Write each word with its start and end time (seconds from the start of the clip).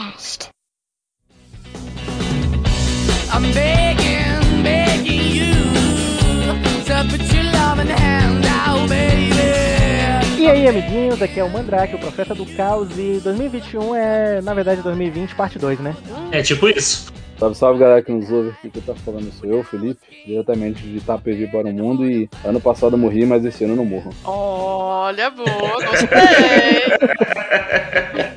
podcast. 0.00 0.48
I'm 3.32 3.42
begging, 3.52 4.62
begging 4.62 5.26
you 5.36 5.52
to 6.86 7.06
put 7.10 7.32
your 7.32 7.44
love 7.44 7.78
in 7.78 7.86
the 7.86 7.94
hand 7.94 8.40
now, 8.42 8.86
baby. 8.88 9.30
E 10.40 10.48
aí, 10.48 10.66
amiguinhos, 10.66 11.20
aqui 11.20 11.38
é 11.38 11.44
o 11.44 11.50
Mandrake, 11.50 11.94
o 11.94 11.98
Profeta 11.98 12.34
do 12.34 12.46
Caos, 12.46 12.88
e 12.96 13.20
2021 13.22 13.94
é, 13.94 14.40
na 14.40 14.54
verdade, 14.54 14.80
2020, 14.80 15.34
parte 15.34 15.58
2, 15.58 15.78
né? 15.80 15.94
É 16.32 16.42
tipo 16.42 16.66
isso. 16.68 17.12
Salve, 17.40 17.56
salve 17.56 17.80
galera 17.80 18.02
que 18.02 18.12
nos 18.12 18.30
ouve 18.30 18.50
aqui, 18.50 18.68
que 18.68 18.82
tá 18.82 18.94
falando 18.94 19.32
sou 19.32 19.48
eu, 19.48 19.64
Felipe, 19.64 19.98
diretamente 20.26 20.82
de 20.82 20.98
Itapevi 20.98 21.46
para 21.46 21.68
o 21.68 21.72
mundo 21.72 22.04
e 22.04 22.28
ano 22.44 22.60
passado 22.60 22.96
eu 22.96 22.98
morri, 22.98 23.24
mas 23.24 23.42
esse 23.46 23.64
ano 23.64 23.72
eu 23.72 23.76
não 23.78 23.84
morro. 23.86 24.12
Olha, 24.24 25.30
boa, 25.30 25.86
gostei. 25.86 26.10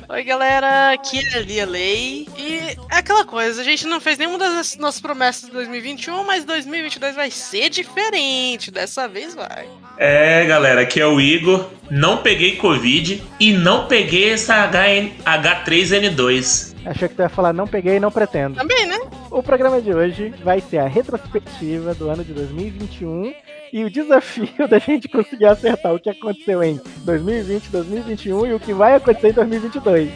Oi, 0.08 0.24
galera, 0.24 0.92
aqui 0.92 1.18
é 1.18 1.36
a 1.36 1.40
Lia 1.40 1.66
Lei. 1.66 2.26
E 2.38 2.58
é 2.90 2.96
aquela 2.96 3.26
coisa, 3.26 3.60
a 3.60 3.64
gente 3.64 3.86
não 3.86 4.00
fez 4.00 4.16
nenhuma 4.16 4.38
das 4.38 4.76
nossas 4.78 5.02
promessas 5.02 5.46
de 5.46 5.50
2021, 5.50 6.24
mas 6.24 6.46
2022 6.46 7.14
vai 7.14 7.30
ser 7.30 7.68
diferente. 7.68 8.70
Dessa 8.70 9.06
vez 9.06 9.34
vai. 9.34 9.68
É, 9.98 10.46
galera, 10.46 10.80
aqui 10.80 10.98
é 10.98 11.06
o 11.06 11.20
Igor. 11.20 11.68
Não 11.90 12.22
peguei 12.22 12.56
Covid 12.56 13.22
e 13.38 13.52
não 13.52 13.86
peguei 13.86 14.32
essa 14.32 14.66
HN 14.66 15.10
H3N2. 15.24 16.74
Achei 16.86 17.08
que 17.08 17.14
tu 17.14 17.22
ia 17.22 17.28
falar 17.28 17.52
não 17.52 17.66
peguei 17.66 17.96
e 17.96 18.00
não 18.00 18.10
pretendo. 18.10 18.56
Também, 18.56 18.86
né? 18.86 18.93
O 19.34 19.42
programa 19.42 19.82
de 19.82 19.92
hoje 19.92 20.32
vai 20.44 20.60
ser 20.60 20.78
a 20.78 20.86
retrospectiva 20.86 21.92
do 21.92 22.08
ano 22.08 22.22
de 22.22 22.32
2021 22.32 23.34
e 23.72 23.84
o 23.84 23.90
desafio 23.90 24.46
da 24.70 24.78
gente 24.78 25.08
conseguir 25.08 25.46
acertar 25.46 25.92
o 25.92 25.98
que 25.98 26.08
aconteceu 26.08 26.62
em 26.62 26.80
2020, 26.98 27.68
2021 27.68 28.46
e 28.46 28.54
o 28.54 28.60
que 28.60 28.72
vai 28.72 28.94
acontecer 28.94 29.30
em 29.30 29.32
2022. 29.32 30.12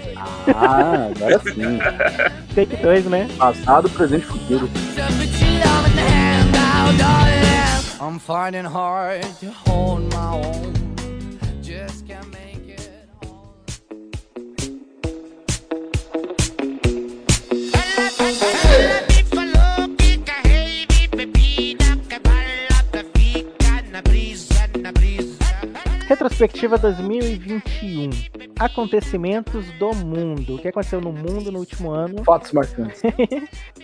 Ah, 0.54 1.10
agora 1.16 1.40
sim. 1.40 1.80
Take 2.54 2.76
2, 2.76 3.06
né? 3.06 3.28
Passado, 3.36 3.90
presente 3.90 4.22
e 4.22 4.26
futuro. 4.26 4.70
I'm 8.00 8.20
finding 8.20 8.68
hard 8.68 9.24
to 9.40 9.50
hold 9.66 10.14
my 10.14 10.46
own. 10.46 10.77
Retrospectiva 26.18 26.76
2021. 26.78 28.47
Acontecimentos 28.58 29.66
do 29.78 29.94
mundo. 29.94 30.56
O 30.56 30.58
que 30.58 30.68
aconteceu 30.68 31.00
no 31.00 31.12
mundo 31.12 31.50
no 31.52 31.58
último 31.60 31.90
ano? 31.90 32.22
Fatos 32.24 32.52
marcantes. 32.52 33.02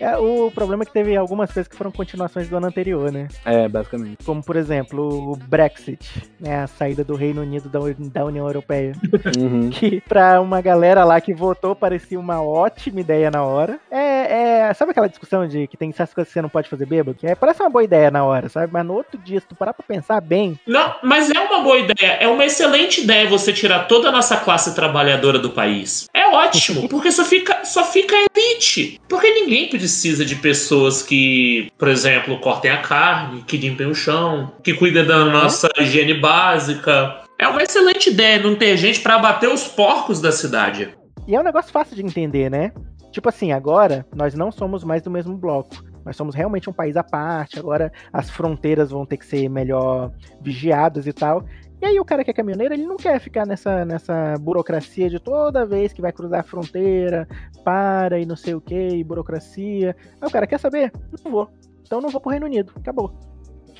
É, 0.01 0.17
o 0.17 0.51
problema 0.51 0.83
é 0.83 0.87
que 0.87 0.93
teve 0.93 1.17
algumas 1.17 1.53
coisas 1.53 1.69
que 1.69 1.77
foram 1.77 1.91
continuações 1.93 2.49
do 2.49 2.57
ano 2.57 2.67
anterior, 2.67 3.11
né? 3.13 3.29
É, 3.45 3.69
basicamente. 3.69 4.25
Como, 4.25 4.43
por 4.43 4.57
exemplo, 4.57 5.33
o 5.33 5.37
Brexit, 5.37 6.25
né? 6.41 6.63
A 6.63 6.67
saída 6.67 7.05
do 7.05 7.15
Reino 7.15 7.43
Unido 7.43 7.69
da, 7.69 7.79
da 7.99 8.25
União 8.25 8.47
Europeia. 8.47 8.93
Uhum. 9.39 9.71
que 9.73 10.01
pra 10.03 10.41
uma 10.41 10.61
galera 10.61 11.03
lá 11.05 11.21
que 11.21 11.33
votou 11.35 11.75
parecia 11.75 12.19
uma 12.21 12.43
ótima 12.43 13.01
ideia 13.01 13.31
na 13.31 13.43
hora. 13.43 13.79
É, 13.91 14.69
é- 14.69 14.75
sabe 14.75 14.91
aquela 14.91 15.09
discussão 15.09 15.47
de 15.47 15.67
que 15.67 15.77
tem 15.77 15.91
certas 15.93 16.15
coisas 16.15 16.29
que 16.29 16.35
você 16.35 16.43
não 16.43 16.49
pode 16.49 16.69
fazer 16.69 16.87
bêbado? 16.87 17.17
Que 17.19 17.27
é, 17.27 17.35
parece 17.35 17.63
uma 17.63 17.71
boa 17.71 17.83
ideia 17.85 18.11
na 18.11 18.25
hora, 18.25 18.49
sabe? 18.49 18.73
Mas 18.73 18.85
no 18.85 18.95
outro 18.95 19.19
dia, 19.19 19.41
se 19.41 19.47
tu 19.47 19.55
parar 19.55 19.73
pra 19.73 19.85
pensar 19.87 20.21
bem, 20.21 20.59
Não, 20.67 20.95
mas 21.03 21.31
é 21.31 21.41
uma 21.41 21.63
boa 21.63 21.79
ideia. 21.79 22.13
É 22.21 22.29
uma 22.29 22.45
excelente 22.45 23.03
ideia 23.03 23.29
você 23.29 23.53
tirar 23.53 23.87
toda 23.87 24.09
a 24.09 24.13
nossa 24.13 24.37
classe 24.37 24.64
trabalhadora 24.73 25.39
do 25.39 25.51
país. 25.51 26.07
É 26.15 26.29
ótimo, 26.29 26.89
porque 26.89 27.11
só 27.11 27.25
fica, 27.25 27.65
só 27.65 27.85
fica 27.85 28.15
elite. 28.37 29.01
Porque 29.09 29.31
ninguém 29.33 29.69
precisa 29.69 30.25
de 30.25 30.37
pessoas 30.37 31.03
que, 31.03 31.69
por 31.77 31.89
exemplo, 31.89 32.39
cortem 32.39 32.71
a 32.71 32.79
carne, 32.79 33.43
que 33.43 33.57
limpem 33.57 33.87
o 33.87 33.95
chão, 33.95 34.53
que 34.63 34.75
cuidem 34.75 35.05
da 35.05 35.25
nossa 35.25 35.69
higiene 35.79 36.15
básica. 36.15 37.23
É 37.39 37.49
uma 37.49 37.63
excelente 37.63 38.11
ideia 38.11 38.41
não 38.41 38.55
ter 38.55 38.77
gente 38.77 39.01
pra 39.01 39.17
abater 39.17 39.49
os 39.49 39.65
porcos 39.65 40.21
da 40.21 40.31
cidade. 40.31 40.95
E 41.27 41.35
é 41.35 41.41
um 41.41 41.45
negócio 41.45 41.73
fácil 41.73 41.97
de 41.97 42.03
entender, 42.03 42.51
né? 42.51 42.73
Tipo 43.11 43.29
assim, 43.29 43.53
agora 43.53 44.07
nós 44.15 44.35
não 44.35 44.51
somos 44.51 44.85
mais 44.85 45.03
do 45.03 45.11
mesmo 45.11 45.37
bloco. 45.37 45.83
Nós 46.05 46.17
somos 46.17 46.35
realmente 46.35 46.69
um 46.69 46.73
país 46.73 46.97
à 46.97 47.03
parte. 47.03 47.59
Agora 47.59 47.91
as 48.13 48.29
fronteiras 48.29 48.91
vão 48.91 49.07
ter 49.07 49.17
que 49.17 49.27
ser 49.27 49.49
melhor 49.49 50.13
vigiadas 50.41 51.07
e 51.07 51.13
tal. 51.13 51.45
E 51.85 51.87
aí 51.87 52.01
o 52.01 52.05
cara 52.05 52.25
que 52.25 52.31
é 52.31 52.33
caminhoneiro, 52.33 52.73
ele 52.73 52.87
não 52.87 52.97
quer 52.97 53.21
ficar 53.21 53.47
nessa, 53.47 53.85
nessa 53.85 54.37
burocracia 54.41 55.11
de 55.11 55.21
toda 55.21 55.67
vez 55.67 55.93
que 55.93 56.01
vai 56.01 56.11
cruzar 56.13 56.41
a 56.41 56.43
fronteira, 56.43 57.29
para 57.63 58.19
e 58.19 58.25
não 58.25 58.37
sei 58.37 58.55
o 58.55 58.61
que, 58.61 58.89
e 58.89 59.05
burocracia. 59.05 59.95
Aí 60.19 60.27
o 60.27 60.31
cara 60.31 60.47
quer 60.47 60.59
saber? 60.59 60.91
Não 61.23 61.31
vou. 61.31 61.51
Então 61.83 62.01
não 62.01 62.09
vou 62.09 62.23
pro 62.23 62.31
Reino 62.31 62.47
Unido. 62.47 62.73
Acabou. 62.75 63.13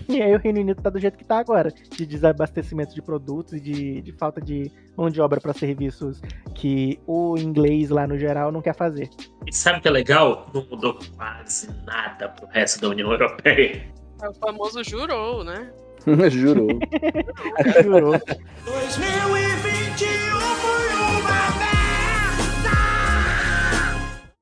E 0.07 0.21
aí 0.21 0.35
o 0.35 0.39
Reino 0.39 0.61
Unido 0.61 0.83
tá 0.83 0.91
do 0.91 1.01
jeito 1.01 1.17
que 1.17 1.25
tá 1.25 1.39
agora, 1.39 1.71
de 1.71 2.05
desabastecimento 2.05 2.95
de 2.95 3.01
produtos 3.01 3.55
e 3.55 3.61
de, 3.61 4.03
de 4.03 4.13
falta 4.13 4.39
de 4.39 4.71
mão 4.95 5.09
de 5.09 5.23
obra 5.23 5.41
para 5.41 5.55
serviços 5.55 6.21
que 6.55 7.01
o 7.07 7.39
inglês 7.39 7.89
lá 7.89 8.07
no 8.07 8.19
geral 8.19 8.53
não 8.53 8.61
quer 8.61 8.75
fazer. 8.75 9.09
E 9.47 9.57
sabe 9.57 9.79
o 9.79 9.81
que 9.81 9.89
é 9.89 9.91
legal? 9.91 10.51
Não 10.53 10.63
mudou 10.71 10.99
quase 11.17 11.71
nada 11.87 12.29
pro 12.29 12.47
resto 12.49 12.83
da 12.83 12.91
União 12.91 13.11
Europeia. 13.11 13.91
É 14.23 14.29
o 14.29 14.35
famoso 14.35 14.85
jurou, 14.85 15.43
né? 15.43 15.73
Jurou. 16.31 16.69
Jurou. 17.83 18.13
2021 18.65 20.39
foi 20.61 20.95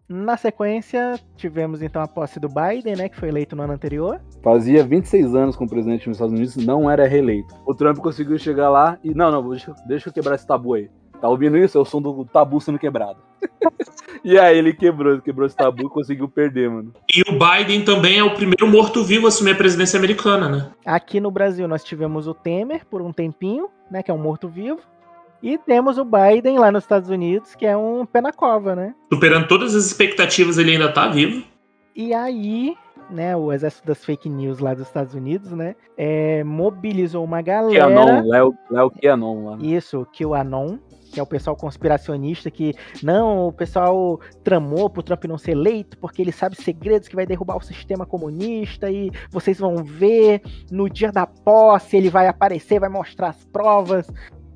uma 0.08 0.24
Na 0.24 0.36
sequência, 0.36 1.18
tivemos 1.36 1.80
então 1.82 2.02
a 2.02 2.08
posse 2.08 2.40
do 2.40 2.48
Biden, 2.48 2.96
né, 2.96 3.08
que 3.08 3.16
foi 3.16 3.28
eleito 3.28 3.54
no 3.56 3.62
ano 3.62 3.72
anterior. 3.72 4.20
Fazia 4.42 4.84
26 4.84 5.34
anos 5.34 5.56
como 5.56 5.70
presidente 5.70 6.08
nos 6.08 6.16
Estados 6.16 6.34
Unidos, 6.34 6.56
não 6.56 6.90
era 6.90 7.06
reeleito. 7.06 7.54
O 7.66 7.74
Trump 7.74 7.98
conseguiu 7.98 8.38
chegar 8.38 8.68
lá 8.68 8.98
e. 9.02 9.14
Não, 9.14 9.30
não, 9.30 9.48
deixa, 9.48 9.72
deixa 9.86 10.08
eu 10.08 10.12
quebrar 10.12 10.34
esse 10.34 10.46
tabu 10.46 10.74
aí. 10.74 10.90
Tá 11.22 11.28
ouvindo 11.28 11.56
isso? 11.56 11.78
É 11.78 11.80
o 11.80 11.84
som 11.84 12.02
do 12.02 12.24
tabu 12.24 12.60
sendo 12.60 12.80
quebrado. 12.80 13.18
e 14.24 14.36
aí 14.36 14.58
ele 14.58 14.72
quebrou, 14.72 15.20
quebrou 15.20 15.46
esse 15.46 15.54
tabu 15.54 15.86
e 15.86 15.88
conseguiu 15.88 16.28
perder, 16.28 16.68
mano. 16.68 16.92
E 17.08 17.22
o 17.22 17.38
Biden 17.38 17.84
também 17.84 18.18
é 18.18 18.24
o 18.24 18.34
primeiro 18.34 18.66
morto-vivo 18.66 19.26
a 19.26 19.28
assumir 19.28 19.52
a 19.52 19.54
presidência 19.54 19.96
americana, 19.96 20.48
né? 20.48 20.70
Aqui 20.84 21.20
no 21.20 21.30
Brasil 21.30 21.68
nós 21.68 21.84
tivemos 21.84 22.26
o 22.26 22.34
Temer 22.34 22.84
por 22.86 23.00
um 23.00 23.12
tempinho, 23.12 23.68
né, 23.88 24.02
que 24.02 24.10
é 24.10 24.14
um 24.14 24.18
morto-vivo. 24.18 24.80
E 25.40 25.56
temos 25.58 25.96
o 25.96 26.04
Biden 26.04 26.58
lá 26.58 26.72
nos 26.72 26.82
Estados 26.82 27.08
Unidos, 27.08 27.54
que 27.54 27.66
é 27.66 27.76
um 27.76 28.04
pé 28.04 28.20
na 28.20 28.32
cova, 28.32 28.74
né? 28.74 28.92
Superando 29.12 29.46
todas 29.46 29.76
as 29.76 29.86
expectativas, 29.86 30.58
ele 30.58 30.72
ainda 30.72 30.92
tá 30.92 31.06
vivo. 31.06 31.44
E 31.94 32.12
aí, 32.12 32.76
né, 33.08 33.36
o 33.36 33.52
exército 33.52 33.86
das 33.86 34.04
fake 34.04 34.28
news 34.28 34.58
lá 34.58 34.74
dos 34.74 34.88
Estados 34.88 35.14
Unidos, 35.14 35.52
né, 35.52 35.76
é, 35.96 36.42
mobilizou 36.42 37.24
uma 37.24 37.42
galera. 37.42 37.86
QAnon, 37.86 38.28
Léo, 38.28 38.54
Léo 38.68 38.90
QAnon 38.90 39.44
lá. 39.44 39.58
Isso, 39.60 40.04
que 40.12 40.26
o 40.26 40.34
Anon, 40.34 40.78
que 41.12 41.20
é 41.20 41.22
o 41.22 41.26
pessoal 41.26 41.54
conspiracionista 41.54 42.50
que 42.50 42.74
não, 43.02 43.48
o 43.48 43.52
pessoal 43.52 44.18
tramou 44.42 44.88
pro 44.88 45.02
Trump 45.02 45.24
não 45.24 45.38
ser 45.38 45.52
eleito 45.52 45.98
porque 45.98 46.22
ele 46.22 46.32
sabe 46.32 46.56
segredos 46.56 47.08
que 47.08 47.14
vai 47.14 47.26
derrubar 47.26 47.56
o 47.56 47.62
sistema 47.62 48.06
comunista 48.06 48.90
e 48.90 49.12
vocês 49.30 49.58
vão 49.58 49.76
ver 49.76 50.40
no 50.70 50.88
dia 50.88 51.12
da 51.12 51.26
posse 51.26 51.96
ele 51.96 52.10
vai 52.10 52.26
aparecer, 52.26 52.80
vai 52.80 52.88
mostrar 52.88 53.28
as 53.28 53.44
provas. 53.44 54.06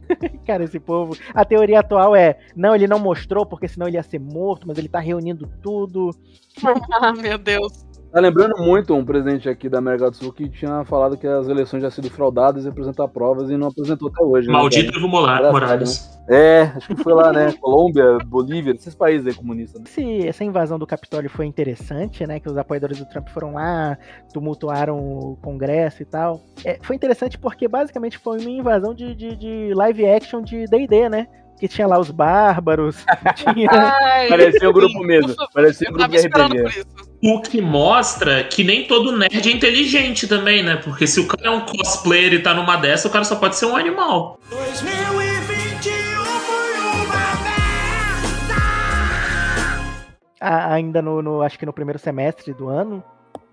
Cara, 0.47 0.65
esse 0.65 0.79
povo. 0.79 1.17
A 1.35 1.45
teoria 1.45 1.81
atual 1.81 2.15
é: 2.15 2.39
não, 2.55 2.75
ele 2.75 2.87
não 2.87 2.99
mostrou 2.99 3.45
porque 3.45 3.69
senão 3.69 3.89
ele 3.89 3.97
ia 3.97 4.03
ser 4.03 4.21
morto, 4.21 4.67
mas 4.67 4.79
ele 4.79 4.89
tá 4.89 5.01
reunindo 5.01 5.51
tudo. 5.63 6.11
Ah, 6.99 7.13
meu 7.13 7.37
Deus. 7.37 7.86
Tá 8.17 8.23
lembrando 8.23 8.57
muito 8.57 8.95
um 8.95 9.05
presidente 9.05 9.47
aqui 9.47 9.69
da 9.69 9.77
América 9.77 10.11
do 10.11 10.17
Sul 10.17 10.33
que 10.33 10.49
tinha 10.49 10.83
falado 10.87 11.19
que 11.19 11.27
as 11.27 11.49
eleições 11.49 11.83
já 11.83 11.91
sido 11.91 12.09
fraudadas 12.09 12.65
e 12.65 12.69
apresentar 12.71 13.07
provas 13.09 13.51
e 13.51 13.59
não 13.59 13.69
apresentou 13.69 14.09
até 14.09 14.25
hoje. 14.25 14.49
né, 14.49 14.55
Maldito 14.55 14.87
cara? 14.87 14.97
Evo 14.97 15.09
Morales. 15.53 16.19
É, 16.27 16.73
acho 16.75 16.89
que 16.89 17.03
foi 17.03 17.13
lá, 17.13 17.31
né? 17.31 17.53
Colômbia, 17.61 18.17
Bolívia, 18.25 18.73
esses 18.73 18.95
países 18.95 19.27
aí 19.27 19.35
comunistas. 19.35 19.83
Né? 19.83 19.87
Esse, 19.87 20.29
essa 20.29 20.43
invasão 20.45 20.79
do 20.79 20.87
Capitólio 20.87 21.29
foi 21.29 21.45
interessante, 21.45 22.27
né? 22.27 22.41
Que 22.41 22.49
os 22.49 22.57
apoiadores 22.57 22.99
do 22.99 23.05
Trump 23.05 23.29
foram 23.29 23.53
lá, 23.53 23.99
tumultuaram 24.33 24.97
o 24.97 25.37
Congresso 25.43 26.01
e 26.01 26.07
tal. 26.07 26.41
É, 26.65 26.79
foi 26.81 26.97
interessante 26.97 27.37
porque 27.37 27.69
basicamente 27.69 28.17
foi 28.17 28.41
uma 28.41 28.49
invasão 28.49 28.95
de, 28.95 29.15
de, 29.15 29.37
de 29.37 29.75
live 29.75 30.07
action 30.07 30.41
de 30.41 30.65
D&D, 30.65 31.11
né? 31.11 31.27
Que 31.61 31.69
tinha 31.69 31.87
lá 31.87 31.99
os 31.99 32.11
bárbaros, 32.11 33.05
tinha... 33.37 33.69
Ai, 33.71 34.29
Parecia 34.29 34.71
um 34.71 34.73
grupo 34.73 35.05
mesmo. 35.05 35.35
Parecia 35.53 35.87
um 35.91 35.93
Eu 35.93 35.99
grupo 35.99 36.11
tava 36.11 36.57
de 36.57 36.63
RPG. 36.63 36.87
O 37.29 37.41
que 37.41 37.61
mostra 37.61 38.45
que 38.45 38.63
nem 38.63 38.87
todo 38.87 39.11
nerd 39.17 39.49
é 39.49 39.53
inteligente 39.53 40.29
também, 40.29 40.63
né? 40.63 40.77
Porque 40.77 41.07
se 41.09 41.19
o 41.19 41.27
cara 41.27 41.49
é 41.49 41.51
um 41.51 41.61
cosplayer 41.67 42.33
e 42.35 42.39
tá 42.43 42.55
numa 42.55 42.77
dessa, 42.77 43.09
o 43.09 43.11
cara 43.11 43.25
só 43.25 43.35
pode 43.35 43.57
ser 43.57 43.67
um 43.67 43.75
animal. 43.77 44.39
2021 44.49 46.25
foi 46.25 46.79
uma 47.05 47.17
a- 50.41 50.73
ainda 50.75 51.03
no, 51.03 51.21
no- 51.21 51.43
acho 51.43 51.59
que 51.59 51.67
no 51.67 51.73
primeiro 51.73 51.99
semestre 51.99 52.53
do 52.55 52.69
ano, 52.69 53.03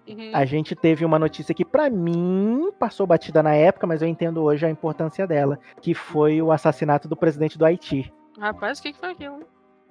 Uhum. 0.07 0.31
a 0.33 0.45
gente 0.45 0.75
teve 0.75 1.03
uma 1.05 1.17
notícia 1.17 1.55
que 1.55 1.65
pra 1.65 1.89
mim 1.89 2.69
passou 2.77 3.07
batida 3.07 3.41
na 3.41 3.55
época, 3.55 3.87
mas 3.87 4.01
eu 4.01 4.07
entendo 4.07 4.43
hoje 4.43 4.65
a 4.65 4.69
importância 4.69 5.25
dela, 5.25 5.57
que 5.81 5.93
foi 5.95 6.41
o 6.41 6.51
assassinato 6.51 7.07
do 7.07 7.15
presidente 7.15 7.57
do 7.57 7.65
Haiti. 7.65 8.13
Rapaz, 8.37 8.77
o 8.79 8.83
que, 8.83 8.93
que 8.93 8.99
foi 8.99 9.11
aquilo? 9.11 9.39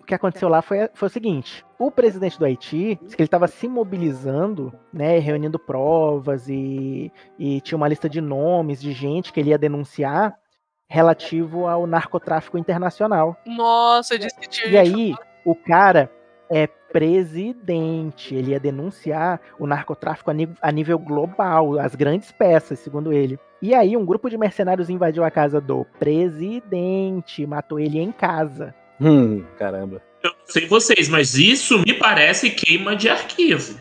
O 0.02 0.06
que 0.06 0.14
aconteceu 0.14 0.48
lá 0.48 0.60
foi, 0.60 0.88
foi 0.92 1.06
o 1.06 1.10
seguinte: 1.10 1.64
o 1.78 1.90
presidente 1.90 2.38
do 2.38 2.44
Haiti 2.44 2.98
disse 3.02 3.16
que 3.16 3.22
ele 3.22 3.28
estava 3.28 3.46
se 3.46 3.68
mobilizando, 3.68 4.72
né, 4.92 5.18
reunindo 5.18 5.58
provas 5.58 6.48
e, 6.48 7.10
e 7.38 7.60
tinha 7.60 7.76
uma 7.76 7.88
lista 7.88 8.08
de 8.08 8.20
nomes 8.20 8.80
de 8.80 8.92
gente 8.92 9.32
que 9.32 9.40
ele 9.40 9.50
ia 9.50 9.58
denunciar 9.58 10.34
relativo 10.88 11.66
ao 11.66 11.86
narcotráfico 11.86 12.58
internacional. 12.58 13.36
Nossa, 13.46 14.14
eu 14.14 14.18
disse 14.18 14.38
que 14.38 14.48
tinha 14.48 14.66
E 14.66 14.70
gente 14.84 14.94
aí, 14.94 15.14
o 15.44 15.54
cara 15.54 16.10
é 16.50 16.66
presidente, 16.66 18.34
ele 18.34 18.50
ia 18.50 18.60
denunciar 18.60 19.40
o 19.58 19.66
narcotráfico 19.66 20.30
a, 20.30 20.34
a 20.60 20.70
nível 20.70 20.98
global, 20.98 21.78
as 21.78 21.94
grandes 21.94 22.30
peças, 22.30 22.78
segundo 22.80 23.10
ele. 23.10 23.38
E 23.62 23.74
aí, 23.74 23.96
um 23.96 24.04
grupo 24.04 24.28
de 24.28 24.36
mercenários 24.36 24.90
invadiu 24.90 25.24
a 25.24 25.30
casa 25.30 25.60
do 25.60 25.86
presidente, 25.98 27.46
matou 27.46 27.80
ele 27.80 27.98
em 27.98 28.12
casa. 28.12 28.74
Hum, 29.02 29.44
caramba. 29.58 30.00
Eu 30.22 30.30
não 30.30 30.36
sei 30.46 30.66
vocês, 30.66 31.08
mas 31.08 31.34
isso 31.36 31.78
me 31.80 31.92
parece 31.94 32.50
queima 32.50 32.94
de 32.94 33.08
arquivo. 33.08 33.80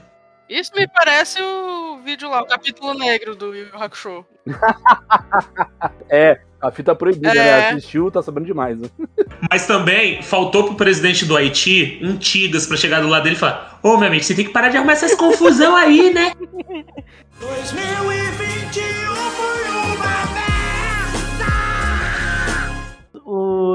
Isso 0.50 0.72
me 0.76 0.88
parece 0.88 1.42
o 1.42 2.00
vídeo 2.04 2.30
lá, 2.30 2.42
o 2.42 2.46
capítulo 2.48 2.94
negro 2.94 3.36
do 3.36 3.54
Yu 3.56 3.68
Yu 3.68 3.76
Hakusho. 3.82 4.26
É, 6.10 6.42
a 6.62 6.70
fita 6.72 6.94
proibida, 6.96 7.30
É. 7.32 7.34
né? 7.36 7.70
Assistiu, 7.70 8.12
tá 8.12 8.22
sabendo 8.22 8.46
demais. 8.46 8.78
né? 8.80 8.90
Mas 9.50 9.66
também 9.66 10.22
faltou 10.22 10.66
pro 10.66 10.76
presidente 10.76 11.26
do 11.26 11.38
Haiti 11.38 12.00
um 12.04 12.18
Tigas 12.18 12.68
pra 12.68 12.76
chegar 12.76 13.00
do 13.02 13.08
lado 13.08 13.24
dele 13.24 13.36
e 13.36 13.40
falar: 13.40 13.80
Ô 13.82 13.96
meu 13.98 14.08
amigo, 14.08 14.24
você 14.24 14.36
tem 14.36 14.46
que 14.46 14.52
parar 14.52 14.70
de 14.70 14.78
arrumar 14.78 14.94
essas 14.94 15.16
confusão 15.16 15.76
aí, 15.76 16.14
né? 16.14 16.34
2021 17.40 19.16
foi 19.16 19.70
uma 19.70 19.91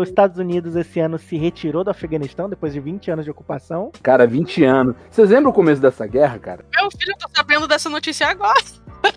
Os 0.02 0.08
Estados 0.08 0.38
Unidos 0.38 0.76
esse 0.76 1.00
ano 1.00 1.18
se 1.18 1.36
retirou 1.36 1.84
do 1.84 1.90
Afeganistão 1.90 2.48
depois 2.48 2.72
de 2.72 2.80
20 2.80 3.10
anos 3.10 3.24
de 3.24 3.30
ocupação. 3.30 3.90
Cara, 4.02 4.26
20 4.26 4.64
anos. 4.64 4.94
Vocês 5.10 5.30
lembram 5.30 5.50
o 5.50 5.54
começo 5.54 5.80
dessa 5.80 6.06
guerra, 6.06 6.38
cara? 6.38 6.64
Meu 6.74 6.90
filho, 6.90 7.12
eu 7.12 7.18
tô 7.18 7.28
sabendo 7.34 7.66
dessa 7.68 7.88
notícia 7.88 8.26
agora. 8.28 8.60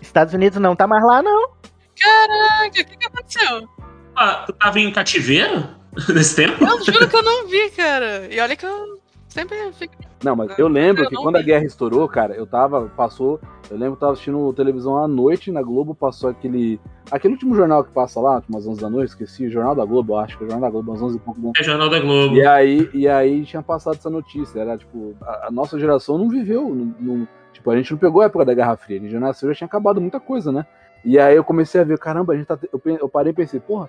Estados 0.00 0.34
Unidos 0.34 0.58
não 0.58 0.76
tá 0.76 0.86
mais 0.86 1.04
lá, 1.04 1.22
não. 1.22 1.50
Caraca, 1.98 2.68
o 2.68 2.70
que, 2.70 2.84
que 2.84 3.06
aconteceu? 3.06 3.68
Ah, 4.16 4.44
tu 4.46 4.52
tava 4.54 4.78
em 4.80 4.92
cativeiro 4.92 5.68
nesse 6.08 6.36
tempo? 6.36 6.64
Eu 6.64 6.82
juro 6.84 7.08
que 7.08 7.16
eu 7.16 7.22
não 7.22 7.46
vi, 7.48 7.70
cara. 7.70 8.26
E 8.30 8.40
olha 8.40 8.56
que 8.56 8.66
eu 8.66 8.99
sempre 9.30 9.56
fico. 9.72 9.94
Não, 10.22 10.36
mas 10.36 10.58
eu 10.58 10.68
lembro 10.68 11.04
Eu 11.04 11.08
que 11.08 11.16
quando 11.16 11.36
a 11.36 11.40
vi. 11.40 11.46
guerra 11.46 11.64
estourou, 11.64 12.06
cara, 12.06 12.34
eu 12.34 12.46
tava, 12.46 12.90
passou, 12.94 13.40
eu 13.70 13.76
lembro 13.78 13.92
que 13.92 13.96
eu 13.96 14.00
tava 14.00 14.12
assistindo 14.12 14.52
televisão 14.52 14.96
à 15.02 15.08
noite 15.08 15.50
na 15.50 15.62
Globo, 15.62 15.94
passou 15.94 16.28
aquele, 16.28 16.78
aquele 17.10 17.34
último 17.34 17.54
jornal 17.54 17.82
que 17.82 17.90
passa 17.90 18.20
lá, 18.20 18.42
umas 18.48 18.66
11 18.66 18.80
da 18.80 18.90
noite, 18.90 19.08
esqueci, 19.10 19.46
o 19.46 19.50
Jornal 19.50 19.74
da 19.74 19.84
Globo, 19.86 20.12
eu 20.12 20.18
acho 20.18 20.36
que 20.36 20.44
é 20.44 20.46
o 20.46 20.50
Jornal 20.50 20.68
da 20.68 20.72
Globo, 20.72 20.90
umas 20.90 21.00
11 21.02 21.16
e 21.16 21.20
pouco 21.20 21.52
É 21.56 21.62
Jornal 21.62 21.88
da 21.88 22.00
Globo. 22.00 22.34
E 22.36 22.46
aí, 22.46 22.90
e 22.92 23.08
aí 23.08 23.42
tinha 23.44 23.62
passado 23.62 23.94
essa 23.96 24.10
notícia, 24.10 24.60
era 24.60 24.76
tipo, 24.76 25.14
a, 25.22 25.46
a 25.46 25.50
nossa 25.50 25.78
geração 25.78 26.18
não 26.18 26.28
viveu, 26.28 26.68
não, 26.74 26.94
não- 27.00 27.28
tipo, 27.52 27.70
a 27.70 27.76
gente 27.76 27.90
não 27.92 27.98
pegou 27.98 28.20
a 28.20 28.26
época 28.26 28.44
da 28.44 28.52
Guerra 28.54 28.76
Fria, 28.76 28.98
a 28.98 29.00
gente 29.00 29.12
já 29.12 29.20
nasceu, 29.20 29.48
já 29.48 29.54
tinha 29.54 29.66
acabado 29.66 30.00
muita 30.00 30.20
coisa, 30.20 30.52
né? 30.52 30.66
E 31.02 31.18
aí 31.18 31.34
eu 31.34 31.42
comecei 31.44 31.80
a 31.80 31.84
ver, 31.84 31.98
caramba, 31.98 32.34
a 32.34 32.36
gente 32.36 32.46
tá, 32.46 32.58
eu, 32.70 32.80
eu 32.84 33.08
parei 33.08 33.32
e 33.32 33.34
pensei, 33.34 33.58
porra, 33.58 33.88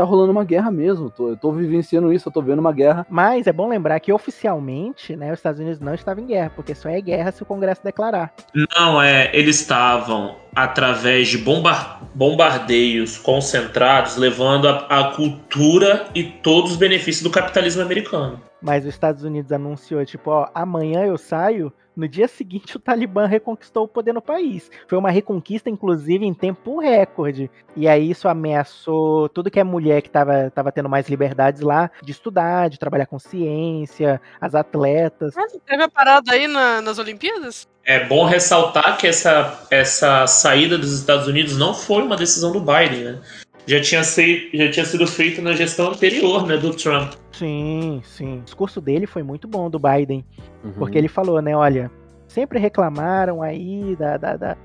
tá 0.00 0.04
rolando 0.04 0.32
uma 0.32 0.44
guerra 0.44 0.70
mesmo, 0.70 1.06
eu 1.06 1.10
tô, 1.10 1.28
eu 1.28 1.36
tô 1.36 1.52
vivenciando 1.52 2.12
isso, 2.12 2.28
eu 2.28 2.32
tô 2.32 2.40
vendo 2.40 2.58
uma 2.58 2.72
guerra. 2.72 3.06
Mas 3.08 3.46
é 3.46 3.52
bom 3.52 3.68
lembrar 3.68 4.00
que 4.00 4.12
oficialmente, 4.12 5.14
né, 5.14 5.30
os 5.30 5.38
Estados 5.38 5.60
Unidos 5.60 5.78
não 5.78 5.94
estavam 5.94 6.24
em 6.24 6.26
guerra, 6.26 6.50
porque 6.56 6.74
só 6.74 6.88
é 6.88 7.00
guerra 7.00 7.32
se 7.32 7.42
o 7.42 7.46
Congresso 7.46 7.84
declarar. 7.84 8.32
Não, 8.54 9.00
é, 9.00 9.30
eles 9.34 9.60
estavam 9.60 10.36
através 10.54 11.28
de 11.28 11.38
bombar- 11.38 12.00
bombardeios 12.14 13.16
concentrados, 13.18 14.16
levando 14.16 14.68
a, 14.68 14.76
a 14.88 15.04
cultura 15.14 16.06
e 16.14 16.24
todos 16.24 16.72
os 16.72 16.76
benefícios 16.76 17.22
do 17.22 17.30
capitalismo 17.30 17.82
americano. 17.82 18.40
Mas 18.62 18.84
os 18.84 18.90
Estados 18.90 19.24
Unidos 19.24 19.52
anunciou, 19.52 20.04
tipo, 20.04 20.30
ó, 20.30 20.48
amanhã 20.54 21.04
eu 21.04 21.16
saio. 21.16 21.72
No 21.96 22.06
dia 22.08 22.28
seguinte, 22.28 22.76
o 22.76 22.80
Talibã 22.80 23.26
reconquistou 23.26 23.84
o 23.84 23.88
poder 23.88 24.12
no 24.14 24.22
país. 24.22 24.70
Foi 24.88 24.96
uma 24.96 25.10
reconquista, 25.10 25.68
inclusive, 25.68 26.24
em 26.24 26.32
tempo 26.32 26.78
recorde. 26.78 27.50
E 27.76 27.88
aí 27.88 28.10
isso 28.10 28.28
ameaçou 28.28 29.28
tudo 29.28 29.50
que 29.50 29.58
é 29.60 29.64
mulher 29.64 30.00
que 30.00 30.08
tava, 30.08 30.50
tava 30.50 30.70
tendo 30.72 30.88
mais 30.88 31.08
liberdades 31.08 31.60
lá, 31.62 31.90
de 32.02 32.12
estudar, 32.12 32.70
de 32.70 32.78
trabalhar 32.78 33.06
com 33.06 33.18
ciência, 33.18 34.20
as 34.40 34.54
atletas. 34.54 35.36
Ah, 35.36 35.44
teve 35.66 35.82
a 35.82 35.88
parada 35.88 36.32
aí 36.32 36.46
na- 36.46 36.80
nas 36.80 36.98
Olimpíadas? 36.98 37.68
É 37.84 38.04
bom 38.06 38.24
ressaltar 38.24 38.96
que 38.98 39.06
essa, 39.06 39.66
essa 39.70 40.26
saída 40.26 40.76
dos 40.78 40.92
Estados 40.92 41.26
Unidos 41.26 41.56
não 41.56 41.74
foi 41.74 42.02
uma 42.02 42.16
decisão 42.16 42.52
do 42.52 42.60
Biden, 42.60 43.04
né? 43.04 43.18
Já 43.66 43.80
tinha, 43.80 44.02
sei- 44.04 44.50
já 44.52 44.70
tinha 44.70 44.84
sido 44.84 45.06
feita 45.06 45.40
na 45.40 45.52
gestão 45.52 45.88
anterior, 45.90 46.46
né, 46.46 46.56
do 46.56 46.74
Trump. 46.74 47.12
Sim, 47.32 48.02
sim. 48.04 48.38
O 48.38 48.42
discurso 48.42 48.80
dele 48.80 49.06
foi 49.06 49.22
muito 49.22 49.46
bom, 49.46 49.70
do 49.70 49.78
Biden. 49.78 50.24
Uhum. 50.64 50.72
Porque 50.72 50.98
ele 50.98 51.08
falou, 51.08 51.40
né, 51.40 51.56
olha, 51.56 51.90
sempre 52.28 52.58
reclamaram 52.58 53.42
aí 53.42 53.96
da, 53.96 54.16
da, 54.16 54.36
da 54.36 54.56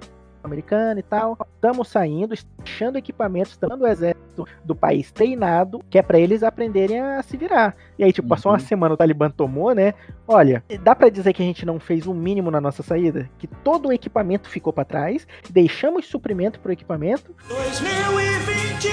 americana 0.45 0.99
e 0.99 1.03
tal. 1.03 1.37
Estamos 1.55 1.87
saindo, 1.87 2.33
deixando 2.63 2.97
equipamentos, 2.97 3.57
dando 3.57 3.81
o 3.83 3.87
exército 3.87 4.45
do 4.63 4.75
país 4.75 5.11
treinado, 5.11 5.81
que 5.89 5.97
é 5.97 6.01
pra 6.01 6.19
eles 6.19 6.43
aprenderem 6.43 6.99
a 6.99 7.21
se 7.23 7.37
virar. 7.37 7.75
E 7.97 8.03
aí, 8.03 8.11
tipo, 8.11 8.27
passou 8.27 8.51
uma 8.51 8.57
Uhum. 8.59 8.65
semana, 8.65 8.93
o 8.93 8.97
Talibã 8.97 9.29
tomou, 9.29 9.73
né? 9.73 9.93
Olha, 10.27 10.63
dá 10.81 10.93
pra 10.95 11.09
dizer 11.09 11.33
que 11.33 11.41
a 11.41 11.45
gente 11.45 11.65
não 11.65 11.79
fez 11.79 12.05
o 12.07 12.13
mínimo 12.13 12.51
na 12.51 12.59
nossa 12.61 12.83
saída? 12.83 13.29
Que 13.37 13.47
todo 13.47 13.87
o 13.89 13.93
equipamento 13.93 14.49
ficou 14.49 14.73
pra 14.73 14.83
trás, 14.85 15.27
deixamos 15.49 16.05
suprimento 16.07 16.59
pro 16.59 16.71
equipamento. 16.73 17.33
2021 17.47 18.89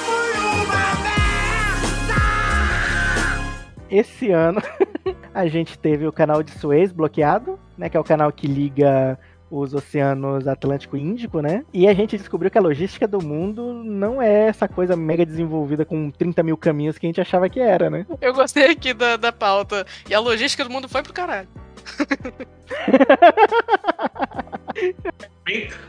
foi 0.00 0.64
uma 0.64 0.96
Esse 3.88 4.30
ano 4.32 4.60
a 5.32 5.46
gente 5.46 5.78
teve 5.78 6.06
o 6.06 6.12
canal 6.12 6.42
de 6.42 6.50
Suez 6.52 6.90
bloqueado, 6.92 7.58
né? 7.78 7.88
Que 7.88 7.96
é 7.96 8.00
o 8.00 8.04
canal 8.04 8.32
que 8.32 8.46
liga 8.46 9.18
os 9.50 9.74
oceanos 9.74 10.48
Atlântico 10.48 10.96
e 10.96 11.00
Índico, 11.00 11.40
né? 11.40 11.64
E 11.72 11.86
a 11.86 11.94
gente 11.94 12.18
descobriu 12.18 12.50
que 12.50 12.58
a 12.58 12.62
logística 12.62 13.06
do 13.06 13.22
mundo 13.22 13.72
não 13.84 14.20
é 14.20 14.48
essa 14.48 14.66
coisa 14.66 14.96
mega 14.96 15.24
desenvolvida 15.24 15.84
com 15.84 16.10
30 16.10 16.42
mil 16.42 16.56
caminhos 16.56 16.98
que 16.98 17.06
a 17.06 17.08
gente 17.08 17.20
achava 17.20 17.48
que 17.48 17.60
era, 17.60 17.88
né? 17.88 18.06
Eu 18.20 18.34
gostei 18.34 18.70
aqui 18.70 18.92
da, 18.92 19.16
da 19.16 19.32
pauta. 19.32 19.86
E 20.08 20.14
a 20.14 20.20
logística 20.20 20.64
do 20.64 20.70
mundo 20.70 20.88
foi 20.88 21.02
pro 21.02 21.12
caralho. 21.12 21.48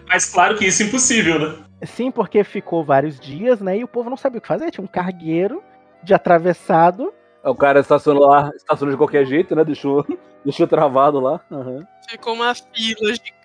Mas 0.07 0.31
claro 0.31 0.57
que 0.57 0.65
isso 0.65 0.83
é 0.83 0.85
impossível, 0.85 1.39
né? 1.39 1.55
Sim, 1.83 2.11
porque 2.11 2.43
ficou 2.43 2.83
vários 2.83 3.19
dias, 3.19 3.59
né? 3.59 3.77
E 3.77 3.83
o 3.83 3.87
povo 3.87 4.09
não 4.09 4.17
sabia 4.17 4.39
o 4.39 4.41
que 4.41 4.47
fazer. 4.47 4.71
Tinha 4.71 4.83
um 4.83 4.87
cargueiro 4.87 5.63
de 6.03 6.13
atravessado. 6.13 7.13
O 7.43 7.55
cara 7.55 7.79
estacionou 7.79 8.27
lá, 8.27 8.51
estacionou 8.55 8.93
de 8.93 8.97
qualquer 8.97 9.25
jeito, 9.25 9.55
né? 9.55 9.63
Deixou, 9.63 10.05
deixou 10.43 10.67
travado 10.67 11.19
lá. 11.19 11.39
Aham. 11.51 11.87
Ficou 12.09 12.33
uma 12.33 12.53
fila 12.53 13.13
gigante. 13.13 13.36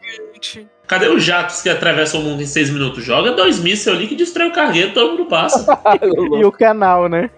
Cadê 0.87 1.09
os 1.09 1.23
jatos 1.23 1.63
que 1.63 1.69
atravessam 1.69 2.21
o 2.21 2.25
mundo 2.25 2.43
em 2.43 2.47
seis 2.47 2.69
minutos? 2.71 3.05
Joga 3.05 3.33
dois 3.33 3.59
mísseis 3.59 3.97
ali 3.97 4.07
que 4.07 4.15
destrói 4.15 4.49
o 4.49 4.53
cargueiro, 4.53 4.93
todo 4.93 5.13
mundo 5.13 5.27
passa. 5.27 5.65
E 6.39 6.45
o 6.45 6.53
canal, 6.53 7.09
né? 7.09 7.31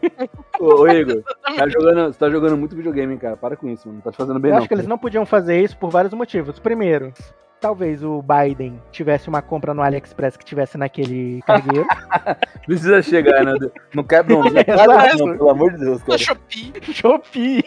ô, 0.59 0.83
ô, 0.83 0.89
Igor, 0.89 1.23
tá 1.57 1.69
jogando, 1.69 2.13
você 2.13 2.19
tá 2.19 2.31
jogando 2.31 2.57
muito 2.57 2.75
videogame, 2.75 3.13
hein, 3.13 3.19
cara. 3.19 3.37
Para 3.37 3.57
com 3.57 3.69
isso, 3.69 3.87
mano. 3.87 3.97
Não 3.99 4.03
tá 4.03 4.11
te 4.11 4.17
fazendo 4.17 4.41
bem, 4.41 4.51
Eu 4.51 4.55
não. 4.55 4.59
acho 4.59 4.69
que 4.69 4.75
eles 4.75 4.87
não 4.87 4.99
podiam 4.99 5.27
fazer 5.27 5.61
isso 5.61 5.77
por 5.77 5.91
vários 5.91 6.13
motivos. 6.15 6.59
Primeiro, 6.59 7.13
talvez 7.61 8.03
o 8.03 8.23
Biden 8.23 8.81
tivesse 8.93 9.29
uma 9.29 9.41
compra 9.41 9.73
no 9.73 9.83
AliExpress 9.83 10.37
que 10.37 10.45
tivesse 10.45 10.77
naquele 10.77 11.41
cargueiro. 11.47 11.87
Precisa 12.67 13.03
chegar, 13.03 13.45
né? 13.45 13.55
Não 13.95 14.05
quebra, 14.05 14.37
não. 14.37 14.45
Não, 14.53 15.27
não, 15.27 15.37
pelo 15.39 15.51
amor 15.51 15.73
de 15.73 15.79
Deus, 15.79 16.03
cara. 16.03 16.19
Shopee. 16.19 16.73
Shopee. 16.93 17.65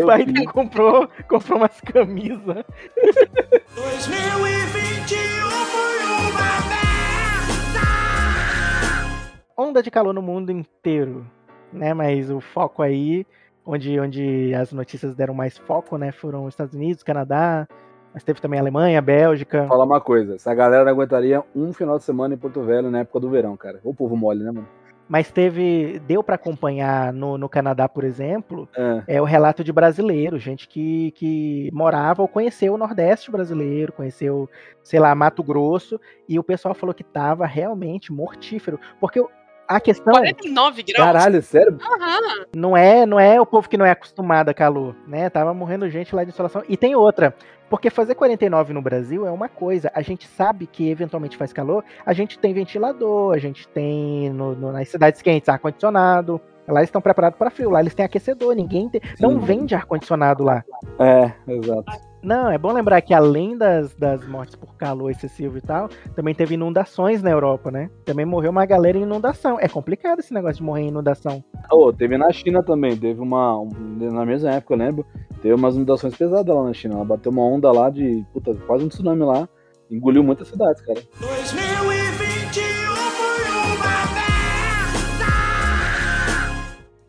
O. 0.00 0.06
Biden 0.06 0.44
comprou, 0.46 1.08
comprou 1.28 1.58
umas 1.58 1.80
camisas. 1.80 2.64
2021 3.74 5.16
foi 5.66 5.98
uma 6.30 6.52
Onda 9.56 9.82
de 9.82 9.90
calor 9.90 10.12
no 10.12 10.20
mundo 10.20 10.52
inteiro, 10.52 11.26
né? 11.72 11.94
Mas 11.94 12.30
o 12.30 12.40
foco 12.40 12.82
aí, 12.82 13.26
onde, 13.64 13.98
onde 13.98 14.54
as 14.54 14.72
notícias 14.72 15.14
deram 15.14 15.32
mais 15.32 15.56
foco, 15.56 15.96
né? 15.96 16.12
Foram 16.12 16.44
os 16.44 16.52
Estados 16.52 16.74
Unidos, 16.74 17.02
Canadá, 17.02 17.66
mas 18.12 18.22
teve 18.22 18.40
também 18.40 18.58
a 18.58 18.62
Alemanha, 18.62 18.98
a 18.98 19.02
Bélgica. 19.02 19.60
Vou 19.60 19.68
falar 19.68 19.84
uma 19.84 20.00
coisa. 20.00 20.34
Essa 20.34 20.54
galera 20.54 20.84
não 20.84 20.92
aguentaria 20.92 21.42
um 21.54 21.72
final 21.72 21.96
de 21.96 22.04
semana 22.04 22.34
em 22.34 22.38
Porto 22.38 22.62
Velho 22.62 22.90
na 22.90 23.00
época 23.00 23.20
do 23.20 23.30
verão, 23.30 23.56
cara. 23.56 23.80
O 23.82 23.94
povo 23.94 24.16
mole, 24.16 24.44
né, 24.44 24.50
mano? 24.50 24.68
Mas 25.08 25.30
teve. 25.30 26.00
Deu 26.06 26.22
pra 26.22 26.36
acompanhar 26.36 27.12
no, 27.12 27.36
no 27.36 27.48
Canadá, 27.48 27.88
por 27.88 28.04
exemplo, 28.04 28.68
É. 28.76 29.16
é 29.16 29.20
o 29.22 29.24
relato 29.24 29.62
de 29.62 29.72
brasileiros, 29.72 30.42
gente 30.42 30.66
que, 30.66 31.10
que 31.12 31.68
morava 31.72 32.22
ou 32.22 32.28
conheceu 32.28 32.74
o 32.74 32.78
Nordeste 32.78 33.30
brasileiro, 33.30 33.92
conheceu, 33.92 34.48
sei 34.82 34.98
lá, 35.00 35.14
Mato 35.14 35.42
Grosso, 35.42 36.00
e 36.28 36.38
o 36.38 36.44
pessoal 36.44 36.74
falou 36.74 36.94
que 36.94 37.04
tava 37.04 37.46
realmente 37.46 38.12
mortífero. 38.12 38.78
Porque 39.00 39.22
a 39.68 39.80
questão 39.80 40.12
49 40.12 40.82
graus. 40.82 41.06
Caralho, 41.06 41.42
sério? 41.42 41.78
Aham. 41.80 42.46
não 42.54 42.76
é, 42.76 43.06
não 43.06 43.18
é 43.18 43.40
o 43.40 43.46
povo 43.46 43.68
que 43.68 43.76
não 43.78 43.86
é 43.86 43.90
acostumado 43.90 44.48
a 44.48 44.54
calor, 44.54 44.94
né? 45.06 45.30
Tava 45.30 45.54
morrendo 45.54 45.88
gente 45.88 46.14
lá 46.14 46.24
de 46.24 46.30
insolação. 46.30 46.62
E 46.68 46.76
tem 46.76 46.94
outra, 46.94 47.34
porque 47.72 47.88
fazer 47.88 48.14
49 48.14 48.74
no 48.74 48.82
Brasil 48.82 49.26
é 49.26 49.30
uma 49.30 49.48
coisa. 49.48 49.90
A 49.94 50.02
gente 50.02 50.28
sabe 50.28 50.66
que 50.66 50.90
eventualmente 50.90 51.38
faz 51.38 51.54
calor, 51.54 51.82
a 52.04 52.12
gente 52.12 52.38
tem 52.38 52.52
ventilador, 52.52 53.32
a 53.34 53.38
gente 53.38 53.66
tem 53.66 54.28
no- 54.28 54.54
no- 54.54 54.72
nas 54.72 54.90
cidades 54.90 55.22
quentes 55.22 55.48
ar-condicionado. 55.48 56.38
Lá 56.68 56.80
eles 56.80 56.88
estão 56.88 57.00
preparados 57.00 57.38
para 57.38 57.48
frio, 57.48 57.70
lá 57.70 57.80
eles 57.80 57.94
têm 57.94 58.04
aquecedor, 58.04 58.54
ninguém 58.54 58.90
tem, 58.90 59.00
não 59.18 59.40
vende 59.40 59.74
ar-condicionado 59.74 60.44
lá. 60.44 60.62
É, 61.00 61.32
exato. 61.50 62.11
Não, 62.22 62.50
é 62.50 62.56
bom 62.56 62.72
lembrar 62.72 63.00
que 63.02 63.12
além 63.12 63.56
das, 63.58 63.94
das 63.96 64.24
mortes 64.26 64.54
por 64.54 64.76
calor 64.76 65.10
excessivo 65.10 65.58
e 65.58 65.60
tal, 65.60 65.88
também 66.14 66.34
teve 66.34 66.54
inundações 66.54 67.20
na 67.22 67.30
Europa, 67.30 67.70
né? 67.70 67.90
Também 68.04 68.24
morreu 68.24 68.50
uma 68.52 68.64
galera 68.64 68.96
em 68.96 69.02
inundação. 69.02 69.58
É 69.58 69.68
complicado 69.68 70.20
esse 70.20 70.32
negócio 70.32 70.56
de 70.58 70.62
morrer 70.62 70.82
em 70.82 70.88
inundação. 70.88 71.42
Oh, 71.70 71.92
teve 71.92 72.16
na 72.16 72.30
China 72.32 72.62
também, 72.62 72.96
teve 72.96 73.20
uma. 73.20 73.58
um- 73.58 73.70
na 74.12 74.24
mesma 74.24 74.50
época, 74.52 74.74
eu 74.74 74.78
lembro. 74.78 75.06
Teve 75.42 75.54
umas 75.54 75.74
inundações 75.74 76.16
pesadas 76.16 76.54
lá 76.54 76.62
na 76.62 76.72
China. 76.72 76.94
Ela 76.94 77.04
bateu 77.04 77.32
uma 77.32 77.42
onda 77.44 77.72
lá 77.72 77.90
de. 77.90 78.24
Puta, 78.32 78.54
quase 78.66 78.84
um 78.84 78.88
tsunami 78.88 79.22
lá. 79.24 79.48
Engoliu 79.90 80.22
muitas 80.22 80.46
cidades, 80.48 80.80
cara. 80.80 81.00
2021 81.20 81.91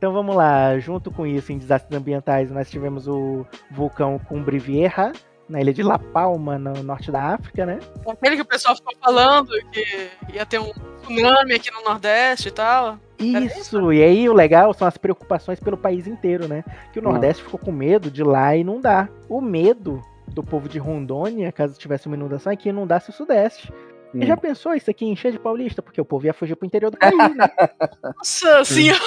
Então 0.04 0.12
vamos 0.12 0.36
lá, 0.36 0.78
junto 0.80 1.10
com 1.10 1.26
isso, 1.26 1.54
em 1.54 1.58
desastres 1.58 1.98
ambientais, 1.98 2.52
nós 2.52 2.70
tivemos 2.70 3.08
o 3.08 3.46
vulcão 3.72 4.20
Cumbre-Vieja, 4.20 5.14
na 5.48 5.62
ilha 5.62 5.74
de 5.74 5.82
La 5.82 5.98
Palma, 5.98 6.60
no 6.60 6.84
norte 6.84 7.10
da 7.10 7.36
África, 7.36 7.66
né? 7.66 7.80
Aquele 8.06 8.36
que 8.36 8.42
o 8.42 8.46
pessoal 8.46 8.76
ficou 8.76 8.94
falando 9.02 9.52
que 9.72 10.10
ia 10.34 10.46
ter 10.46 10.60
um 10.60 10.74
tsunami 11.04 11.54
aqui 11.54 11.72
no 11.72 11.86
Nordeste 11.86 12.50
e 12.50 12.52
tal. 12.52 12.98
Isso, 13.18 13.94
e 13.94 14.04
aí 14.04 14.28
o 14.28 14.34
legal 14.34 14.74
são 14.74 14.86
as 14.86 14.98
preocupações 14.98 15.62
pelo 15.62 15.78
país 15.78 16.06
inteiro, 16.06 16.50
né? 16.50 16.66
Que 16.92 17.00
o 17.00 17.08
Ah. 17.08 17.10
Nordeste 17.10 17.42
ficou 17.42 17.58
com 17.58 17.72
medo 17.72 18.12
de 18.12 18.24
lá 18.24 18.54
inundar. 18.58 19.10
O 19.30 19.40
medo 19.40 20.02
do 20.28 20.44
povo 20.44 20.68
de 20.68 20.80
Rondônia, 20.80 21.50
caso 21.54 21.80
tivesse 21.80 22.08
uma 22.08 22.18
inundação, 22.18 22.52
é 22.52 22.58
que 22.58 22.68
inundasse 22.68 23.10
o 23.10 23.14
Sudeste. 23.14 23.72
E 24.14 24.18
Hum. 24.24 24.28
já 24.28 24.38
pensou 24.38 24.74
isso 24.76 24.92
aqui 24.92 25.06
encher 25.06 25.32
de 25.32 25.40
paulista? 25.40 25.82
Porque 25.82 26.00
o 26.00 26.06
povo 26.06 26.26
ia 26.26 26.34
fugir 26.34 26.56
pro 26.56 26.66
interior 26.68 26.92
do 26.92 26.98
país, 26.98 27.18
né? 27.36 27.50
Nossa 28.18 28.64
senhora. 28.64 29.00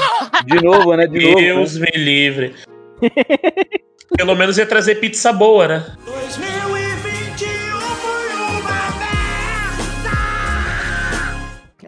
De 0.45 0.61
novo, 0.63 0.95
né? 0.97 1.07
De 1.07 1.21
novo. 1.21 1.37
né? 1.37 1.43
Deus 1.47 1.79
me 1.79 1.91
livre. 1.95 2.55
Pelo 4.17 4.35
menos 4.35 4.57
ia 4.59 4.67
trazer 4.67 4.97
pizza 4.97 5.33
boa, 5.33 5.69
né? 5.69 5.97
2021 6.05 6.76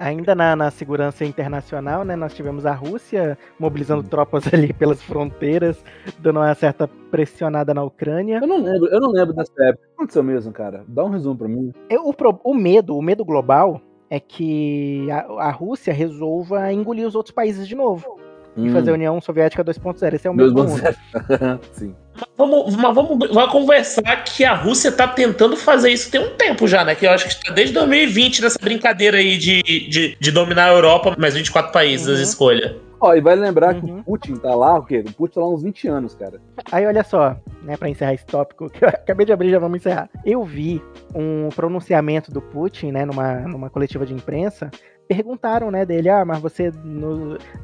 Ainda 0.01 0.35
na, 0.35 0.55
na 0.57 0.71
segurança 0.71 1.25
internacional, 1.25 2.05
né, 2.05 2.15
nós 2.17 2.35
tivemos 2.35 2.65
a 2.67 2.73
Rússia 2.73 3.37
mobilizando 3.59 4.03
tropas 4.03 4.45
ali 4.53 4.73
pelas 4.73 5.03
fronteiras, 5.03 5.83
dando 6.19 6.39
uma 6.41 6.55
certa 6.55 6.89
pressionada 7.11 7.73
na 7.75 7.83
Ucrânia. 7.83 8.39
Eu 8.43 8.47
não 8.47 8.63
lembro, 8.63 8.89
eu 8.89 9.01
não 9.01 9.11
lembro 9.11 9.35
dessa 9.35 9.53
época. 9.61 9.85
O 9.85 9.89
que 9.89 9.95
aconteceu 9.97 10.23
mesmo, 10.23 10.53
cara? 10.53 10.85
Dá 10.87 11.05
um 11.05 11.11
resumo 11.11 11.37
pra 11.37 11.49
mim. 11.49 11.73
Eu- 11.91 12.03
O, 12.09 12.15
o 12.51 12.55
medo, 12.55 12.97
o 12.97 13.03
medo 13.03 13.25
global 13.25 13.81
é 14.11 14.19
que 14.21 15.07
a, 15.11 15.49
a 15.49 15.51
Rússia 15.51 15.93
resolva 15.93 16.73
engolir 16.73 17.07
os 17.07 17.15
outros 17.15 17.35
países 17.35 17.67
de 17.69 17.75
novo 17.75 18.19
e 18.57 18.71
fazer 18.71 18.91
a 18.91 18.95
União 18.95 19.21
Soviética 19.21 19.63
2.0. 19.65 20.15
Esse 20.15 20.27
é 20.27 20.31
o 20.31 20.35
medo 20.35 20.53
do 20.53 20.65
mundo. 20.65 20.81
Sim. 21.73 21.95
Vamos, 22.37 22.77
mas 22.77 22.95
vamos, 22.95 23.19
vamos 23.33 23.53
conversar 23.53 24.25
que 24.25 24.45
a 24.45 24.55
Rússia 24.55 24.93
tá 24.93 25.09
tentando 25.09 25.57
fazer 25.57 25.91
isso 25.91 26.11
tem 26.11 26.21
um 26.21 26.37
tempo 26.37 26.67
já, 26.69 26.85
né? 26.85 26.95
Que 26.95 27.07
eu 27.07 27.11
acho 27.11 27.25
que 27.27 27.33
está 27.33 27.53
desde 27.53 27.75
2020 27.75 28.43
nessa 28.43 28.59
brincadeira 28.61 29.19
aí 29.19 29.37
de, 29.37 29.63
de, 29.63 30.17
de 30.19 30.31
dominar 30.31 30.67
a 30.71 30.73
Europa, 30.73 31.15
mais 31.19 31.35
24 31.35 31.73
países 31.73 32.07
Uhum. 32.07 32.15
as 32.15 32.21
escolha. 32.21 32.77
Ó, 33.01 33.15
e 33.15 33.21
vai 33.21 33.37
lembrar 33.37 33.75
que 33.75 33.87
Uhum. 33.87 34.01
o 34.01 34.05
Putin 34.05 34.35
tá 34.37 34.55
lá, 34.55 34.77
o 34.77 34.83
quê? 34.85 35.05
O 35.07 35.13
Putin 35.13 35.35
tá 35.35 35.41
lá 35.41 35.47
há 35.47 35.51
uns 35.51 35.63
20 35.63 35.87
anos, 35.89 36.15
cara. 36.17 36.41
Aí 36.73 36.85
olha 36.85 37.05
só, 37.05 37.37
né, 37.63 37.77
para 37.77 37.89
encerrar 37.89 38.15
esse 38.15 38.27
tópico 38.27 38.69
que 38.69 38.85
eu 38.85 38.89
acabei 38.91 39.25
de 39.25 39.33
abrir, 39.33 39.51
já 39.51 39.59
vamos 39.61 39.77
encerrar. 39.79 40.09
Eu 40.25 40.43
vi 40.45 40.83
um 41.15 41.49
pronunciamento 41.55 42.33
do 42.33 42.41
Putin, 42.43 42.91
né, 42.91 43.05
numa, 43.05 43.35
numa 43.43 43.71
coletiva 43.71 44.05
de 44.05 44.15
imprensa. 44.15 44.69
Perguntaram, 45.09 45.71
né, 45.71 45.87
dele, 45.87 46.11
ah, 46.11 46.23
mas 46.23 46.39
você 46.39 46.71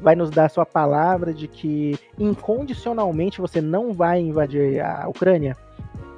vai 0.01 0.15
nos 0.15 0.31
dar 0.31 0.45
a 0.45 0.49
sua 0.49 0.65
palavra 0.65 1.31
de 1.31 1.47
que 1.47 1.97
incondicionalmente 2.17 3.39
você 3.39 3.61
não 3.61 3.93
vai 3.93 4.19
invadir 4.19 4.81
a 4.81 5.07
Ucrânia? 5.07 5.55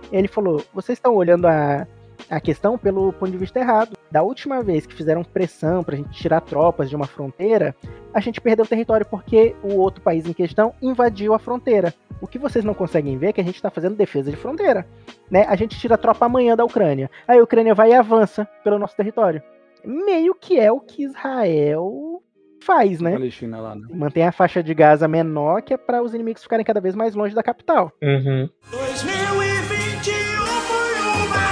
Ele 0.09 0.29
falou, 0.29 0.63
vocês 0.73 0.97
estão 0.97 1.13
olhando 1.13 1.45
a, 1.45 1.85
a 2.29 2.39
questão 2.39 2.77
pelo 2.77 3.11
ponto 3.11 3.31
de 3.31 3.37
vista 3.37 3.59
errado. 3.59 3.97
Da 4.09 4.23
última 4.23 4.63
vez 4.63 4.85
que 4.85 4.95
fizeram 4.95 5.21
pressão 5.21 5.83
pra 5.83 5.97
gente 5.97 6.11
tirar 6.11 6.39
tropas 6.39 6.89
de 6.89 6.95
uma 6.95 7.05
fronteira, 7.05 7.75
a 8.13 8.21
gente 8.21 8.39
perdeu 8.39 8.65
território 8.65 9.05
porque 9.05 9.53
o 9.61 9.75
outro 9.75 10.01
país 10.01 10.25
em 10.25 10.31
questão 10.33 10.73
invadiu 10.81 11.33
a 11.33 11.39
fronteira. 11.39 11.93
O 12.21 12.27
que 12.27 12.39
vocês 12.39 12.63
não 12.63 12.73
conseguem 12.73 13.17
ver 13.17 13.27
é 13.27 13.33
que 13.33 13.41
a 13.41 13.43
gente 13.43 13.55
está 13.55 13.69
fazendo 13.69 13.97
defesa 13.97 14.31
de 14.31 14.37
fronteira. 14.37 14.87
Né? 15.29 15.45
A 15.47 15.57
gente 15.57 15.77
tira 15.77 15.95
a 15.95 15.97
tropa 15.97 16.25
amanhã 16.25 16.55
da 16.55 16.63
Ucrânia. 16.63 17.11
Aí 17.27 17.37
a 17.37 17.43
Ucrânia 17.43 17.75
vai 17.75 17.91
e 17.91 17.93
avança 17.93 18.45
pelo 18.63 18.79
nosso 18.79 18.95
território. 18.95 19.43
Meio 19.87 20.35
que 20.35 20.59
é 20.59 20.69
o 20.69 20.81
que 20.81 21.03
Israel 21.03 22.21
faz, 22.61 22.99
né? 22.99 23.13
Palestina 23.13 23.61
lá, 23.61 23.73
né? 23.73 23.87
Mantém 23.89 24.23
a 24.23 24.33
faixa 24.33 24.61
de 24.61 24.73
Gaza 24.73 25.07
menor, 25.07 25.61
que 25.61 25.73
é 25.73 25.77
para 25.77 26.03
os 26.03 26.13
inimigos 26.13 26.43
ficarem 26.43 26.65
cada 26.65 26.81
vez 26.81 26.93
mais 26.93 27.15
longe 27.15 27.33
da 27.33 27.41
capital. 27.41 27.93
Uhum. 28.03 28.49
2021 28.69 30.11
foi 30.67 30.93
uma 31.25 31.47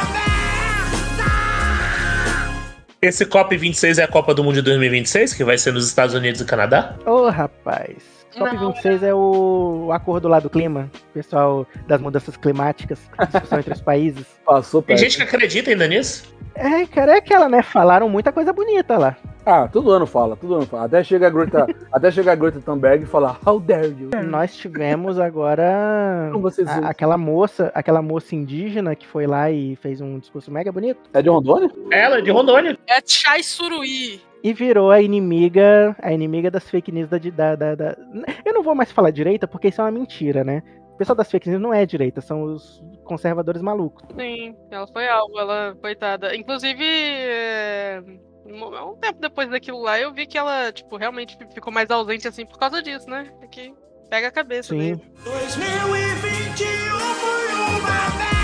Esse 3.01 3.25
COP26 3.25 3.99
é 3.99 4.03
a 4.03 4.07
Copa 4.09 4.33
do 4.33 4.43
Mundo 4.43 4.55
de 4.55 4.63
2026, 4.63 5.33
que 5.33 5.45
vai 5.45 5.57
ser 5.57 5.71
nos 5.71 5.87
Estados 5.87 6.13
Unidos 6.13 6.41
e 6.41 6.45
Canadá? 6.45 6.99
Ô, 7.05 7.29
rapaz. 7.29 8.14
COP26 8.39 9.03
é 9.03 9.13
o 9.13 9.89
acordo 9.91 10.27
lá 10.27 10.39
do 10.39 10.49
clima, 10.49 10.89
pessoal 11.13 11.65
das 11.87 12.01
mudanças 12.01 12.35
climáticas, 12.37 12.99
discussão 13.31 13.59
entre 13.59 13.73
os 13.73 13.81
países. 13.81 14.25
Passou 14.45 14.81
Tem 14.81 14.97
gente 14.97 15.17
que 15.17 15.23
acredita 15.23 15.69
ainda 15.71 15.87
nisso? 15.87 16.33
É, 16.53 16.85
cara, 16.85 17.13
é 17.13 17.17
aquela, 17.17 17.49
né? 17.49 17.61
Falaram 17.61 18.07
muita 18.07 18.31
coisa 18.31 18.53
bonita 18.53 18.97
lá. 18.97 19.17
Ah, 19.45 19.67
todo 19.67 19.91
ano 19.91 20.07
fala, 20.07 20.35
todo 20.35 20.55
ano 20.55 20.65
fala. 20.65 20.85
Até 20.85 21.03
chega 21.03 21.27
a 21.27 21.29
Greta, 21.29 21.67
até 21.91 22.09
chega 22.09 22.31
a 22.31 22.35
Greta 22.35 22.59
Thunberg 22.61 23.03
e 23.03 23.07
fala, 23.07 23.37
how 23.45 23.59
dare 23.59 23.87
you? 23.99 24.09
Nós 24.23 24.55
tivemos 24.55 25.19
agora 25.19 26.31
a- 26.31 26.89
aquela 26.89 27.17
moça, 27.17 27.71
aquela 27.75 28.01
moça 28.01 28.35
indígena 28.35 28.95
que 28.95 29.05
foi 29.05 29.27
lá 29.27 29.51
e 29.51 29.75
fez 29.75 29.99
um 30.01 30.17
discurso 30.17 30.49
mega 30.49 30.71
bonito 30.71 30.99
É 31.13 31.21
de 31.21 31.29
Rondônia? 31.29 31.69
Ela, 31.91 32.21
de 32.21 32.31
Rondônia. 32.31 32.77
É 32.87 32.99
Chai 33.05 33.43
Suruí. 33.43 34.21
E 34.47 34.53
virou 34.53 34.91
a 34.91 35.01
inimiga, 35.01 35.95
a 35.99 36.13
inimiga 36.13 36.51
das 36.51 36.69
fake 36.69 36.91
news 36.91 37.09
da, 37.09 37.17
da, 37.17 37.55
da, 37.55 37.75
da- 37.75 37.97
Eu 38.45 38.53
não 38.53 38.61
vou 38.61 38.75
mais 38.75 38.91
falar 38.91 39.09
direita 39.09 39.47
porque 39.47 39.69
isso 39.69 39.81
é 39.81 39.83
uma 39.83 39.89
mentira, 39.91 40.43
né? 40.43 40.61
O 40.93 40.97
pessoal 40.97 41.15
das 41.15 41.31
fake 41.31 41.49
news 41.49 41.59
não 41.59 41.73
é 41.73 41.83
direita, 41.83 42.21
são 42.21 42.43
os 42.43 42.83
conservadores 43.03 43.59
malucos. 43.61 44.03
Sim, 44.15 44.55
ela 44.69 44.85
foi 44.85 45.07
alvo, 45.09 45.37
ela, 45.39 45.75
coitada. 45.81 46.35
Inclusive, 46.35 46.83
é, 46.85 48.03
um 48.45 48.95
tempo 49.01 49.19
depois 49.19 49.49
daquilo 49.49 49.81
lá, 49.81 49.99
eu 49.99 50.13
vi 50.13 50.27
que 50.27 50.37
ela, 50.37 50.71
tipo, 50.71 50.95
realmente 50.95 51.35
ficou 51.53 51.73
mais 51.73 51.89
ausente, 51.89 52.27
assim, 52.27 52.45
por 52.45 52.59
causa 52.59 52.83
disso, 52.83 53.09
né? 53.09 53.27
É 53.41 53.47
que 53.47 53.73
pega 54.11 54.27
a 54.27 54.31
cabeça 54.31 54.69
Sim. 54.69 54.77
dele. 54.77 55.01
2021 55.23 56.97
foi 57.15 57.53
uma 57.55 58.34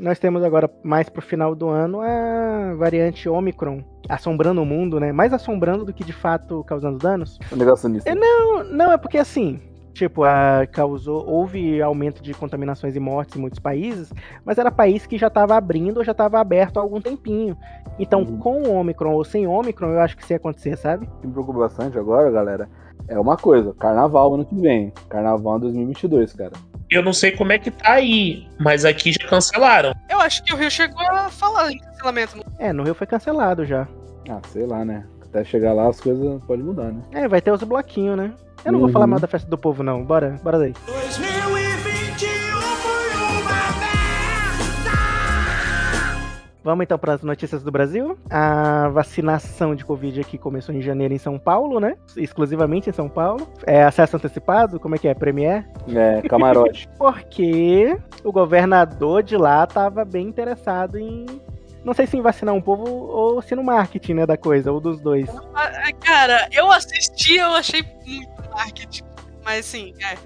Nós 0.00 0.18
temos 0.18 0.42
agora, 0.42 0.70
mais 0.82 1.10
pro 1.10 1.20
final 1.20 1.54
do 1.54 1.68
ano, 1.68 2.00
a 2.00 2.74
variante 2.74 3.28
Omicron 3.28 3.84
assombrando 4.08 4.62
o 4.62 4.64
mundo, 4.64 4.98
né? 4.98 5.12
Mais 5.12 5.30
assombrando 5.32 5.84
do 5.84 5.92
que 5.92 6.02
de 6.02 6.12
fato 6.12 6.64
causando 6.64 6.96
danos. 6.96 7.38
O 7.52 7.56
negacionista. 7.56 8.08
É, 8.08 8.14
Não, 8.14 8.64
não, 8.64 8.90
é 8.90 8.96
porque 8.96 9.18
assim, 9.18 9.60
tipo, 9.92 10.24
a, 10.24 10.66
causou, 10.72 11.28
houve 11.28 11.82
aumento 11.82 12.22
de 12.22 12.32
contaminações 12.32 12.96
e 12.96 13.00
mortes 13.00 13.36
em 13.36 13.40
muitos 13.40 13.58
países, 13.58 14.10
mas 14.42 14.56
era 14.56 14.70
país 14.70 15.06
que 15.06 15.18
já 15.18 15.26
estava 15.26 15.54
abrindo 15.54 15.98
ou 15.98 16.04
já 16.04 16.12
estava 16.12 16.40
aberto 16.40 16.78
há 16.78 16.80
algum 16.80 17.00
tempinho. 17.00 17.54
Então, 17.98 18.22
Uhum. 18.22 18.38
com 18.38 18.62
o 18.62 18.76
Omicron 18.76 19.12
ou 19.12 19.22
sem 19.22 19.46
Omicron, 19.46 19.90
eu 19.90 20.00
acho 20.00 20.16
que 20.16 20.22
isso 20.22 20.32
ia 20.32 20.38
acontecer, 20.38 20.78
sabe? 20.78 21.06
O 21.06 21.20
que 21.20 21.26
me 21.26 21.32
preocupa 21.34 21.58
bastante 21.58 21.98
agora, 21.98 22.30
galera, 22.30 22.70
é 23.06 23.20
uma 23.20 23.36
coisa. 23.36 23.74
Carnaval 23.78 24.32
ano 24.32 24.46
que 24.46 24.54
vem. 24.54 24.92
Carnaval 25.10 25.58
em 25.58 25.60
2022, 25.60 26.32
cara. 26.32 26.52
Eu 26.90 27.02
não 27.02 27.12
sei 27.12 27.30
como 27.32 27.52
é 27.52 27.58
que 27.58 27.70
tá 27.70 27.92
aí, 27.92 28.48
mas 28.58 28.84
aqui 28.84 29.12
já 29.12 29.28
cancelaram. 29.28 29.94
Eu 30.08 30.20
acho 30.20 30.42
que 30.42 30.52
o 30.52 30.56
Rio 30.56 30.70
chegou 30.70 31.00
a 31.12 31.28
falar 31.30 31.70
em 31.70 31.78
cancelamento. 31.78 32.44
É, 32.58 32.72
no 32.72 32.82
Rio 32.82 32.94
foi 32.94 33.06
cancelado 33.06 33.64
já. 33.64 33.86
Ah, 34.28 34.40
sei 34.48 34.66
lá, 34.66 34.84
né? 34.84 35.04
Até 35.22 35.44
chegar 35.44 35.72
lá 35.72 35.88
as 35.88 36.00
coisas 36.00 36.42
podem 36.44 36.64
mudar, 36.64 36.90
né? 36.92 37.00
É, 37.12 37.28
vai 37.28 37.40
ter 37.40 37.52
os 37.52 37.62
bloquinhos, 37.62 38.16
né? 38.16 38.32
Eu 38.64 38.72
não 38.72 38.78
vou 38.80 38.88
Uhum. 38.88 38.92
falar 38.92 39.06
mal 39.06 39.20
da 39.20 39.26
festa 39.28 39.48
do 39.48 39.56
povo, 39.56 39.82
não. 39.82 40.04
Bora, 40.04 40.36
bora 40.42 40.58
daí. 40.58 40.74
2021 40.86 41.39
Vamos 46.62 46.84
então 46.84 46.98
para 46.98 47.14
as 47.14 47.22
notícias 47.22 47.62
do 47.62 47.70
Brasil. 47.70 48.18
A 48.28 48.88
vacinação 48.88 49.74
de 49.74 49.84
Covid 49.84 50.20
aqui 50.20 50.36
começou 50.36 50.74
em 50.74 50.82
janeiro 50.82 51.14
em 51.14 51.18
São 51.18 51.38
Paulo, 51.38 51.80
né? 51.80 51.96
Exclusivamente 52.16 52.90
em 52.90 52.92
São 52.92 53.08
Paulo. 53.08 53.50
É 53.66 53.82
acesso 53.82 54.16
antecipado? 54.16 54.78
Como 54.78 54.94
é 54.94 54.98
que 54.98 55.08
é? 55.08 55.14
Premier? 55.14 55.66
É, 55.88 56.20
camarote. 56.22 56.88
Porque 56.98 57.96
o 58.22 58.30
governador 58.30 59.22
de 59.22 59.36
lá 59.36 59.64
estava 59.64 60.04
bem 60.04 60.26
interessado 60.26 60.98
em. 60.98 61.26
Não 61.82 61.94
sei 61.94 62.06
se 62.06 62.14
em 62.14 62.20
vacinar 62.20 62.54
um 62.54 62.60
povo 62.60 62.84
ou 62.84 63.40
se 63.40 63.54
no 63.54 63.64
marketing, 63.64 64.14
né, 64.14 64.26
da 64.26 64.36
coisa, 64.36 64.70
ou 64.70 64.80
dos 64.80 65.00
dois. 65.00 65.30
Ah, 65.54 65.70
ah, 65.88 65.92
Cara, 65.98 66.46
eu 66.52 66.70
assisti, 66.70 67.36
eu 67.36 67.54
achei 67.54 67.82
muito 68.04 68.50
marketing. 68.50 69.04
Mas 69.42 69.64
sim, 69.64 69.94
é. 70.02 70.18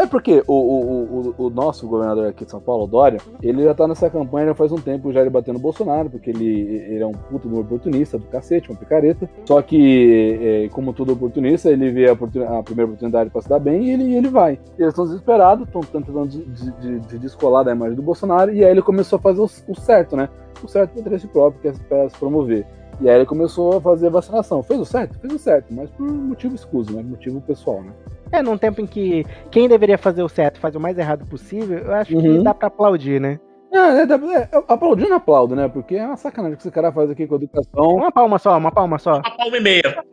É 0.00 0.06
porque 0.06 0.44
o, 0.46 0.52
o, 0.54 1.34
o, 1.38 1.46
o 1.46 1.50
nosso 1.50 1.84
governador 1.88 2.28
aqui 2.28 2.44
de 2.44 2.50
São 2.52 2.60
Paulo, 2.60 2.86
Dória, 2.86 3.18
ele 3.42 3.64
já 3.64 3.74
tá 3.74 3.88
nessa 3.88 4.08
campanha 4.08 4.54
faz 4.54 4.70
um 4.70 4.76
tempo, 4.76 5.12
já 5.12 5.20
ele 5.20 5.28
batendo 5.28 5.58
Bolsonaro, 5.58 6.08
porque 6.08 6.30
ele, 6.30 6.46
ele 6.88 7.02
é 7.02 7.06
um 7.06 7.10
puto 7.10 7.52
oportunista 7.58 8.16
do 8.16 8.24
cacete, 8.26 8.70
uma 8.70 8.78
picareta. 8.78 9.28
Só 9.44 9.60
que, 9.60 10.38
é, 10.40 10.68
como 10.68 10.92
todo 10.92 11.12
oportunista, 11.12 11.68
ele 11.68 11.90
vê 11.90 12.08
a, 12.08 12.12
oportun- 12.12 12.44
a 12.44 12.62
primeira 12.62 12.86
oportunidade 12.88 13.28
pra 13.30 13.42
se 13.42 13.48
dar 13.48 13.58
bem 13.58 13.86
e 13.86 13.90
ele, 13.90 14.14
ele 14.14 14.28
vai. 14.28 14.52
E 14.78 14.82
eles 14.82 14.92
estão 14.92 15.04
desesperados, 15.04 15.66
estão 15.66 15.80
tentando 15.80 16.28
de, 16.28 16.44
de- 16.44 16.70
de- 16.80 17.00
de 17.00 17.18
descolar 17.18 17.64
da 17.64 17.72
imagem 17.72 17.96
do 17.96 18.02
Bolsonaro, 18.02 18.54
e 18.54 18.64
aí 18.64 18.70
ele 18.70 18.82
começou 18.82 19.16
a 19.18 19.20
fazer 19.20 19.40
o, 19.40 19.46
o 19.68 19.74
certo, 19.80 20.16
né? 20.16 20.28
O 20.62 20.68
certo 20.68 20.90
pro 20.92 21.00
interesse 21.00 21.26
próprio, 21.26 21.60
que 21.60 21.68
é 21.68 22.08
se 22.08 22.18
promover. 22.18 22.64
E 23.00 23.08
aí 23.08 23.16
ele 23.16 23.26
começou 23.26 23.76
a 23.76 23.80
fazer 23.80 24.10
vacinação. 24.10 24.60
Fez 24.62 24.80
o 24.80 24.84
certo? 24.84 25.18
Fez 25.20 25.32
o 25.32 25.38
certo, 25.38 25.66
mas 25.72 25.88
por 25.90 26.08
motivo 26.08 26.54
escuso, 26.56 26.92
né? 26.92 27.02
Motivo 27.02 27.40
pessoal, 27.40 27.80
né? 27.82 27.90
É, 28.32 28.42
num 28.42 28.58
tempo 28.58 28.80
em 28.80 28.86
que 28.86 29.24
quem 29.50 29.68
deveria 29.68 29.96
fazer 29.98 30.22
o 30.22 30.28
certo 30.28 30.58
faz 30.60 30.74
o 30.74 30.80
mais 30.80 30.98
errado 30.98 31.24
possível, 31.26 31.78
eu 31.78 31.94
acho 31.94 32.10
que 32.16 32.28
Uhum. 32.28 32.42
dá 32.42 32.52
pra 32.54 32.68
aplaudir, 32.68 33.20
né? 33.20 33.38
É, 33.72 33.76
é, 33.78 34.02
é, 34.02 34.42
é, 34.42 34.48
aplaudindo 34.68 35.12
aplaudo, 35.14 35.54
né? 35.54 35.68
Porque 35.68 35.94
é 35.96 36.06
uma 36.06 36.16
sacanagem 36.16 36.56
que 36.56 36.62
esse 36.62 36.70
cara 36.70 36.90
faz 36.92 37.10
aqui 37.10 37.26
com 37.26 37.34
a 37.34 37.38
educação. 37.38 37.84
Uma 37.96 38.10
palma 38.10 38.38
só, 38.38 38.56
uma 38.56 38.72
palma 38.72 38.98
só. 38.98 39.16
Uma 39.18 39.36
palma 39.36 39.56
e 39.56 39.60
meia. 39.60 40.04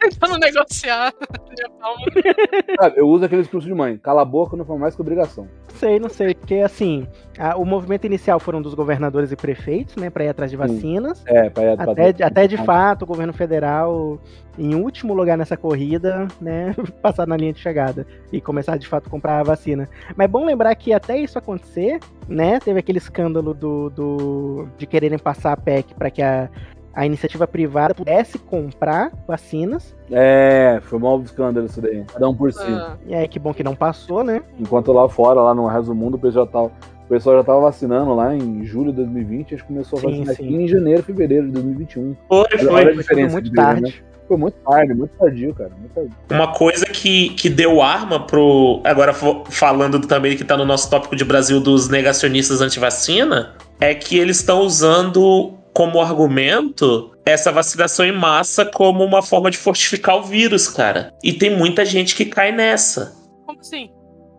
Tentando 0.00 0.38
negociar. 0.38 1.12
Sabe, 2.80 2.98
eu 2.98 3.08
uso 3.08 3.24
aquele 3.24 3.42
discurso 3.42 3.66
de 3.66 3.74
mãe. 3.74 3.98
Cala 3.98 4.22
a 4.22 4.24
boca, 4.24 4.56
não 4.56 4.64
foi 4.64 4.78
mais 4.78 4.94
que 4.94 5.00
obrigação. 5.00 5.44
Não 5.70 5.76
sei, 5.76 5.98
não 6.00 6.08
sei, 6.08 6.34
porque 6.34 6.56
assim, 6.56 7.06
a- 7.38 7.56
o 7.56 7.64
movimento 7.64 8.04
inicial 8.06 8.38
foram 8.40 8.60
dos 8.60 8.74
governadores 8.74 9.30
e 9.32 9.36
prefeitos, 9.36 9.96
né, 9.96 10.10
pra 10.10 10.24
ir 10.24 10.28
atrás 10.28 10.50
de 10.50 10.56
vacinas. 10.56 11.22
É, 11.26 11.48
pra, 11.50 11.76
pra 11.76 11.92
Até, 11.92 12.24
até 12.24 12.46
de 12.46 12.56
fato 12.56 13.02
o 13.02 13.06
governo 13.06 13.32
federal, 13.32 14.18
em 14.58 14.74
último 14.74 15.14
lugar 15.14 15.38
nessa 15.38 15.56
corrida, 15.56 16.28
né, 16.40 16.74
passar 17.02 17.26
na 17.26 17.36
linha 17.36 17.52
de 17.52 17.60
chegada 17.60 18.06
e 18.32 18.40
começar 18.40 18.76
de 18.76 18.86
fato 18.86 19.06
a 19.06 19.10
comprar 19.10 19.40
a 19.40 19.42
vacina. 19.42 19.88
Mas 20.16 20.24
é 20.24 20.28
bom 20.28 20.44
lembrar 20.44 20.74
que 20.74 20.92
até 20.92 21.18
isso 21.18 21.38
acontecer, 21.38 21.98
né, 22.28 22.58
teve 22.58 22.78
aquele 22.80 22.98
escândalo 22.98 23.54
do, 23.54 23.90
do 23.90 24.68
de 24.76 24.86
quererem 24.86 25.18
passar 25.18 25.52
a 25.52 25.56
PEC 25.56 25.94
para 25.94 26.10
que 26.10 26.20
a, 26.22 26.48
a 26.94 27.06
iniciativa 27.06 27.46
privada 27.46 27.94
pudesse 27.94 28.38
comprar 28.38 29.12
vacinas. 29.26 29.94
É, 30.10 30.80
foi 30.82 30.98
um 30.98 31.02
mau 31.02 31.20
escândalo 31.22 31.66
isso 31.66 31.80
daí. 31.80 32.04
Cada 32.12 32.28
um 32.28 32.34
por 32.34 32.52
si. 32.52 32.60
Ah, 32.62 32.96
E 33.06 33.14
aí 33.14 33.28
que 33.28 33.38
bom 33.38 33.54
que 33.54 33.62
não 33.62 33.74
passou, 33.76 34.24
né? 34.24 34.42
Enquanto 34.58 34.92
lá 34.92 35.08
fora, 35.08 35.40
lá 35.40 35.54
no 35.54 35.66
resto 35.66 35.86
do 35.86 35.94
mundo, 35.94 36.14
o 36.14 36.18
pessoal 36.18 36.46
já 36.46 36.52
tava, 36.52 36.66
o 36.66 37.08
pessoal 37.08 37.36
já 37.36 37.44
tava 37.44 37.60
vacinando 37.60 38.14
lá 38.14 38.34
em 38.34 38.64
julho 38.64 38.90
de 38.90 38.96
2020, 38.98 39.54
a 39.54 39.56
gente 39.56 39.66
começou 39.66 39.98
a 39.98 40.02
Sim, 40.02 40.08
vacinar 40.08 40.34
sim. 40.36 40.44
aqui 40.44 40.54
em 40.54 40.68
janeiro, 40.68 41.02
fevereiro 41.02 41.46
de 41.46 41.52
2021. 41.52 42.16
Foi, 42.28 42.44
foi. 42.58 43.02
Foi 43.04 43.22
muito 43.28 43.40
brilho, 43.40 43.54
tarde. 43.54 43.82
né? 43.82 43.92
Foi 44.28 44.36
muito 44.36 44.54
tarde, 44.64 44.94
muito 44.94 45.10
tardio, 45.18 45.52
cara. 45.54 45.70
Muito 45.76 45.92
tardio. 45.92 46.12
Uma 46.30 46.52
coisa 46.52 46.86
que, 46.86 47.30
que 47.30 47.50
deu 47.50 47.82
arma 47.82 48.24
pro. 48.26 48.80
Agora 48.84 49.12
falando 49.12 49.98
também 50.02 50.36
que 50.36 50.44
tá 50.44 50.56
no 50.56 50.64
nosso 50.64 50.88
tópico 50.88 51.16
de 51.16 51.24
Brasil 51.24 51.60
dos 51.60 51.88
negacionistas 51.88 52.60
anti-vacina, 52.60 53.54
é 53.80 53.92
que 53.92 54.16
eles 54.16 54.36
estão 54.36 54.60
usando 54.60 55.54
como 55.72 56.00
argumento 56.00 57.12
essa 57.24 57.52
vacinação 57.52 58.04
em 58.04 58.12
massa 58.12 58.64
como 58.64 59.04
uma 59.04 59.22
forma 59.22 59.50
de 59.50 59.58
fortificar 59.58 60.16
o 60.16 60.22
vírus, 60.22 60.68
cara. 60.68 61.14
E 61.22 61.32
tem 61.32 61.56
muita 61.56 61.84
gente 61.84 62.14
que 62.14 62.24
cai 62.24 62.52
nessa. 62.52 63.14
como 63.46 63.60
assim? 63.60 63.90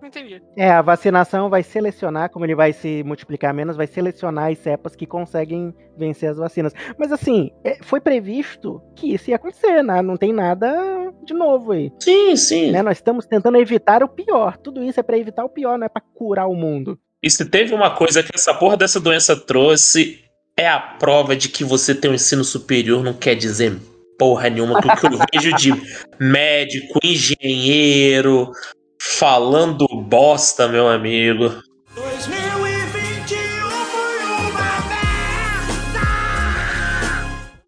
Não 0.01 0.07
entendi. 0.07 0.41
É, 0.57 0.69
a 0.69 0.81
vacinação 0.81 1.47
vai 1.47 1.61
selecionar, 1.61 2.31
como 2.31 2.43
ele 2.43 2.55
vai 2.55 2.73
se 2.73 3.03
multiplicar 3.03 3.53
menos, 3.53 3.77
vai 3.77 3.85
selecionar 3.85 4.51
as 4.51 4.57
cepas 4.57 4.95
que 4.95 5.05
conseguem 5.05 5.73
vencer 5.95 6.31
as 6.31 6.37
vacinas. 6.37 6.73
Mas 6.97 7.11
assim, 7.11 7.51
é, 7.63 7.77
foi 7.83 8.01
previsto 8.01 8.81
que 8.95 9.13
isso 9.13 9.29
ia 9.29 9.35
acontecer, 9.35 9.83
né? 9.83 10.01
Não 10.01 10.17
tem 10.17 10.33
nada 10.33 10.73
de 11.23 11.35
novo 11.35 11.73
aí. 11.73 11.91
Sim, 11.99 12.35
sim. 12.35 12.71
Né? 12.71 12.81
Nós 12.81 12.97
estamos 12.97 13.27
tentando 13.27 13.57
evitar 13.57 14.03
o 14.03 14.09
pior. 14.09 14.57
Tudo 14.57 14.83
isso 14.83 14.99
é 14.99 15.03
pra 15.03 15.19
evitar 15.19 15.45
o 15.45 15.49
pior, 15.49 15.77
não 15.77 15.85
é 15.85 15.89
pra 15.89 16.01
curar 16.01 16.47
o 16.47 16.55
mundo. 16.55 16.97
E 17.21 17.29
se 17.29 17.45
teve 17.45 17.73
uma 17.75 17.91
coisa 17.91 18.23
que 18.23 18.31
essa 18.33 18.53
porra 18.55 18.75
dessa 18.75 18.99
doença 18.99 19.35
trouxe, 19.35 20.19
é 20.57 20.67
a 20.67 20.79
prova 20.79 21.35
de 21.35 21.49
que 21.49 21.63
você 21.63 21.95
tem 21.95 22.11
um 22.11 22.15
ensino 22.15 22.43
superior 22.43 23.03
não 23.03 23.13
quer 23.13 23.35
dizer 23.35 23.79
porra 24.21 24.49
nenhuma. 24.49 24.79
Porque 24.79 25.07
eu 25.07 25.19
vejo 25.33 25.55
de 25.55 25.73
médico, 26.19 26.99
engenheiro, 27.03 28.51
falando 29.01 29.87
bosta, 29.87 30.67
meu 30.67 30.87
amigo. 30.87 31.49
2021 31.95 32.40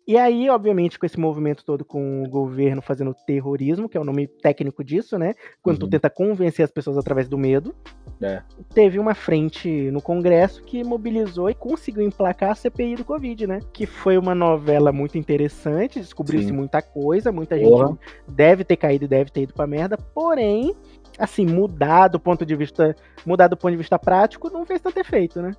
E 0.06 0.18
aí, 0.18 0.50
obviamente, 0.50 1.00
com 1.00 1.06
esse 1.06 1.18
movimento 1.18 1.63
todo 1.63 1.86
com 1.86 2.24
o 2.24 2.30
governo 2.30 2.82
fazendo 2.82 3.16
terrorismo, 3.26 3.88
que 3.88 3.98
é 3.98 4.02
o 4.02 4.04
nome 4.04 4.28
técnico 4.28 4.84
disso, 4.84 5.18
né? 5.18 5.34
Quando 5.62 5.80
tu 5.80 5.84
Uhum. 5.86 5.89
tenta 5.92 6.10
convencer 6.10 6.66
as 6.66 6.72
pessoas 6.72 6.98
através 6.98 7.30
do 7.30 7.38
medo. 7.38 7.74
É. 8.22 8.42
Teve 8.74 9.00
uma 9.00 9.13
frente 9.16 9.70
no 9.92 10.02
Congresso 10.02 10.62
que 10.63 10.84
mobilizou 10.84 11.50
e 11.50 11.54
conseguiu 11.54 12.04
emplacar 12.04 12.52
a 12.52 12.56
CPI 12.56 12.96
do 12.98 13.06
Covid, 13.06 13.48
né? 13.48 13.60
Que 13.72 13.86
foi 13.86 14.18
uma 14.18 14.36
novela 14.36 14.92
muito 14.92 15.18
interessante, 15.18 16.00
descobriu-se 16.02 16.52
muita 16.52 16.82
coisa, 16.82 17.32
muita 17.32 17.58
Porra. 17.58 17.88
gente 17.88 18.00
deve 18.28 18.63
ter 18.66 18.76
caído 18.76 19.06
e 19.06 19.08
deve 19.08 19.32
ter 19.32 19.44
ido 19.44 19.54
pra 19.54 19.66
merda, 19.66 19.98
porém, 20.13 20.76
assim, 21.18 21.46
mudar 21.46 22.10
do 22.10 22.20
ponto 22.20 22.46
de 22.46 22.56
vista, 22.58 22.94
mudar 23.26 23.48
do 23.48 23.56
ponto 23.56 23.72
de 23.72 23.78
vista 23.78 23.98
prático 23.98 24.50
não 24.50 24.66
fez 24.66 24.82
tanto 24.82 25.00
efeito, 25.00 25.42
né? 25.42 25.54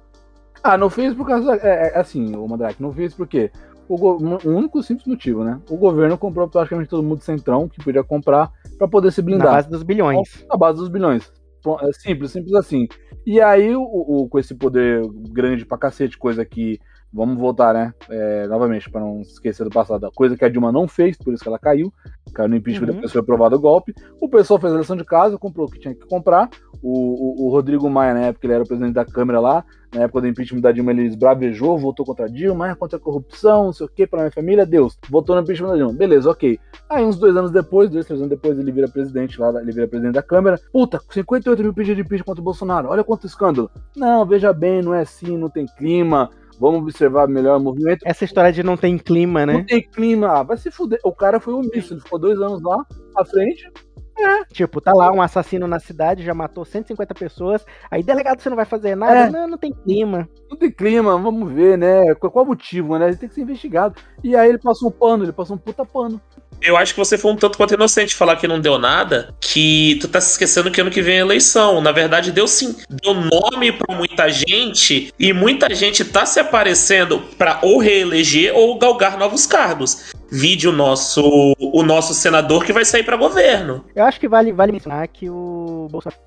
Ah, 0.62 0.78
não 0.78 0.88
fez 0.88 1.12
por 1.14 1.26
causa. 1.26 1.56
É, 1.56 1.88
é, 1.94 1.98
assim, 1.98 2.34
o 2.36 2.46
Mandrake, 2.48 2.82
não 2.82 2.92
fez 2.92 3.12
porque. 3.14 3.50
O, 3.88 4.16
um 4.22 4.56
único 4.56 4.82
simples 4.82 5.06
motivo, 5.06 5.44
né? 5.44 5.60
O 5.68 5.76
governo 5.76 6.16
comprou 6.16 6.48
praticamente 6.48 6.88
todo 6.90 7.02
mundo 7.02 7.20
centrão 7.20 7.68
que 7.68 7.82
podia 7.84 8.02
comprar 8.02 8.50
pra 8.78 8.88
poder 8.88 9.10
se 9.12 9.20
Na 9.20 9.26
blindar. 9.26 9.52
base 9.52 9.68
dos 9.70 9.82
bilhões. 9.82 10.46
Na 10.48 10.56
base 10.56 10.78
dos 10.78 10.88
bilhões. 10.88 11.32
É 11.80 11.92
simples, 11.92 12.30
simples 12.30 12.54
assim. 12.54 12.86
E 13.26 13.40
aí, 13.40 13.74
o, 13.74 13.82
o- 13.82 14.28
com 14.28 14.38
esse 14.38 14.54
poder 14.54 15.02
grande 15.30 15.64
pra 15.64 15.78
cacete, 15.78 16.18
coisa 16.18 16.44
que. 16.44 16.78
Vamos 17.14 17.38
voltar, 17.38 17.72
né? 17.72 17.94
É, 18.10 18.46
novamente, 18.48 18.90
pra 18.90 19.00
não 19.00 19.20
esquecer 19.20 19.62
do 19.62 19.70
passado. 19.70 20.04
A 20.04 20.10
coisa 20.10 20.36
que 20.36 20.44
a 20.44 20.48
Dilma 20.48 20.72
não 20.72 20.88
fez, 20.88 21.16
por 21.16 21.32
isso 21.32 21.42
que 21.44 21.48
ela 21.48 21.58
caiu. 21.60 21.92
Caiu 22.34 22.48
no 22.48 22.56
impeachment, 22.56 22.88
Uhum. 22.88 22.94
depois 22.94 23.12
foi 23.12 23.20
aprovado 23.20 23.54
o 23.54 23.60
golpe. 23.60 23.94
O 24.20 24.28
pessoal 24.28 24.58
fez 24.58 24.72
a 24.72 24.76
eleição 24.76 24.96
de 24.96 25.04
casa, 25.04 25.38
comprou 25.38 25.66
o 25.66 25.70
que 25.70 25.78
tinha 25.78 25.94
que 25.94 26.06
comprar. 26.08 26.48
O, 26.82 27.44
o- 27.44 27.46
o 27.46 27.50
Rodrigo 27.50 27.88
Maia, 27.88 28.12
na 28.14 28.20
época, 28.22 28.46
ele 28.46 28.54
era 28.54 28.64
o 28.64 28.66
presidente 28.66 28.94
da 28.94 29.04
Câmara 29.04 29.38
lá. 29.38 29.64
Na 29.94 30.02
época 30.02 30.22
do 30.22 30.26
impeachment 30.26 30.60
da 30.60 30.72
Dilma, 30.72 30.90
ele 30.90 31.04
esbravejou, 31.04 31.78
votou 31.78 32.04
contra 32.04 32.24
a 32.24 32.28
Dilma, 32.28 32.72
ah, 32.72 32.74
contra 32.74 32.96
a 32.98 33.00
corrupção, 33.00 33.66
não 33.66 33.72
sei 33.72 33.86
o 33.86 33.88
que, 33.88 34.08
pra 34.08 34.18
minha 34.18 34.32
família, 34.32 34.66
Deus. 34.66 34.98
Votou 35.08 35.36
no 35.36 35.42
impeachment 35.42 35.68
da 35.70 35.76
Dilma. 35.76 35.92
Beleza, 35.92 36.28
ok. 36.28 36.58
Aí, 36.90 37.04
uns 37.04 37.16
dois 37.16 37.36
anos 37.36 37.52
depois, 37.52 37.88
dois, 37.90 38.04
três 38.04 38.20
anos 38.20 38.28
depois, 38.30 38.58
ele 38.58 38.72
vira 38.72 38.88
presidente 38.88 39.40
lá, 39.40 39.50
ele 39.62 39.70
vira 39.70 39.86
presidente 39.86 40.14
da 40.14 40.22
Câmara. 40.22 40.60
Puta, 40.72 41.00
58 41.10 41.62
mil 41.62 41.72
pedidos 41.72 41.96
de 41.96 42.02
impeachment 42.02 42.24
contra 42.26 42.40
o 42.40 42.44
Bolsonaro. 42.44 42.88
Olha 42.88 43.04
quanto 43.04 43.24
escândalo. 43.26 43.70
Não, 43.96 44.26
veja 44.26 44.52
bem, 44.52 44.82
não 44.82 44.92
é 44.92 45.02
assim, 45.02 45.38
não 45.38 45.48
tem 45.48 45.64
clima. 45.78 46.28
Vamos 46.60 46.82
observar 46.82 47.28
melhor 47.28 47.58
o 47.58 47.62
movimento. 47.62 48.02
Essa 48.04 48.24
história 48.24 48.52
de 48.52 48.62
não 48.62 48.76
tem 48.76 48.96
clima, 48.98 49.44
Não 49.44 49.54
né? 49.54 49.64
tem 49.66 49.82
clima. 49.82 50.28
Ah, 50.28 50.42
vai 50.42 50.56
se 50.56 50.70
fuder. 50.70 51.00
O 51.04 51.12
cara 51.12 51.40
foi 51.40 51.54
omisso, 51.54 51.94
ele 51.94 52.00
ficou 52.00 52.18
dois 52.18 52.40
anos 52.40 52.62
lá, 52.62 52.84
à 53.16 53.24
frente. 53.24 53.70
Tipo, 54.52 54.80
tá 54.80 54.92
lá 54.92 55.12
um 55.12 55.20
assassino 55.20 55.66
na 55.66 55.80
cidade, 55.80 56.22
já 56.22 56.32
matou 56.32 56.64
150 56.64 57.14
pessoas. 57.14 57.64
Aí, 57.90 58.02
delegado, 58.02 58.40
você 58.40 58.48
não 58.48 58.56
vai 58.56 58.64
fazer 58.64 58.94
nada? 58.94 59.26
É. 59.26 59.30
Não, 59.30 59.48
não 59.48 59.58
tem 59.58 59.72
clima. 59.72 60.28
Não 60.48 60.56
tem 60.56 60.70
clima, 60.70 61.18
vamos 61.18 61.52
ver, 61.52 61.76
né? 61.76 62.14
Qual, 62.14 62.30
qual 62.30 62.44
o 62.44 62.48
motivo, 62.48 62.96
né? 62.96 63.08
Ele 63.08 63.16
tem 63.16 63.28
que 63.28 63.34
ser 63.34 63.40
investigado. 63.42 63.96
E 64.22 64.36
aí 64.36 64.48
ele 64.48 64.58
passou 64.58 64.88
um 64.88 64.92
pano, 64.92 65.24
ele 65.24 65.32
passou 65.32 65.56
um 65.56 65.58
puta 65.58 65.84
pano. 65.84 66.20
Eu 66.64 66.78
acho 66.78 66.94
que 66.94 66.98
você 66.98 67.18
foi 67.18 67.30
um 67.30 67.36
tanto 67.36 67.58
quanto 67.58 67.74
inocente 67.74 68.14
falar 68.14 68.36
que 68.36 68.48
não 68.48 68.58
deu 68.58 68.78
nada, 68.78 69.34
que 69.38 69.98
tu 70.00 70.08
tá 70.08 70.18
se 70.18 70.30
esquecendo 70.30 70.70
que 70.70 70.80
ano 70.80 70.90
que 70.90 71.02
vem 71.02 71.16
é 71.16 71.20
eleição. 71.20 71.82
Na 71.82 71.92
verdade, 71.92 72.32
deu 72.32 72.48
sim. 72.48 72.74
Deu 72.88 73.12
nome 73.12 73.70
pra 73.70 73.94
muita 73.94 74.30
gente 74.30 75.12
e 75.18 75.32
muita 75.34 75.74
gente 75.74 76.02
tá 76.06 76.24
se 76.24 76.40
aparecendo 76.40 77.20
pra 77.36 77.58
ou 77.60 77.78
reeleger 77.78 78.56
ou 78.56 78.78
galgar 78.78 79.18
novos 79.18 79.46
cargos. 79.46 80.10
Vide 80.32 80.66
o 80.66 80.72
nosso, 80.72 81.54
o 81.60 81.82
nosso 81.82 82.14
senador 82.14 82.64
que 82.64 82.72
vai 82.72 82.84
sair 82.84 83.02
pra 83.02 83.16
governo. 83.16 83.84
Eu 83.94 84.04
acho 84.04 84.18
que 84.18 84.26
vale, 84.26 84.50
vale 84.50 84.72
mencionar 84.72 85.06
que 85.08 85.28
o 85.28 85.86
Bolsonaro, 85.90 86.20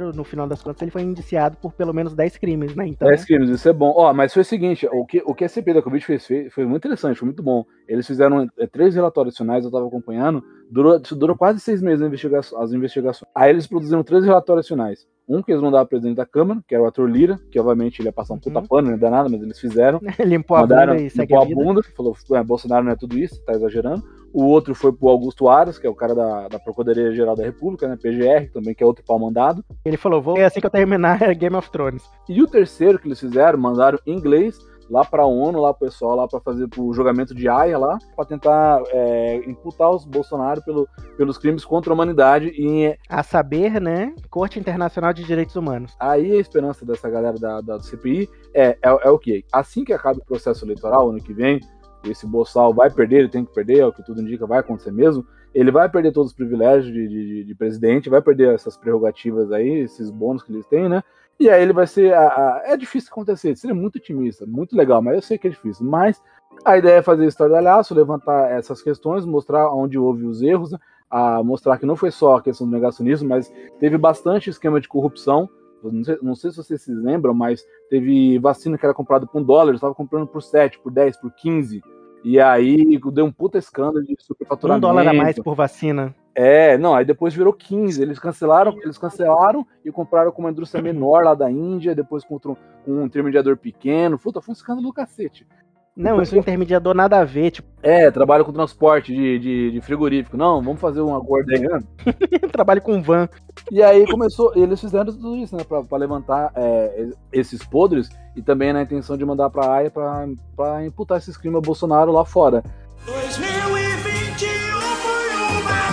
no 0.00 0.24
final 0.24 0.46
das 0.46 0.62
contas, 0.62 0.82
ele 0.82 0.90
foi 0.90 1.02
indiciado 1.02 1.56
por 1.56 1.72
pelo 1.72 1.92
menos 1.92 2.14
10 2.14 2.36
crimes, 2.38 2.74
né? 2.74 2.86
Então, 2.86 3.08
10 3.08 3.24
crimes, 3.24 3.48
isso 3.50 3.68
é 3.68 3.72
bom. 3.72 3.92
Ó, 3.96 4.12
mas 4.12 4.32
foi 4.32 4.42
o 4.42 4.44
seguinte, 4.44 4.86
o 4.90 5.04
que, 5.04 5.22
o 5.26 5.34
que 5.34 5.44
a 5.44 5.48
CPI 5.48 5.74
da 5.74 5.82
Covid 5.82 6.04
fez, 6.04 6.26
fez 6.26 6.52
foi 6.52 6.64
muito 6.64 6.82
interessante, 6.82 7.18
foi 7.18 7.26
muito 7.26 7.42
bom. 7.42 7.64
Eles 7.88 8.06
fizeram 8.06 8.48
é, 8.58 8.66
três 8.66 8.94
relatórios 8.94 9.36
finais, 9.36 9.64
eu 9.64 9.70
tava 9.70 9.86
acompanhando, 9.86 10.42
durou, 10.70 10.98
durou 10.98 11.36
quase 11.36 11.60
seis 11.60 11.82
meses 11.82 12.02
a 12.02 12.06
investiga- 12.06 12.40
as 12.40 12.72
investigações. 12.72 13.30
Aí 13.34 13.50
eles 13.50 13.66
produziram 13.66 14.02
três 14.02 14.24
relatórios 14.24 14.66
finais. 14.66 15.06
Um 15.28 15.40
que 15.40 15.52
eles 15.52 15.62
mandaram 15.62 15.84
pro 15.86 15.90
presidente 15.90 16.16
da 16.16 16.26
Câmara, 16.26 16.60
que 16.66 16.74
era 16.74 16.82
o 16.82 16.86
ator 16.86 17.08
Lira, 17.08 17.38
que 17.50 17.58
obviamente 17.58 18.00
ele 18.00 18.08
ia 18.08 18.12
passar 18.12 18.34
um 18.34 18.38
puta 18.38 18.58
Uhum. 18.58 18.66
pano, 18.66 18.90
não 18.90 18.98
dá 18.98 19.08
nada, 19.08 19.28
mas 19.28 19.40
eles 19.40 19.58
fizeram. 19.58 20.00
limpou 20.26 20.56
a 20.56 20.60
mandaram 20.62 20.94
bunda 20.96 21.02
e 21.02 21.18
limpou 21.18 21.38
a 21.38 21.42
a 21.42 21.46
bunda, 21.46 21.80
falou, 21.96 22.16
"Ué, 22.30 22.42
Bolsonaro 22.42 22.84
não 22.84 22.92
é 22.92 22.96
tudo 22.96 23.16
isso, 23.16 23.40
tá 23.44 23.52
exagerando. 23.52 24.02
O 24.32 24.44
outro 24.44 24.74
foi 24.74 24.92
pro 24.92 25.08
Augusto 25.08 25.48
Aras, 25.48 25.78
que 25.78 25.86
é 25.86 25.90
o 25.90 25.94
cara 25.94 26.14
da, 26.14 26.48
da 26.48 26.58
Procuradoria 26.58 27.12
Geral 27.12 27.36
da 27.36 27.44
República, 27.44 27.86
né, 27.86 27.96
PGR, 27.96 28.50
também, 28.52 28.74
que 28.74 28.82
é 28.82 28.86
outro 28.86 29.04
pau 29.04 29.18
mandado. 29.18 29.64
Ele 29.84 29.96
falou, 29.96 30.22
vou 30.22 30.38
é 30.38 30.44
assim 30.44 30.60
que 30.60 30.66
eu 30.66 30.70
terminar 30.70 31.18
Game 31.34 31.56
of 31.56 31.70
Thrones. 31.70 32.02
E 32.28 32.42
o 32.42 32.46
terceiro 32.46 32.98
que 32.98 33.06
eles 33.08 33.20
fizeram, 33.20 33.58
mandaram 33.58 33.98
em 34.06 34.14
inglês 34.14 34.58
lá 34.92 35.04
pra 35.04 35.24
ONU, 35.24 35.58
lá 35.58 35.72
pro 35.72 35.86
pessoal, 35.86 36.14
lá 36.14 36.28
pra 36.28 36.38
fazer 36.40 36.68
o 36.76 36.92
julgamento 36.92 37.34
de 37.34 37.48
Haia 37.48 37.78
lá, 37.78 37.98
pra 38.14 38.26
tentar 38.26 38.82
é, 38.88 39.36
imputar 39.46 39.90
os 39.90 40.04
Bolsonaro 40.04 40.62
pelo, 40.62 40.86
pelos 41.16 41.38
crimes 41.38 41.64
contra 41.64 41.90
a 41.90 41.94
humanidade. 41.94 42.52
E 42.54 42.94
A 43.08 43.22
saber, 43.22 43.80
né? 43.80 44.14
Corte 44.28 44.58
Internacional 44.58 45.12
de 45.14 45.24
Direitos 45.24 45.56
Humanos. 45.56 45.96
aí 45.98 46.32
a 46.32 46.40
esperança 46.40 46.84
dessa 46.84 47.08
galera 47.08 47.38
da, 47.38 47.60
da 47.62 47.80
CPI 47.80 48.28
é, 48.54 48.70
é, 48.70 48.78
é 48.82 49.10
o 49.10 49.18
quê? 49.18 49.44
Assim 49.50 49.82
que 49.82 49.94
acaba 49.94 50.18
o 50.18 50.24
processo 50.24 50.64
eleitoral, 50.64 51.08
ano 51.08 51.22
que 51.22 51.32
vem, 51.32 51.58
esse 52.04 52.26
Boçal 52.26 52.72
vai 52.74 52.90
perder, 52.90 53.20
ele 53.20 53.28
tem 53.28 53.44
que 53.44 53.54
perder, 53.54 53.78
é 53.80 53.86
o 53.86 53.92
que 53.92 54.02
tudo 54.04 54.20
indica, 54.20 54.46
vai 54.46 54.58
acontecer 54.58 54.90
mesmo. 54.92 55.26
Ele 55.54 55.70
vai 55.70 55.88
perder 55.88 56.12
todos 56.12 56.30
os 56.30 56.36
privilégios 56.36 56.92
de, 56.92 57.08
de, 57.08 57.44
de 57.44 57.54
presidente, 57.54 58.08
vai 58.08 58.22
perder 58.22 58.54
essas 58.54 58.76
prerrogativas 58.76 59.52
aí, 59.52 59.80
esses 59.80 60.10
bônus 60.10 60.42
que 60.42 60.52
eles 60.52 60.66
têm, 60.66 60.88
né? 60.88 61.02
E 61.38 61.48
aí 61.50 61.62
ele 61.62 61.72
vai 61.72 61.86
ser. 61.86 62.12
A, 62.14 62.26
a- 62.28 62.62
é 62.66 62.76
difícil 62.76 63.10
acontecer, 63.12 63.54
seria 63.56 63.74
muito 63.74 63.96
otimista, 63.96 64.46
muito 64.46 64.76
legal, 64.76 65.02
mas 65.02 65.14
eu 65.16 65.22
sei 65.22 65.36
que 65.38 65.46
é 65.46 65.50
difícil. 65.50 65.84
Mas 65.86 66.22
a 66.64 66.78
ideia 66.78 66.96
é 66.98 67.02
fazer 67.02 67.26
estardalhaço, 67.26 67.94
levantar 67.94 68.50
essas 68.50 68.80
questões, 68.82 69.24
mostrar 69.26 69.72
onde 69.74 69.98
houve 69.98 70.24
os 70.24 70.42
erros, 70.42 70.74
a 71.10 71.42
mostrar 71.42 71.78
que 71.78 71.84
não 71.86 71.96
foi 71.96 72.10
só 72.10 72.36
a 72.36 72.42
questão 72.42 72.66
do 72.66 72.72
negacionismo, 72.72 73.28
mas 73.28 73.52
teve 73.78 73.98
bastante 73.98 74.48
esquema 74.48 74.80
de 74.80 74.88
corrupção. 74.88 75.48
Não 75.90 76.04
sei, 76.04 76.18
não 76.22 76.34
sei 76.34 76.50
se 76.50 76.56
vocês 76.56 76.82
se 76.82 76.92
lembram, 76.92 77.34
mas 77.34 77.64
teve 77.88 78.38
vacina 78.38 78.76
que 78.78 78.84
era 78.84 78.94
comprada 78.94 79.26
por 79.26 79.40
um 79.40 79.44
dólar, 79.44 79.68
eles 79.68 79.78
estavam 79.78 79.94
comprando 79.94 80.26
por 80.26 80.42
7, 80.42 80.78
por 80.78 80.92
10, 80.92 81.16
por 81.18 81.32
15. 81.32 81.82
E 82.24 82.38
aí 82.38 82.98
deu 83.12 83.24
um 83.24 83.32
puta 83.32 83.58
escândalo 83.58 84.04
de 84.04 84.12
Um 84.12 84.16
superfaturamento. 84.18 84.86
dólar 84.86 85.08
a 85.08 85.12
mais 85.12 85.36
por 85.38 85.54
vacina. 85.56 86.14
É, 86.34 86.78
não, 86.78 86.94
aí 86.94 87.04
depois 87.04 87.34
virou 87.34 87.52
15. 87.52 88.00
Eles 88.00 88.18
cancelaram, 88.18 88.76
eles 88.82 88.96
cancelaram 88.96 89.66
e 89.84 89.90
compraram 89.90 90.30
com 90.30 90.40
uma 90.40 90.50
indústria 90.50 90.82
menor 90.82 91.24
lá 91.24 91.34
da 91.34 91.50
Índia, 91.50 91.94
depois 91.94 92.24
com 92.24 92.38
um 92.86 93.04
intermediador 93.04 93.56
pequeno. 93.56 94.18
Puta, 94.18 94.40
foi 94.40 94.52
um 94.52 94.56
escândalo 94.56 94.86
do 94.86 94.92
cacete. 94.92 95.46
Não, 95.94 96.22
isso 96.22 96.34
é 96.34 96.38
intermediador 96.38 96.94
nada 96.94 97.18
a 97.20 97.24
ver. 97.24 97.50
Tipo, 97.50 97.68
É, 97.82 98.10
trabalho 98.10 98.44
com 98.46 98.52
transporte 98.52 99.14
de, 99.14 99.38
de, 99.38 99.70
de 99.72 99.80
frigorífico. 99.82 100.36
Não, 100.38 100.62
vamos 100.62 100.80
fazer 100.80 101.02
um 101.02 101.14
acordo 101.14 101.50
aí. 101.52 101.60
né? 101.60 101.80
trabalho 102.50 102.80
com 102.80 103.02
van. 103.02 103.28
E 103.70 103.82
aí 103.82 104.06
começou, 104.06 104.52
eles 104.56 104.80
fizeram 104.80 105.12
tudo 105.12 105.36
isso, 105.36 105.54
né, 105.54 105.64
pra, 105.64 105.82
pra 105.82 105.98
levantar 105.98 106.50
é, 106.54 107.10
esses 107.30 107.62
podres 107.64 108.08
e 108.34 108.40
também 108.40 108.72
na 108.72 108.82
intenção 108.82 109.18
de 109.18 109.24
mandar 109.24 109.50
pra 109.50 109.70
AIA 109.70 109.90
pra, 109.90 110.26
pra 110.56 110.86
imputar 110.86 111.18
esses 111.18 111.36
crimes 111.36 111.56
ao 111.56 111.62
Bolsonaro 111.62 112.10
lá 112.10 112.24
fora. 112.24 112.62
2021 113.04 114.48
foi 114.80 115.28
uma 115.60 115.92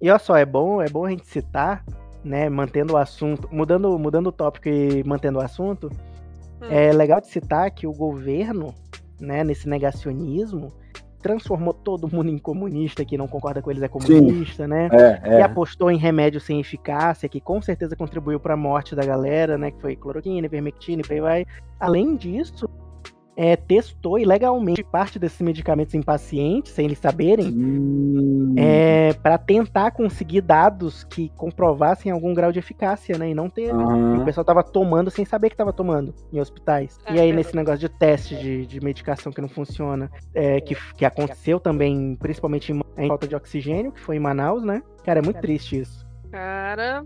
E 0.00 0.10
olha 0.10 0.18
só, 0.18 0.36
é 0.36 0.44
bom, 0.44 0.82
é 0.82 0.88
bom 0.90 1.06
a 1.06 1.10
gente 1.10 1.26
citar, 1.26 1.82
né, 2.22 2.50
mantendo 2.50 2.92
o 2.92 2.96
assunto, 2.98 3.48
mudando, 3.50 3.98
mudando 3.98 4.26
o 4.26 4.32
tópico 4.32 4.68
e 4.68 5.02
mantendo 5.04 5.38
o 5.38 5.42
assunto, 5.42 5.90
Hum. 6.60 6.66
é 6.70 6.92
legal 6.92 7.20
de 7.20 7.28
citar 7.28 7.70
que 7.70 7.86
o 7.86 7.92
governo, 7.92 8.74
né, 9.20 9.44
nesse 9.44 9.68
negacionismo, 9.68 10.72
transformou 11.20 11.74
todo 11.74 12.08
mundo 12.12 12.30
em 12.30 12.38
comunista, 12.38 13.04
que 13.04 13.18
não 13.18 13.26
concorda 13.26 13.60
com 13.60 13.70
eles 13.70 13.82
é 13.82 13.88
comunista, 13.88 14.68
né? 14.68 14.88
É, 14.92 15.28
E 15.28 15.40
é. 15.40 15.42
apostou 15.42 15.90
em 15.90 15.98
remédio 15.98 16.40
sem 16.40 16.60
eficácia, 16.60 17.28
que 17.28 17.40
com 17.40 17.60
certeza 17.60 17.96
contribuiu 17.96 18.38
para 18.38 18.54
a 18.54 18.56
morte 18.56 18.94
da 18.94 19.04
galera, 19.04 19.58
né? 19.58 19.70
Que 19.70 19.80
foi 19.80 19.96
cloroquina, 19.96 20.46
ivermectina 20.46 21.02
e 21.02 21.04
por 21.04 21.12
aí 21.12 21.20
vai. 21.20 21.46
Além 21.80 22.16
disso, 22.16 22.68
é, 23.38 23.54
testou 23.54 24.18
ilegalmente 24.18 24.82
parte 24.82 25.16
desses 25.16 25.40
medicamentos 25.40 25.94
em 25.94 26.02
pacientes, 26.02 26.72
sem 26.72 26.86
eles 26.86 26.98
saberem, 26.98 27.46
Hum, 27.46 28.54
é, 28.56 29.12
para 29.12 29.38
tentar 29.38 29.92
conseguir 29.92 30.40
dados 30.40 31.04
que 31.04 31.28
comprovassem 31.36 32.10
algum 32.10 32.34
grau 32.34 32.50
de 32.50 32.58
eficácia, 32.58 33.16
né? 33.16 33.30
E 33.30 33.34
não 33.34 33.48
teve. 33.48 33.70
aham. 33.70 34.22
O 34.22 34.24
pessoal 34.24 34.44
tava 34.44 34.64
tomando 34.64 35.08
sem 35.08 35.24
saber 35.24 35.50
que 35.50 35.56
tava 35.56 35.72
tomando 35.72 36.12
em 36.32 36.40
hospitais. 36.40 36.98
É, 37.06 37.14
e 37.14 37.20
aí, 37.20 37.30
é. 37.30 37.32
nesse 37.32 37.54
negócio 37.54 37.78
de 37.78 37.88
teste 37.88 38.34
de, 38.34 38.66
de 38.66 38.80
medicação 38.80 39.30
que 39.30 39.40
não 39.40 39.48
funciona, 39.48 40.10
é, 40.34 40.60
que, 40.60 40.76
que 40.96 41.04
aconteceu 41.04 41.60
também, 41.60 42.16
principalmente 42.16 42.72
em, 42.72 42.80
em 42.96 43.06
falta 43.06 43.28
de 43.28 43.36
oxigênio, 43.36 43.92
que 43.92 44.00
foi 44.00 44.16
em 44.16 44.20
Manaus, 44.20 44.64
né? 44.64 44.82
Cara, 45.04 45.20
é 45.20 45.22
muito 45.22 45.40
triste 45.40 45.80
isso. 45.80 46.04
Cara, 46.32 47.04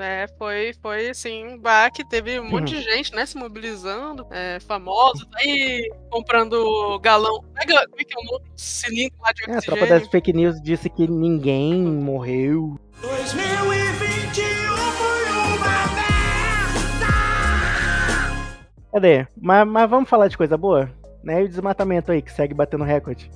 é, 0.00 0.26
foi, 0.38 0.72
foi 0.82 1.08
assim, 1.10 1.44
um 1.46 1.58
baque. 1.58 2.04
Teve 2.08 2.38
um 2.40 2.44
monte 2.44 2.74
Uhum. 2.74 2.80
de 2.80 2.82
gente, 2.90 3.14
né, 3.14 3.24
se 3.26 3.36
mobilizando, 3.36 4.26
é, 4.30 4.58
famosos, 4.60 5.26
aí 5.36 5.90
comprando 6.10 6.98
galão. 7.00 7.42
Pega, 7.54 7.86
como 7.88 8.00
é 8.00 8.04
que 8.04 8.14
é 8.14 8.20
o 8.20 8.24
nome? 8.32 8.44
Cilindro 8.56 9.16
lá 9.20 9.32
de 9.32 9.42
É, 9.42 9.44
a 9.44 9.60
tropa 9.60 9.82
oxigênio. 9.82 9.88
das 10.00 10.08
fake 10.08 10.32
news 10.32 10.60
disse 10.62 10.88
que 10.90 11.06
ninguém 11.08 11.74
morreu. 11.82 12.78
2021 13.00 14.76
foi 14.76 15.30
uma 15.56 15.84
Cadê? 18.92 19.26
Mas, 19.36 19.66
mas 19.66 19.90
vamos 19.90 20.08
falar 20.08 20.28
de 20.28 20.36
coisa 20.36 20.56
boa? 20.56 20.88
Né? 21.24 21.40
E 21.40 21.44
o 21.44 21.48
desmatamento 21.48 22.12
aí, 22.12 22.20
que 22.20 22.30
segue 22.30 22.52
batendo 22.52 22.84
recorde. 22.84 23.30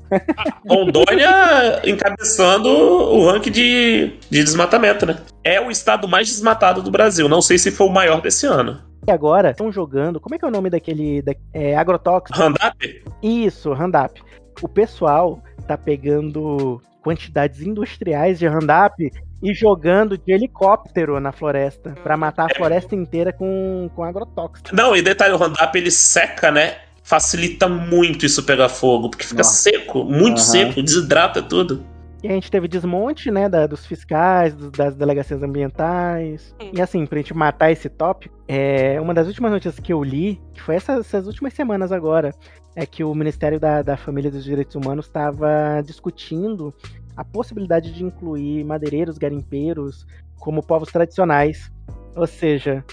Rondônia 0.68 1.80
encabeçando 1.84 2.68
o 2.68 3.26
ranking 3.26 3.50
de, 3.50 4.12
de 4.28 4.44
desmatamento, 4.44 5.06
né? 5.06 5.16
É 5.42 5.58
o 5.60 5.70
estado 5.70 6.06
mais 6.06 6.28
desmatado 6.28 6.82
do 6.82 6.90
Brasil. 6.90 7.28
Não 7.28 7.40
sei 7.40 7.56
se 7.56 7.70
foi 7.70 7.86
o 7.86 7.90
maior 7.90 8.20
desse 8.20 8.46
ano. 8.46 8.82
E 9.06 9.10
agora, 9.10 9.52
estão 9.52 9.72
jogando. 9.72 10.20
Como 10.20 10.34
é 10.34 10.38
que 10.38 10.44
é 10.44 10.48
o 10.48 10.50
nome 10.50 10.68
daquele. 10.68 11.22
Da, 11.22 11.32
é, 11.54 11.74
agrotóxico? 11.74 12.38
Randap? 12.38 13.02
Isso, 13.22 13.72
Randap. 13.72 14.22
O 14.60 14.68
pessoal 14.68 15.42
tá 15.66 15.78
pegando 15.78 16.82
quantidades 17.02 17.62
industriais 17.62 18.38
de 18.38 18.46
Randap 18.46 19.10
e 19.42 19.54
jogando 19.54 20.18
de 20.18 20.30
helicóptero 20.30 21.18
na 21.20 21.32
floresta. 21.32 21.94
Pra 22.02 22.18
matar 22.18 22.50
a 22.50 22.54
floresta 22.54 22.94
inteira 22.94 23.32
com, 23.32 23.88
com 23.94 24.04
agrotóxico. 24.04 24.76
Não, 24.76 24.94
e 24.94 25.00
detalhe, 25.00 25.32
o 25.32 25.38
Randap 25.38 25.74
ele 25.74 25.90
seca, 25.90 26.50
né? 26.50 26.76
Facilita 27.08 27.66
muito 27.70 28.26
isso 28.26 28.42
pegar 28.42 28.68
fogo, 28.68 29.08
porque 29.08 29.24
fica 29.24 29.38
Nossa. 29.38 29.62
seco, 29.62 30.04
muito 30.04 30.36
Aham. 30.36 30.44
seco, 30.44 30.82
desidrata 30.82 31.42
tudo. 31.42 31.82
E 32.22 32.28
a 32.28 32.32
gente 32.32 32.50
teve 32.50 32.68
desmonte, 32.68 33.30
né, 33.30 33.48
da- 33.48 33.66
dos 33.66 33.86
fiscais, 33.86 34.54
do- 34.54 34.70
das 34.70 34.94
delegacias 34.94 35.42
ambientais. 35.42 36.54
E 36.74 36.82
assim, 36.82 37.06
pra 37.06 37.16
gente 37.16 37.32
matar 37.32 37.70
esse 37.70 37.88
tópico, 37.88 38.36
é, 38.46 39.00
uma 39.00 39.14
das 39.14 39.26
últimas 39.26 39.50
notícias 39.50 39.80
que 39.80 39.90
eu 39.90 40.04
li, 40.04 40.38
que 40.52 40.60
foi 40.60 40.74
essas, 40.74 41.06
essas 41.06 41.26
últimas 41.26 41.54
semanas 41.54 41.92
agora, 41.92 42.34
é 42.76 42.84
que 42.84 43.02
o 43.02 43.14
Ministério 43.14 43.58
da, 43.58 43.80
da 43.80 43.96
Família 43.96 44.28
e 44.28 44.32
dos 44.32 44.44
Direitos 44.44 44.74
Humanos 44.74 45.06
estava 45.06 45.80
discutindo 45.82 46.74
a 47.16 47.24
possibilidade 47.24 47.90
de 47.90 48.04
incluir 48.04 48.64
madeireiros, 48.64 49.16
garimpeiros 49.16 50.06
como 50.38 50.62
povos 50.62 50.90
tradicionais. 50.92 51.72
Ou 52.14 52.26
seja, 52.26 52.84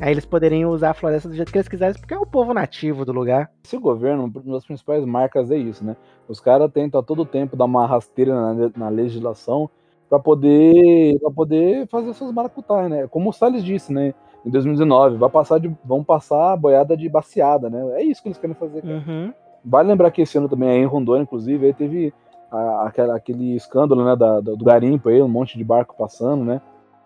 aí 0.00 0.12
eles 0.12 0.24
poderiam 0.26 0.70
usar 0.70 0.90
a 0.90 0.94
floresta 0.94 1.28
do 1.28 1.34
jeito 1.34 1.50
que 1.52 1.58
eles 1.58 1.68
quisessem, 1.68 2.00
porque 2.00 2.14
é 2.14 2.18
o 2.18 2.26
povo 2.26 2.52
nativo 2.52 3.04
do 3.04 3.12
lugar. 3.12 3.50
Esse 3.64 3.78
governo, 3.78 4.24
uma 4.44 4.54
das 4.54 4.66
principais 4.66 5.04
marcas 5.04 5.50
é 5.50 5.56
isso, 5.56 5.84
né? 5.84 5.96
Os 6.28 6.40
caras 6.40 6.70
tentam 6.72 7.00
a 7.00 7.02
todo 7.02 7.24
tempo 7.24 7.56
dar 7.56 7.64
uma 7.66 7.86
rasteira 7.86 8.34
na, 8.34 8.70
na 8.76 8.88
legislação 8.88 9.68
para 10.08 10.18
poder 10.18 11.18
para 11.20 11.30
poder 11.30 11.86
fazer 11.88 12.10
essas 12.10 12.32
maracutaias, 12.32 12.90
né? 12.90 13.06
Como 13.08 13.30
o 13.30 13.32
Salles 13.32 13.64
disse, 13.64 13.92
né? 13.92 14.14
Em 14.44 14.50
2019, 14.50 15.16
vai 15.16 15.30
passar 15.30 15.58
de, 15.58 15.74
vão 15.84 16.04
passar 16.04 16.52
a 16.52 16.56
boiada 16.56 16.94
de 16.96 17.08
baseada, 17.08 17.70
né? 17.70 18.00
É 18.00 18.02
isso 18.04 18.22
que 18.22 18.28
eles 18.28 18.38
querem 18.38 18.54
fazer. 18.54 18.84
Uhum. 18.84 19.32
Vale 19.64 19.88
lembrar 19.88 20.10
que 20.10 20.20
esse 20.20 20.36
ano 20.36 20.48
também 20.48 20.68
aí 20.68 20.78
em 20.78 20.84
Rondônia, 20.84 21.22
inclusive, 21.22 21.64
aí 21.66 21.72
teve 21.72 22.12
a- 22.50 22.86
aquela- 22.86 23.16
aquele 23.16 23.56
escândalo, 23.56 24.04
né, 24.04 24.14
da, 24.14 24.40
do 24.40 24.62
garimpo 24.64 25.08
aí, 25.08 25.22
um 25.22 25.28
monte 25.28 25.56
de 25.56 25.64
barco 25.64 25.94
passando, 25.96 26.44
né? 26.44 26.60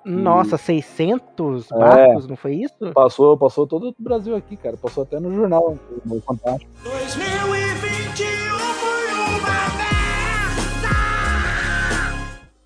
Nossa, 0.09 0.57
600 0.57 1.71
É. 1.71 1.79
barcos, 1.79 2.27
não 2.27 2.37
foi 2.37 2.55
isso? 2.55 2.93
Passou, 2.95 3.37
passou 3.37 3.67
todo 3.67 3.91
o 3.91 3.95
Brasil 3.99 4.35
aqui, 4.35 4.57
cara. 4.57 4.77
Passou 4.77 5.03
até 5.03 5.21
no 5.21 5.35
jornal, 5.35 5.77
no 6.05 6.21
Fantástico. 6.23 6.71
2021 6.83 8.59
foi 8.59 9.07
uma 9.39 9.79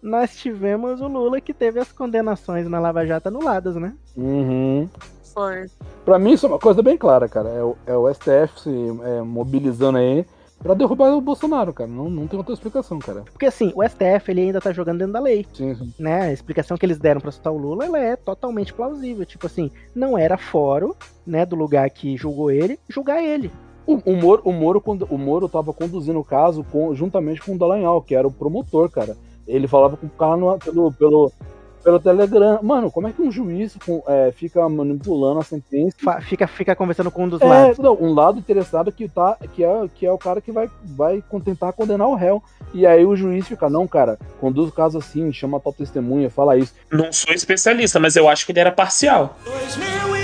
nós 0.03 0.37
tivemos 0.37 1.01
o 1.01 1.07
Lula 1.07 1.41
que 1.41 1.55
teve 1.55 1.79
as 1.79 1.93
condenações 1.93 2.69
na 2.69 2.81
Lava 2.81 3.07
Jato 3.07 3.29
anuladas, 3.29 3.77
né? 3.77 3.95
Uhum. 4.17 4.89
Foi. 5.33 5.67
Pra 6.05 6.19
mim, 6.19 6.33
isso 6.33 6.45
é 6.45 6.49
uma 6.49 6.59
coisa 6.59 6.83
bem 6.83 6.99
clara, 6.99 7.29
cara. 7.29 7.49
É 7.49 7.63
o, 7.63 7.77
é 7.87 7.97
o 7.97 8.13
STF 8.13 8.61
se 8.61 8.71
é, 9.05 9.23
mobilizando 9.23 9.99
aí 9.99 10.27
pra 10.63 10.75
derrubar 10.75 11.15
o 11.15 11.21
Bolsonaro, 11.21 11.73
cara. 11.73 11.91
Não, 11.91 12.09
não 12.09 12.27
tem 12.27 12.39
outra 12.39 12.55
explicação, 12.55 12.99
cara. 12.99 13.23
Porque 13.33 13.47
assim, 13.47 13.73
o 13.75 13.83
STF 13.87 14.31
ele 14.31 14.43
ainda 14.43 14.61
tá 14.61 14.73
jogando 14.73 14.99
dentro 14.99 15.13
da 15.13 15.21
lei, 15.21 15.47
Sim, 15.53 15.75
sim. 15.75 15.93
né? 15.99 16.23
A 16.23 16.33
explicação 16.33 16.77
que 16.77 16.87
eles 16.87 16.99
deram 16.99 17.21
pra 17.21 17.31
soltar 17.31 17.53
o 17.53 17.59
Lula, 17.59 17.85
ela 17.87 17.99
é 17.99 18.17
totalmente 18.17 18.73
plausível. 18.73 19.25
Tipo 19.27 19.47
assim, 19.47 19.71
não 19.95 20.17
era 20.17 20.37
fórum, 20.39 20.93
né, 21.27 21.45
do 21.45 21.57
lugar 21.57 21.89
que 21.91 22.17
julgou 22.17 22.51
ele, 22.51 22.79
julgar 22.89 23.23
ele. 23.23 23.51
O, 23.87 23.95
o, 24.13 24.17
Moro, 24.17 24.43
o, 24.45 24.53
Moro, 24.53 24.83
o 25.11 25.19
Moro 25.19 25.49
tava 25.49 25.73
conduzindo 25.73 26.19
o 26.19 26.25
caso 26.25 26.63
com- 26.65 26.95
juntamente 26.95 27.41
com 27.43 27.55
o 27.55 27.59
Dallagnol, 27.59 28.01
que 28.01 28.15
era 28.15 28.27
o 28.29 28.33
promotor, 28.33 28.89
cara. 28.89 29.17
Ele 29.47 29.67
falava 29.67 29.97
com 29.97 30.07
o 30.07 30.11
cara 30.11 30.37
no- 30.37 30.57
pelo, 30.59 30.93
pelo, 30.93 31.33
pelo 31.83 31.99
Telegram. 32.01 32.59
Mano, 32.63 32.91
como 32.91 33.09
é 33.09 33.13
que 33.13 33.21
um 33.23 33.31
juiz 33.31 33.77
é, 34.09 34.33
fica 34.33 34.67
manipulando 34.69 35.41
a 35.41 35.45
sentença? 35.45 35.97
Fa- 36.03 36.21
Fica, 36.21 36.47
fica 36.47 36.75
conversando 36.77 37.11
com 37.11 37.25
um 37.25 37.29
dos 37.29 37.41
É, 37.41 37.45
lados. 37.47 37.79
não, 37.79 37.95
um 38.01 38.15
lado 38.15 38.39
interessado 38.39 38.91
que, 38.93 39.09
tá, 39.09 39.37
que, 39.55 39.65
é, 39.65 39.89
que 39.95 40.07
é 40.07 40.13
o 40.13 40.19
cara 40.19 40.41
que 40.41 40.53
vai, 40.53 40.71
vai 40.85 41.23
tentar 41.45 41.73
condenar 41.73 42.09
o 42.09 42.15
réu. 42.15 42.43
E 42.75 42.87
aí 42.87 43.05
o 43.05 43.15
juiz 43.15 43.47
fica, 43.47 43.69
não, 43.69 43.87
cara, 43.87 44.19
conduz 44.41 44.69
o 44.71 44.73
caso 44.73 44.97
assim, 44.99 45.31
chama 45.33 45.61
tal 45.61 45.73
testemunha, 45.73 46.31
fala 46.31 46.57
isso. 46.57 46.73
Não 46.91 47.13
sou 47.13 47.35
especialista, 47.35 48.01
mas 48.01 48.17
eu 48.17 48.29
acho 48.29 48.47
que 48.47 48.53
ele 48.53 48.61
era 48.61 48.73
parcial. 48.73 49.37
2021 49.45 50.22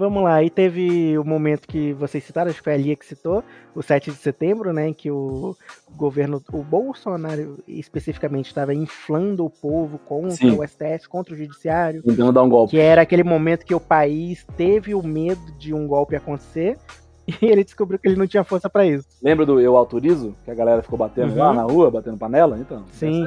Vamos 0.00 0.22
lá, 0.22 0.36
aí 0.36 0.48
teve 0.48 1.18
o 1.18 1.24
momento 1.24 1.68
que 1.68 1.92
vocês 1.92 2.24
citaram, 2.24 2.48
acho 2.48 2.56
que 2.56 2.64
foi 2.64 2.72
a 2.72 2.76
Lia 2.78 2.96
que 2.96 3.04
citou, 3.04 3.44
o 3.74 3.82
7 3.82 4.10
de 4.10 4.16
setembro, 4.16 4.72
né, 4.72 4.88
em 4.88 4.94
que 4.94 5.10
o 5.10 5.54
governo, 5.94 6.42
o 6.54 6.62
Bolsonaro 6.64 7.58
especificamente, 7.68 8.46
estava 8.46 8.72
inflando 8.72 9.44
o 9.44 9.50
povo 9.50 9.98
contra 9.98 10.30
Sim. 10.36 10.58
o 10.58 10.66
STF, 10.66 11.06
contra 11.06 11.34
o 11.34 11.36
judiciário, 11.36 12.02
Tentando 12.02 12.32
dar 12.32 12.42
um 12.42 12.48
golpe. 12.48 12.70
que 12.70 12.78
era 12.78 13.02
aquele 13.02 13.22
momento 13.22 13.66
que 13.66 13.74
o 13.74 13.78
país 13.80 14.46
teve 14.56 14.94
o 14.94 15.02
medo 15.02 15.52
de 15.58 15.74
um 15.74 15.86
golpe 15.86 16.16
acontecer, 16.16 16.78
e 17.28 17.34
ele 17.44 17.62
descobriu 17.62 17.98
que 17.98 18.08
ele 18.08 18.16
não 18.16 18.26
tinha 18.26 18.42
força 18.42 18.70
pra 18.70 18.86
isso. 18.86 19.06
Lembra 19.22 19.44
do 19.44 19.60
Eu 19.60 19.76
Autorizo? 19.76 20.34
Que 20.46 20.50
a 20.50 20.54
galera 20.54 20.82
ficou 20.82 20.98
batendo 20.98 21.32
Uhum. 21.32 21.38
lá 21.40 21.52
na 21.52 21.62
rua, 21.64 21.90
batendo 21.90 22.16
panela? 22.16 22.58
Então. 22.58 22.86
Sim. 22.92 23.26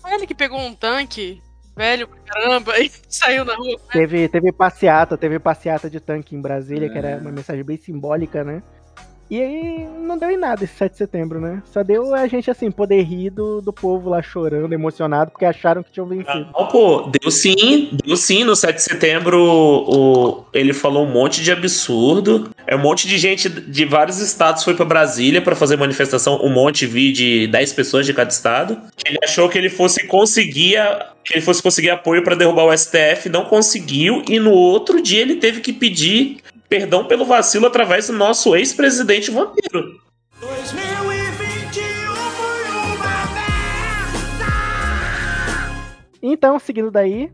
foi 0.00 0.14
ele 0.14 0.26
que 0.26 0.34
pegou 0.34 0.58
um 0.58 0.74
tanque 0.74 1.42
velho 1.78 2.08
pra 2.08 2.18
caramba 2.26 2.72
e 2.82 2.90
saiu 3.08 3.44
na 3.44 3.54
rua. 3.54 3.78
Teve, 3.90 4.28
teve 4.28 4.52
passeata, 4.52 5.16
teve 5.16 5.38
passeata 5.38 5.88
de 5.88 6.00
tanque 6.00 6.34
em 6.36 6.40
Brasília, 6.42 6.90
que 6.90 6.96
É. 6.96 6.98
era 6.98 7.16
uma 7.18 7.30
mensagem 7.32 7.64
bem 7.64 7.76
simbólica, 7.78 8.44
né? 8.44 8.62
E 9.30 9.40
aí 9.40 9.86
não 10.00 10.16
deu 10.16 10.30
em 10.30 10.38
nada 10.38 10.64
esse 10.64 10.74
7 10.74 10.92
de 10.92 10.98
setembro, 10.98 11.40
né? 11.40 11.62
Só 11.70 11.82
deu 11.82 12.14
a 12.14 12.26
gente, 12.26 12.50
assim, 12.50 12.70
poder 12.70 13.02
rir 13.02 13.30
do, 13.30 13.60
do 13.60 13.72
povo 13.72 14.08
lá 14.08 14.22
chorando, 14.22 14.72
emocionado, 14.72 15.30
porque 15.30 15.44
acharam 15.44 15.82
que 15.82 15.92
tinham 15.92 16.06
vencido. 16.06 16.48
Não, 16.56 16.66
pô, 16.66 17.10
deu 17.20 17.30
sim, 17.30 17.90
deu 18.04 18.16
sim. 18.16 18.44
No 18.44 18.56
7 18.56 18.76
de 18.76 18.82
setembro, 18.82 19.38
o, 19.38 20.44
ele 20.54 20.72
falou 20.72 21.04
um 21.04 21.10
monte 21.10 21.42
de 21.42 21.52
absurdo. 21.52 22.50
É 22.66 22.74
um 22.74 22.78
monte 22.78 23.06
de 23.06 23.18
gente 23.18 23.48
de 23.48 23.84
vários 23.84 24.18
estados 24.18 24.64
foi 24.64 24.74
pra 24.74 24.84
Brasília 24.84 25.42
pra 25.42 25.54
fazer 25.54 25.76
manifestação. 25.76 26.40
Um 26.42 26.50
monte, 26.50 26.86
vi 26.86 27.12
de 27.12 27.46
10 27.48 27.72
pessoas 27.74 28.06
de 28.06 28.14
cada 28.14 28.30
estado. 28.30 28.78
Ele 29.06 29.18
achou 29.22 29.48
que 29.48 29.58
ele 29.58 29.68
fosse 29.68 30.06
conseguir, 30.06 30.78
que 31.22 31.34
ele 31.34 31.42
fosse 31.42 31.62
conseguir 31.62 31.90
apoio 31.90 32.24
pra 32.24 32.34
derrubar 32.34 32.64
o 32.64 32.76
STF, 32.76 33.28
não 33.28 33.44
conseguiu. 33.44 34.22
E 34.28 34.38
no 34.38 34.52
outro 34.52 35.02
dia 35.02 35.20
ele 35.20 35.36
teve 35.36 35.60
que 35.60 35.72
pedir 35.72 36.38
perdão 36.68 37.06
pelo 37.06 37.24
vacilo 37.24 37.66
através 37.66 38.06
do 38.08 38.12
nosso 38.12 38.54
ex-presidente 38.54 39.30
vampiro. 39.30 39.98
2021 40.40 42.14
foi 42.14 42.96
uma 42.96 43.18
Então, 46.22 46.58
seguindo 46.58 46.90
daí, 46.90 47.30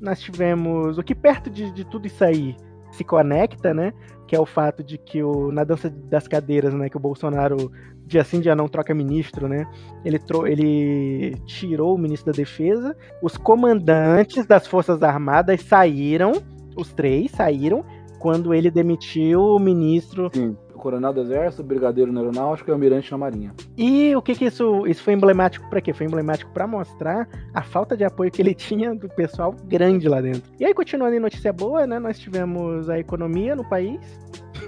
nós 0.00 0.20
tivemos 0.20 0.96
o 0.98 1.02
que 1.02 1.14
perto 1.14 1.50
de, 1.50 1.70
de 1.72 1.84
tudo 1.84 2.06
isso 2.06 2.24
aí 2.24 2.56
se 2.92 3.04
conecta, 3.04 3.74
né? 3.74 3.92
Que 4.26 4.36
é 4.36 4.40
o 4.40 4.46
fato 4.46 4.82
de 4.82 4.96
que 4.98 5.22
o, 5.22 5.50
na 5.52 5.64
dança 5.64 5.90
das 5.90 6.26
cadeiras, 6.28 6.72
né? 6.74 6.88
Que 6.88 6.96
o 6.96 7.00
Bolsonaro, 7.00 7.70
dia 8.06 8.24
sim, 8.24 8.40
dia 8.40 8.54
não, 8.54 8.68
troca 8.68 8.94
ministro, 8.94 9.48
né? 9.48 9.66
Ele, 10.04 10.18
tro- 10.18 10.46
ele 10.46 11.36
tirou 11.46 11.94
o 11.94 11.98
ministro 11.98 12.32
da 12.32 12.36
defesa. 12.36 12.96
Os 13.22 13.36
comandantes 13.36 14.46
das 14.46 14.66
Forças 14.66 15.02
Armadas 15.02 15.60
saíram, 15.62 16.32
os 16.76 16.92
três 16.92 17.30
saíram, 17.32 17.84
quando 18.18 18.52
ele 18.52 18.70
demitiu 18.70 19.40
o 19.40 19.58
ministro 19.58 20.30
Sim. 20.32 20.56
Coronel 20.78 21.12
do 21.12 21.20
exército, 21.20 21.62
brigadeiro 21.62 22.12
na 22.12 22.20
aeronáutica 22.20 22.70
e 22.70 22.72
o 22.72 22.74
almirante 22.74 23.10
na 23.10 23.18
marinha. 23.18 23.52
E 23.76 24.14
o 24.16 24.22
que 24.22 24.34
que 24.34 24.46
isso, 24.46 24.86
isso 24.86 25.02
foi 25.02 25.12
emblemático 25.12 25.68
pra 25.68 25.80
quê? 25.80 25.92
Foi 25.92 26.06
emblemático 26.06 26.50
pra 26.52 26.66
mostrar 26.66 27.28
a 27.52 27.62
falta 27.62 27.96
de 27.96 28.04
apoio 28.04 28.30
que 28.30 28.40
ele 28.40 28.54
tinha 28.54 28.94
do 28.94 29.08
pessoal 29.08 29.54
grande 29.64 30.08
lá 30.08 30.20
dentro. 30.20 30.42
E 30.58 30.64
aí, 30.64 30.72
continuando 30.72 31.14
em 31.14 31.20
notícia 31.20 31.52
boa, 31.52 31.86
né? 31.86 31.98
Nós 31.98 32.18
tivemos 32.18 32.88
a 32.88 32.98
economia 32.98 33.54
no 33.54 33.68
país. 33.68 34.00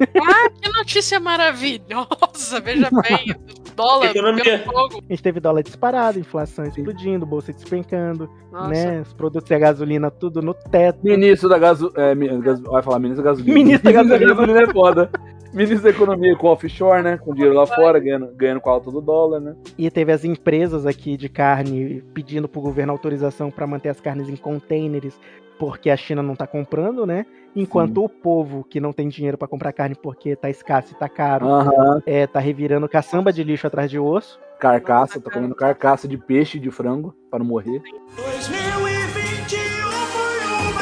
Ah, 0.03 0.51
que 0.51 0.69
notícia 0.73 1.19
maravilhosa! 1.21 2.61
Veja 2.63 2.89
bem, 2.91 3.33
o 3.33 3.71
dólar 3.77 4.11
Economia. 4.11 4.43
pegando 4.45 4.65
fogo. 4.65 5.03
A 5.09 5.13
gente 5.13 5.23
teve 5.23 5.41
dólar 5.41 5.63
disparado, 5.63 6.19
inflação 6.19 6.65
explodindo, 6.65 7.25
bolsa 7.27 7.53
despencando, 7.53 8.29
Nossa, 8.51 8.69
né? 8.69 9.01
Os 9.01 9.13
produtos 9.13 9.51
e 9.51 9.55
a 9.55 9.59
gasolina 9.59 10.11
tudo 10.11 10.43
no 10.43 10.55
teto. 10.55 10.99
Ministro 11.03 11.49
da 11.49 11.59
gaso... 11.59 11.93
é, 11.97 12.15
gas- 12.39 12.61
Vai 12.61 12.83
falar 12.83 12.99
ministro 12.99 13.25
da 13.25 13.31
gasolina. 13.31 13.55
Ministro 13.55 13.85
da 13.85 13.93
gasolina. 13.93 14.35
gasolina 14.35 14.63
é 14.63 14.67
foda. 14.73 15.11
Ministro 15.53 15.83
da 15.83 15.91
economia 15.91 16.37
com 16.37 16.47
offshore, 16.47 17.03
né? 17.03 17.17
Com 17.19 17.35
dinheiro 17.35 17.57
lá 17.57 17.67
fora, 17.67 17.99
ganhando, 17.99 18.29
ganhando 18.37 18.61
com 18.61 18.71
a 18.71 18.73
alta 18.75 18.89
do 18.91 19.01
dólar, 19.01 19.41
né? 19.41 19.57
E 19.77 19.91
teve 19.91 20.13
as 20.13 20.25
empresas 20.25 20.87
aqui 20.87 21.17
de 21.17 21.29
carne 21.29 22.05
pedindo 22.15 22.49
pro 22.49 22.61
governo 22.61 22.93
autorização 22.93 23.51
para 23.51 23.67
manter 23.67 23.89
as 23.89 24.01
carnes 24.01 24.29
em 24.29 24.37
containers, 24.37 25.19
porque 25.61 25.91
a 25.91 25.97
China 25.97 26.23
não 26.23 26.35
tá 26.35 26.47
comprando, 26.47 27.05
né? 27.07 27.27
Enquanto 27.55 28.03
o 28.03 28.09
povo 28.09 28.65
que 28.65 28.81
não 28.81 28.95
tem 28.95 29.09
dinheiro 29.11 29.37
para 29.37 29.47
comprar 29.47 29.75
carne 29.75 29.95
porque 29.95 30.35
tá 30.35 30.49
escasso 30.49 30.95
e 30.95 30.97
tá 30.99 31.07
caro, 31.07 31.47
Aham. 31.47 32.01
é, 32.07 32.27
tá 32.27 32.41
revirando 32.41 32.89
caçamba 32.89 33.31
de 33.31 33.45
lixo 33.45 33.67
atrás 33.67 33.91
de 33.91 33.99
osso. 33.99 34.41
Carcaça, 34.59 35.21
tá 35.21 35.31
comendo 35.31 35.55
carcaça 35.55 36.09
de 36.09 36.17
peixe 36.17 36.57
e 36.57 36.61
de 36.61 36.71
frango 36.71 37.15
para 37.31 37.41
não 37.41 37.47
morrer. 37.47 37.83
2021 38.17 39.91
foi 39.91 40.39
uma 40.73 40.81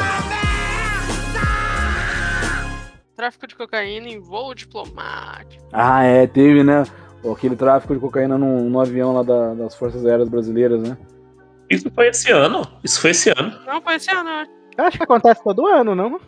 tráfico 3.17 3.47
de 3.47 3.55
cocaína 3.55 4.07
em 4.07 4.19
voo 4.21 4.55
diplomático. 4.55 5.61
Ah, 5.73 6.03
é, 6.03 6.25
teve, 6.25 6.63
né? 6.63 6.83
Aquele 7.29 7.57
tráfico 7.57 7.93
de 7.93 7.99
cocaína 7.99 8.37
no, 8.37 8.69
no 8.69 8.79
avião 8.79 9.11
lá 9.13 9.23
da- 9.23 9.53
das 9.55 9.75
Forças 9.75 10.05
Aéreas 10.05 10.29
Brasileiras, 10.29 10.81
né? 10.81 10.97
Isso 11.69 11.91
foi 11.93 12.07
esse 12.07 12.31
ano. 12.31 12.61
Isso 12.81 13.01
foi 13.01 13.11
esse 13.11 13.29
ano. 13.29 13.59
Não, 13.65 13.81
foi 13.81 13.95
esse 13.95 14.09
ano, 14.09 14.29
eu 14.29 14.35
acho. 14.35 14.58
Eu 14.79 14.85
acho 14.85 14.97
que 14.97 15.03
acontece 15.03 15.43
todo 15.43 15.67
ano, 15.67 15.93
não? 15.95 16.19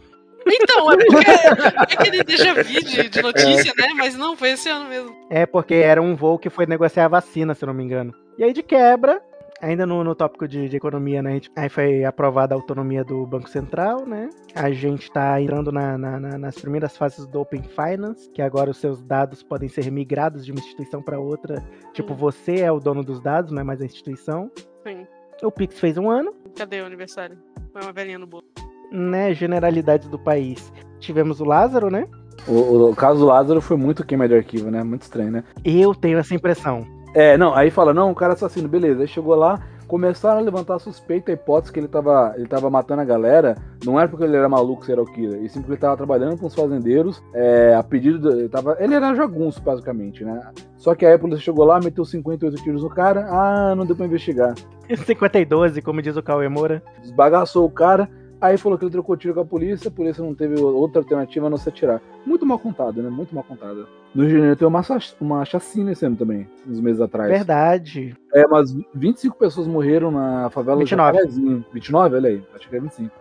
Então, 0.45 0.91
é 0.91 0.97
porque 0.97 1.29
é 1.29 1.67
aquele 1.77 2.23
déjà 2.23 2.53
vu 2.55 2.63
de, 2.63 3.09
de 3.09 3.21
notícia, 3.21 3.73
né? 3.77 3.89
Mas 3.95 4.15
não, 4.17 4.35
foi 4.35 4.51
esse 4.51 4.67
ano 4.69 4.89
mesmo. 4.89 5.15
É 5.29 5.45
porque 5.45 5.75
era 5.75 6.01
um 6.01 6.15
voo 6.15 6.39
que 6.39 6.49
foi 6.49 6.65
negociar 6.65 7.05
a 7.05 7.09
vacina, 7.09 7.53
se 7.53 7.63
eu 7.63 7.67
não 7.67 7.73
me 7.73 7.83
engano. 7.83 8.11
E 8.39 8.43
aí, 8.43 8.51
de 8.51 8.63
quebra, 8.63 9.21
ainda 9.61 9.85
no, 9.85 10.03
no 10.03 10.15
tópico 10.15 10.47
de, 10.47 10.67
de 10.67 10.75
economia, 10.75 11.21
né? 11.21 11.33
gente- 11.33 11.51
Aí 11.55 11.69
foi 11.69 12.03
aprovada 12.03 12.55
a 12.55 12.57
autonomia 12.57 13.03
do 13.03 13.23
Banco 13.27 13.47
Central, 13.49 14.03
né? 14.07 14.29
A 14.55 14.71
gente 14.71 15.11
tá 15.11 15.39
entrando 15.39 15.71
na- 15.71 15.95
na- 15.95 16.19
na- 16.19 16.37
nas 16.39 16.55
primeiras 16.59 16.97
fases 16.97 17.27
do 17.27 17.39
Open 17.41 17.61
Finance, 17.61 18.27
que 18.31 18.41
agora 18.41 18.71
os 18.71 18.77
seus 18.77 18.99
dados 19.03 19.43
podem 19.43 19.69
ser 19.69 19.91
migrados 19.91 20.43
de 20.43 20.51
uma 20.51 20.59
instituição 20.59 21.03
para 21.03 21.19
outra. 21.19 21.63
Tipo, 21.93 22.13
Hum. 22.13 22.17
você 22.17 22.61
é 22.61 22.71
o 22.71 22.79
dono 22.79 23.03
dos 23.03 23.21
dados, 23.21 23.51
não 23.51 23.61
é 23.61 23.63
mais 23.63 23.79
a 23.79 23.85
instituição. 23.85 24.49
Sim. 24.85 25.05
O 25.43 25.51
Pix 25.51 25.79
fez 25.79 25.97
um 25.97 26.09
ano, 26.09 26.33
Cadê 26.55 26.81
o 26.81 26.85
aniversário? 26.85 27.37
Foi 27.71 27.81
uma 27.81 27.91
velhinha 27.93 28.19
no 28.19 28.27
bolo. 28.27 28.43
né? 28.91 29.33
Generalidades 29.33 30.07
do 30.07 30.19
país. 30.19 30.71
Tivemos 30.99 31.39
o 31.39 31.45
Lázaro, 31.45 31.89
né? 31.89 32.07
O, 32.47 32.89
o 32.89 32.95
caso 32.95 33.19
do 33.19 33.25
Lázaro 33.25 33.61
foi 33.61 33.77
muito 33.77 34.05
queima 34.05 34.27
de 34.27 34.35
arquivo, 34.35 34.69
né? 34.69 34.83
Muito 34.83 35.03
estranho, 35.03 35.31
né? 35.31 35.43
Eu 35.63 35.95
tenho 35.95 36.17
essa 36.19 36.35
impressão. 36.35 36.85
É, 37.13 37.37
não, 37.37 37.53
aí 37.55 37.69
fala, 37.71 37.93
não, 37.93 38.11
o 38.11 38.15
cara 38.15 38.33
é 38.33 38.35
assassino, 38.35 38.67
beleza. 38.67 39.01
Aí 39.01 39.07
chegou 39.07 39.35
lá, 39.35 39.59
começaram 39.91 40.39
a 40.39 40.41
levantar 40.41 40.75
a 40.75 40.79
suspeita, 40.79 41.31
a 41.31 41.33
hipótese 41.33 41.73
que 41.73 41.77
ele 41.77 41.89
tava, 41.89 42.33
ele 42.37 42.47
tava 42.47 42.69
matando 42.69 43.01
a 43.01 43.05
galera, 43.05 43.57
não 43.85 43.99
era 43.99 44.07
porque 44.07 44.23
ele 44.23 44.37
era 44.37 44.47
maluco, 44.47 44.85
serial 44.85 45.05
killer, 45.05 45.43
e 45.43 45.49
sim 45.49 45.59
porque 45.59 45.73
ele 45.73 45.81
tava 45.81 45.97
trabalhando 45.97 46.37
com 46.39 46.45
os 46.47 46.55
fazendeiros, 46.55 47.21
é, 47.33 47.75
a 47.75 47.83
pedido, 47.83 48.17
do- 48.17 48.31
ele, 48.39 48.47
tava, 48.47 48.77
ele 48.79 48.95
era 48.95 49.13
jagunço, 49.13 49.61
basicamente, 49.61 50.23
né? 50.23 50.49
Só 50.77 50.95
que 50.95 51.05
aí 51.05 51.13
a 51.13 51.19
polícia 51.19 51.43
chegou 51.43 51.65
lá, 51.65 51.77
meteu 51.81 52.05
58 52.05 52.63
tiros 52.63 52.83
no 52.83 52.89
cara, 52.89 53.27
ah, 53.29 53.75
não 53.75 53.85
deu 53.85 53.93
pra 53.93 54.05
investigar. 54.05 54.55
50 55.05 55.39
e 55.39 55.45
12, 55.45 55.81
como 55.81 56.01
diz 56.01 56.15
o 56.15 56.23
Cauê 56.23 56.47
Moura. 56.47 56.81
Desbagaçou 57.01 57.65
o 57.65 57.69
cara, 57.69 58.09
aí 58.41 58.57
falou 58.57 58.77
que 58.77 58.83
ele 58.83 58.91
trocou 58.91 59.15
tiro 59.15 59.33
com 59.33 59.41
a 59.41 59.45
polícia, 59.45 59.87
a 59.87 59.91
polícia 59.91 60.23
não 60.23 60.33
teve 60.33 60.59
outra 60.59 60.99
alternativa 60.99 61.47
a 61.47 61.49
não 61.49 61.57
se 61.57 61.69
atirar. 61.69 62.01
Muito 62.25 62.45
mal 62.45 62.57
contado, 62.57 63.01
né? 63.01 63.09
Muito 63.09 63.33
mal 63.33 63.43
contado. 63.43 63.87
No 64.13 64.23
Rio 64.23 64.31
de 64.31 64.35
Janeiro 64.35 64.55
tem 64.57 64.67
uma, 64.67 64.81
uma 65.21 65.45
chacina 65.45 65.91
esse 65.91 66.05
ano 66.05 66.17
também, 66.17 66.47
uns 66.67 66.81
meses 66.81 66.99
atrás. 66.99 67.29
Verdade. 67.29 68.15
É, 68.33 68.45
umas 68.45 68.75
25 68.93 69.37
pessoas 69.37 69.67
morreram 69.67 70.11
na 70.11 70.49
favela 70.49 70.79
29. 70.79 71.11
do 71.11 71.17
Jacarezinho. 71.17 71.65
29, 71.71 72.15
olha 72.15 72.29
aí, 72.29 72.43
acho 72.55 72.69
que 72.69 72.75
é 72.75 72.79
25. 72.79 73.11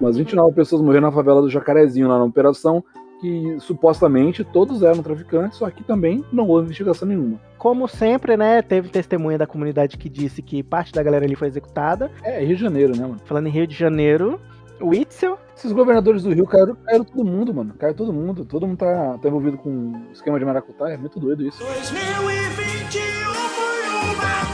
Umas 0.00 0.16
29 0.16 0.54
pessoas 0.54 0.80
morreram 0.80 1.08
na 1.08 1.12
favela 1.12 1.42
do 1.42 1.50
Jacarezinho, 1.50 2.08
lá 2.08 2.18
na 2.18 2.24
operação, 2.24 2.82
que 3.20 3.56
supostamente 3.60 4.44
todos 4.44 4.82
eram 4.82 5.02
traficantes, 5.02 5.58
só 5.58 5.68
que 5.70 5.82
também 5.82 6.24
não 6.32 6.46
houve 6.48 6.66
investigação 6.66 7.06
nenhuma. 7.06 7.40
Como 7.58 7.88
sempre, 7.88 8.36
né, 8.36 8.62
teve 8.62 8.88
testemunha 8.88 9.36
da 9.36 9.46
comunidade 9.46 9.96
que 9.96 10.08
disse 10.08 10.40
que 10.40 10.62
parte 10.62 10.92
da 10.92 11.02
galera 11.02 11.24
ali 11.24 11.34
foi 11.34 11.48
executada. 11.48 12.10
É, 12.22 12.38
Rio 12.40 12.56
de 12.56 12.62
Janeiro, 12.62 12.96
né, 12.96 13.02
mano? 13.02 13.20
Falando 13.24 13.48
em 13.48 13.50
Rio 13.50 13.66
de 13.66 13.74
Janeiro, 13.74 14.40
o 14.80 14.94
Itzel, 14.94 15.38
Esses 15.56 15.72
governadores 15.72 16.22
do 16.22 16.32
Rio 16.32 16.46
caíram, 16.46 16.74
caíram 16.84 17.04
todo 17.04 17.24
mundo, 17.24 17.52
mano. 17.54 17.74
Caiu 17.78 17.94
todo 17.94 18.12
mundo. 18.12 18.44
Todo 18.44 18.66
mundo 18.66 18.78
tá, 18.78 19.18
tá 19.18 19.28
envolvido 19.28 19.56
com 19.58 19.92
esquema 20.12 20.38
de 20.38 20.44
maracutaia. 20.44 20.94
É 20.94 20.96
muito 20.96 21.18
doido 21.18 21.42
isso. 21.46 21.58
2021 21.58 23.00
foi 23.32 24.14
uma 24.14 24.48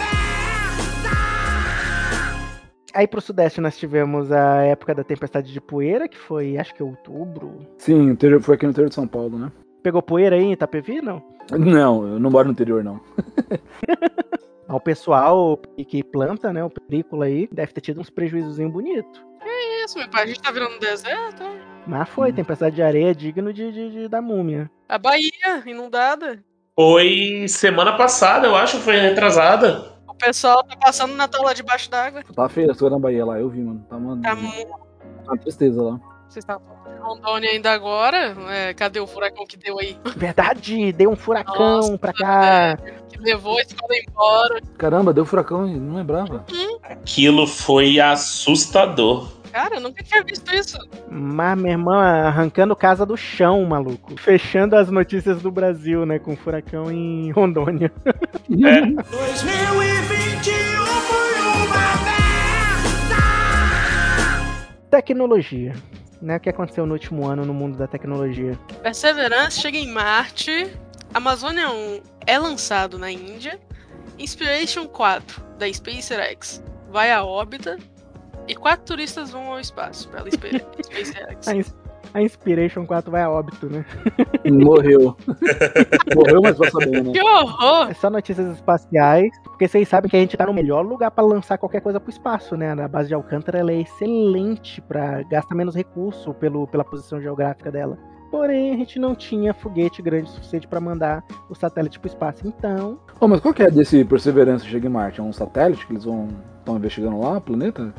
aí 2.95 3.09
pro 3.09 3.21
sudeste 3.21 3.61
nós 3.61 3.77
tivemos 3.77 4.31
a 4.31 4.63
época 4.63 4.95
da 4.95 5.03
tempestade 5.03 5.53
de 5.53 5.61
poeira, 5.61 6.09
que 6.09 6.17
foi, 6.17 6.57
acho 6.57 6.73
que 6.75 6.83
outubro. 6.83 7.59
Sim, 7.77 8.09
o 8.09 8.13
interior- 8.13 8.41
foi 8.41 8.55
aqui 8.55 8.65
no 8.67 8.71
interior 8.71 8.89
de 8.89 8.95
São 8.95 9.07
Paulo, 9.09 9.37
né? 9.39 9.51
Pegou 9.83 10.01
poeira 10.01 10.37
aí 10.37 10.43
em 10.45 10.53
Itapevi, 10.53 11.03
não? 11.03 11.21
Não, 11.51 12.07
eu 12.07 12.19
não 12.21 12.31
moro 12.31 12.47
no 12.47 12.53
interior, 12.53 12.83
não. 12.85 13.01
O 14.69 14.81
pessoal 14.81 15.57
que- 15.87 16.03
planta, 16.03 16.53
né, 16.53 16.65
o 16.65 16.71
película 16.71 17.27
aí, 17.27 17.49
deve 17.53 17.73
ter 17.73 17.81
tido 17.81 18.01
uns 18.01 18.11
prejuízos 18.11 18.59
bonitos. 18.71 19.23
Isso, 19.85 19.99
meu 19.99 20.09
pai, 20.09 20.23
a 20.23 20.27
gente 20.27 20.41
tá 20.41 20.51
virando 20.51 20.79
deserto. 20.79 21.43
é? 21.43 21.61
Mas 21.87 22.09
foi, 22.09 22.33
tempestade 22.33 22.77
de 22.77 22.83
areia 22.83 23.11
é 23.11 23.15
digno 23.15 23.53
de, 23.53 23.71
de- 23.71 23.91
de- 23.91 24.09
da 24.09 24.23
múmia. 24.23 24.71
A 24.89 24.97
Bahia, 24.97 25.63
inundada. 25.67 26.43
Foi 26.75 27.45
semana 27.49 27.97
passada, 27.97 28.47
eu 28.47 28.57
acho, 28.57 28.79
foi 28.79 28.97
retrasada. 28.97 29.93
O 30.09 30.15
pessoal 30.15 30.65
tá 30.65 30.77
passando 30.77 31.13
o 31.13 31.17
Natal 31.17 31.43
lá 31.43 31.53
debaixo 31.53 31.91
d'água. 31.91 32.23
Tá 32.35 32.49
feio 32.49 32.71
as 32.71 32.79
coisas 32.79 32.97
na 32.99 33.03
Bahia 33.03 33.25
lá, 33.27 33.39
eu 33.39 33.51
vi, 33.51 33.61
mano. 33.61 33.85
Tá, 33.89 33.99
mano, 33.99 34.23
Tá 34.23 34.35
mu- 34.35 34.79
uma 35.25 35.37
tristeza 35.37 35.83
lá. 35.83 36.01
Vocês 36.29 36.43
estavam 36.43 36.67
falando 36.67 36.95
de 36.95 37.01
Rondônia 37.01 37.51
ainda 37.51 37.73
agora? 37.73 38.37
É, 38.51 38.75
cadê 38.75 39.01
o 39.01 39.07
furacão 39.07 39.47
que 39.47 39.57
deu 39.57 39.79
aí? 39.79 39.97
Verdade, 40.17 40.93
deu 40.93 41.11
um 41.11 41.17
furacão 41.17 41.77
Nossa, 41.77 41.99
pra 41.99 42.13
cá. 42.13 42.77
Que 43.09 43.19
levou 43.19 43.59
a 43.59 43.63
escola 43.63 43.93
embora. 44.09 44.61
Caramba, 44.77 45.13
deu 45.13 45.25
furacão 45.25 45.69
e 45.69 45.77
não 45.77 45.97
lembrava. 45.97 46.45
Aquilo 46.83 47.47
foi 47.47 48.01
assustador. 48.01 49.29
Cara, 49.55 49.77
eu 49.77 49.81
nunca 49.81 50.03
tinha 50.03 50.23
visto 50.25 50.53
isso. 50.53 50.77
Mas, 51.09 51.57
meu 51.57 51.71
irmão, 51.71 51.95
arrancando 51.95 52.75
casa 52.75 53.07
do 53.07 53.17
chão, 53.17 53.65
maluco. 53.65 54.21
Fechando 54.21 54.75
as 54.75 54.91
notícias 54.91 55.41
do 55.41 55.53
Brasil, 55.53 56.05
né? 56.05 56.19
Com 56.19 56.37
furacão 56.37 56.91
em 56.91 57.31
Rondônia. 57.31 57.93
É. 58.51 58.81
2021 58.81 60.85
foi 60.85 61.41
uma 61.41 61.67
Tecnologia. 64.91 65.73
Né? 66.25 66.37
O 66.37 66.41
que 66.41 66.49
aconteceu 66.49 66.87
no 66.87 66.95
último 66.95 67.27
ano 67.29 67.45
no 67.45 67.53
mundo 67.53 67.77
da 67.77 67.87
tecnologia? 67.87 68.59
Perseverance 68.83 69.61
chega 69.61 69.77
em 69.77 69.89
Marte. 69.89 70.75
Amazônia 71.13 71.71
1 71.71 72.01
é 72.27 72.39
lançado 72.39 72.99
na 72.99 73.11
Índia. 73.11 73.61
Inspiration 74.19 74.87
4 74.89 75.43
da 75.59 75.71
SpaceX 75.71 76.63
vai 76.91 77.13
à 77.13 77.23
órbita. 77.23 77.77
E 78.49 78.55
quatro 78.55 78.85
turistas 78.87 79.31
vão 79.31 79.53
ao 79.53 79.61
espaço 79.61 80.09
pela 80.09 80.31
Spa- 80.31 80.49
SpaceX. 80.83 81.75
A, 82.15 82.23
ins- 82.23 82.35
a 82.39 82.45
Inspiration 82.45 82.87
4 82.87 83.11
vai 83.11 83.23
a 83.23 83.31
óbito, 83.31 83.67
né? 83.69 83.85
Morreu. 84.51 85.17
Morreu, 86.15 86.41
mas 86.43 86.57
vai 86.57 86.71
saber, 86.71 87.03
né? 87.03 87.13
Que 87.13 87.21
horror! 87.21 87.91
É 87.91 87.95
só 87.95 88.09
notícias 88.09 88.55
espaciais, 88.55 89.31
porque 89.45 89.67
vocês 89.69 89.89
sabem 89.89 90.11
que 90.11 90.17
a 90.17 90.21
gente 90.21 90.37
tá 90.37 90.47
no 90.47 90.55
melhor 90.55 90.85
lugar 90.85 91.11
pra 91.11 91.25
lançar 91.25 91.59
qualquer 91.59 91.81
coisa 91.81 91.99
pro 91.99 92.11
espaço, 92.11 92.57
né? 92.57 92.73
A 92.73 92.89
base 92.89 93.09
de 93.09 93.15
Alcântara 93.15 93.59
ela 93.59 93.73
é 93.73 93.81
excelente 93.81 94.81
pra 94.83 95.23
gastar 95.25 95.55
menos 95.55 95.75
recurso 95.75 96.33
pelo, 96.35 96.67
pela 96.67 96.85
posição 96.85 97.21
geográfica 97.21 97.71
dela. 97.71 97.99
Porém, 98.31 98.75
a 98.75 98.77
gente 98.77 98.99
não 98.99 99.15
tinha 99.15 99.55
foguete 99.55 100.03
grande 100.03 100.29
o 100.29 100.33
suficiente 100.33 100.67
pra 100.67 100.81
mandar 100.81 101.23
o 101.49 101.55
satélite 101.55 102.01
pro 102.01 102.09
espaço. 102.09 102.47
Então, 102.47 102.99
Ô, 103.21 103.29
mas 103.29 103.41
qual 103.41 103.55
que 103.55 103.63
é 103.63 103.71
desse 103.71 104.05
Perseverance 104.05 104.65
que 104.65 104.71
chega 104.73 104.89
em 104.89 104.91
Marte? 104.91 105.21
É 105.21 105.23
um 105.23 105.33
satélite 105.33 105.87
que 105.87 105.93
eles 105.93 106.05
vão 106.05 106.29
estão 106.59 106.77
investigando 106.77 107.21
lá, 107.21 107.37
o 107.37 107.41
planeta? 107.41 107.95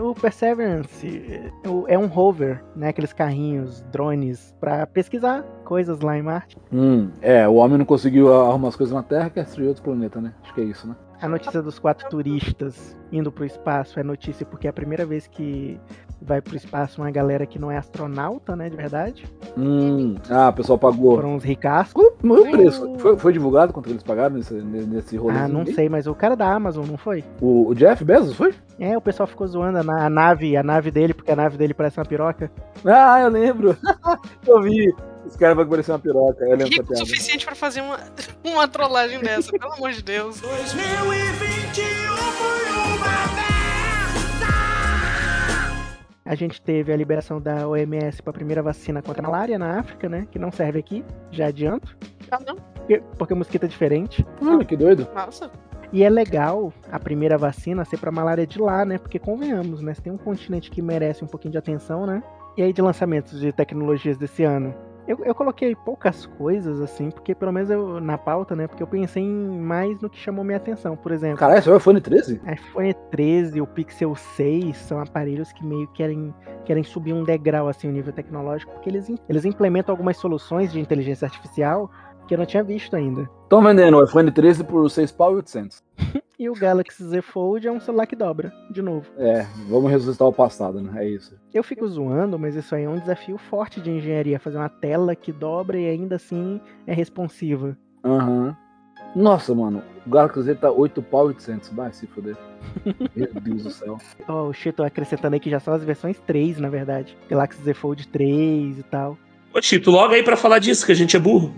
O 0.00 0.14
Perseverance 0.14 1.06
é 1.62 1.68
o- 1.68 1.86
um 1.98 2.06
rover, 2.06 2.62
né? 2.74 2.88
Aqueles 2.88 3.12
carrinhos, 3.12 3.82
drones, 3.92 4.54
pra 4.60 4.86
pesquisar 4.86 5.42
coisas 5.64 6.00
lá 6.00 6.16
em 6.18 6.22
Marte. 6.22 6.56
Hum, 6.72 7.10
é, 7.20 7.46
o 7.46 7.54
homem 7.54 7.78
não 7.78 7.84
conseguiu 7.84 8.32
arrumar 8.34 8.68
as 8.68 8.76
coisas 8.76 8.94
na 8.94 9.02
Terra, 9.02 9.30
quer 9.30 9.44
destruir 9.44 9.68
outro 9.68 9.82
planeta, 9.82 10.20
né? 10.20 10.34
Acho 10.42 10.54
que 10.54 10.60
é 10.60 10.64
isso, 10.64 10.88
né? 10.88 10.96
A 11.20 11.28
notícia 11.28 11.60
dos 11.60 11.78
quatro 11.78 12.08
turistas 12.08 12.96
indo 13.12 13.30
pro 13.30 13.44
espaço 13.44 14.00
é 14.00 14.02
notícia 14.02 14.46
porque 14.46 14.66
é 14.66 14.70
a 14.70 14.72
primeira 14.72 15.04
vez 15.04 15.26
que 15.26 15.78
vai 16.20 16.40
pro 16.40 16.56
espaço 16.56 17.00
uma 17.00 17.10
galera 17.10 17.46
que 17.46 17.58
não 17.58 17.70
é 17.70 17.78
astronauta, 17.78 18.54
né, 18.54 18.68
de 18.68 18.76
verdade. 18.76 19.24
Hum, 19.56 20.16
ah, 20.28 20.48
o 20.48 20.52
pessoal 20.52 20.78
pagou. 20.78 21.16
Foram 21.16 21.34
uns 21.36 21.44
ricaços. 21.44 21.92
Qual 21.92 22.10
qual 22.12 22.40
o 22.40 22.50
preço? 22.50 22.98
Foi, 22.98 23.16
foi 23.16 23.32
divulgado 23.32 23.72
quanto 23.72 23.88
eles 23.90 24.02
pagaram 24.02 24.36
nesse, 24.36 24.54
nesse 24.54 25.16
rolê? 25.16 25.38
Ah, 25.38 25.48
não 25.48 25.64
sei, 25.66 25.88
mas 25.88 26.06
o 26.06 26.14
cara 26.14 26.36
da 26.36 26.52
Amazon, 26.52 26.86
não 26.86 26.96
foi? 26.98 27.24
O, 27.40 27.68
o 27.68 27.74
Jeff 27.74 28.04
Bezos 28.04 28.34
foi? 28.34 28.54
É, 28.78 28.96
o 28.96 29.00
pessoal 29.00 29.26
ficou 29.26 29.46
zoando 29.46 29.78
a, 29.78 29.82
na- 29.82 30.06
a 30.06 30.10
nave, 30.10 30.56
a 30.56 30.62
nave 30.62 30.90
dele, 30.90 31.14
porque 31.14 31.30
a 31.30 31.36
nave 31.36 31.56
dele 31.56 31.74
parece 31.74 31.98
uma 31.98 32.06
piroca. 32.06 32.50
Ah, 32.84 33.20
eu 33.20 33.28
lembro. 33.28 33.76
eu 34.46 34.62
vi. 34.62 34.94
Esse 35.26 35.38
cara 35.38 35.54
vai 35.54 35.64
parecer 35.64 35.92
uma 35.92 35.98
piroca. 35.98 36.42
Eu 36.44 36.50
lembro 36.56 36.68
Rico 36.68 36.92
o 36.92 36.96
suficiente 36.96 37.44
pra 37.44 37.54
fazer 37.54 37.82
uma, 37.82 37.98
uma 38.44 38.66
trollagem 38.66 39.20
dessa, 39.20 39.52
pelo 39.52 39.72
amor 39.74 39.92
de 39.92 40.02
Deus. 40.02 40.40
2021 40.40 42.16
foi 42.16 42.70
uma 42.70 43.49
A 46.30 46.36
gente 46.36 46.62
teve 46.62 46.92
a 46.92 46.96
liberação 46.96 47.40
da 47.40 47.66
OMS 47.66 48.22
para 48.22 48.30
a 48.30 48.34
primeira 48.34 48.62
vacina 48.62 49.02
contra 49.02 49.20
a 49.20 49.28
malária 49.28 49.58
na 49.58 49.80
África, 49.80 50.08
né? 50.08 50.28
Que 50.30 50.38
não 50.38 50.52
serve 50.52 50.78
aqui, 50.78 51.04
já 51.32 51.48
adianto. 51.48 51.98
Ah, 52.30 52.38
não? 52.46 52.54
Porque, 52.54 53.02
porque 53.18 53.34
o 53.34 53.36
mosquito 53.36 53.64
é 53.64 53.66
diferente. 53.66 54.24
Olha, 54.40 54.64
que 54.64 54.76
doido. 54.76 55.08
Nossa. 55.12 55.50
E 55.92 56.04
é 56.04 56.08
legal 56.08 56.72
a 56.92 57.00
primeira 57.00 57.36
vacina 57.36 57.84
ser 57.84 57.98
pra 57.98 58.12
malária 58.12 58.46
de 58.46 58.60
lá, 58.60 58.84
né? 58.84 58.96
Porque 58.96 59.18
convenhamos, 59.18 59.82
né? 59.82 59.92
Se 59.92 60.02
tem 60.02 60.12
um 60.12 60.16
continente 60.16 60.70
que 60.70 60.80
merece 60.80 61.24
um 61.24 61.26
pouquinho 61.26 61.50
de 61.50 61.58
atenção, 61.58 62.06
né? 62.06 62.22
E 62.56 62.62
aí 62.62 62.72
de 62.72 62.80
lançamentos 62.80 63.40
de 63.40 63.50
tecnologias 63.50 64.16
desse 64.16 64.44
ano. 64.44 64.72
Eu, 65.06 65.18
eu 65.24 65.34
coloquei 65.34 65.74
poucas 65.74 66.26
coisas, 66.26 66.80
assim, 66.80 67.10
porque 67.10 67.34
pelo 67.34 67.52
menos 67.52 67.70
eu, 67.70 68.00
na 68.00 68.16
pauta, 68.16 68.54
né? 68.54 68.66
Porque 68.66 68.82
eu 68.82 68.86
pensei 68.86 69.22
em 69.22 69.58
mais 69.60 70.00
no 70.00 70.08
que 70.08 70.18
chamou 70.18 70.44
minha 70.44 70.56
atenção. 70.56 70.96
Por 70.96 71.12
exemplo, 71.12 71.38
Caralho, 71.38 71.58
esse 71.58 71.68
é 71.68 71.72
o 71.72 71.76
iPhone 71.76 72.00
13? 72.00 72.40
iPhone 72.52 72.94
13 73.10 73.58
e 73.58 73.60
o 73.60 73.66
Pixel 73.66 74.14
6 74.14 74.76
são 74.76 75.00
aparelhos 75.00 75.52
que 75.52 75.64
meio 75.64 75.86
que 75.88 75.94
querem, 75.94 76.34
querem 76.64 76.84
subir 76.84 77.12
um 77.12 77.24
degrau, 77.24 77.68
assim, 77.68 77.88
o 77.88 77.92
nível 77.92 78.12
tecnológico, 78.12 78.72
porque 78.72 78.88
eles, 78.88 79.10
eles 79.28 79.44
implementam 79.44 79.92
algumas 79.92 80.16
soluções 80.16 80.72
de 80.72 80.80
inteligência 80.80 81.26
artificial 81.26 81.90
que 82.28 82.34
eu 82.34 82.38
não 82.38 82.46
tinha 82.46 82.62
visto 82.62 82.94
ainda. 82.94 83.28
Estão 83.42 83.60
vendendo 83.62 83.96
o 83.96 84.04
iPhone 84.04 84.30
13 84.30 84.62
por 84.62 84.88
6 84.88 85.10
pau 85.12 85.32
e 85.32 85.36
800. 85.36 85.82
E 86.40 86.48
o 86.48 86.54
Galaxy 86.54 87.04
Z 87.04 87.20
Fold 87.20 87.68
é 87.68 87.70
um 87.70 87.78
celular 87.78 88.06
que 88.06 88.16
dobra, 88.16 88.50
de 88.70 88.80
novo. 88.80 89.06
É, 89.18 89.46
vamos 89.68 89.90
ressuscitar 89.90 90.26
o 90.26 90.32
passado, 90.32 90.80
né? 90.80 91.04
É 91.04 91.06
isso. 91.06 91.38
Eu 91.52 91.62
fico 91.62 91.86
zoando, 91.86 92.38
mas 92.38 92.54
isso 92.54 92.74
aí 92.74 92.84
é 92.84 92.88
um 92.88 92.98
desafio 92.98 93.36
forte 93.36 93.78
de 93.78 93.90
engenharia, 93.90 94.40
fazer 94.40 94.56
uma 94.56 94.70
tela 94.70 95.14
que 95.14 95.32
dobra 95.32 95.78
e 95.78 95.86
ainda 95.86 96.16
assim 96.16 96.58
é 96.86 96.94
responsiva. 96.94 97.76
Aham. 98.02 98.56
Nossa, 99.14 99.54
mano, 99.54 99.82
o 100.06 100.08
Galaxy 100.08 100.40
Z 100.40 100.54
tá 100.54 100.70
8 100.70 101.02
pau 101.02 101.26
e 101.26 101.28
800. 101.28 101.68
Vai 101.74 101.92
se 101.92 102.06
foder. 102.06 102.38
Meu 103.14 103.28
Deus 103.34 103.64
do 103.64 103.70
céu. 103.70 103.98
Ó, 104.26 104.48
o 104.48 104.52
Chito 104.54 104.82
acrescentando 104.82 105.34
aí 105.34 105.40
que 105.40 105.50
já 105.50 105.60
são 105.60 105.74
as 105.74 105.84
versões 105.84 106.18
3, 106.20 106.58
na 106.58 106.70
verdade. 106.70 107.18
Galaxy 107.28 107.62
Z 107.62 107.74
Fold 107.74 108.08
3 108.08 108.78
e 108.78 108.82
tal. 108.84 109.18
Ô, 109.52 109.60
Tito, 109.60 109.90
logo 109.90 110.14
aí 110.14 110.22
pra 110.22 110.38
falar 110.38 110.58
disso, 110.58 110.86
que 110.86 110.92
a 110.92 110.96
gente 110.96 111.14
é 111.14 111.20
burro. 111.20 111.52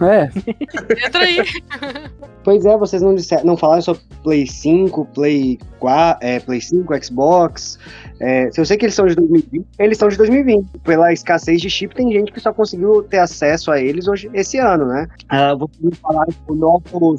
É, 0.00 0.30
Entra 1.06 1.20
aí. 1.20 1.38
Pois 2.42 2.64
é, 2.64 2.76
vocês 2.76 3.02
não, 3.02 3.14
disseram, 3.14 3.44
não 3.44 3.56
falaram 3.56 3.82
sobre 3.82 4.02
Play 4.22 4.46
5, 4.46 5.04
Play 5.06 5.58
4, 5.78 6.26
é, 6.26 6.40
Play 6.40 6.60
5, 6.60 7.04
Xbox. 7.04 7.78
É, 8.20 8.50
se 8.50 8.60
eu 8.60 8.64
sei 8.64 8.76
que 8.76 8.86
eles 8.86 8.94
são 8.94 9.06
de 9.06 9.14
2020, 9.14 9.66
eles 9.78 9.98
são 9.98 10.08
de 10.08 10.16
2020. 10.16 10.66
Pela 10.84 11.12
escassez 11.12 11.60
de 11.60 11.68
chip, 11.68 11.94
tem 11.94 12.10
gente 12.12 12.32
que 12.32 12.40
só 12.40 12.52
conseguiu 12.52 13.02
ter 13.02 13.18
acesso 13.18 13.70
a 13.70 13.80
eles 13.80 14.08
hoje, 14.08 14.30
esse 14.32 14.58
ano, 14.58 14.86
né? 14.86 15.06
Ah, 15.28 15.54
vocês 15.54 15.98
falaram 15.98 16.32
o 16.48 16.54
novo 16.54 17.18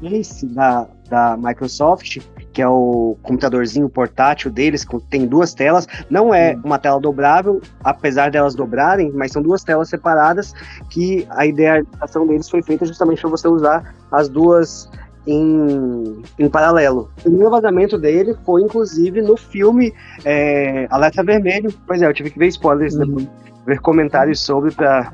Surface 0.00 0.46
da, 0.46 0.88
da 1.08 1.36
Microsoft, 1.36 2.18
que 2.52 2.60
é 2.60 2.68
o 2.68 3.16
computadorzinho 3.22 3.88
portátil 3.88 4.50
deles, 4.50 4.84
que 4.84 4.98
tem 5.08 5.26
duas 5.26 5.54
telas. 5.54 5.86
Não 6.10 6.34
é 6.34 6.56
uma 6.62 6.78
tela 6.78 7.00
dobrável, 7.00 7.60
apesar 7.82 8.30
delas 8.30 8.54
dobrarem, 8.54 9.10
mas 9.12 9.32
são 9.32 9.42
duas 9.42 9.62
telas 9.62 9.88
separadas 9.88 10.52
que 10.90 11.26
a 11.30 11.46
idealização 11.46 12.26
deles 12.26 12.48
foi 12.48 12.62
feita 12.62 12.84
justamente 12.84 13.20
para 13.20 13.30
você 13.30 13.48
usar 13.48 13.94
as 14.10 14.28
duas 14.28 14.90
em, 15.26 16.22
em 16.38 16.48
paralelo. 16.48 17.10
O 17.18 17.22
primeiro 17.22 17.50
vazamento 17.50 17.96
dele 17.98 18.34
foi, 18.44 18.62
inclusive, 18.62 19.22
no 19.22 19.36
filme 19.36 19.94
é, 20.24 20.86
Alerta 20.90 21.22
Vermelho. 21.22 21.72
Pois 21.86 22.02
é, 22.02 22.06
eu 22.06 22.14
tive 22.14 22.30
que 22.30 22.38
ver 22.38 22.48
spoilers 22.48 22.94
depois, 22.94 23.28
ver 23.66 23.80
comentários 23.80 24.40
sobre 24.40 24.72
para 24.72 25.12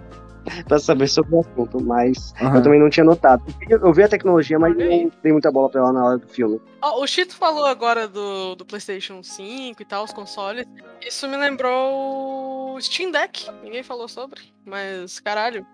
para 0.66 0.78
saber 0.78 1.08
sobre 1.08 1.34
o 1.36 1.40
assunto, 1.40 1.82
mas 1.82 2.32
eu 2.40 2.46
aham. 2.48 2.62
também 2.62 2.80
não 2.80 2.90
tinha 2.90 3.04
notado. 3.04 3.42
Eu 3.68 3.78
vi- 3.78 3.84
Eu 3.86 3.92
a 4.04 4.08
tecnologia, 4.08 4.58
mas 4.58 4.76
não 4.76 5.10
dei 5.22 5.32
muita 5.32 5.50
bola 5.50 5.68
pra 5.70 5.80
ela 5.80 5.92
na 5.92 6.04
hora 6.04 6.18
do 6.18 6.28
filme. 6.28 6.60
Ó, 6.82 7.02
o 7.02 7.06
Chito 7.06 7.34
falou 7.34 7.66
agora 7.66 8.06
do, 8.08 8.54
do 8.54 8.64
PlayStation 8.64 9.22
5 9.22 9.80
e 9.82 9.84
tal, 9.84 10.04
os 10.04 10.12
consoles. 10.12 10.66
Isso 11.06 11.26
me 11.28 11.36
lembrou 11.36 12.74
o 12.76 12.80
Steam 12.80 13.10
Deck. 13.10 13.48
Ninguém 13.62 13.82
falou 13.82 14.08
sobre, 14.08 14.40
mas 14.64 15.20
caralho. 15.20 15.66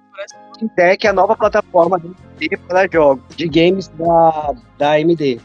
Steam 0.55 0.71
Deck 0.77 1.07
é 1.07 1.11
a 1.11 1.13
nova 1.13 1.35
plataforma 1.37 1.99
AMD 1.99 2.57
para 2.69 2.89
jogos 2.91 3.25
de 3.37 3.49
games 3.49 3.89
da, 3.89 4.55
da 4.79 4.93
AMD. 4.93 5.41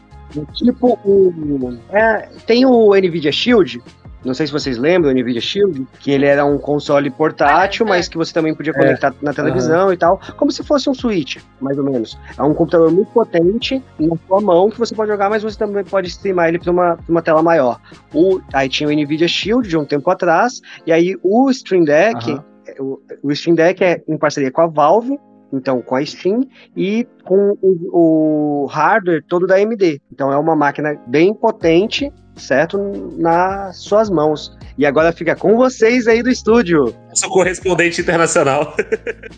Tipo 0.54 0.96
o. 1.04 1.76
é, 1.90 2.28
tem 2.46 2.64
o 2.64 2.94
Nvidia 2.94 3.32
Shield. 3.32 3.82
Não 4.24 4.34
sei 4.34 4.46
se 4.46 4.52
vocês 4.52 4.76
lembram 4.76 5.12
do 5.12 5.18
Nvidia 5.20 5.40
Shield, 5.40 5.86
que 5.98 6.10
ele 6.10 6.26
era 6.26 6.44
um 6.44 6.58
console 6.58 7.10
portátil, 7.10 7.86
É, 7.86 7.88
é. 7.88 7.90
mas 7.90 8.08
que 8.08 8.16
você 8.16 8.32
também 8.32 8.54
podia 8.54 8.72
conectar 8.72 9.14
na 9.22 9.32
televisão 9.32 9.92
e 9.92 9.96
tal, 9.96 10.20
como 10.36 10.50
se 10.52 10.62
fosse 10.62 10.90
um 10.90 10.94
Switch, 10.94 11.38
mais 11.60 11.78
ou 11.78 11.84
menos. 11.84 12.18
É 12.38 12.42
um 12.42 12.52
computador 12.54 12.90
muito 12.90 13.10
potente 13.12 13.82
na 13.98 14.16
sua 14.26 14.40
mão 14.40 14.70
que 14.70 14.78
você 14.78 14.94
pode 14.94 15.10
jogar, 15.10 15.30
mas 15.30 15.42
você 15.42 15.58
também 15.58 15.84
pode 15.84 16.08
streamar 16.08 16.48
ele 16.48 16.58
para 16.58 16.70
uma, 16.70 16.96
pra 16.96 17.04
uma 17.08 17.22
tela 17.22 17.42
maior. 17.42 17.80
O, 18.12 18.40
aí 18.52 18.68
tinha 18.68 18.88
o 18.88 18.92
Nvidia 18.92 19.28
Shield 19.28 19.68
de 19.68 19.76
um 19.76 19.84
tempo 19.84 20.10
atrás, 20.10 20.60
e 20.86 20.92
aí 20.92 21.16
o 21.22 21.50
Stream 21.50 21.84
Deck, 21.84 22.30
Aham. 22.30 22.44
o, 22.78 23.00
o 23.22 23.32
Stream 23.32 23.54
Deck 23.54 23.82
é 23.82 24.02
em 24.06 24.18
parceria 24.18 24.50
com 24.50 24.60
a 24.60 24.66
Valve, 24.66 25.18
então 25.52 25.80
com 25.82 25.96
a 25.96 26.04
Steam 26.04 26.46
e 26.76 27.06
com 27.24 27.56
o, 27.60 28.64
o 28.64 28.66
hardware 28.66 29.24
todo 29.26 29.46
da 29.46 29.56
AMD. 29.56 30.00
Então 30.12 30.32
é 30.32 30.36
uma 30.36 30.56
máquina 30.56 30.98
bem 31.06 31.34
potente, 31.34 32.12
certo? 32.36 32.78
Nas 33.18 33.78
suas 33.78 34.10
mãos. 34.10 34.56
E 34.78 34.86
agora 34.86 35.12
fica 35.12 35.36
com 35.36 35.56
vocês 35.56 36.06
aí 36.06 36.22
do 36.22 36.30
estúdio. 36.30 36.94
Sou 37.14 37.30
correspondente 37.30 38.00
internacional. 38.00 38.74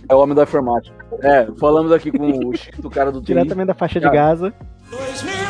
É 0.08 0.14
o 0.14 0.18
homem 0.18 0.34
da 0.34 0.42
informática. 0.42 0.94
É, 1.22 1.46
falamos 1.58 1.92
aqui 1.92 2.10
com 2.10 2.48
o 2.48 2.56
Chico, 2.56 2.86
o 2.86 2.90
cara 2.90 3.10
do. 3.10 3.20
Diretamente 3.22 3.68
da 3.68 3.74
faixa 3.74 3.98
de 4.00 4.06
Cara. 4.06 4.16
Gaza. 4.16 4.54
2021 4.90 5.41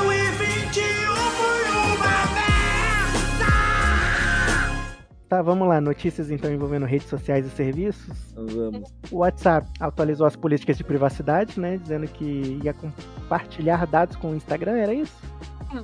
Tá, 5.32 5.40
vamos 5.40 5.66
lá. 5.66 5.80
Notícias 5.80 6.30
então 6.30 6.52
envolvendo 6.52 6.84
redes 6.84 7.08
sociais 7.08 7.46
e 7.46 7.48
serviços. 7.48 8.14
Vamos. 8.34 8.92
O 9.10 9.20
WhatsApp 9.20 9.66
atualizou 9.80 10.26
as 10.26 10.36
políticas 10.36 10.76
de 10.76 10.84
privacidade, 10.84 11.58
né? 11.58 11.78
Dizendo 11.78 12.06
que 12.06 12.60
ia 12.62 12.74
compartilhar 12.74 13.86
dados 13.86 14.14
com 14.16 14.32
o 14.32 14.34
Instagram, 14.34 14.72
era 14.72 14.92
isso? 14.92 15.16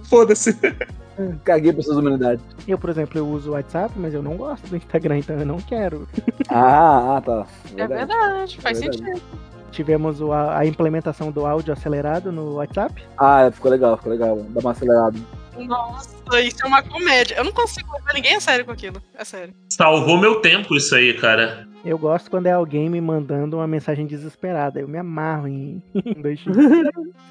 Foda-se. 0.05 0.55
Caguei 1.45 1.73
pra 1.73 1.81
essas 1.81 1.97
humanidades. 1.97 2.45
Eu, 2.67 2.77
por 2.77 2.91
exemplo, 2.91 3.19
eu 3.19 3.27
uso 3.27 3.49
o 3.49 3.53
WhatsApp, 3.55 3.95
mas 3.97 4.13
eu 4.13 4.23
não 4.23 4.37
gosto 4.37 4.69
do 4.69 4.77
Instagram, 4.77 5.17
então 5.17 5.39
eu 5.39 5.47
não 5.47 5.57
quero. 5.57 6.07
Ah, 6.51 7.17
ah, 7.17 7.21
tá. 7.23 7.47
É 7.75 7.87
verdade, 7.87 8.61
faz 8.61 8.81
Verdade. 8.81 8.99
sentido. 8.99 9.23
Tivemos 9.71 10.21
a, 10.23 10.59
a 10.59 10.67
implementação 10.67 11.31
do 11.31 11.47
áudio 11.47 11.73
acelerado 11.73 12.31
no 12.31 12.57
WhatsApp. 12.57 13.03
Ah, 13.17 13.51
ficou 13.51 13.71
legal, 13.71 13.97
ficou 13.97 14.13
legal. 14.13 14.45
Dá 14.51 14.61
uma 14.61 14.73
acelerada. 14.73 15.19
Nossa, 15.59 16.18
isso 16.37 16.57
é 16.63 16.67
uma 16.67 16.83
comédia. 16.83 17.37
Eu 17.37 17.45
não 17.45 17.53
consigo 17.53 17.93
levar 17.93 18.15
ninguém 18.15 18.35
a 18.37 18.41
sério 18.41 18.65
com 18.65 18.73
aquilo. 18.73 19.03
É 19.15 19.25
sério. 19.25 19.55
Salvou 19.71 20.19
meu 20.19 20.41
tempo 20.41 20.75
isso 20.77 20.95
aí, 20.95 21.15
cara. 21.15 21.67
Eu 21.85 21.97
gosto 21.97 22.29
quando 22.31 22.47
é 22.47 22.53
alguém 22.53 22.89
me 22.91 23.01
mandando 23.01 23.57
uma 23.57 23.67
mensagem 23.67 24.07
desesperada. 24.07 24.81
Eu 24.81 24.89
me 24.89 24.99
amarro 24.99 25.47
em, 25.49 25.83
dois 26.21 26.41
x 26.41 26.49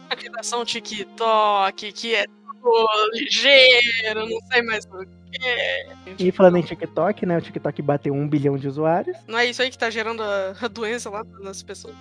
A 0.10 0.16
ligação 0.16 0.64
TikTok, 0.66 1.92
que 1.92 2.16
é 2.16 2.26
tudo 2.62 2.88
ligeiro, 3.14 4.28
não 4.28 4.40
sei 4.52 4.62
mais 4.62 4.86
o 4.86 5.00
que. 5.00 6.26
E 6.26 6.32
falando 6.32 6.58
em 6.58 6.62
TikTok, 6.64 7.26
né? 7.26 7.38
O 7.38 7.42
TikTok 7.42 7.82
bateu 7.82 8.14
um 8.14 8.28
bilhão 8.28 8.58
de 8.58 8.68
usuários. 8.68 9.18
Não 9.28 9.38
é 9.38 9.46
isso 9.46 9.62
aí 9.62 9.70
que 9.70 9.78
tá 9.78 9.90
gerando 9.90 10.24
a, 10.24 10.54
a 10.60 10.68
doença 10.68 11.10
lá 11.10 11.24
nas 11.42 11.62
pessoas. 11.62 11.94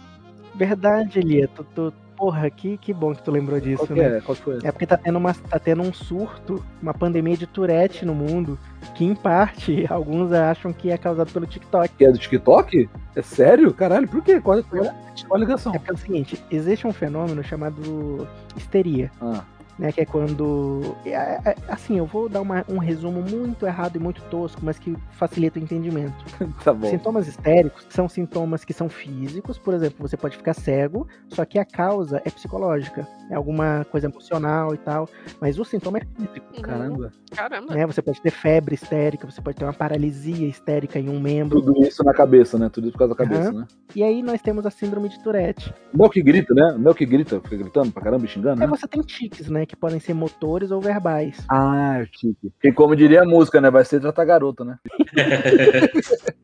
Verdade, 0.54 1.20
Lia. 1.20 1.48
Tu, 1.48 1.64
tu- 1.74 1.92
porra, 2.16 2.48
que, 2.50 2.76
que 2.78 2.92
bom 2.92 3.14
que 3.14 3.22
tu 3.22 3.30
lembrou 3.30 3.60
disso, 3.60 3.86
Qual 3.86 3.88
que 3.88 4.02
né? 4.02 4.18
é? 4.18 4.20
Qual 4.20 4.34
foi? 4.34 4.58
É 4.62 4.72
porque 4.72 4.86
tá 4.86 4.96
tendo, 4.96 5.16
uma, 5.18 5.34
tá 5.34 5.58
tendo 5.58 5.82
um 5.82 5.92
surto, 5.92 6.64
uma 6.82 6.94
pandemia 6.94 7.36
de 7.36 7.46
Tourette 7.46 8.04
no 8.04 8.14
mundo, 8.14 8.58
que 8.94 9.04
em 9.04 9.14
parte 9.14 9.86
alguns 9.90 10.32
acham 10.32 10.72
que 10.72 10.90
é 10.90 10.98
causado 10.98 11.32
pelo 11.32 11.46
TikTok. 11.46 11.88
Que 11.96 12.04
é 12.06 12.12
do 12.12 12.18
TikTok? 12.18 12.88
É 13.14 13.22
sério? 13.22 13.72
Caralho, 13.72 14.08
por 14.08 14.22
quê? 14.22 14.40
Qual, 14.40 14.62
qual, 14.64 14.84
qual 14.84 14.94
a 15.34 15.38
ligação? 15.38 15.72
É 15.74 15.80
é 15.86 15.92
o 15.92 15.96
seguinte, 15.96 16.42
existe 16.50 16.86
um 16.86 16.92
fenômeno 16.92 17.42
chamado 17.42 18.26
histeria, 18.56 19.10
Ah, 19.20 19.42
né? 19.78 19.92
Que 19.92 20.00
é 20.02 20.04
quando. 20.06 20.96
é, 21.04 21.10
é, 21.12 21.56
assim, 21.68 21.98
eu 21.98 22.06
vou 22.06 22.28
dar 22.28 22.40
uma- 22.40 22.64
um 22.68 22.78
resumo 22.78 23.22
muito 23.22 23.66
errado 23.66 23.96
e 23.96 23.98
muito 23.98 24.22
tosco, 24.24 24.60
mas 24.64 24.78
que 24.78 24.96
facilita 25.12 25.58
o 25.58 25.62
entendimento. 25.62 26.14
tá 26.64 26.72
bom. 26.72 26.88
Sintomas 26.88 27.26
histéricos 27.28 27.86
são 27.90 28.08
sintomas 28.08 28.64
que 28.64 28.72
são 28.72 28.88
físicos, 28.88 29.58
por 29.58 29.74
exemplo, 29.74 29.96
você 30.06 30.16
pode 30.16 30.36
ficar 30.36 30.54
cego, 30.54 31.06
só 31.28 31.44
que 31.44 31.58
a 31.58 31.64
causa 31.64 32.20
é 32.24 32.30
psicológica, 32.30 33.06
é 33.30 33.34
alguma 33.34 33.84
coisa 33.90 34.06
emocional 34.06 34.74
e 34.74 34.78
tal, 34.78 35.08
mas 35.40 35.58
o 35.58 35.64
sintoma 35.64 35.98
é 35.98 36.02
físico. 36.16 36.46
Uhum. 36.56 36.62
Caramba. 36.62 37.12
Caramba. 37.34 37.74
Né? 37.74 37.86
Você 37.86 38.00
pode 38.00 38.20
ter 38.22 38.30
febre 38.30 38.74
histérica, 38.74 39.28
você 39.30 39.42
pode 39.42 39.56
ter 39.56 39.64
uma 39.64 39.72
paralisia 39.72 40.46
histérica 40.46 40.98
em 40.98 41.08
um 41.08 41.20
membro. 41.20 41.60
Tudo 41.60 41.86
isso 41.86 42.02
na 42.04 42.14
cabeça, 42.14 42.58
né? 42.58 42.68
Tudo 42.68 42.84
isso 42.84 42.92
por 42.92 43.00
causa 43.00 43.14
da 43.14 43.18
cabeça, 43.18 43.50
Aham. 43.50 43.60
né? 43.60 43.66
E 43.94 44.02
aí 44.02 44.22
nós 44.22 44.40
temos 44.40 44.64
a 44.64 44.70
síndrome 44.70 45.08
de 45.08 45.22
Tourette. 45.22 45.74
Não 45.92 46.08
que 46.08 46.22
grita, 46.22 46.54
né? 46.54 46.76
Não 46.78 46.94
que 46.94 47.04
grita, 47.04 47.40
fica 47.40 47.56
gritando 47.56 47.90
pra 47.92 48.02
caramba 48.02 48.24
e 48.24 48.28
xingando, 48.28 48.60
né? 48.60 48.66
você 48.66 48.86
tem 48.86 49.02
tiques, 49.02 49.48
né? 49.48 49.65
Que 49.66 49.76
podem 49.76 50.00
ser 50.00 50.14
motores 50.14 50.70
ou 50.70 50.80
verbais. 50.80 51.44
Ah, 51.50 52.04
chique. 52.12 52.52
E 52.62 52.72
como 52.72 52.96
diria 52.96 53.22
a 53.22 53.26
música, 53.26 53.60
né? 53.60 53.70
Vai 53.70 53.84
ser 53.84 54.00
tratar 54.00 54.24
garota, 54.24 54.64
né? 54.64 54.78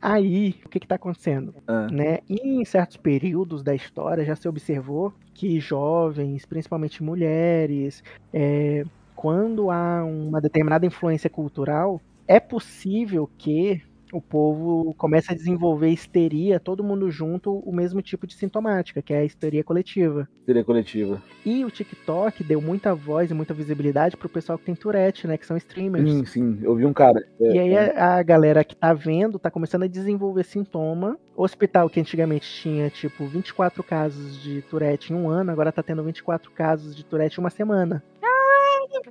Aí, 0.00 0.54
o 0.64 0.68
que 0.68 0.80
que 0.80 0.86
tá 0.86 0.94
acontecendo? 0.94 1.54
Ah. 1.66 1.88
Né? 1.90 2.18
Em 2.28 2.64
certos 2.64 2.96
períodos 2.96 3.62
da 3.62 3.74
história 3.74 4.24
já 4.24 4.36
se 4.36 4.48
observou 4.48 5.12
que 5.34 5.60
jovens, 5.60 6.46
principalmente 6.46 7.02
mulheres, 7.02 8.02
é, 8.32 8.84
quando 9.14 9.70
há 9.70 10.04
uma 10.04 10.40
determinada 10.40 10.86
influência 10.86 11.28
cultural, 11.28 12.00
é 12.28 12.38
possível 12.38 13.28
que 13.36 13.82
o 14.16 14.20
povo 14.22 14.94
comece 14.96 15.32
a 15.32 15.34
desenvolver 15.34 15.90
histeria, 15.90 16.58
todo 16.58 16.82
mundo 16.82 17.10
junto, 17.10 17.58
o 17.58 17.72
mesmo 17.72 18.00
tipo 18.00 18.26
de 18.26 18.34
sintomática, 18.34 19.02
que 19.02 19.12
é 19.12 19.18
a 19.18 19.24
histeria 19.24 19.62
coletiva. 19.62 20.28
Seria 20.46 20.64
coletiva. 20.64 21.22
E 21.44 21.64
o 21.64 21.70
TikTok 21.70 22.42
deu 22.42 22.60
muita 22.60 22.94
voz 22.94 23.30
e 23.30 23.34
muita 23.34 23.52
visibilidade 23.52 24.16
pro 24.16 24.28
pessoal 24.28 24.58
que 24.58 24.64
tem 24.64 24.74
Tourette, 24.74 25.26
né? 25.26 25.36
Que 25.36 25.44
são 25.44 25.56
streamers. 25.56 26.10
Sim, 26.10 26.24
sim. 26.24 26.58
Eu 26.62 26.74
vi 26.76 26.86
um 26.86 26.92
cara. 26.92 27.20
é, 27.40 27.52
E 27.52 27.58
aí 27.58 27.72
é, 27.74 27.98
a, 27.98 28.16
a 28.16 28.22
galera 28.22 28.64
que 28.64 28.74
tá 28.74 28.94
vendo 28.94 29.38
tá 29.38 29.50
começando 29.50 29.82
a 29.82 29.88
desenvolver 29.88 30.44
sintoma. 30.44 31.18
Hospital 31.36 31.90
que 31.90 32.00
antigamente 32.00 32.48
tinha, 32.62 32.88
tipo, 32.88 33.26
24 33.26 33.82
casos 33.82 34.40
de 34.40 34.62
Tourette 34.62 35.12
em 35.12 35.16
um 35.16 35.28
ano, 35.28 35.50
agora 35.50 35.70
tá 35.70 35.82
tendo 35.82 36.02
24 36.02 36.50
casos 36.52 36.96
de 36.96 37.04
Tourette 37.04 37.38
em 37.38 37.42
uma 37.42 37.50
semana. 37.50 38.02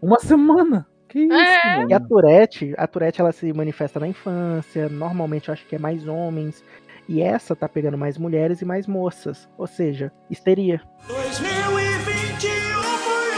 Uma 0.01 0.19
semana. 0.19 0.87
Que 1.15 1.21
isso, 1.21 1.33
É. 1.33 1.77
mano? 1.77 1.89
E 1.89 1.93
a 1.93 1.99
Tourette, 2.01 2.73
a 2.77 2.85
Tourette 2.85 3.21
ela 3.21 3.31
se 3.31 3.53
manifesta 3.53 4.01
na 4.01 4.07
infância, 4.07 4.89
normalmente 4.89 5.47
eu 5.47 5.53
acho 5.53 5.65
que 5.65 5.73
é 5.77 5.79
mais 5.79 6.05
homens. 6.05 6.61
E 7.07 7.21
essa 7.21 7.55
tá 7.55 7.69
pegando 7.69 7.97
mais 7.97 8.17
mulheres 8.17 8.61
e 8.61 8.65
mais 8.65 8.85
moças. 8.85 9.47
Ou 9.57 9.65
seja, 9.65 10.11
histeria. 10.29 10.81
2021 11.07 12.49
foi 12.97 13.31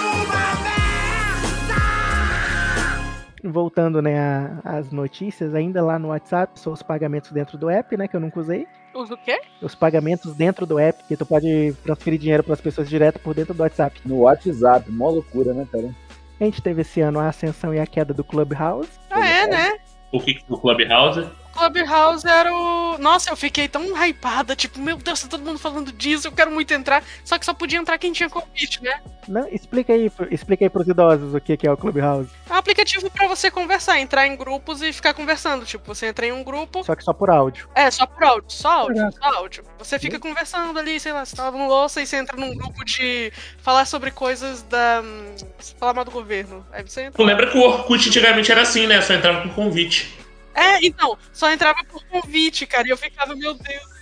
uma 3.46 3.52
Voltando, 3.54 4.02
né, 4.02 4.58
às 4.64 4.92
notícias, 4.92 5.54
ainda 5.54 5.84
lá 5.84 6.00
no 6.00 6.08
WhatsApp, 6.08 6.60
são 6.60 6.74
os 6.74 6.82
pagamentos 6.82 7.32
dentro 7.32 7.60
do 7.60 7.70
app, 7.70 7.96
né, 7.96 8.08
que 8.08 8.16
eu 8.16 8.20
nunca 8.20 8.40
usei. 8.40 8.66
Usa 8.96 9.14
o 9.14 9.18
quê? 9.18 9.40
Os 9.62 9.76
pagamentos 9.76 10.34
dentro 10.34 10.66
do 10.66 10.80
app, 10.80 11.04
que 11.04 11.16
tu 11.16 11.28
pode 11.28 11.76
transferir 11.84 12.18
dinheiro 12.20 12.44
para 12.44 12.54
as 12.54 12.62
pessoas 12.62 12.90
direto 12.90 13.20
por 13.20 13.36
dentro 13.36 13.54
do 13.54 13.62
WhatsApp. 13.62 14.02
No 14.04 14.22
WhatsApp, 14.22 14.92
mó 14.92 15.12
loucura, 15.12 15.54
né, 15.54 15.68
cara? 15.72 15.94
A 16.40 16.44
gente 16.44 16.62
teve 16.62 16.82
esse 16.82 17.02
ano 17.02 17.20
a 17.20 17.30
ascensão 17.30 17.74
e 17.74 17.80
a 17.80 17.88
queda 17.88 18.14
do 18.14 18.24
Clubhouse. 18.24 18.90
Ah, 19.10 19.28
é, 19.28 19.48
né? 19.48 19.78
O 20.12 20.20
que 20.20 20.36
que 20.36 20.44
no 20.50 20.58
Clubhouse? 20.58 21.28
Clubhouse 21.58 22.28
era 22.28 22.54
o. 22.54 22.98
Nossa, 23.00 23.30
eu 23.32 23.36
fiquei 23.36 23.68
tão 23.68 23.84
hypada, 23.96 24.56
tipo, 24.56 24.80
meu 24.80 24.98
Deus, 24.98 25.22
tá 25.22 25.28
todo 25.28 25.44
mundo 25.44 25.58
falando 25.58 25.92
disso, 25.92 26.28
eu 26.28 26.32
quero 26.32 26.52
muito 26.52 26.74
entrar. 26.74 27.04
Só 27.26 27.38
que 27.38 27.46
só 27.46 27.54
podia 27.54 27.80
entrar 27.80 27.98
quem 27.98 28.12
tinha 28.12 28.30
convite, 28.30 28.82
né? 28.84 29.02
Não, 29.28 29.48
explica 29.50 29.92
aí, 29.92 30.10
explica 30.32 30.64
aí 30.64 30.70
pros 30.70 30.88
idosos 30.88 31.34
o 31.34 31.42
que 31.42 31.58
que 31.58 31.68
é 31.68 31.72
o 31.72 31.76
Clubhouse. 31.76 32.30
É 32.50 32.54
um 32.54 32.58
aplicativo 32.58 33.10
pra 33.10 33.28
você 33.28 33.52
conversar, 33.52 34.00
entrar 34.00 34.26
em 34.26 34.38
grupos 34.38 34.82
e 34.82 34.94
ficar 34.94 35.14
conversando. 35.14 35.66
Tipo, 35.66 35.94
você 35.94 36.08
entra 36.08 36.26
em 36.26 36.32
um 36.32 36.44
grupo. 36.44 36.84
Só 36.84 36.96
que 36.96 37.04
só 37.04 37.12
por 37.12 37.30
áudio. 37.30 37.68
É, 37.76 37.92
só 37.92 38.06
por 38.06 38.24
áudio, 38.24 38.50
só 38.50 38.70
áudio, 38.70 39.12
só 39.12 39.36
áudio. 39.36 39.64
Você 39.80 40.00
fica 40.00 40.20
conversando 40.20 40.78
ali, 40.80 41.00
sei 41.00 41.12
lá, 41.12 41.26
você 41.26 41.36
tá 41.36 41.44
lavando 41.44 41.68
louça 41.68 42.02
e 42.02 42.08
você 42.08 42.18
entra 42.18 42.38
num 42.38 42.56
grupo 42.56 42.86
de 42.86 43.32
falar 43.58 43.86
sobre 43.86 44.12
coisas 44.12 44.64
da. 44.64 45.02
hum, 45.04 45.36
falar 45.80 45.94
mal 45.94 46.06
do 46.06 46.12
governo. 46.12 46.66
Aí 46.72 46.84
você 46.84 47.02
entra. 47.02 47.18
Tu 47.18 47.24
lembra 47.24 47.48
que 47.48 47.58
o 47.58 47.62
Orkut 47.62 48.08
antigamente 48.08 48.52
era 48.52 48.62
assim, 48.62 48.88
né? 48.88 49.02
Só 49.02 49.14
entrava 49.14 49.42
com 49.42 49.50
convite. 49.50 50.27
É, 50.58 50.86
então, 50.86 51.18
só 51.32 51.52
entrava 51.52 51.78
por 51.88 52.04
convite, 52.08 52.66
cara. 52.66 52.88
E 52.88 52.90
eu 52.90 52.98
ficava, 52.98 53.36
meu 53.36 53.54
Deus. 53.54 53.98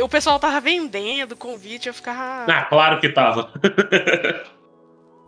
O 0.00 0.08
pessoal 0.08 0.38
tava 0.38 0.60
vendendo 0.60 1.36
convite, 1.36 1.88
eu 1.88 1.94
ficava. 1.94 2.50
Ah, 2.50 2.62
claro 2.64 3.00
que 3.00 3.08
tava. 3.08 3.52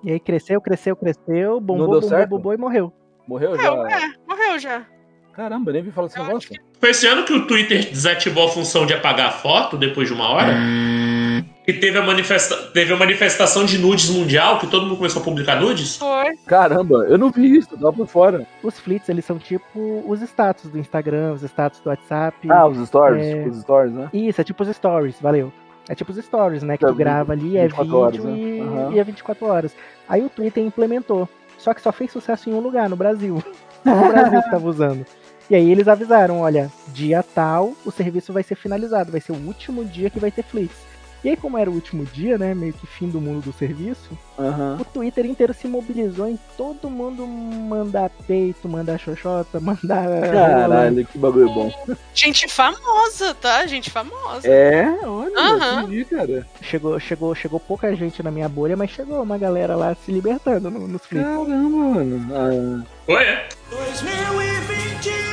E 0.04 0.10
aí 0.10 0.18
cresceu, 0.18 0.60
cresceu, 0.60 0.96
cresceu, 0.96 1.54
Não 1.54 1.60
bombou, 1.60 1.86
deu 1.86 2.00
bombou, 2.00 2.08
certo? 2.08 2.30
bombou 2.30 2.52
e 2.52 2.56
morreu. 2.56 2.92
Morreu 3.26 3.56
já? 3.56 3.70
Morreu, 3.70 3.86
é, 3.86 4.12
morreu 4.26 4.58
já. 4.58 4.84
Caramba, 5.32 5.72
nem 5.72 5.82
vi 5.82 5.92
falar 5.92 6.08
desse 6.08 6.18
negócio. 6.18 6.50
Foi 6.80 6.90
esse 6.90 7.06
ano 7.06 7.24
que 7.24 7.32
o 7.32 7.46
Twitter 7.46 7.88
desativou 7.88 8.46
a 8.46 8.50
função 8.50 8.84
de 8.84 8.92
apagar 8.92 9.28
a 9.28 9.30
foto 9.30 9.76
depois 9.76 10.08
de 10.08 10.14
uma 10.14 10.28
hora? 10.28 10.52
E 11.66 11.72
teve 11.72 11.96
a, 11.96 12.02
manifesta 12.02 12.56
teve 12.72 12.92
a 12.92 12.96
manifestação 12.96 13.64
de 13.64 13.78
nudes 13.78 14.10
mundial, 14.10 14.58
que 14.58 14.66
todo 14.66 14.84
mundo 14.84 14.96
começou 14.96 15.22
a 15.22 15.24
publicar 15.24 15.60
nudes? 15.60 15.96
Foi. 15.96 16.36
Caramba, 16.46 17.06
eu 17.08 17.16
não 17.16 17.30
vi 17.30 17.56
isso, 17.58 17.68
tava 17.76 17.92
por 17.92 18.06
fora. 18.08 18.44
Os 18.62 18.80
flits, 18.80 19.08
eles 19.08 19.24
são 19.24 19.38
tipo 19.38 20.02
os 20.06 20.20
status 20.22 20.68
do 20.70 20.78
Instagram, 20.78 21.32
os 21.34 21.42
status 21.44 21.78
do 21.80 21.88
WhatsApp. 21.90 22.50
Ah, 22.50 22.66
os 22.66 22.84
stories, 22.88 23.24
É. 23.26 23.46
os 23.46 23.60
stories, 23.60 23.92
né? 23.94 24.10
Isso, 24.12 24.40
é 24.40 24.44
tipo 24.44 24.62
os 24.62 24.68
stories, 24.74 25.16
valeu. 25.20 25.52
É 25.88 25.94
tipo 25.94 26.10
os 26.10 26.18
stories, 26.18 26.62
né? 26.64 26.76
Que 26.76 26.84
É, 26.84 26.88
tu 26.88 26.94
grava 26.94 27.32
ali, 27.32 27.56
é 27.56 27.68
24 27.68 27.84
vídeo 27.84 27.98
horas, 27.98 28.24
né? 28.24 28.32
e, 28.38 28.60
Aham. 28.60 28.92
e 28.94 28.98
é 28.98 29.04
24 29.04 29.46
horas. 29.46 29.76
Aí 30.08 30.24
o 30.24 30.28
Twitter 30.28 30.64
implementou. 30.64 31.28
Só 31.58 31.72
que 31.72 31.80
só 31.80 31.92
fez 31.92 32.10
sucesso 32.10 32.50
em 32.50 32.54
um 32.54 32.60
lugar, 32.60 32.88
no 32.88 32.96
Brasil. 32.96 33.42
No 33.84 34.08
Brasil 34.12 34.40
que 34.42 34.50
tava 34.50 34.68
usando. 34.68 35.04
E 35.50 35.56
aí 35.56 35.68
eles 35.70 35.88
avisaram, 35.88 36.40
olha, 36.40 36.70
dia 36.94 37.20
tal, 37.34 37.72
o 37.84 37.90
serviço 37.90 38.32
vai 38.32 38.44
ser 38.44 38.54
finalizado, 38.54 39.10
vai 39.10 39.20
ser 39.20 39.32
o 39.32 39.36
último 39.46 39.84
dia 39.84 40.08
que 40.08 40.20
vai 40.20 40.30
ter 40.30 40.44
Flix. 40.44 40.72
E 41.24 41.28
aí, 41.30 41.36
como 41.36 41.56
era 41.56 41.70
o 41.70 41.74
último 41.74 42.04
dia, 42.04 42.36
né? 42.36 42.52
Meio 42.52 42.72
que 42.72 42.84
fim 42.86 43.08
do 43.08 43.20
mundo 43.20 43.42
do 43.44 43.52
serviço, 43.52 44.10
Aham. 44.38 44.78
o 44.80 44.84
Twitter 44.84 45.24
inteiro 45.24 45.54
se 45.54 45.68
mobilizou 45.68 46.28
em 46.28 46.36
todo 46.56 46.90
mundo 46.90 47.24
mandar 47.26 48.10
peito, 48.26 48.68
mandar 48.68 48.98
xoxota, 48.98 49.58
mandar. 49.62 50.08
Caralho, 50.32 51.06
que 51.06 51.16
bagulho 51.18 51.48
bom. 51.48 51.72
Gente 52.12 52.48
famosa, 52.48 53.34
tá? 53.34 53.64
Gente 53.66 53.88
famosa. 53.90 54.48
É, 54.48 54.84
olha, 55.04 55.38
Aham. 55.38 55.82
entendi, 55.84 56.04
cara. 56.06 56.46
Chegou, 56.60 56.98
chegou, 56.98 57.34
chegou 57.36 57.60
pouca 57.60 57.94
gente 57.94 58.20
na 58.22 58.30
minha 58.32 58.48
bolha, 58.48 58.76
mas 58.76 58.90
chegou 58.90 59.22
uma 59.22 59.38
galera 59.38 59.76
lá 59.76 59.94
se 59.94 60.10
libertando 60.10 60.70
no- 60.70 60.88
nos 60.88 61.02
flits. 61.06 61.24
Caramba, 61.24 61.68
mano. 61.94 62.28
Ah, 62.34 62.84
Foi, 63.06 63.22
é? 63.22 63.48
2021 63.70 65.31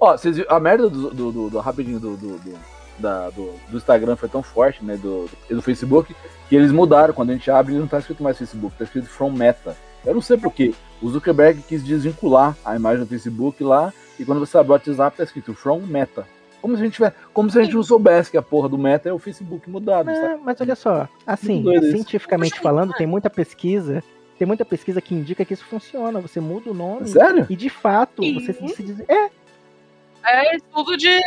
Ó, 0.00 0.16
vocês 0.16 0.36
viram, 0.36 0.50
a 0.54 0.58
merda 0.58 0.88
do, 0.88 1.10
do, 1.10 1.30
do- 1.32 1.50
do- 1.50 1.58
rapidinho 1.60 2.00
do, 2.00 2.16
do, 2.16 2.38
do, 2.38 2.54
da- 2.98 3.30
do- 3.30 3.52
do 3.70 3.76
Instagram 3.76 4.16
foi 4.16 4.28
tão 4.28 4.42
forte, 4.42 4.84
né? 4.84 4.96
Do, 4.96 5.28
do, 5.48 5.56
do 5.56 5.62
Facebook, 5.62 6.14
que 6.48 6.56
eles 6.56 6.72
mudaram. 6.72 7.12
Quando 7.12 7.30
a 7.30 7.32
gente 7.34 7.50
abre, 7.50 7.74
não 7.74 7.86
tá 7.86 7.98
escrito 7.98 8.22
mais 8.22 8.38
Facebook, 8.38 8.74
tá 8.76 8.84
escrito 8.84 9.06
From 9.06 9.30
Meta. 9.30 9.76
Eu 10.04 10.14
não 10.14 10.22
sei 10.22 10.36
porquê. 10.38 10.72
O 11.02 11.08
Zuckerberg 11.10 11.62
quis 11.68 11.84
desvincular 11.84 12.56
a 12.64 12.74
imagem 12.76 13.00
do 13.04 13.06
Facebook 13.06 13.62
lá, 13.62 13.92
e 14.18 14.24
quando 14.24 14.38
você 14.40 14.56
abre 14.58 14.70
o 14.70 14.72
WhatsApp, 14.72 15.16
tá 15.16 15.22
escrito 15.24 15.54
From 15.54 15.80
Meta. 15.80 16.26
Como 16.62 16.74
se 16.76 16.82
a 16.82 16.84
gente, 16.84 16.94
tivesse- 16.94 17.16
como 17.32 17.50
se 17.50 17.58
a 17.58 17.62
gente 17.62 17.74
não 17.74 17.82
soubesse 17.82 18.30
que 18.30 18.36
a 18.36 18.42
porra 18.42 18.68
do 18.68 18.76
Meta 18.76 19.08
é 19.08 19.12
o 19.12 19.18
Facebook 19.18 19.68
mudado, 19.70 20.10
sabe? 20.10 20.34
É, 20.34 20.36
mas 20.36 20.60
olha 20.60 20.74
só, 20.74 21.08
assim, 21.26 21.62
doido 21.62 21.84
isso. 21.84 21.92
cientificamente 21.92 22.60
falando, 22.60 22.92
tem 22.92 23.06
muita 23.06 23.30
pesquisa, 23.30 24.02
tem 24.38 24.46
muita 24.46 24.62
pesquisa 24.64 25.00
que 25.00 25.14
indica 25.14 25.42
que 25.42 25.54
isso 25.54 25.64
funciona. 25.64 26.20
Você 26.20 26.38
muda 26.38 26.70
o 26.70 26.74
nome 26.74 27.08
Sério? 27.08 27.46
e 27.48 27.56
de 27.56 27.70
fato 27.70 28.22
você 28.34 28.52
se 28.52 28.82
diz, 28.82 29.00
é, 29.08 29.30
É 30.24 30.56
estudo 30.56 30.96
de, 30.96 31.18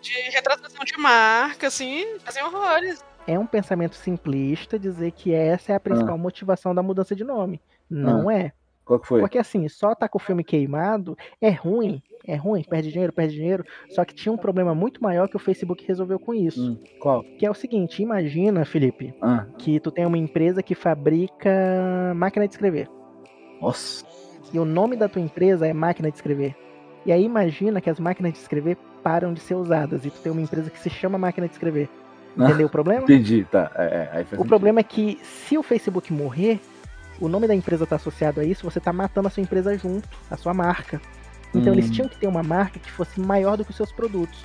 de 0.00 0.12
retratação 0.30 0.84
de 0.84 0.96
marca, 0.98 1.66
assim, 1.66 2.18
fazem 2.20 2.42
horrores. 2.42 3.04
é 3.26 3.38
um 3.38 3.46
pensamento 3.46 3.96
simplista 3.96 4.78
dizer 4.78 5.10
que 5.12 5.32
essa 5.34 5.72
é 5.72 5.74
a 5.76 5.80
principal 5.80 6.16
motivação 6.18 6.74
da 6.74 6.82
mudança 6.82 7.14
de 7.14 7.24
nome. 7.24 7.60
Não 7.88 8.30
é. 8.30 8.52
Qual 8.84 9.00
que 9.00 9.06
foi? 9.08 9.20
Porque 9.20 9.38
assim, 9.38 9.66
só 9.68 9.94
tá 9.94 10.06
com 10.06 10.18
o 10.18 10.20
filme 10.20 10.44
queimado 10.44 11.16
é 11.40 11.48
ruim, 11.50 12.02
é 12.26 12.34
ruim, 12.36 12.62
perde 12.62 12.92
dinheiro, 12.92 13.14
perde 13.14 13.34
dinheiro. 13.34 13.64
Só 13.90 14.04
que 14.04 14.14
tinha 14.14 14.30
um 14.30 14.36
problema 14.36 14.74
muito 14.74 15.02
maior 15.02 15.26
que 15.26 15.36
o 15.36 15.40
Facebook 15.40 15.82
resolveu 15.86 16.18
com 16.18 16.34
isso. 16.34 16.60
Hum, 16.72 16.78
qual? 17.00 17.22
Que 17.38 17.46
é 17.46 17.50
o 17.50 17.54
seguinte, 17.54 18.02
imagina, 18.02 18.62
Felipe, 18.66 19.14
Ah, 19.22 19.46
que 19.58 19.80
tu 19.80 19.90
tem 19.90 20.04
uma 20.04 20.18
empresa 20.18 20.62
que 20.62 20.74
fabrica 20.74 21.50
máquina 22.14 22.46
de 22.46 22.52
escrever. 22.54 22.88
nossa. 23.60 24.04
E 24.52 24.58
o 24.58 24.64
nome 24.66 24.94
da 24.96 25.08
tua 25.08 25.20
empresa 25.22 25.66
é 25.66 25.72
máquina 25.72 26.10
de 26.10 26.16
escrever. 26.16 26.54
E 27.06 27.12
aí 27.12 27.24
imagina 27.24 27.80
que 27.80 27.90
as 27.90 28.00
máquinas 28.00 28.32
de 28.32 28.38
escrever 28.38 28.76
param 29.02 29.34
de 29.34 29.40
ser 29.40 29.54
usadas 29.54 30.04
e 30.06 30.10
tu 30.10 30.20
tem 30.20 30.32
uma 30.32 30.40
empresa 30.40 30.70
que 30.70 30.78
se 30.78 30.88
chama 30.88 31.18
máquina 31.18 31.46
de 31.46 31.52
escrever. 31.52 31.88
Ah, 32.38 32.44
Entendeu 32.44 32.66
o 32.66 32.70
problema? 32.70 33.02
Entendi, 33.04 33.46
tá. 33.50 33.70
É, 33.76 34.24
é, 34.30 34.40
O 34.40 34.44
problema 34.44 34.80
é 34.80 34.82
que 34.82 35.20
se 35.22 35.56
o 35.56 35.62
Facebook 35.62 36.12
morrer, 36.12 36.60
o 37.20 37.28
nome 37.28 37.46
da 37.46 37.54
empresa 37.54 37.86
tá 37.86 37.96
associado 37.96 38.40
a 38.40 38.44
isso, 38.44 38.64
você 38.68 38.80
tá 38.80 38.92
matando 38.92 39.28
a 39.28 39.30
sua 39.30 39.42
empresa 39.42 39.76
junto, 39.76 40.08
a 40.30 40.36
sua 40.36 40.54
marca. 40.54 41.00
Então 41.54 41.72
Hum. 41.72 41.76
eles 41.76 41.90
tinham 41.90 42.08
que 42.08 42.16
ter 42.16 42.26
uma 42.26 42.42
marca 42.42 42.78
que 42.80 42.90
fosse 42.90 43.20
maior 43.20 43.56
do 43.56 43.64
que 43.64 43.70
os 43.70 43.76
seus 43.76 43.92
produtos. 43.92 44.44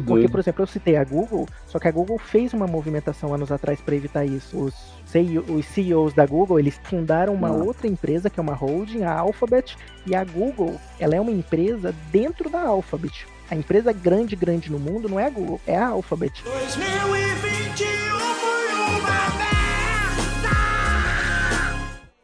Que 0.00 0.06
Porque, 0.06 0.20
doido. 0.22 0.30
por 0.30 0.40
exemplo, 0.40 0.62
eu 0.62 0.66
citei 0.66 0.96
a 0.96 1.04
Google, 1.04 1.46
só 1.66 1.78
que 1.78 1.88
a 1.88 1.90
Google 1.92 2.18
fez 2.18 2.52
uma 2.52 2.66
movimentação 2.66 3.34
anos 3.34 3.50
atrás 3.52 3.80
para 3.80 3.94
evitar 3.94 4.24
isso. 4.24 4.56
Os, 4.58 4.74
CEO 5.06 5.42
os 5.48 5.64
CEOs 5.66 6.12
da 6.12 6.26
Google, 6.26 6.58
eles 6.58 6.78
fundaram 6.84 7.32
uma 7.34 7.48
Ah. 7.48 7.52
outra 7.52 7.86
empresa, 7.86 8.28
que 8.30 8.38
é 8.38 8.42
uma 8.42 8.54
holding, 8.54 9.02
a 9.04 9.12
Alphabet, 9.18 9.76
e 10.06 10.14
a 10.14 10.24
Google, 10.24 10.78
ela 10.98 11.14
é 11.14 11.20
uma 11.20 11.30
empresa 11.30 11.94
dentro 12.12 12.48
da 12.50 12.62
Alphabet. 12.62 13.26
A 13.50 13.56
empresa 13.56 13.92
grande, 13.92 14.36
grande 14.36 14.70
no 14.70 14.78
mundo 14.78 15.08
não 15.08 15.18
é 15.18 15.26
a 15.26 15.30
Google, 15.30 15.60
é 15.66 15.76
a 15.76 15.88
Alphabet. 15.88 16.42
2021 16.44 18.18
foi 18.18 18.74
uma. 19.00 19.38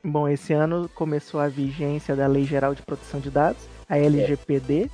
Bom, 0.06 0.28
esse 0.28 0.52
ano 0.52 0.88
começou 0.94 1.40
a 1.40 1.48
vigência 1.48 2.14
da 2.14 2.26
Lei 2.26 2.44
Geral 2.44 2.74
de 2.74 2.82
Proteção 2.82 3.20
de 3.20 3.30
Dados, 3.30 3.62
a 3.88 3.96
LGPD, 3.98 4.90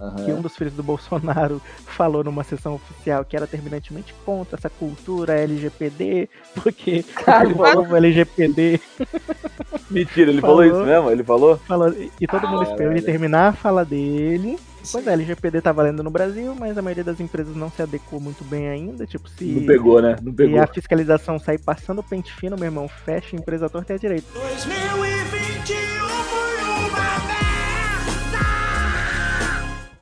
Aham. 0.00 0.24
que 0.24 0.32
um 0.32 0.40
dos 0.40 0.56
filhos 0.56 0.74
do 0.74 0.82
Bolsonaro 0.82 1.60
falou 1.86 2.22
numa 2.22 2.44
sessão 2.44 2.74
oficial 2.74 3.24
que 3.24 3.36
era 3.36 3.46
terminantemente 3.46 4.14
contra 4.24 4.56
essa 4.58 4.70
cultura 4.70 5.34
LGPD, 5.34 6.28
porque 6.54 7.02
Caralho, 7.02 7.56
o 7.60 7.72
povo 7.72 7.96
LGPD 7.96 8.80
Mentira, 9.90 10.30
ele 10.30 10.40
falou. 10.40 10.58
Falou. 10.58 10.66
isso 10.80 10.86
mesmo? 10.86 11.10
Ele 11.10 11.24
falou? 11.24 11.56
falou, 11.58 11.88
e 12.20 12.26
todo 12.26 12.42
mundo 12.46 12.58
Caralho. 12.60 12.70
esperou 12.72 12.92
ele 12.92 13.02
terminar 13.02 13.48
a 13.48 13.52
fala 13.52 13.84
dele. 13.84 14.58
Pois 14.90 15.06
é, 15.06 15.12
LGPD 15.12 15.60
tá 15.60 15.72
valendo 15.72 16.02
no 16.02 16.10
Brasil, 16.10 16.54
mas 16.54 16.78
a 16.78 16.82
maioria 16.82 17.04
das 17.04 17.20
empresas 17.20 17.54
não 17.56 17.70
se 17.70 17.82
adequou 17.82 18.20
muito 18.20 18.42
bem 18.44 18.68
ainda, 18.68 19.06
tipo, 19.06 19.28
se 19.28 19.44
Não 19.44 19.66
pegou, 19.66 20.00
né? 20.00 20.16
Não 20.22 20.32
e 20.32 20.34
pegou. 20.34 20.60
a 20.62 20.66
fiscalização 20.66 21.38
sair 21.38 21.58
passando 21.58 21.98
o 21.98 22.02
pente 22.02 22.32
fino, 22.34 22.56
meu 22.56 22.66
irmão, 22.66 22.88
fecha 22.88 23.36
a 23.36 23.38
empresa 23.38 23.68
torta 23.68 23.92
e 23.92 23.96
à 23.96 23.98
direita. 23.98 24.26
2021 24.32 25.07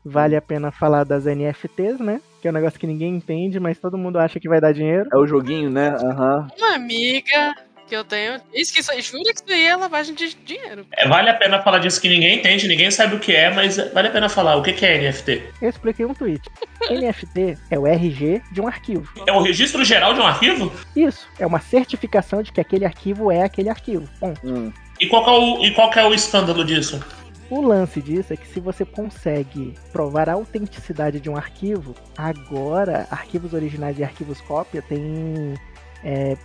Vale 0.09 0.37
a 0.37 0.41
pena 0.41 0.71
falar 0.71 1.03
das 1.03 1.25
NFTs, 1.25 1.99
né? 1.99 2.21
Que 2.41 2.47
é 2.47 2.51
um 2.53 2.55
negócio 2.55 2.79
que 2.79 2.87
ninguém 2.87 3.17
entende, 3.17 3.59
mas 3.59 3.77
todo 3.77 3.99
mundo 3.99 4.21
acha 4.21 4.39
que 4.39 4.49
vai 4.49 4.61
dar 4.61 4.73
dinheiro. 4.73 5.09
É 5.13 5.17
o 5.17 5.27
joguinho, 5.27 5.69
né? 5.69 5.97
Aham. 6.01 6.47
Uma 6.57 6.75
amiga 6.77 7.57
que 7.89 7.97
eu 7.97 8.05
tenho. 8.05 8.41
Isso 8.55 8.73
que 8.73 8.81
isso 8.81 8.93
jura 9.03 9.33
que 9.33 9.41
isso 9.41 9.45
aí 9.49 9.65
é 9.65 9.75
lavagem 9.75 10.15
de 10.15 10.33
dinheiro. 10.35 10.87
É, 10.93 11.09
vale 11.09 11.29
a 11.29 11.35
pena 11.35 11.61
falar 11.61 11.81
disso 11.81 12.01
que 12.01 12.09
ninguém 12.09 12.39
entende, 12.39 12.69
ninguém 12.69 12.89
sabe 12.89 13.17
o 13.17 13.19
que 13.19 13.33
é, 13.35 13.53
mas 13.53 13.77
vale 13.93 14.07
a 14.07 14.11
pena 14.11 14.29
falar. 14.29 14.57
O 14.57 14.63
que 14.63 14.85
é 14.85 14.99
NFT? 14.99 15.43
Eu 15.61 15.71
expliquei 15.71 16.07
um 16.07 16.15
tweet. 16.15 16.43
NFT 16.89 17.59
é 17.69 17.79
o 17.79 17.87
RG 17.87 18.43
de 18.53 18.61
um 18.61 18.69
arquivo. 18.69 19.13
É 19.27 19.33
o 19.33 19.41
registro 19.41 19.85
geral 19.85 20.15
de 20.15 20.21
um 20.21 20.27
arquivo? 20.27 20.73
Isso, 20.95 21.27
é 21.39 21.47
uma 21.47 21.61
certificação 21.61 22.43
de 22.43 22.53
que 22.53 22.61
aquele 22.61 22.85
arquivo 22.85 23.33
é 23.33 23.43
aquele 23.43 23.69
arquivo. 23.69 24.09
Ponto. 24.21 24.41
Hum. 24.45 24.73
E 25.01 25.07
qual 25.07 25.25
que 25.25 25.31
é 25.31 25.33
o, 25.33 25.65
e 25.65 25.71
qual 25.73 25.91
que 25.91 25.99
é 25.99 26.05
o 26.05 26.15
escândalo 26.15 26.65
disso? 26.65 27.01
O 27.49 27.61
lance 27.61 28.03
disso 28.03 28.32
é 28.32 28.36
que 28.36 28.47
se 28.47 28.59
você 28.59 28.84
consegue 28.84 29.72
provar 29.92 30.28
a 30.28 30.32
autenticidade 30.32 31.20
de 31.20 31.30
um 31.30 31.36
arquivo, 31.36 31.94
agora 32.16 33.07
arquivos 33.09 33.53
originais 33.53 33.99
e 33.99 34.05
arquivos 34.05 34.40
cópia 34.40 34.82
têm 34.82 35.55
é, 36.03 36.36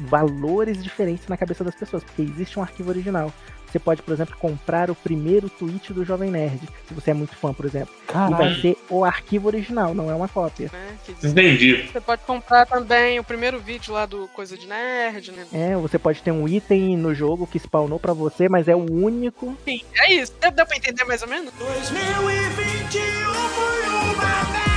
valores 0.00 0.82
diferentes 0.82 1.28
na 1.28 1.36
cabeça 1.36 1.62
das 1.62 1.76
pessoas, 1.76 2.02
porque 2.02 2.22
existe 2.22 2.58
um 2.58 2.62
arquivo 2.62 2.90
original. 2.90 3.32
Você 3.70 3.78
pode, 3.78 4.02
por 4.02 4.12
exemplo, 4.14 4.34
comprar 4.38 4.90
o 4.90 4.94
primeiro 4.94 5.48
tweet 5.50 5.92
do 5.92 6.04
Jovem 6.04 6.30
Nerd, 6.30 6.60
se 6.86 6.94
você 6.94 7.10
é 7.10 7.14
muito 7.14 7.36
fã, 7.36 7.52
por 7.52 7.66
exemplo. 7.66 7.94
E 8.08 8.12
vai 8.12 8.30
Caralho. 8.30 8.60
ser 8.62 8.76
o 8.88 9.04
arquivo 9.04 9.46
original, 9.48 9.94
não 9.94 10.10
é 10.10 10.14
uma 10.14 10.28
cópia. 10.28 10.70
Né? 10.72 10.96
Diz- 11.20 11.30
Entendi. 11.32 11.88
Você 11.92 12.00
pode 12.00 12.22
comprar 12.22 12.64
também 12.66 13.18
o 13.20 13.24
primeiro 13.24 13.58
vídeo 13.58 13.92
lá 13.92 14.06
do 14.06 14.26
Coisa 14.28 14.56
de 14.56 14.66
Nerd, 14.66 15.32
né? 15.32 15.46
É, 15.52 15.76
você 15.76 15.98
pode 15.98 16.22
ter 16.22 16.30
um 16.32 16.48
item 16.48 16.96
no 16.96 17.14
jogo 17.14 17.46
que 17.46 17.58
spawnou 17.58 17.98
pra 18.00 18.12
você, 18.12 18.48
mas 18.48 18.68
é 18.68 18.74
o 18.74 18.90
único. 18.90 19.56
Enfim, 19.66 19.84
é 19.96 20.14
isso. 20.14 20.32
Deu, 20.40 20.50
deu 20.50 20.64
pra 20.66 20.76
entender 20.76 21.04
mais 21.04 21.22
ou 21.22 21.28
menos? 21.28 21.52
2021 21.58 23.00
foi 23.34 23.88
uma 23.88 24.14
merda. 24.14 24.67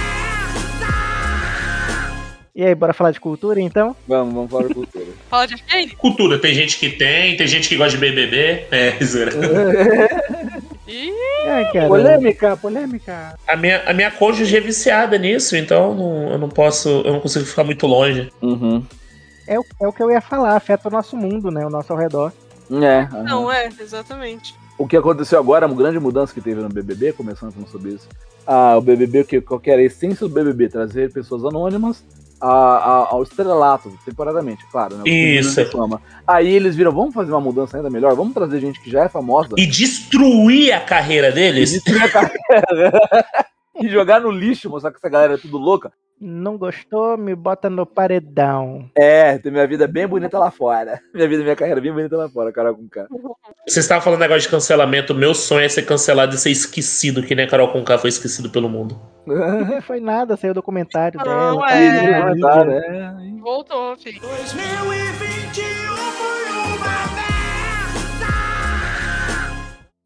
E 2.54 2.66
aí, 2.66 2.76
bora 2.76 2.94
falar 2.94 3.12
de 3.12 3.20
cultura 3.20 3.62
então? 3.62 3.96
Vamos, 4.08 4.34
vamos 4.34 4.52
falar 4.52 4.68
de 4.68 4.74
cultura. 4.74 5.06
Fala 5.30 5.48
de 5.48 5.54
Arcane? 5.54 5.88
Cultura, 5.96 6.38
tem 6.38 6.54
gente 6.54 6.78
que 6.78 6.90
tem, 6.90 7.38
tem 7.38 7.48
gente 7.48 7.70
que 7.70 7.78
gosta 7.78 7.98
de 7.98 7.98
BBB. 7.98 8.66
É. 8.70 8.98
Ih, 10.88 11.12
Ai, 11.48 11.88
polêmica, 11.88 12.58
polêmica. 12.58 13.36
a 13.48 13.56
minha, 13.56 13.82
a 13.86 13.94
minha 13.94 14.12
cônjuge 14.12 14.58
é 14.58 14.60
viciada 14.60 15.18
nisso, 15.18 15.56
então 15.56 15.96
não- 15.96 16.32
eu 16.34 16.38
não 16.38 16.50
posso, 16.50 16.90
eu 16.90 17.14
não 17.14 17.20
consigo 17.22 17.46
ficar 17.46 17.64
muito 17.64 17.88
longe. 17.88 18.30
Uhum. 18.42 18.84
É, 19.48 19.58
o- 19.58 19.66
é 19.82 19.88
o 19.88 19.94
que 19.94 20.04
eu 20.04 20.12
ia 20.12 20.20
falar, 20.20 20.56
afeta 20.58 20.90
o 20.90 20.92
nosso 20.92 21.16
mundo, 21.16 21.50
né? 21.50 21.66
O 21.66 21.70
nosso 21.70 21.94
ao 21.94 21.98
redor. 21.98 22.34
É. 22.70 23.00
aham. 23.04 23.24
não 23.24 23.52
é, 23.52 23.70
exatamente. 23.80 24.54
O 24.78 24.86
que 24.86 24.98
aconteceu 24.98 25.40
agora, 25.40 25.66
uma 25.66 25.76
grande 25.76 26.00
mudança 26.00 26.34
que 26.34 26.42
teve 26.42 26.60
no 26.62 26.68
BBB, 26.70 27.14
começando 27.14 27.52
falando 27.54 27.70
sobre 27.70 27.92
isso. 27.92 28.08
Ah, 28.46 28.76
o 28.78 28.82
BBB, 28.82 29.24
que 29.24 29.40
qual 29.40 29.60
que 29.60 29.70
era 29.72 29.82
a 29.82 29.86
essência 29.86 30.28
do 30.28 30.34
BBB? 30.34 30.68
Trazer 30.68 31.12
pessoas 31.14 31.46
anônimas 31.46 32.04
a- 32.42 32.48
a- 32.48 33.08
ao 33.12 33.24
estrelato, 33.24 33.92
temporariamente, 34.06 34.66
claro. 34.72 34.96
Né? 34.98 35.04
Isso. 35.06 35.62
Aí 36.28 36.54
eles 36.54 36.76
viram, 36.76 36.92
vamos 36.92 37.14
fazer 37.14 37.32
uma 37.32 37.42
mudança 37.42 37.78
ainda 37.78 37.90
melhor? 37.90 38.16
Vamos 38.16 38.34
trazer 38.34 38.60
gente 38.60 38.82
que 38.82 38.90
já 38.90 39.04
é 39.06 39.10
famosa 39.10 39.50
E 39.58 39.66
destruir 39.66 40.74
a 40.74 40.80
carreira 40.82 41.32
deles? 41.32 41.72
destruir 41.72 42.04
a 42.04 42.10
carreira. 42.10 42.32
e 43.82 43.90
jogar 43.90 44.20
no 44.22 44.32
lixo, 44.32 44.70
mostrar 44.70 44.92
que 44.92 44.98
essa 44.98 45.10
galera 45.10 45.36
é 45.36 45.38
tudo 45.38 45.58
louca. 45.58 45.92
Não 46.24 46.56
gostou? 46.56 47.18
Me 47.18 47.34
bota 47.34 47.68
no 47.68 47.84
paredão. 47.84 48.88
É, 48.96 49.40
tem 49.40 49.52
minha 49.52 49.66
vida 49.66 49.88
bem 49.88 50.06
bonita 50.06 50.38
lá 50.38 50.52
fora. 50.52 51.00
Minha 51.16 51.28
vida, 51.28 51.42
minha 51.42 51.56
carreira 51.56 51.82
bem 51.82 51.92
bonita 51.92 52.16
lá 52.16 52.30
fora, 52.30 52.52
cara 52.52 52.72
com 52.72 52.88
cara. 52.88 53.08
Você 53.68 53.80
estava 53.80 54.02
falando 54.02 54.20
negócio 54.20 54.44
de 54.44 54.50
cancelamento. 54.50 55.16
Meu 55.16 55.34
sonho 55.34 55.66
é 55.66 55.70
ser 55.70 55.82
cancelado 55.82 56.36
e 56.36 56.38
ser 56.38 56.52
esquecido, 56.52 57.24
que 57.24 57.34
nem 57.34 57.46
a 57.46 57.50
Carol 57.50 57.72
Conká 57.72 57.98
foi 57.98 58.10
esquecido 58.10 58.52
pelo 58.52 58.70
mundo. 58.70 59.02
Não 59.26 59.82
foi 59.82 60.00
nada, 60.00 60.36
saiu 60.36 60.52
o 60.52 60.56
documentário 60.56 61.20
Não, 61.20 61.26
dela. 61.26 61.68
tá 61.68 61.74
é. 61.76 62.02
mídia. 62.02 62.22
Comentário, 62.22 62.72
é. 62.72 63.16
Voltou, 63.40 63.96
filho. 63.98 64.20
2021 64.22 65.96
foi 65.96 66.52
uma 66.52 66.78
merda. 67.16 67.32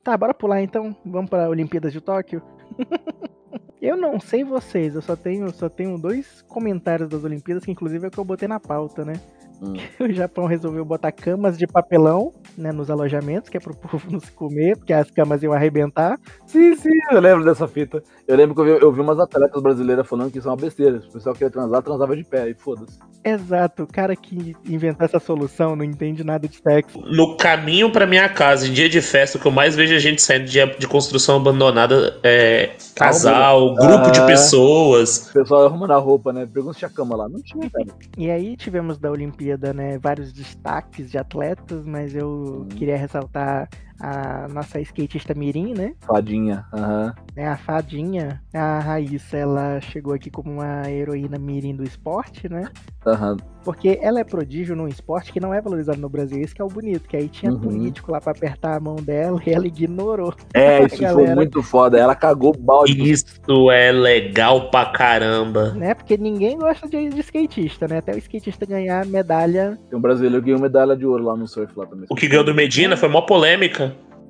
Tá, 0.03 0.17
bora 0.17 0.33
pular 0.33 0.61
então. 0.61 0.95
Vamos 1.05 1.29
pra 1.29 1.49
Olimpíadas 1.49 1.93
de 1.93 2.01
Tóquio. 2.01 2.41
eu 3.81 3.95
não 3.97 4.19
sei 4.19 4.43
vocês, 4.43 4.95
eu 4.95 5.01
só 5.01 5.15
tenho, 5.15 5.51
só 5.53 5.69
tenho 5.69 5.97
dois 5.97 6.41
comentários 6.47 7.09
das 7.09 7.23
Olimpíadas, 7.23 7.63
que 7.63 7.71
inclusive 7.71 8.05
é 8.05 8.07
o 8.07 8.11
que 8.11 8.17
eu 8.19 8.25
botei 8.25 8.47
na 8.47 8.59
pauta, 8.59 9.05
né? 9.05 9.13
Hum. 9.61 9.73
O 9.99 10.11
Japão 10.11 10.45
resolveu 10.45 10.85
botar 10.85 11.11
camas 11.11 11.57
de 11.57 11.65
papelão 11.65 12.33
né, 12.57 12.71
nos 12.71 12.89
alojamentos, 12.89 13.49
que 13.49 13.57
é 13.57 13.59
pro 13.59 13.75
povo 13.75 14.11
não 14.11 14.19
se 14.19 14.31
comer, 14.31 14.77
porque 14.77 14.93
as 14.93 15.09
camas 15.09 15.41
iam 15.43 15.53
arrebentar. 15.53 16.19
Sim, 16.45 16.75
sim, 16.75 16.89
eu 17.11 17.19
lembro 17.19 17.43
dessa 17.43 17.67
fita. 17.67 18.03
Eu 18.27 18.35
lembro 18.35 18.55
que 18.55 18.61
eu 18.61 18.65
vi, 18.65 18.83
eu 18.83 18.91
vi 18.91 19.01
umas 19.01 19.19
atletas 19.19 19.61
brasileiras 19.61 20.07
falando 20.07 20.31
que 20.31 20.39
isso 20.39 20.47
é 20.47 20.51
uma 20.51 20.57
besteira. 20.57 20.97
O 20.97 21.13
pessoal 21.13 21.33
queria 21.33 21.49
transar, 21.49 21.81
transava 21.81 22.15
de 22.15 22.23
pé, 22.23 22.49
e 22.49 22.53
foda-se. 22.53 22.97
Exato, 23.23 23.83
o 23.83 23.87
cara 23.87 24.15
que 24.15 24.55
inventou 24.67 25.05
essa 25.05 25.19
solução 25.19 25.75
não 25.75 25.83
entende 25.83 26.23
nada 26.23 26.47
de 26.47 26.57
sexo. 26.57 27.01
No 27.01 27.37
caminho 27.37 27.91
pra 27.91 28.05
minha 28.05 28.29
casa, 28.29 28.67
em 28.67 28.71
dia 28.71 28.87
de 28.87 29.01
festa, 29.01 29.37
o 29.37 29.41
que 29.41 29.47
eu 29.47 29.51
mais 29.51 29.75
vejo 29.75 29.95
a 29.95 29.99
gente 29.99 30.21
saindo 30.21 30.45
de, 30.45 30.63
de 30.77 30.87
construção 30.87 31.37
abandonada 31.37 32.19
é 32.23 32.75
casal, 32.95 33.73
grupo 33.75 34.11
de 34.11 34.25
pessoas. 34.25 35.29
O 35.29 35.33
pessoal 35.33 35.65
arrumando 35.65 35.91
a 35.91 35.97
roupa, 35.97 36.31
né? 36.31 36.47
Pergunta 36.51 36.73
se 36.73 36.79
tinha 36.79 36.89
cama 36.89 37.15
lá. 37.15 37.29
Não 37.29 37.41
tinha, 37.41 37.69
cara. 37.69 37.87
E 38.17 38.29
aí 38.29 38.55
tivemos 38.55 38.97
da 38.97 39.11
Olimpíada, 39.11 39.44
né, 39.73 39.97
vários 39.97 40.33
destaques 40.33 41.11
de 41.11 41.17
atletas, 41.17 41.85
mas 41.85 42.15
eu 42.15 42.67
queria 42.75 42.97
ressaltar 42.97 43.69
a 43.99 44.47
nossa 44.49 44.79
skatista 44.81 45.33
Mirim, 45.33 45.73
né? 45.73 45.93
Fadinha. 46.05 46.65
Aham. 46.73 47.13
né, 47.35 47.47
a 47.47 47.57
fadinha, 47.57 48.41
a 48.53 48.79
Raíssa, 48.79 49.37
ela 49.37 49.79
chegou 49.81 50.13
aqui 50.13 50.29
como 50.29 50.51
uma 50.51 50.89
heroína 50.89 51.37
mirim 51.37 51.75
do 51.75 51.83
esporte, 51.83 52.47
né? 52.49 52.69
Aham. 53.05 53.37
Porque 53.63 53.97
ela 54.01 54.19
é 54.19 54.23
prodígio 54.23 54.75
num 54.75 54.87
esporte 54.87 55.31
que 55.33 55.39
não 55.39 55.51
é 55.53 55.59
valorizado 55.59 55.99
no 55.99 56.07
Brasil, 56.07 56.39
isso 56.39 56.53
que 56.53 56.61
é 56.61 56.65
o 56.65 56.67
bonito, 56.67 57.07
que 57.09 57.17
aí 57.17 57.27
tinha 57.27 57.51
Uhum. 57.51 57.59
político 57.59 58.11
lá 58.11 58.21
pra 58.21 58.31
apertar 58.31 58.75
a 58.75 58.79
mão 58.79 58.95
dela 58.95 59.41
e 59.45 59.49
ela 59.51 59.65
ignorou, 59.65 60.33
É, 60.53 60.83
isso 60.85 60.97
foi 60.97 61.05
Galera. 61.05 61.35
muito 61.35 61.63
foda. 61.63 61.97
Ela 61.97 62.15
cagou 62.15 62.53
balde. 62.57 63.01
Isso 63.11 63.71
é 63.71 63.91
legal 63.91 64.69
pra 64.69 64.85
caramba. 64.85 65.71
né? 65.73 65.93
Porque 65.95 66.15
ninguém 66.17 66.57
gosta 66.59 66.87
de, 66.87 67.09
de 67.09 67.19
skatista, 67.21 67.87
né? 67.87 67.97
Até 67.97 68.13
o 68.13 68.17
skatista 68.19 68.65
ganhar 68.65 69.03
medalha. 69.05 69.79
Tem 69.89 69.97
um 69.97 70.01
brasileiro 70.01 70.39
que 70.39 70.45
ganhou 70.47 70.61
medalha 70.61 70.95
de 70.95 71.05
ouro 71.05 71.23
lá 71.23 71.35
no 71.35 71.47
surf 71.47 71.73
lá 71.77 71.85
também. 71.87 72.05
O 72.09 72.15
que 72.15 72.27
ganhou 72.27 72.43
do 72.45 72.53
Medina 72.53 72.95
foi 72.95 73.09
mó 73.09 73.21
polêmica. 73.21 73.84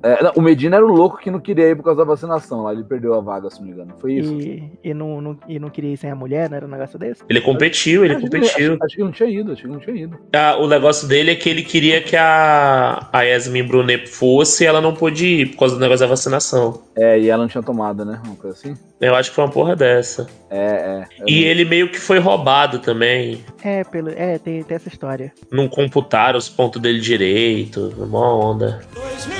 É, 0.06 0.22
não, 0.22 0.32
o 0.36 0.40
Medina 0.42 0.76
era 0.76 0.84
o 0.86 0.88
louco 0.88 1.18
que 1.18 1.30
não 1.30 1.40
queria 1.40 1.70
ir 1.70 1.76
por 1.76 1.82
causa 1.82 1.98
da 1.98 2.04
vacinação 2.04 2.62
lá. 2.62 2.72
Ele 2.72 2.84
perdeu 2.84 3.14
a 3.14 3.20
vaga, 3.20 3.50
se 3.50 3.58
não 3.58 3.66
me 3.66 3.72
engano. 3.72 3.94
Foi 4.00 4.12
isso. 4.14 4.32
E, 4.40 4.70
e, 4.84 4.94
não, 4.94 5.20
não- 5.20 5.38
e 5.48 5.58
não 5.58 5.68
queria 5.70 5.92
ir 5.92 5.96
sem 5.96 6.10
a 6.10 6.14
mulher, 6.14 6.48
não 6.48 6.56
era 6.56 6.66
um 6.66 6.70
negócio 6.70 6.98
desse? 6.98 7.22
Ele 7.28 7.40
competiu, 7.40 8.04
ele 8.04 8.14
Acho 8.14 8.24
que- 8.24 8.30
competiu. 8.30 8.72
Acho, 8.74 8.84
acho 8.84 8.96
que 8.96 9.02
não 9.02 9.10
tinha 9.12 9.28
ido, 9.28 9.52
acho 9.52 9.62
que 9.62 9.68
não 9.68 9.78
tinha 9.80 9.96
ido. 9.96 10.18
Ah, 10.34 10.56
o 10.60 10.66
negócio 10.68 11.08
dele 11.08 11.30
é 11.32 11.34
que 11.34 11.48
ele 11.48 11.62
queria 11.62 12.00
que 12.02 12.16
a, 12.16 13.08
a 13.12 13.22
Yasmin 13.22 13.64
Brunet 13.64 14.06
fosse 14.08 14.64
e 14.64 14.66
ela 14.66 14.80
não 14.80 14.94
pôde 14.94 15.26
ir 15.26 15.46
por 15.52 15.58
causa 15.60 15.74
do 15.74 15.80
negócio 15.80 16.00
da 16.00 16.06
vacinação. 16.06 16.82
É, 16.96 17.18
e 17.18 17.28
ela 17.28 17.42
não 17.42 17.48
tinha 17.48 17.62
tomado, 17.62 18.04
né? 18.04 18.20
Uma 18.24 18.36
coisa 18.36 18.56
assim. 18.56 18.76
Eu 19.00 19.14
acho 19.14 19.28
que 19.30 19.34
foi 19.36 19.44
uma 19.44 19.50
porra 19.52 19.76
dessa. 19.76 20.26
É, 20.48 20.58
é. 20.58 21.04
E 21.26 21.44
ele 21.44 21.64
meio 21.64 21.90
que 21.90 21.98
foi 22.00 22.18
roubado 22.18 22.78
também. 22.78 23.44
É, 23.62 23.84
pelo, 23.84 24.08
é 24.10 24.38
tem, 24.38 24.62
tem 24.62 24.74
essa 24.76 24.88
história. 24.88 25.32
Não 25.50 25.68
computaram 25.68 26.38
os 26.38 26.48
pontos 26.48 26.80
dele 26.80 27.00
direito. 27.00 27.92
Uma 27.98 28.34
onda. 28.34 28.80
2021 28.94 29.35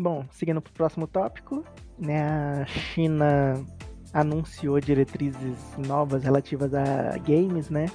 Bom, 0.00 0.24
seguindo 0.30 0.62
pro 0.62 0.72
próximo 0.72 1.08
tópico, 1.08 1.64
né? 1.98 2.22
A 2.62 2.66
China 2.66 3.54
anunciou 4.12 4.78
diretrizes 4.80 5.58
novas 5.76 6.22
relativas 6.22 6.72
a 6.72 7.18
games, 7.18 7.68
né? 7.68 7.86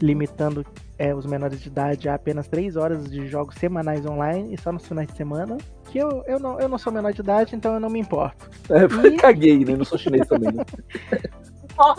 Limitando 0.00 0.64
é, 0.98 1.14
os 1.14 1.26
menores 1.26 1.60
de 1.60 1.68
idade 1.68 2.08
a 2.08 2.14
apenas 2.14 2.48
3 2.48 2.76
horas 2.76 3.10
de 3.10 3.26
jogos 3.28 3.56
semanais 3.56 4.06
online 4.06 4.54
e 4.54 4.58
só 4.58 4.72
nos 4.72 4.86
finais 4.86 5.08
de 5.08 5.16
semana. 5.16 5.58
Que 5.90 5.98
eu, 5.98 6.24
eu, 6.26 6.40
não, 6.40 6.58
eu 6.58 6.66
não 6.68 6.78
sou 6.78 6.90
menor 6.92 7.12
de 7.12 7.20
idade, 7.20 7.54
então 7.54 7.74
eu 7.74 7.80
não 7.80 7.90
me 7.90 8.00
importo. 8.00 8.48
É, 8.70 9.08
E- 9.08 9.16
caguei, 9.18 9.62
né? 9.62 9.76
Não 9.76 9.84
sou 9.84 9.98
chinês 9.98 10.26
também, 10.26 10.52
né? 10.52 10.64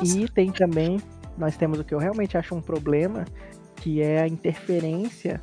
E 0.03 0.28
tem 0.30 0.51
também, 0.51 0.99
nós 1.38 1.57
temos 1.57 1.80
o 1.80 1.84
que 1.84 1.93
eu 1.93 1.97
realmente 1.99 2.38
acho 2.38 2.53
um 2.53 2.62
problema, 2.62 3.26
que 3.78 3.99
é 4.01 4.22
a 4.22 4.28
interferência 4.28 5.41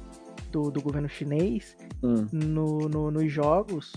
do, 0.53 0.71
do 0.71 0.81
governo 0.81 1.09
chinês 1.09 1.77
Hum. 2.03 2.27
no, 2.33 2.79
no- 2.89 3.11
nos 3.11 3.33
jogos, 3.33 3.93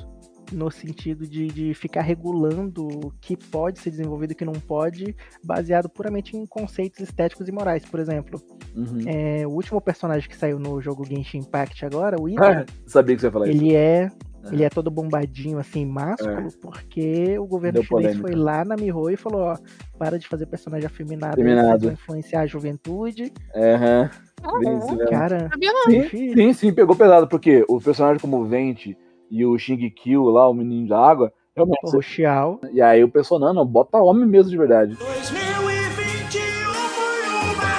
no 0.52 0.70
sentido 0.70 1.26
de, 1.28 1.47
de 1.47 1.74
ficar 1.74 2.02
regulando 2.02 2.86
o 2.88 3.12
que 3.22 3.36
pode 3.38 3.80
ser 3.80 3.89
desenvolvido 3.91 4.32
e 4.32 4.34
o 4.34 4.38
que 4.38 4.45
não 4.45 4.54
pode, 4.54 5.16
baseado 5.43 5.88
puramente 5.89 6.36
em 6.36 6.45
conceitos 6.45 6.99
estéticos 6.99 7.47
e 7.47 7.52
morais. 7.52 7.86
Por 7.86 7.99
exemplo, 7.99 8.41
Uhum. 8.76 8.99
é, 9.06 9.45
o 9.45 9.52
último 9.52 9.82
personagem 9.82 10.30
que 10.30 10.36
saiu 10.38 10.58
no 10.60 10.82
jogo 10.82 11.06
Genshin 11.06 11.39
Impact 11.39 11.86
agora, 11.86 12.20
o 12.22 12.30
Ida, 12.30 12.66
Ah, 12.68 12.74
sabia 12.86 13.16
que 13.16 13.22
você 13.22 13.28
ia 13.28 13.32
falar 13.32 13.47
isso. 13.49 13.58
ele 13.64 13.76
é. 13.76 14.10
É. 14.43 14.54
Ele 14.56 14.64
é 14.64 14.70
todo 14.70 14.89
bombadinho, 14.89 15.60
assim, 15.60 15.86
másculo, 15.86 16.49
porque 16.60 17.38
o 17.38 17.45
governo 17.45 17.74
Deu 17.80 17.84
chinês 17.84 18.18
polêmica. 18.18 18.22
foi 18.28 18.32
lá 18.36 18.66
na 18.66 18.76
Miho 18.76 19.08
e 19.12 19.16
falou, 19.16 19.41
ó, 19.41 19.58
para 19.99 20.18
de 20.18 20.28
fazer 20.28 20.47
personagem 20.47 20.88
afeminado, 20.88 21.34
Afeminado. 21.34 21.91
influenciar 21.91 22.41
a 22.41 22.45
juventude. 22.47 23.32
Aham. 23.56 24.10
Isso 24.41 24.58
mesmo. 24.95 25.10
Cara. 25.12 25.47
Sim, 25.86 26.34
sim, 26.34 26.54
sim, 26.54 26.74
pegou 26.74 26.95
pesado, 26.95 27.28
porque 27.28 27.64
o 27.68 27.80
personagem 27.80 28.20
como 28.20 28.38
o 28.38 28.45
Vente 28.45 28.97
e 29.32 29.45
o 29.45 29.57
Shingekyo 29.57 30.25
lá, 30.25 30.47
o 30.49 30.53
menino 30.53 30.89
da 30.89 30.99
água, 30.99 31.32
realmente. 31.55 31.95
o 31.95 32.01
Xiao, 32.01 32.59
E 32.73 32.82
aí 32.82 33.01
o 33.03 33.09
pessoal, 33.09 33.39
não, 33.39 33.53
não, 33.53 33.65
bota 33.65 33.97
homem 33.97 34.27
mesmo 34.27 34.51
de 34.51 34.57
verdade. 34.57 34.95
2021 34.95 36.41
foi 36.73 37.29
uma 37.55 37.71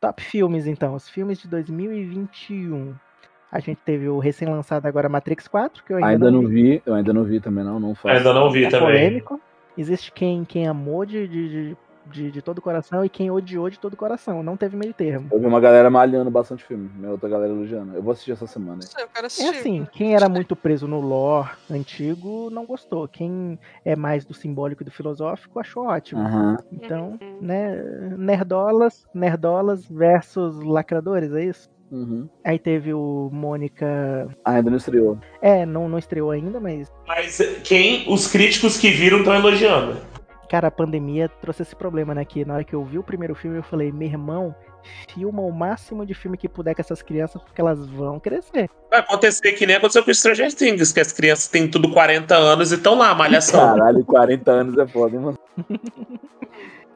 Top 0.00 0.20
filmes, 0.22 0.66
então. 0.66 0.94
Os 0.94 1.08
filmes 1.08 1.38
de 1.40 1.46
2021. 1.48 2.94
A 3.50 3.60
gente 3.60 3.78
teve 3.84 4.08
o 4.08 4.18
recém-lançado 4.18 4.86
agora 4.88 5.08
Matrix 5.08 5.46
4, 5.46 5.84
que 5.84 5.92
eu 5.92 5.98
ainda, 5.98 6.08
Ainda 6.08 6.30
não 6.30 6.46
vi, 6.48 6.82
eu 6.86 6.94
ainda 6.94 7.12
não 7.12 7.22
vi 7.22 7.38
também, 7.38 7.62
não, 7.62 7.78
não 7.78 7.94
faço. 7.94 8.16
Ainda 8.16 8.32
não 8.32 8.50
vi 8.50 8.64
É 8.64 8.70
também. 8.70 8.86
polêmico. 8.88 9.40
Existe 9.76 10.10
quem, 10.10 10.42
quem 10.44 10.66
amou 10.66 11.04
de, 11.04 11.28
de, 11.28 11.48
de, 11.48 11.76
de, 12.06 12.30
de 12.30 12.42
todo 12.42 12.58
o 12.58 12.62
coração 12.62 13.04
e 13.04 13.08
quem 13.08 13.30
odiou 13.30 13.68
de 13.70 13.78
todo 13.78 13.94
o 13.94 13.96
coração. 13.96 14.42
Não 14.42 14.56
teve 14.56 14.76
meio 14.76 14.92
termo. 14.94 15.28
Eu 15.32 15.38
vi 15.40 15.46
uma 15.46 15.60
galera 15.60 15.90
malhando 15.90 16.30
bastante 16.30 16.64
filme, 16.64 16.90
minha 16.96 17.10
outra 17.12 17.28
galera 17.28 17.52
elogiando. 17.52 17.94
Eu 17.94 18.02
vou 18.02 18.12
assistir 18.12 18.32
essa 18.32 18.46
semana. 18.46 18.76
Não 18.76 18.82
sei, 18.82 19.04
eu 19.04 19.08
quero 19.08 19.26
É 19.26 19.58
assim, 19.58 19.86
quem 19.92 20.14
era 20.14 20.28
muito 20.28 20.54
preso 20.56 20.86
no 20.86 21.00
lore 21.00 21.50
antigo 21.70 22.50
não 22.50 22.64
gostou. 22.66 23.06
Quem 23.08 23.58
é 23.84 23.94
mais 23.96 24.24
do 24.24 24.34
simbólico 24.34 24.82
e 24.82 24.84
do 24.84 24.90
filosófico 24.90 25.58
achou 25.60 25.86
ótimo. 25.86 26.22
Então, 26.72 27.18
Uhum. 27.20 27.38
né, 27.40 27.82
nerdolas, 28.16 29.04
nerdolas 29.14 29.84
versus 29.86 30.56
lacradores, 30.62 31.32
é 31.32 31.44
isso? 31.44 31.70
Uhum. 31.90 32.26
Aí 32.42 32.58
teve 32.58 32.94
o 32.94 33.28
Mônica. 33.30 34.26
Ah, 34.44 34.52
ainda 34.52 34.70
não 34.70 34.78
estreou. 34.78 35.18
É, 35.42 35.66
não, 35.66 35.88
não 35.90 35.98
estreou 35.98 36.30
ainda, 36.30 36.58
mas 36.58 36.90
Mas 37.06 37.38
quem 37.64 38.10
os 38.10 38.26
críticos 38.26 38.78
que 38.78 38.90
viram 38.90 39.18
estão 39.18 39.34
elogiando. 39.34 39.96
Cara, 40.52 40.68
a 40.68 40.70
pandemia 40.70 41.30
trouxe 41.30 41.62
esse 41.62 41.74
problema, 41.74 42.14
né? 42.14 42.26
Que 42.26 42.44
na 42.44 42.52
hora 42.52 42.62
que 42.62 42.74
eu 42.74 42.84
vi 42.84 42.98
o 42.98 43.02
primeiro 43.02 43.34
filme, 43.34 43.56
eu 43.56 43.62
falei, 43.62 43.90
meu 43.90 44.06
irmão, 44.06 44.54
filma 45.08 45.40
o 45.40 45.50
máximo 45.50 46.04
de 46.04 46.12
filme 46.12 46.36
que 46.36 46.46
puder 46.46 46.74
com 46.74 46.82
essas 46.82 47.00
crianças, 47.00 47.40
porque 47.42 47.58
elas 47.58 47.86
vão 47.86 48.20
crescer. 48.20 48.68
Vai 48.90 49.00
acontecer 49.00 49.52
que 49.52 49.64
nem 49.64 49.76
aconteceu 49.76 50.04
com 50.04 50.12
Stranger 50.12 50.52
Things, 50.52 50.92
que 50.92 51.00
as 51.00 51.10
crianças 51.10 51.48
têm 51.48 51.66
tudo 51.66 51.90
40 51.90 52.36
anos 52.36 52.70
e 52.70 52.74
estão 52.74 52.98
lá, 52.98 53.14
malhação. 53.14 53.78
Caralho, 53.78 54.04
40 54.04 54.50
anos 54.50 54.76
é 54.78 54.86
foda, 54.86 55.16
hein, 55.16 55.22
mano? 55.22 55.38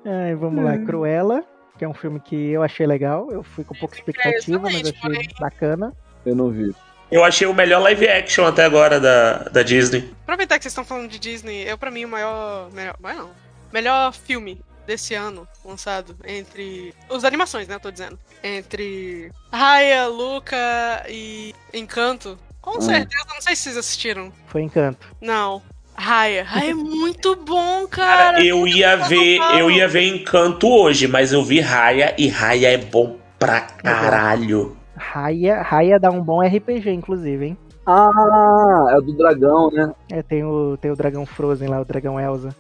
Ai, 0.05 0.35
vamos 0.35 0.63
lá, 0.63 0.77
Cruella, 0.77 1.43
que 1.79 1.85
é 1.87 1.89
um 1.89 1.95
filme 1.95 2.21
que 2.21 2.51
eu 2.51 2.63
achei 2.63 2.87
legal. 2.87 3.31
Eu 3.31 3.43
fui 3.43 3.65
com 3.65 3.75
pouca 3.75 3.97
expectativa, 3.97 4.59
mas 4.59 4.83
achei 4.83 5.29
bacana. 5.41 5.95
Eu 6.27 6.37
não 6.37 6.51
vi. 6.51 6.75
Eu 7.11 7.25
achei 7.25 7.47
o 7.47 7.55
melhor 7.55 7.81
live 7.81 8.07
action 8.07 8.45
até 8.45 8.67
agora 8.67 9.01
da, 9.01 9.45
da 9.45 9.63
Disney. 9.63 10.13
Aproveitar 10.25 10.59
que 10.59 10.65
vocês 10.65 10.73
estão 10.73 10.85
falando 10.85 11.09
de 11.09 11.19
Disney, 11.19 11.63
eu 11.67 11.79
pra 11.79 11.91
mim 11.91 12.05
o 12.05 12.09
maior. 12.09 12.71
Melhor, 12.71 12.97
maior 13.01 13.23
não. 13.23 13.46
Melhor 13.77 14.11
filme 14.15 14.59
desse 14.87 15.13
ano 15.13 15.47
lançado 15.63 16.17
entre. 16.27 16.95
Os 17.11 17.27
animações, 17.27 17.69
né? 17.69 17.75
Eu 17.75 17.81
tô 17.81 17.91
dizendo. 17.91 18.19
Entre 18.43 19.31
Raya, 19.53 20.07
Luca 20.07 21.05
e 21.11 21.55
Encanto. 21.75 22.39
Com 22.63 22.79
Hum. 22.79 22.81
certeza, 22.81 23.23
não 23.29 23.43
sei 23.43 23.55
se 23.55 23.65
vocês 23.65 23.77
assistiram. 23.77 24.33
Foi 24.47 24.63
Encanto. 24.63 25.07
Não. 25.21 25.61
Raya. 25.95 26.43
Raya 26.43 26.71
é 26.71 26.75
muito 26.75 27.37
bom, 27.37 27.87
cara. 27.87 28.33
Cara, 28.33 28.45
eu 28.47 28.67
ia 28.67 28.97
ver, 28.97 29.41
eu 29.59 29.71
ia 29.71 29.87
ver 29.87 30.07
Encanto 30.09 30.67
hoje, 30.71 31.07
mas 31.07 31.35
eu 31.35 31.45
vi 31.45 31.61
Raya 31.61 32.15
e 32.17 32.29
Raya 32.29 32.73
é 32.73 32.79
bom 32.79 33.19
pra 33.39 33.61
caralho. 33.61 34.75
Raya, 34.97 35.61
Raya 35.61 36.01
dá 36.01 36.11
um 36.11 36.23
bom 36.23 36.41
RPG, 36.41 36.91
inclusive, 36.93 37.45
hein? 37.49 37.59
Ah, 37.85 38.87
é 38.91 38.97
o 38.97 39.03
do 39.03 39.13
dragão, 39.13 39.71
né? 39.71 39.93
É, 40.11 40.23
tem 40.23 40.43
o, 40.45 40.79
tem 40.81 40.91
o 40.91 40.97
dragão 40.97 41.27
Frozen 41.27 41.69
lá, 41.69 41.79
o 41.79 41.85
dragão 41.85 42.19
Elsa. 42.19 42.57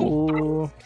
O... 0.00 0.70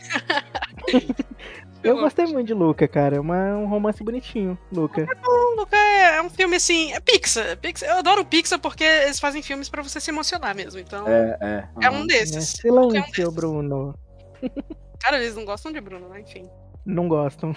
Eu 1.82 1.98
gostei 1.98 2.26
muito 2.26 2.48
de 2.48 2.54
Luca, 2.54 2.86
cara. 2.86 3.16
É 3.16 3.20
um 3.20 3.66
romance 3.66 4.04
bonitinho, 4.04 4.58
Luca. 4.70 5.06
O 5.26 5.56
Luca 5.56 5.76
é, 5.76 6.16
é 6.16 6.22
um 6.22 6.28
filme 6.28 6.56
assim. 6.56 6.92
É 6.92 7.00
Pixar. 7.00 7.56
Pixar. 7.56 7.88
Eu 7.88 7.98
adoro 7.98 8.24
Pixar 8.24 8.58
porque 8.58 8.84
eles 8.84 9.18
fazem 9.18 9.42
filmes 9.42 9.70
pra 9.70 9.82
você 9.82 9.98
se 9.98 10.10
emocionar 10.10 10.54
mesmo. 10.54 10.78
Então, 10.78 11.08
é, 11.08 11.38
É, 11.40 11.64
é. 11.82 11.90
um 11.90 12.06
desses. 12.06 12.50
Silêncio, 12.50 13.30
Bruno. 13.32 13.94
Cara, 15.00 15.18
eles 15.18 15.34
não 15.34 15.44
gostam 15.46 15.72
de 15.72 15.80
Bruno, 15.80 16.08
né? 16.10 16.20
Enfim. 16.20 16.50
Não 16.84 17.08
gostam. 17.08 17.54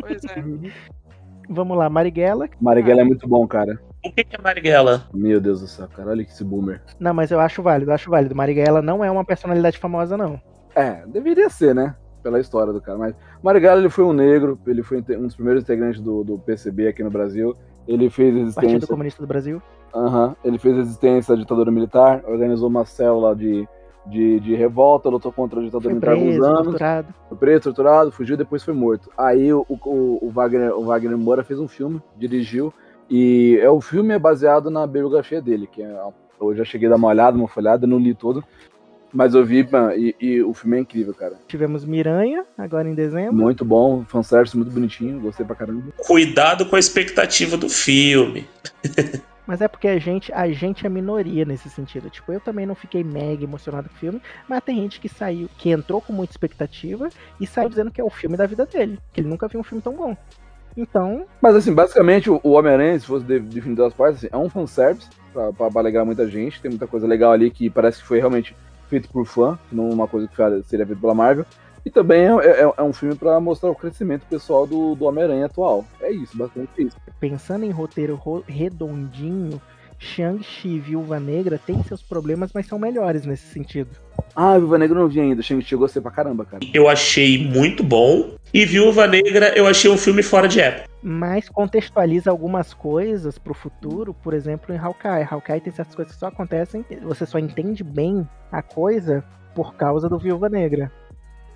Pois 0.00 0.24
é. 0.24 0.36
Vamos 1.48 1.76
lá, 1.76 1.88
Marighella. 1.88 2.48
Marighella 2.60 3.02
é 3.02 3.04
muito 3.04 3.28
bom, 3.28 3.46
cara. 3.46 3.78
O 4.04 4.10
que 4.10 4.24
que 4.24 4.36
é 4.36 4.38
Marighella? 4.40 5.06
Meu 5.12 5.40
Deus 5.40 5.60
do 5.60 5.68
céu, 5.68 5.86
cara. 5.88 6.10
Olha 6.10 6.24
que 6.24 6.32
esse 6.32 6.42
boomer. 6.42 6.82
Não, 6.98 7.12
mas 7.12 7.30
eu 7.30 7.38
acho 7.38 7.62
válido, 7.62 7.90
eu 7.90 7.94
acho 7.94 8.10
válido. 8.10 8.34
Marighella 8.34 8.80
não 8.80 9.04
é 9.04 9.10
uma 9.10 9.24
personalidade 9.24 9.78
famosa, 9.78 10.16
não. 10.16 10.40
É, 10.76 11.02
deveria 11.06 11.48
ser, 11.48 11.74
né? 11.74 11.96
Pela 12.22 12.38
história 12.38 12.72
do 12.72 12.80
cara. 12.80 12.98
Mas 12.98 13.14
Marighella, 13.42 13.80
ele 13.80 13.88
foi 13.88 14.04
um 14.04 14.12
negro, 14.12 14.58
ele 14.66 14.82
foi 14.82 14.98
um 14.98 15.22
dos 15.22 15.34
primeiros 15.34 15.62
integrantes 15.62 16.00
do, 16.00 16.22
do 16.22 16.38
PCB 16.38 16.88
aqui 16.88 17.02
no 17.02 17.10
Brasil. 17.10 17.56
Ele 17.88 18.10
fez 18.10 18.34
Partido 18.34 18.44
resistência. 18.44 18.88
Comunista 18.88 19.22
do 19.22 19.26
Brasil. 19.26 19.62
Aham. 19.94 20.36
Ele 20.44 20.58
fez 20.58 20.76
resistência 20.76 21.34
à 21.34 21.36
ditadura 21.36 21.70
militar, 21.70 22.22
organizou 22.26 22.68
uma 22.68 22.84
célula 22.84 23.34
de, 23.34 23.66
de, 24.06 24.40
de 24.40 24.54
revolta, 24.54 25.08
lutou 25.08 25.32
contra 25.32 25.60
a 25.60 25.62
ditadura 25.62 25.94
Foi 25.94 25.94
militar 25.94 26.12
alguns 26.12 26.44
anos. 26.44 26.64
torturado. 26.64 27.14
Foi 27.28 27.38
preso, 27.38 27.62
torturado, 27.62 28.12
fugiu, 28.12 28.36
depois 28.36 28.62
foi 28.62 28.74
morto. 28.74 29.10
Aí 29.16 29.52
o, 29.52 29.64
o, 29.68 30.26
o 30.26 30.30
Wagner, 30.30 30.76
o 30.76 30.84
Wagner 30.84 31.16
Moura 31.16 31.44
fez 31.44 31.58
um 31.58 31.68
filme, 31.68 32.02
dirigiu, 32.16 32.74
e 33.08 33.58
é, 33.62 33.70
o 33.70 33.80
filme 33.80 34.12
é 34.14 34.18
baseado 34.18 34.68
na 34.68 34.86
biografia 34.86 35.40
dele, 35.40 35.66
que 35.66 35.82
é, 35.82 36.00
eu 36.40 36.54
já 36.54 36.64
cheguei 36.64 36.88
a 36.88 36.90
dar 36.90 36.96
uma 36.96 37.08
olhada, 37.08 37.36
uma 37.36 37.48
folhada, 37.48 37.86
não 37.86 37.98
li 37.98 38.14
todo. 38.14 38.44
Mas 39.12 39.34
eu 39.34 39.44
vi, 39.44 39.66
mano, 39.70 39.92
e, 39.92 40.14
e 40.20 40.42
o 40.42 40.52
filme 40.52 40.76
é 40.76 40.80
incrível, 40.80 41.14
cara. 41.14 41.34
Tivemos 41.48 41.84
Miranha, 41.84 42.44
agora 42.58 42.88
em 42.88 42.94
dezembro. 42.94 43.34
Muito 43.34 43.64
bom, 43.64 44.04
fanservice 44.04 44.56
muito 44.56 44.70
bonitinho, 44.72 45.20
gostei 45.20 45.46
pra 45.46 45.56
caramba. 45.56 45.84
Cuidado 45.96 46.66
com 46.66 46.76
a 46.76 46.78
expectativa 46.78 47.56
do 47.56 47.68
filme. 47.68 48.46
Mas 49.46 49.60
é 49.60 49.68
porque 49.68 49.86
a 49.86 49.96
gente, 49.96 50.32
a 50.32 50.50
gente 50.50 50.84
é 50.84 50.88
minoria 50.88 51.44
nesse 51.44 51.70
sentido. 51.70 52.10
Tipo, 52.10 52.32
eu 52.32 52.40
também 52.40 52.66
não 52.66 52.74
fiquei 52.74 53.04
mega 53.04 53.44
emocionado 53.44 53.88
com 53.88 53.94
o 53.94 53.98
filme, 53.98 54.20
mas 54.48 54.64
tem 54.64 54.74
gente 54.78 54.98
que 54.98 55.08
saiu, 55.08 55.48
que 55.56 55.70
entrou 55.70 56.00
com 56.00 56.12
muita 56.12 56.32
expectativa 56.32 57.08
e 57.40 57.46
saiu 57.46 57.68
dizendo 57.68 57.92
que 57.92 58.00
é 58.00 58.04
o 58.04 58.10
filme 58.10 58.36
da 58.36 58.44
vida 58.44 58.66
dele, 58.66 58.98
que 59.12 59.20
ele 59.20 59.28
nunca 59.28 59.46
viu 59.46 59.60
um 59.60 59.62
filme 59.62 59.80
tão 59.80 59.94
bom. 59.94 60.16
Então, 60.76 61.24
Mas 61.40 61.54
assim, 61.54 61.72
basicamente, 61.72 62.28
o 62.28 62.40
Homem-Aranha, 62.42 62.98
se 62.98 63.06
fosse 63.06 63.24
de- 63.24 63.38
definir 63.38 63.76
das 63.76 63.94
partes, 63.94 64.18
assim, 64.18 64.28
é 64.32 64.36
um 64.36 64.50
fanservice 64.50 65.08
pra, 65.32 65.52
pra, 65.52 65.70
pra 65.70 65.80
alegrar 65.80 66.04
muita 66.04 66.28
gente. 66.28 66.60
Tem 66.60 66.68
muita 66.70 66.86
coisa 66.88 67.06
legal 67.06 67.30
ali 67.32 67.48
que 67.50 67.70
parece 67.70 68.02
que 68.02 68.06
foi 68.08 68.18
realmente 68.18 68.54
feito 68.88 69.08
por 69.08 69.26
fã, 69.26 69.58
não 69.70 69.88
uma 69.90 70.06
coisa 70.08 70.26
que 70.28 70.36
seria 70.68 70.86
feita 70.86 71.00
pela 71.00 71.14
Marvel. 71.14 71.44
E 71.84 71.90
também 71.90 72.22
é, 72.26 72.62
é- 72.62 72.72
é 72.76 72.82
um 72.82 72.92
filme 72.92 73.14
pra 73.14 73.38
mostrar 73.38 73.70
o 73.70 73.74
crescimento 73.74 74.24
pessoal 74.28 74.66
do, 74.66 74.96
do 74.96 75.04
Homem-Aranha 75.04 75.46
atual. 75.46 75.84
É 76.00 76.10
isso, 76.10 76.36
basicamente 76.36 76.70
isso. 76.82 76.96
pensando 77.20 77.64
em 77.64 77.70
roteiro 77.70 78.16
ro- 78.16 78.42
redondinho, 78.46 79.60
Shang-Chi 79.98 80.68
e 80.68 80.78
Viúva 80.78 81.18
Negra 81.18 81.58
têm 81.58 81.82
seus 81.82 82.02
problemas, 82.02 82.50
mas 82.52 82.66
são 82.66 82.78
melhores 82.78 83.24
nesse 83.24 83.46
sentido. 83.46 83.90
Ah, 84.34 84.58
Viva 84.58 84.78
Negra 84.78 84.96
eu 84.96 85.02
não 85.02 85.08
vi 85.08 85.20
ainda. 85.20 85.42
Shang-Chi 85.42 85.72
eu 85.72 85.78
gostei 85.78 86.02
pra 86.02 86.10
caramba, 86.10 86.44
cara. 86.44 86.62
Eu 86.74 86.88
achei 86.88 87.46
muito 87.46 87.82
bom. 87.82 88.34
E 88.52 88.64
Viúva 88.64 89.06
Negra, 89.06 89.56
eu 89.56 89.66
achei 89.66 89.90
um 89.90 89.96
filme 89.96 90.22
fora 90.22 90.46
de 90.46 90.60
época. 90.60 90.88
Mas 91.02 91.48
contextualiza 91.48 92.30
algumas 92.30 92.74
coisas 92.74 93.38
pro 93.38 93.54
futuro, 93.54 94.12
por 94.14 94.34
exemplo, 94.34 94.74
em 94.74 94.78
Hawkeye. 94.78 95.26
Hawkeye 95.28 95.60
tem 95.60 95.72
certas 95.72 95.94
coisas 95.94 96.14
que 96.14 96.20
só 96.20 96.26
acontecem, 96.26 96.84
você 97.02 97.24
só 97.24 97.38
entende 97.38 97.82
bem 97.82 98.28
a 98.50 98.62
coisa 98.62 99.24
por 99.54 99.74
causa 99.74 100.08
do 100.08 100.18
Viúva 100.18 100.48
Negra. 100.48 100.90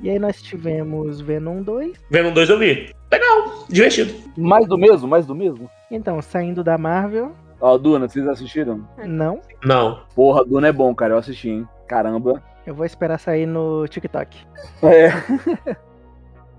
E 0.01 0.09
aí 0.09 0.18
nós 0.18 0.41
tivemos 0.41 1.20
Venom 1.20 1.62
2. 1.62 1.93
Venom 2.11 2.32
2 2.32 2.49
eu 2.49 2.59
vi. 2.59 2.95
Legal, 3.12 3.66
divertido. 3.68 4.14
Mais 4.36 4.66
do 4.66 4.78
mesmo, 4.78 5.07
mais 5.07 5.26
do 5.26 5.34
mesmo. 5.34 5.68
Então, 5.91 6.22
saindo 6.22 6.64
da 6.64 6.78
Marvel, 6.78 7.34
Ó, 7.61 7.76
Duna, 7.76 8.08
vocês 8.08 8.26
assistiram? 8.26 8.86
não. 9.06 9.40
Não. 9.64 10.02
Porra, 10.14 10.44
Duna 10.44 10.68
é 10.68 10.72
bom, 10.72 10.94
cara. 10.94 11.14
Eu 11.14 11.18
assisti, 11.18 11.50
hein? 11.50 11.68
Caramba. 11.86 12.42
Eu 12.66 12.74
vou 12.74 12.86
esperar 12.86 13.18
sair 13.18 13.46
no 13.46 13.86
TikTok. 13.88 14.38
É. 14.82 15.11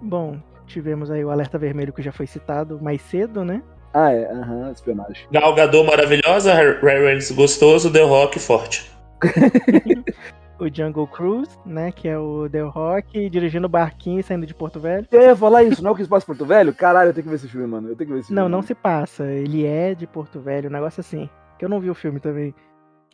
Bom, 0.01 0.39
tivemos 0.65 1.11
aí 1.11 1.23
o 1.23 1.29
Alerta 1.29 1.57
Vermelho 1.57 1.93
que 1.93 2.01
já 2.01 2.11
foi 2.11 2.25
citado 2.25 2.79
mais 2.81 3.01
cedo, 3.01 3.45
né? 3.45 3.61
Ah, 3.93 4.11
é. 4.11 4.25
Aham, 4.31 4.71
espionagem. 4.71 5.27
Gal 5.31 5.53
Gadot 5.53 5.85
maravilhosa, 5.85 6.53
Ray 6.53 6.79
Reynolds 6.81 7.31
gostoso, 7.31 7.91
The 7.91 8.03
Rock 8.03 8.39
forte. 8.39 8.91
O 10.61 10.69
Jungle 10.71 11.07
Cruise, 11.07 11.57
né? 11.65 11.91
Que 11.91 12.07
é 12.07 12.19
o 12.19 12.47
The 12.47 12.61
Rock 12.61 13.29
dirigindo 13.31 13.65
o 13.65 13.69
barquinho 13.69 14.19
e 14.19 14.23
saindo 14.23 14.45
de 14.45 14.53
Porto 14.53 14.79
Velho. 14.79 15.07
Eu 15.11 15.21
ia 15.21 15.35
falar 15.35 15.63
isso, 15.63 15.81
não 15.81 15.89
é 15.89 15.93
o 15.93 15.95
que 15.95 16.03
se 16.03 16.09
passa 16.09 16.23
em 16.23 16.27
Porto 16.27 16.45
Velho? 16.45 16.71
Caralho, 16.71 17.09
eu 17.09 17.13
tenho 17.15 17.23
que 17.23 17.29
ver 17.29 17.37
esse 17.37 17.47
filme, 17.47 17.65
mano. 17.65 17.89
Eu 17.89 17.95
tenho 17.95 18.07
que 18.07 18.13
ver 18.13 18.19
esse 18.19 18.27
filme. 18.27 18.39
Não, 18.39 18.47
não 18.47 18.61
se 18.61 18.75
passa. 18.75 19.25
Ele 19.25 19.65
é 19.65 19.95
de 19.95 20.05
Porto 20.05 20.39
Velho, 20.39 20.69
um 20.69 20.71
negócio 20.71 20.99
assim. 21.01 21.27
Que 21.57 21.65
eu 21.65 21.69
não 21.69 21.79
vi 21.79 21.89
o 21.89 21.95
filme 21.95 22.19
também. 22.19 22.53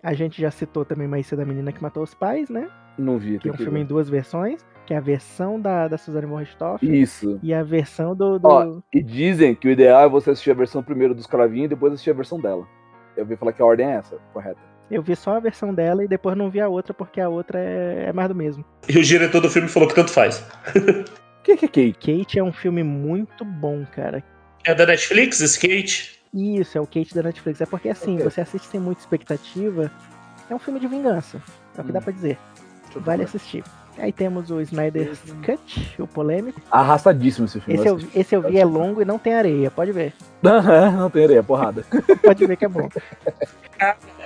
A 0.04 0.14
gente 0.14 0.42
já 0.42 0.52
citou 0.52 0.84
também 0.84 1.08
mais 1.08 1.26
cedo 1.26 1.42
a 1.42 1.46
menina 1.46 1.72
que 1.72 1.82
matou 1.82 2.04
os 2.04 2.14
pais, 2.14 2.50
né? 2.50 2.70
Não 2.98 3.18
vi. 3.18 3.40
Que 3.40 3.48
é 3.48 3.52
um 3.54 3.56
que 3.56 3.64
filme 3.64 3.80
em 3.80 3.84
ver. 3.84 3.88
duas 3.88 4.10
versões. 4.10 4.66
Que 4.86 4.94
é 4.94 4.98
a 4.98 5.02
versão 5.02 5.58
da, 5.58 5.88
da 5.88 5.98
Suzane 5.98 6.26
von 6.26 6.38
Richthofen 6.38 7.02
Isso. 7.02 7.40
e 7.42 7.54
a 7.54 7.64
versão 7.64 8.14
do... 8.14 8.40
do... 8.40 8.48
Ó, 8.48 8.80
E 8.94 9.02
dizem 9.02 9.56
que 9.56 9.70
o 9.70 9.72
ideal 9.72 10.04
é 10.04 10.10
você 10.10 10.32
assistir 10.32 10.52
a 10.52 10.54
versão 10.54 10.84
primeiro 10.84 11.16
dos 11.16 11.28
cravinhos 11.28 11.66
e 11.66 11.70
depois 11.70 11.94
assistir 11.94 12.12
a 12.12 12.14
versão 12.14 12.40
dela. 12.40 12.66
Eu 13.16 13.26
vi 13.26 13.36
falar 13.38 13.54
que 13.54 13.62
a 13.62 13.66
ordem 13.66 13.88
é 13.88 13.96
essa, 13.96 14.18
correta. 14.34 14.67
Eu 14.90 15.02
vi 15.02 15.16
só 15.16 15.36
a 15.36 15.40
versão 15.40 15.74
dela 15.74 16.04
e 16.04 16.08
depois 16.08 16.38
não 16.38 16.50
vi 16.50 16.62
a 16.62 16.70
outra 16.70 16.94
porque 16.94 17.20
a 17.20 17.28
outra 17.28 17.60
é, 17.60 18.06
é 18.08 18.14
mais 18.14 18.30
do 18.30 18.36
mesmo. 18.36 18.64
E 18.88 18.98
o 18.98 19.04
diretor 19.04 19.42
do 19.42 19.50
filme 19.50 19.68
falou 19.68 19.88
que 19.88 19.96
tanto 19.96 20.12
faz. 20.12 20.40
O 20.40 21.44
que 21.44 21.58
que 21.58 21.66
é 21.66 21.68
Kate? 21.92 21.94
Kate 22.24 22.40
é 22.40 22.44
um 22.44 22.54
filme 22.54 22.84
muito 22.84 23.44
bom, 23.44 23.86
cara. 23.94 24.24
É 24.64 24.74
da 24.74 24.86
Netflix, 24.86 25.40
Skate? 25.42 26.18
Isso, 26.34 26.78
é 26.78 26.82
o 26.82 26.86
Kate 26.86 27.14
da 27.14 27.24
Netflix. 27.24 27.60
É 27.62 27.66
porque 27.66 27.90
assim, 27.90 28.16
Ok. 28.16 28.24
você 28.30 28.42
assiste 28.42 28.68
sem 28.68 28.80
muita 28.80 29.02
expectativa. 29.02 29.92
É 30.50 30.56
um 30.56 30.60
filme 30.60 30.80
de 30.80 30.88
vingança. 30.88 31.42
É 31.78 31.82
o 31.82 31.84
que 31.84 31.90
Hum. 31.90 31.94
dá 31.94 32.02
pra 32.02 32.12
dizer. 32.14 32.38
Deixa 32.86 33.00
Vale 33.02 33.24
assistir. 33.24 33.64
Aí 34.00 34.12
temos 34.12 34.52
o 34.52 34.62
Snyder's 34.62 35.20
Cut, 35.46 35.96
o 36.00 36.06
polêmico. 36.08 36.62
Arrastadíssimo 36.72 37.46
esse 37.46 37.60
filme. 37.60 37.80
Esse 37.80 37.90
eu, 37.90 38.00
esse 38.16 38.36
eu 38.36 38.42
vi 38.42 38.60
é 38.60 38.66
longo 38.66 39.02
e 39.02 39.06
não 39.06 39.18
tem 39.18 39.34
areia. 39.34 39.72
Pode 39.72 39.92
ver. 39.92 40.14
Não 40.42 41.10
tem 41.10 41.24
areia, 41.24 41.42
porrada. 41.42 41.84
Pode 42.24 42.46
ver 42.46 42.56
que 42.58 42.66
é 42.66 42.68
bom. 42.68 42.88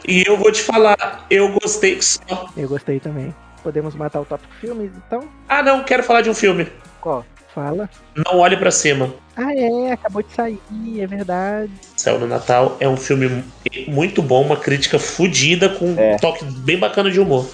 E 0.08 0.24
eu 0.28 0.38
vou 0.38 0.52
te 0.52 0.62
falar, 0.62 1.26
eu 1.30 1.52
gostei 1.60 2.02
só. 2.02 2.50
Eu 2.58 2.68
gostei 2.68 3.00
também. 3.00 3.34
Podemos 3.64 3.96
matar 3.96 4.20
o 4.22 4.26
tópico 4.26 4.54
filmes, 4.56 4.92
então? 5.08 5.24
Ah, 5.48 5.62
não, 5.62 5.84
quero 5.84 6.04
falar 6.04 6.22
de 6.22 6.30
um 6.30 6.34
filme. 6.34 6.68
Qual? 7.00 7.24
Fala. 7.54 7.90
Não 8.16 8.40
olhe 8.40 8.56
pra 8.56 8.72
cima. 8.72 9.14
Ah, 9.36 9.54
é, 9.54 9.92
acabou 9.92 10.24
de 10.24 10.32
sair, 10.34 10.60
é 11.00 11.06
verdade. 11.06 11.72
Céu 11.98 12.18
no 12.18 12.26
Natal 12.26 12.78
é 12.80 12.88
um 12.88 12.96
filme 12.98 13.44
muito 13.88 14.22
bom, 14.22 14.42
uma 14.42 14.56
crítica 14.58 14.98
fodida 14.98 15.68
com 15.70 15.86
um 15.92 16.00
É. 16.00 16.16
toque 16.18 16.46
bem 16.46 16.80
bacana 16.80 17.12
de 17.12 17.20
humor. 17.20 17.46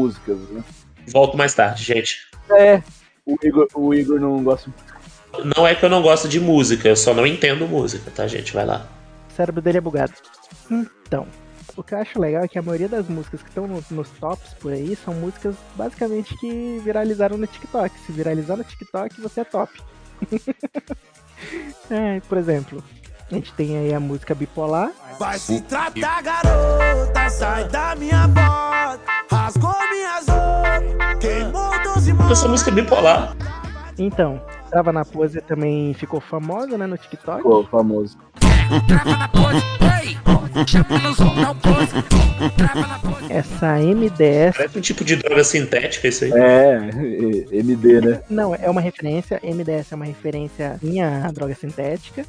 Músicas, 0.00 0.38
né? 0.50 0.62
Volto 1.08 1.36
mais 1.36 1.54
tarde, 1.54 1.82
gente. 1.84 2.16
É. 2.50 2.82
O 3.26 3.36
Igor, 3.42 3.68
o 3.74 3.94
Igor 3.94 4.18
não 4.20 4.42
gosta. 4.42 4.70
Não 5.56 5.66
é 5.66 5.74
que 5.74 5.84
eu 5.84 5.88
não 5.90 6.02
gosto 6.02 6.28
de 6.28 6.40
música, 6.40 6.88
eu 6.88 6.96
só 6.96 7.14
não 7.14 7.26
entendo 7.26 7.66
música, 7.68 8.10
tá, 8.10 8.26
gente? 8.26 8.52
Vai 8.52 8.64
lá. 8.66 8.88
O 9.30 9.32
cérebro 9.34 9.60
dele 9.62 9.78
é 9.78 9.80
bugado. 9.80 10.12
Então, 10.70 11.26
o 11.76 11.82
que 11.82 11.94
eu 11.94 11.98
acho 11.98 12.18
legal 12.18 12.42
é 12.44 12.48
que 12.48 12.58
a 12.58 12.62
maioria 12.62 12.88
das 12.88 13.06
músicas 13.08 13.40
que 13.42 13.48
estão 13.48 13.66
no- 13.66 13.84
nos 13.90 14.08
tops 14.10 14.54
por 14.54 14.72
aí 14.72 14.96
são 15.04 15.14
músicas 15.14 15.54
basicamente 15.76 16.36
que 16.38 16.80
viralizaram 16.84 17.36
no 17.36 17.46
TikTok. 17.46 17.96
Se 18.00 18.10
viralizar 18.12 18.56
no 18.56 18.64
TikTok, 18.64 19.20
você 19.20 19.40
é 19.42 19.44
top. 19.44 19.72
é, 21.90 22.20
por 22.28 22.38
exemplo, 22.38 22.82
a 23.30 23.34
gente 23.34 23.52
tem 23.54 23.78
aí 23.78 23.94
a 23.94 24.00
música 24.00 24.34
bipolar. 24.34 24.90
Vai 25.18 25.38
se 25.38 25.60
tratar, 25.62 26.22
garota. 26.22 27.30
Sai 27.30 27.68
da 27.68 27.94
minha 27.94 28.26
bota. 28.28 29.00
Rasgou 29.30 29.74
minhas 29.90 30.26
roupas. 30.26 31.18
Queimou 31.20 31.82
12 31.84 32.12
mãos. 32.12 32.32
Essa 32.32 32.48
música 32.48 32.70
é 32.70 32.74
bipolar. 32.74 33.36
Então, 33.98 34.40
Trava 34.70 34.92
na 34.92 35.04
Pose 35.04 35.40
também 35.40 35.92
ficou 35.94 36.20
famosa, 36.20 36.78
né, 36.78 36.86
no 36.86 36.96
TikTok. 36.96 37.42
Pô, 37.42 37.64
famoso. 37.64 38.16
Essa 43.28 43.78
MDS, 43.78 44.56
Parece 44.56 44.78
um 44.78 44.80
tipo 44.80 45.04
de 45.04 45.16
droga 45.16 45.44
sintética 45.44 46.08
isso 46.08 46.24
aí. 46.24 46.32
É, 46.32 46.90
MD, 47.52 48.00
né? 48.00 48.22
não, 48.30 48.54
é 48.54 48.68
uma 48.70 48.80
referência, 48.80 49.40
MDS 49.42 49.92
é 49.92 49.96
uma 49.96 50.04
referência 50.04 50.78
minha 50.82 51.26
à 51.26 51.32
droga 51.32 51.54
sintética. 51.54 52.24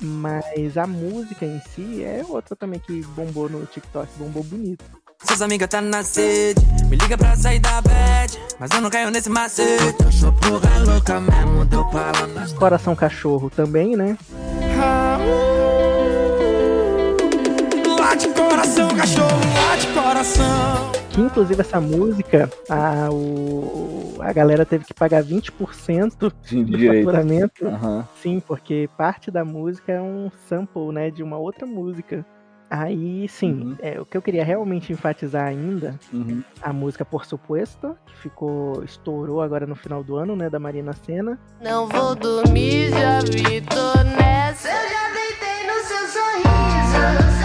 Mas 0.00 0.76
a 0.76 0.86
música 0.86 1.44
em 1.44 1.60
si 1.74 2.04
é 2.04 2.24
outra 2.28 2.54
também 2.54 2.78
que 2.78 3.02
bombou 3.08 3.48
no 3.48 3.64
TikTok, 3.66 4.08
bombou 4.18 4.42
bonito. 4.44 4.84
Seus 5.24 5.40
amigos 5.40 5.66
tá 5.68 5.80
na 5.80 6.02
sede. 6.02 6.60
Me 6.88 6.96
liga 6.96 7.16
pra 7.16 7.34
sair 7.34 7.58
da 7.58 7.80
bad. 7.80 8.38
Mas 8.60 8.70
eu 8.70 8.80
não 8.80 8.90
caio 8.90 9.10
nesse 9.10 9.30
macete. 9.30 9.96
Eu 10.04 10.12
sou 10.12 10.32
porra 10.32 10.78
louca 10.80 11.18
mesmo. 11.20 11.64
Deu 11.64 11.84
pala 11.86 12.26
nas 12.28 12.52
Coração 12.52 12.94
Cachorro 12.94 13.48
também, 13.48 13.96
né? 13.96 14.18
Lá 17.98 18.14
de 18.14 18.28
coração, 18.28 18.88
cachorro, 18.94 19.40
lá 19.54 19.76
de 19.76 19.86
coração. 19.88 21.05
Que 21.16 21.22
inclusive 21.22 21.62
essa 21.62 21.80
música, 21.80 22.50
a, 22.68 23.08
o, 23.10 24.16
a 24.20 24.30
galera 24.34 24.66
teve 24.66 24.84
que 24.84 24.92
pagar 24.92 25.24
20% 25.24 26.30
Sim, 26.42 26.62
de 26.62 26.72
do 26.72 26.76
direito. 26.78 27.06
faturamento. 27.06 27.66
Aham. 27.66 28.06
Sim, 28.16 28.38
porque 28.46 28.86
parte 28.98 29.30
da 29.30 29.42
música 29.42 29.92
é 29.92 30.00
um 30.00 30.30
sample, 30.46 30.92
né, 30.92 31.10
de 31.10 31.22
uma 31.22 31.38
outra 31.38 31.66
música. 31.66 32.22
Aí, 32.68 33.26
sim, 33.30 33.52
Uhum. 33.62 33.76
é, 33.78 33.98
o 33.98 34.04
que 34.04 34.14
eu 34.16 34.20
queria 34.20 34.44
realmente 34.44 34.92
enfatizar 34.92 35.46
ainda, 35.46 35.98
Uhum. 36.12 36.42
a 36.60 36.70
música 36.70 37.02
Por 37.04 37.24
Supuesto, 37.24 37.96
que 38.04 38.14
ficou, 38.18 38.84
estourou 38.84 39.40
agora 39.40 39.66
no 39.66 39.74
final 39.74 40.04
do 40.04 40.16
ano, 40.16 40.36
né, 40.36 40.50
da 40.50 40.58
Marina 40.58 40.92
Senna. 40.92 41.38
Não 41.62 41.88
vou 41.88 42.14
dormir, 42.14 42.90
já 42.90 43.20
vi, 43.20 43.62
tô 43.62 44.02
nessa. 44.18 44.68
Eu 44.68 44.88
já 44.90 45.08
deitei 45.14 45.66
no 45.66 45.82
seu 45.82 46.20
sorriso. 46.20 47.35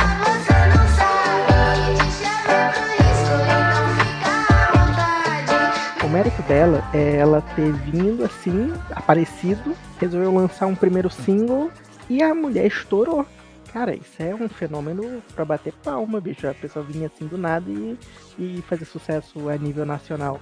Mérito 6.11 6.41
dela 6.43 6.83
é 6.93 7.15
ela 7.15 7.41
ter 7.55 7.71
vindo 7.71 8.25
assim, 8.25 8.73
aparecido, 8.91 9.73
resolveu 9.97 10.33
lançar 10.33 10.65
um 10.65 10.75
primeiro 10.75 11.09
single 11.09 11.71
e 12.09 12.21
a 12.21 12.35
mulher 12.35 12.65
estourou. 12.65 13.25
Cara, 13.71 13.95
isso 13.95 14.21
é 14.21 14.35
um 14.35 14.49
fenômeno 14.49 15.23
pra 15.33 15.45
bater 15.45 15.73
palma, 15.81 16.19
bicho. 16.19 16.45
A 16.45 16.53
pessoa 16.53 16.83
vinha 16.83 17.07
assim 17.07 17.25
do 17.25 17.37
nada 17.37 17.71
e, 17.71 17.97
e 18.37 18.61
fazer 18.67 18.83
sucesso 18.83 19.47
a 19.47 19.55
nível 19.55 19.85
nacional. 19.85 20.41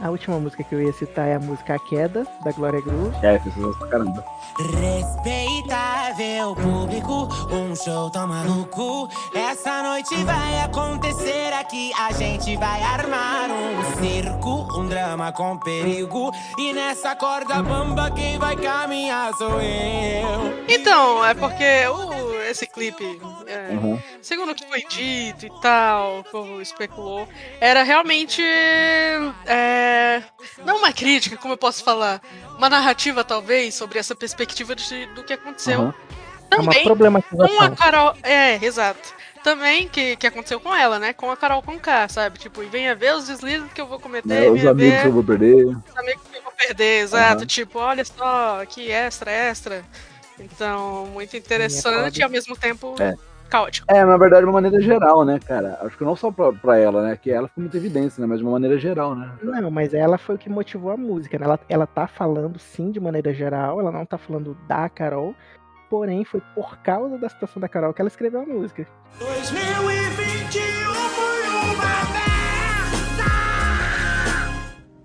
A 0.00 0.10
última 0.10 0.38
música 0.38 0.64
que 0.64 0.74
eu 0.74 0.82
ia 0.82 0.92
citar 0.92 1.28
é 1.28 1.34
a 1.34 1.40
música 1.40 1.74
A 1.74 1.78
Queda, 1.78 2.26
da 2.44 2.52
Glória 2.52 2.80
Groove. 2.80 3.14
É, 3.22 3.38
pessoas 3.38 3.76
pra 3.76 3.88
caramba. 3.88 4.24
O 6.46 6.54
público, 6.54 7.28
um 7.50 7.74
show 7.74 8.10
tão 8.10 8.26
maluco. 8.26 9.08
Essa 9.34 9.82
noite 9.82 10.14
vai 10.24 10.62
acontecer 10.62 11.52
aqui, 11.54 11.90
a 11.98 12.12
gente 12.12 12.56
vai 12.56 12.82
armar 12.82 13.48
um 13.50 14.02
circo, 14.02 14.68
um 14.78 14.86
drama 14.86 15.32
com 15.32 15.58
perigo. 15.58 16.30
E 16.58 16.72
nessa 16.72 17.16
corda 17.16 17.62
bamba 17.62 18.10
quem 18.10 18.38
vai 18.38 18.56
caminhar 18.56 19.32
sou 19.34 19.60
eu. 19.60 20.64
Então, 20.68 21.24
é 21.24 21.34
porque 21.34 21.86
o, 21.88 22.43
esse 22.54 22.66
clipe, 22.66 23.04
é, 23.46 23.72
Uhum. 23.74 24.00
segundo 24.22 24.52
o 24.52 24.54
que 24.54 24.66
foi 24.66 24.82
dito 24.88 25.44
e 25.46 25.60
tal, 25.60 26.20
o 26.20 26.24
povo 26.24 26.60
especulou, 26.60 27.28
era 27.60 27.82
realmente. 27.82 28.40
é, 29.46 30.22
não 30.64 30.78
uma 30.78 30.92
crítica, 30.92 31.36
como 31.36 31.54
eu 31.54 31.58
posso 31.58 31.82
falar, 31.84 32.20
uma 32.56 32.68
narrativa 32.70 33.24
talvez 33.24 33.74
sobre 33.74 33.98
essa 33.98 34.14
perspectiva 34.14 34.74
de- 34.74 35.06
do 35.14 35.22
que 35.24 35.32
aconteceu. 35.32 35.80
Aham. 35.80 35.94
É 36.50 36.56
uma 36.56 36.64
Também 36.66 36.82
com 36.82 36.88
problematização. 36.90 37.60
a 37.62 37.70
Carol. 37.70 38.14
É, 38.22 38.64
exato. 38.64 39.12
Também 39.42 39.88
que, 39.88 40.14
que 40.16 40.26
aconteceu 40.26 40.60
com 40.60 40.74
ela, 40.74 40.98
né? 40.98 41.12
Com 41.12 41.30
a 41.30 41.36
Carol 41.36 41.60
com 41.62 41.78
K, 41.80 42.08
sabe? 42.08 42.38
Tipo, 42.38 42.62
e 42.62 42.66
venha 42.66 42.94
ver 42.94 43.14
os 43.14 43.26
deslizes 43.26 43.70
que 43.72 43.80
eu 43.80 43.86
vou 43.86 43.98
cometer, 43.98 44.28
Né, 44.28 44.48
os 44.48 44.60
venha 44.60 44.70
amigos 44.70 44.94
ver 44.94 45.00
que 45.02 45.08
eu 45.08 45.12
vou 45.12 45.24
perder. 45.24 45.66
os 45.66 45.96
amigos 45.96 46.22
que 46.30 46.38
eu 46.38 46.42
vou 46.42 46.52
perder, 46.52 47.00
exato. 47.02 47.38
Aham. 47.38 47.46
Tipo, 47.46 47.78
olha 47.80 48.04
só, 48.04 48.64
que 48.66 48.90
extra, 48.90 49.30
extra. 49.32 49.84
Então, 50.38 51.06
muito 51.06 51.36
interessante 51.36 52.18
e 52.18 52.22
ao 52.22 52.30
mesmo 52.30 52.56
tempo 52.56 52.94
É. 53.00 53.14
caótico. 53.48 53.86
É, 53.90 54.04
na 54.04 54.16
verdade, 54.16 54.42
de 54.42 54.46
uma 54.46 54.60
maneira 54.60 54.80
geral, 54.80 55.24
né, 55.24 55.38
cara? 55.38 55.78
Acho 55.82 55.96
que 55.96 56.04
não 56.04 56.16
só 56.16 56.30
pra, 56.30 56.52
pra 56.52 56.76
ela, 56.78 57.02
né? 57.02 57.16
Que 57.16 57.30
ela 57.30 57.48
ficou 57.48 57.62
muito 57.62 57.76
evidência, 57.76 58.20
né? 58.20 58.26
Mas 58.26 58.38
de 58.38 58.44
uma 58.44 58.52
maneira 58.52 58.78
geral, 58.78 59.14
né? 59.14 59.30
Não, 59.42 59.70
mas 59.70 59.94
ela 59.94 60.18
foi 60.18 60.34
o 60.34 60.38
que 60.38 60.48
motivou 60.48 60.90
a 60.90 60.96
música, 60.96 61.38
né? 61.38 61.44
Ela, 61.44 61.60
ela 61.68 61.86
tá 61.86 62.06
falando 62.06 62.58
sim 62.58 62.90
de 62.90 62.98
maneira 63.00 63.32
geral, 63.32 63.80
ela 63.80 63.92
não 63.92 64.04
tá 64.04 64.18
falando 64.18 64.56
da 64.66 64.88
Carol, 64.88 65.34
porém 65.88 66.24
foi 66.24 66.42
por 66.54 66.78
causa 66.78 67.16
da 67.18 67.28
situação 67.28 67.60
da 67.60 67.68
Carol 67.68 67.94
que 67.94 68.02
ela 68.02 68.08
escreveu 68.08 68.40
a 68.40 68.46
música. 68.46 68.86
2021 69.18 70.92
foi 70.92 71.48
uma 71.76 72.33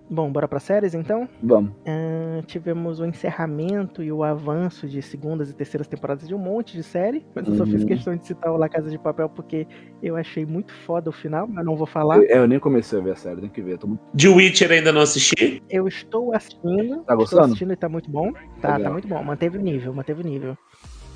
Bom, 0.09 0.31
bora 0.31 0.47
pra 0.47 0.59
séries 0.59 0.93
então? 0.95 1.29
Vamos. 1.43 1.71
Ah, 1.87 2.41
tivemos 2.47 2.99
o 2.99 3.05
encerramento 3.05 4.01
e 4.01 4.11
o 4.11 4.23
avanço 4.23 4.87
de 4.87 5.01
segundas 5.01 5.49
e 5.51 5.53
terceiras 5.53 5.87
temporadas 5.87 6.27
de 6.27 6.33
um 6.33 6.37
monte 6.39 6.75
de 6.75 6.81
série, 6.83 7.23
mas 7.35 7.47
eu 7.47 7.55
só 7.55 7.65
fiz 7.65 7.81
Uhum. 7.81 7.87
questão 7.87 8.15
de 8.15 8.25
citar 8.25 8.51
o 8.51 8.57
La 8.57 8.67
Casa 8.67 8.89
de 8.89 8.97
Papel 8.97 9.29
porque 9.29 9.67
eu 10.01 10.15
achei 10.15 10.45
muito 10.45 10.73
foda 10.73 11.09
o 11.09 11.13
final, 11.13 11.47
mas 11.47 11.63
não 11.63 11.75
vou 11.75 11.85
falar. 11.85 12.17
Eu, 12.17 12.23
eu 12.23 12.47
nem 12.47 12.59
comecei 12.59 12.97
a 12.99 13.03
ver 13.03 13.11
a 13.11 13.15
série, 13.15 13.41
tem 13.41 13.49
que 13.49 13.61
ver. 13.61 13.77
Tô 13.77 13.85
muito... 13.87 14.01
The 14.17 14.27
Witcher 14.29 14.71
ainda 14.71 14.91
não 14.91 15.01
assisti. 15.01 15.61
Eu 15.69 15.87
estou 15.87 16.33
assistindo, 16.33 16.95
Tá 16.95 17.01
estou 17.13 17.17
gostando? 17.17 17.43
assistindo 17.45 17.73
e 17.73 17.75
tá 17.75 17.87
muito 17.87 18.09
bom. 18.09 18.31
Tá, 18.61 18.77
Legal. 18.77 18.79
tá 18.83 18.89
muito 18.91 19.07
bom, 19.07 19.23
manteve 19.23 19.57
o 19.57 19.61
nível, 19.61 19.93
manteve 19.93 20.21
o 20.23 20.25
nível. 20.25 20.57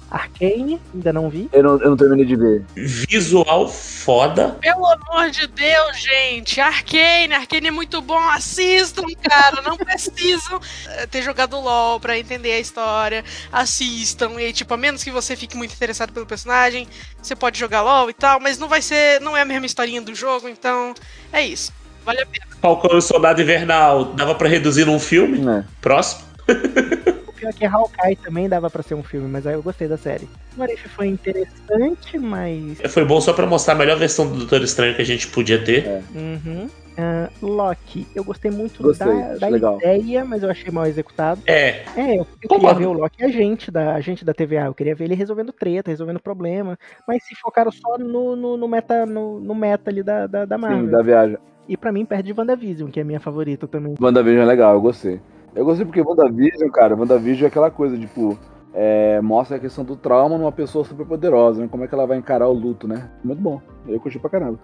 Arcane, 0.09 0.79
ainda 0.93 1.11
não 1.11 1.29
vi. 1.29 1.49
Eu 1.51 1.63
não, 1.63 1.81
eu 1.81 1.89
não 1.89 1.97
terminei 1.97 2.25
de 2.25 2.35
ver. 2.35 2.63
Visual 2.75 3.67
foda. 3.67 4.49
Pelo 4.61 4.85
amor 4.85 5.31
de 5.31 5.47
Deus, 5.47 5.99
gente. 5.99 6.61
Arcane, 6.61 7.33
Arcane 7.33 7.67
é 7.67 7.71
muito 7.71 8.01
bom. 8.01 8.19
Assistam, 8.29 9.03
cara. 9.21 9.61
Não 9.61 9.75
precisam 9.75 10.59
eh, 10.87 11.07
ter 11.07 11.21
jogado 11.21 11.59
LOL 11.59 11.99
pra 11.99 12.17
entender 12.17 12.53
a 12.53 12.59
história. 12.59 13.23
Assistam. 13.51 14.39
E 14.39 14.53
tipo, 14.53 14.73
a 14.73 14.77
menos 14.77 15.03
que 15.03 15.11
você 15.11 15.35
fique 15.35 15.57
muito 15.57 15.73
interessado 15.73 16.13
pelo 16.13 16.25
personagem, 16.25 16.87
você 17.21 17.35
pode 17.35 17.57
jogar 17.57 17.81
LOL 17.81 18.09
e 18.09 18.13
tal, 18.13 18.39
mas 18.39 18.57
não 18.57 18.67
vai 18.67 18.81
ser. 18.81 19.19
Não 19.21 19.35
é 19.35 19.41
a 19.41 19.45
mesma 19.45 19.65
historinha 19.65 20.01
do 20.01 20.13
jogo, 20.13 20.47
então 20.47 20.93
é 21.31 21.41
isso. 21.41 21.71
Vale 22.05 22.21
a 22.21 22.25
pena. 22.25 22.45
Falcão 22.61 22.91
e 22.93 22.97
o 22.97 23.01
Soldado 23.01 23.41
Invernal. 23.41 24.05
Dava 24.05 24.35
pra 24.35 24.47
reduzir 24.47 24.85
num 24.85 24.99
filme? 24.99 25.39
Né? 25.39 25.65
Próximo. 25.81 26.23
Pior 27.43 27.49
é 27.49 27.53
que 27.53 27.65
Hawkeye 27.65 28.15
também 28.15 28.47
dava 28.47 28.69
pra 28.69 28.81
ser 28.81 28.93
um 28.93 29.03
filme, 29.03 29.27
mas 29.27 29.45
aí 29.45 29.53
eu 29.53 29.61
gostei 29.61 29.85
da 29.85 29.97
série. 29.97 30.29
O 30.57 30.63
Arif 30.63 30.87
foi 30.87 31.07
interessante, 31.07 32.17
mas. 32.17 32.79
Foi 32.89 33.03
bom 33.03 33.19
só 33.19 33.33
pra 33.33 33.45
mostrar 33.45 33.73
a 33.73 33.77
melhor 33.77 33.97
versão 33.97 34.25
do 34.25 34.37
Doutor 34.37 34.61
Estranho 34.61 34.95
que 34.95 35.01
a 35.01 35.05
gente 35.05 35.27
podia 35.27 35.61
ter. 35.61 35.85
Uhum. 36.15 36.69
Ah, 36.97 37.29
Loki, 37.41 38.07
eu 38.15 38.23
gostei 38.23 38.51
muito 38.51 38.81
Gostei, 38.81 39.07
da, 39.07 39.49
da 39.49 39.49
ideia, 39.49 40.23
mas 40.23 40.43
eu 40.43 40.49
achei 40.49 40.71
mal 40.71 40.85
executado. 40.85 41.41
É. 41.45 41.83
É, 41.97 42.17
eu, 42.17 42.27
eu 42.41 42.49
queria 42.49 42.73
ver 42.73 42.85
o 42.85 42.93
Loki 42.93 43.25
agente 43.25 43.69
da, 43.69 43.95
agente 43.95 44.23
da 44.23 44.33
TVA, 44.33 44.65
eu 44.67 44.73
queria 44.73 44.95
ver 44.95 45.05
ele 45.05 45.15
resolvendo 45.15 45.51
treta, 45.51 45.91
resolvendo 45.91 46.19
problema, 46.21 46.77
mas 47.05 47.25
se 47.25 47.35
focaram 47.35 47.71
só 47.71 47.97
no, 47.97 48.35
no, 48.35 48.55
no 48.55 48.67
meta, 48.69 49.05
no, 49.05 49.39
no 49.39 49.55
meta 49.55 49.89
ali 49.89 50.03
da, 50.03 50.27
da, 50.27 50.45
da 50.45 50.57
Marvel. 50.57 50.85
Sim, 50.85 50.91
da 50.91 51.01
viagem. 51.01 51.37
E 51.67 51.75
pra 51.75 51.91
mim 51.91 52.05
perde 52.05 52.31
de 52.31 52.39
WandaVision, 52.39 52.89
que 52.89 52.99
é 52.99 53.03
a 53.03 53.05
minha 53.05 53.19
favorita 53.19 53.67
também. 53.67 53.95
WandaVision 53.99 54.43
é 54.43 54.45
legal, 54.45 54.75
eu 54.75 54.81
gostei. 54.81 55.19
Eu 55.55 55.65
gostei 55.65 55.85
porque 55.85 56.01
WandaVision, 56.01 56.69
cara, 56.69 56.95
WandaVision 56.95 57.45
é 57.45 57.47
aquela 57.47 57.69
coisa, 57.69 57.97
tipo, 57.97 58.37
é, 58.73 59.21
mostra 59.21 59.57
a 59.57 59.59
questão 59.59 59.83
do 59.83 59.95
trauma 59.95 60.37
numa 60.37 60.51
pessoa 60.51 60.83
super 60.83 61.05
poderosa, 61.05 61.61
né? 61.61 61.67
Como 61.69 61.83
é 61.83 61.87
que 61.87 61.93
ela 61.93 62.07
vai 62.07 62.17
encarar 62.17 62.47
o 62.47 62.53
luto, 62.53 62.87
né? 62.87 63.09
Muito 63.23 63.41
bom. 63.41 63.61
Eu 63.87 63.99
curti 63.99 64.17
pra 64.17 64.29
caramba. 64.29 64.59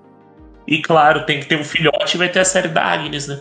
E 0.67 0.81
claro, 0.81 1.25
tem 1.25 1.39
que 1.39 1.47
ter 1.47 1.59
um 1.59 1.63
filhote 1.63 2.15
e 2.15 2.17
vai 2.17 2.29
ter 2.29 2.39
a 2.39 2.45
série 2.45 2.67
da 2.67 2.83
Agnes, 2.83 3.27
né? 3.27 3.39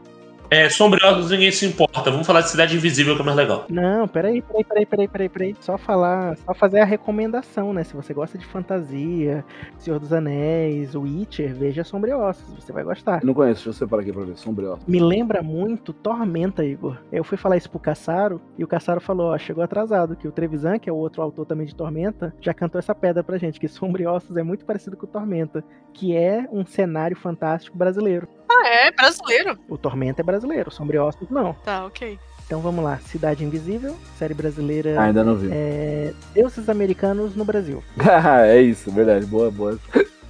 é, 0.50 0.68
Sombriosos 0.68 1.30
ninguém 1.30 1.50
se 1.50 1.66
importa. 1.66 2.10
Vamos 2.10 2.26
falar 2.26 2.40
de 2.40 2.50
Cidade 2.50 2.76
Invisível, 2.76 3.14
que 3.14 3.22
é 3.22 3.24
mais 3.24 3.36
legal. 3.36 3.66
Não, 3.68 4.08
peraí, 4.08 4.42
peraí, 4.42 4.64
peraí, 4.64 4.86
peraí, 4.86 5.08
peraí, 5.08 5.28
peraí. 5.28 5.56
Só 5.60 5.78
falar, 5.78 6.36
só 6.38 6.52
fazer 6.54 6.80
a 6.80 6.84
recomendação, 6.84 7.72
né? 7.72 7.84
Se 7.84 7.94
você 7.94 8.12
gosta 8.12 8.36
de 8.36 8.44
fantasia, 8.44 9.44
Senhor 9.78 9.98
dos 9.98 10.12
Anéis, 10.12 10.94
Witcher, 10.94 11.54
veja 11.54 11.84
Sombreossos, 11.84 12.54
você 12.54 12.72
vai 12.72 12.82
gostar. 12.82 13.20
Eu 13.22 13.26
não 13.26 13.34
conheço, 13.34 13.64
deixa 13.64 13.68
eu 13.70 13.72
separar 13.72 14.02
aqui 14.02 14.12
pra 14.12 14.24
ver. 14.24 14.36
Sombrio. 14.36 14.78
Me 14.86 14.98
lembra 14.98 15.42
muito 15.42 15.92
Tormenta, 15.92 16.64
Igor. 16.64 16.96
Eu 17.12 17.22
fui 17.22 17.36
falar 17.36 17.56
isso 17.56 17.70
pro 17.70 17.78
Caçaro 17.78 18.40
e 18.58 18.64
o 18.64 18.68
Caçaro 18.68 19.00
falou: 19.00 19.32
ó, 19.32 19.38
chegou 19.38 19.62
atrasado, 19.62 20.16
que 20.16 20.26
o 20.26 20.32
Trevisan, 20.32 20.78
que 20.78 20.88
é 20.88 20.92
o 20.92 20.96
outro 20.96 21.22
autor 21.22 21.46
também 21.46 21.66
de 21.66 21.74
Tormenta, 21.74 22.34
já 22.40 22.52
cantou 22.52 22.78
essa 22.78 22.94
pedra 22.94 23.22
pra 23.22 23.38
gente, 23.38 23.60
que 23.60 23.68
Sombriossos 23.68 24.36
é 24.36 24.42
muito 24.42 24.64
parecido 24.64 24.96
com 24.96 25.06
Tormenta, 25.06 25.64
que 25.92 26.16
é 26.16 26.48
um 26.50 26.64
cenário 26.64 27.16
fantástico 27.16 27.76
brasileiro. 27.76 28.28
Ah, 28.50 28.68
é? 28.68 28.90
Brasileiro? 28.90 29.58
O 29.68 29.78
Tormenta 29.78 30.20
é 30.22 30.24
brasileiro, 30.24 30.70
Sombriossos 30.70 31.30
não. 31.30 31.52
Tá, 31.52 31.86
ok. 31.86 32.18
Então 32.44 32.60
vamos 32.60 32.82
lá: 32.82 32.98
Cidade 32.98 33.44
Invisível, 33.44 33.96
série 34.18 34.34
brasileira. 34.34 34.98
Ah, 34.98 35.04
ainda 35.04 35.22
não 35.22 35.36
vi. 35.36 35.50
É, 35.52 36.12
Deuses 36.34 36.68
Americanos 36.68 37.36
no 37.36 37.44
Brasil. 37.44 37.82
é 38.44 38.60
isso, 38.60 38.90
verdade. 38.90 39.24
Boa, 39.24 39.50
boa. 39.52 39.78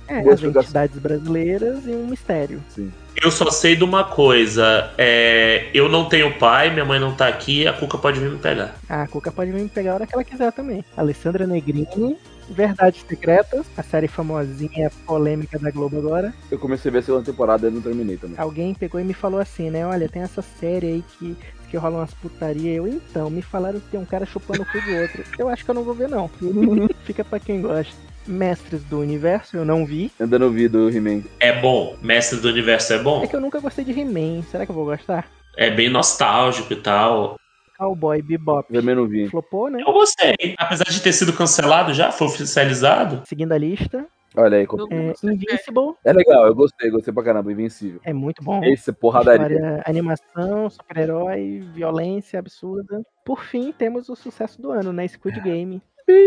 É, 0.06 0.20
Boa 0.22 0.34
as 0.34 0.42
entidades 0.42 0.98
brasileiras 0.98 1.86
e 1.86 1.90
um 1.90 2.06
mistério. 2.08 2.60
Sim. 2.68 2.92
Eu 3.22 3.30
só 3.30 3.48
sei 3.50 3.76
de 3.76 3.84
uma 3.84 4.02
coisa. 4.02 4.92
É, 4.98 5.68
eu 5.72 5.88
não 5.88 6.08
tenho 6.08 6.36
pai, 6.36 6.70
minha 6.70 6.84
mãe 6.84 6.98
não 6.98 7.14
tá 7.14 7.28
aqui, 7.28 7.66
a 7.66 7.72
Cuca 7.72 7.96
pode 7.96 8.18
vir 8.18 8.28
me 8.30 8.38
pegar. 8.38 8.74
A 8.88 9.06
Cuca 9.06 9.30
pode 9.30 9.52
vir 9.52 9.62
me 9.62 9.68
pegar 9.68 9.92
a 9.92 9.94
hora 9.94 10.06
que 10.06 10.14
ela 10.14 10.24
quiser 10.24 10.52
também. 10.52 10.84
Alessandra 10.96 11.46
Negrini, 11.46 12.18
Verdades 12.50 13.04
Secretas, 13.08 13.66
a 13.76 13.82
série 13.82 14.08
famosinha, 14.08 14.90
polêmica 15.06 15.58
da 15.58 15.70
Globo 15.70 15.98
agora. 15.98 16.34
Eu 16.50 16.58
comecei 16.58 16.90
a 16.90 16.92
ver 16.92 16.98
a 16.98 17.02
segunda 17.02 17.24
temporada 17.24 17.68
e 17.68 17.70
não 17.70 17.80
terminei 17.80 18.16
também. 18.16 18.38
Alguém 18.38 18.74
pegou 18.74 19.00
e 19.00 19.04
me 19.04 19.14
falou 19.14 19.40
assim, 19.40 19.70
né? 19.70 19.86
Olha, 19.86 20.08
tem 20.08 20.22
essa 20.22 20.42
série 20.42 20.86
aí 20.86 21.04
que, 21.16 21.36
que 21.70 21.76
rola 21.76 21.98
umas 21.98 22.14
putaria. 22.14 22.72
Eu, 22.72 22.88
então, 22.88 23.30
me 23.30 23.42
falaram 23.42 23.78
que 23.80 23.88
tem 23.88 24.00
um 24.00 24.04
cara 24.04 24.26
chupando 24.26 24.62
o 24.62 24.66
cu 24.66 24.80
do 24.80 24.96
outro. 24.96 25.24
Eu 25.38 25.48
acho 25.48 25.64
que 25.64 25.70
eu 25.70 25.74
não 25.74 25.84
vou 25.84 25.94
ver, 25.94 26.08
não. 26.08 26.28
Fica 27.04 27.24
pra 27.24 27.38
quem 27.38 27.60
gosta. 27.60 27.94
Mestres 28.26 28.84
do 28.84 29.00
Universo, 29.00 29.56
eu 29.56 29.64
não 29.64 29.86
vi. 29.86 30.12
Ainda 30.20 30.38
não 30.38 30.50
vi 30.50 30.68
do 30.68 30.90
He-Man. 30.90 31.22
É 31.40 31.58
bom. 31.58 31.96
Mestre 32.02 32.38
do 32.38 32.48
Universo 32.48 32.92
é 32.92 32.98
bom. 32.98 33.24
É 33.24 33.26
que 33.26 33.34
eu 33.34 33.40
nunca 33.40 33.60
gostei 33.60 33.84
de 33.84 33.98
He-Man. 33.98 34.42
Será 34.42 34.64
que 34.66 34.70
eu 34.70 34.74
vou 34.74 34.84
gostar? 34.84 35.26
É 35.56 35.70
bem 35.70 35.88
nostálgico 35.88 36.72
e 36.72 36.76
tal. 36.76 37.36
Cowboy 37.80 38.20
Bebop. 38.20 38.70
Também 38.70 38.94
não 38.94 39.06
vi. 39.06 39.26
Flopou, 39.30 39.70
né? 39.70 39.80
Eu 39.80 39.90
gostei. 39.92 40.34
Apesar 40.58 40.84
de 40.84 41.00
ter 41.00 41.12
sido 41.14 41.32
cancelado 41.32 41.94
já, 41.94 42.12
foi 42.12 42.26
oficializado. 42.26 43.22
Seguindo 43.26 43.52
a 43.52 43.58
lista. 43.58 44.04
Olha 44.36 44.58
aí. 44.58 44.64
É, 44.90 45.26
Invincible. 45.26 45.94
É 46.04 46.12
legal, 46.12 46.46
eu 46.46 46.54
gostei, 46.54 46.90
gostei 46.90 47.12
pra 47.12 47.22
caramba. 47.24 47.50
Invencível. 47.50 47.98
É 48.04 48.12
muito 48.12 48.44
bom. 48.44 48.62
Esse 48.62 48.92
porradaria. 48.92 49.46
História, 49.46 49.82
animação, 49.86 50.68
super-herói, 50.68 51.64
violência 51.74 52.38
absurda. 52.38 53.02
Por 53.24 53.42
fim, 53.42 53.72
temos 53.72 54.10
o 54.10 54.14
sucesso 54.14 54.60
do 54.60 54.70
ano, 54.70 54.92
né? 54.92 55.08
Squid 55.08 55.40
Game. 55.40 55.82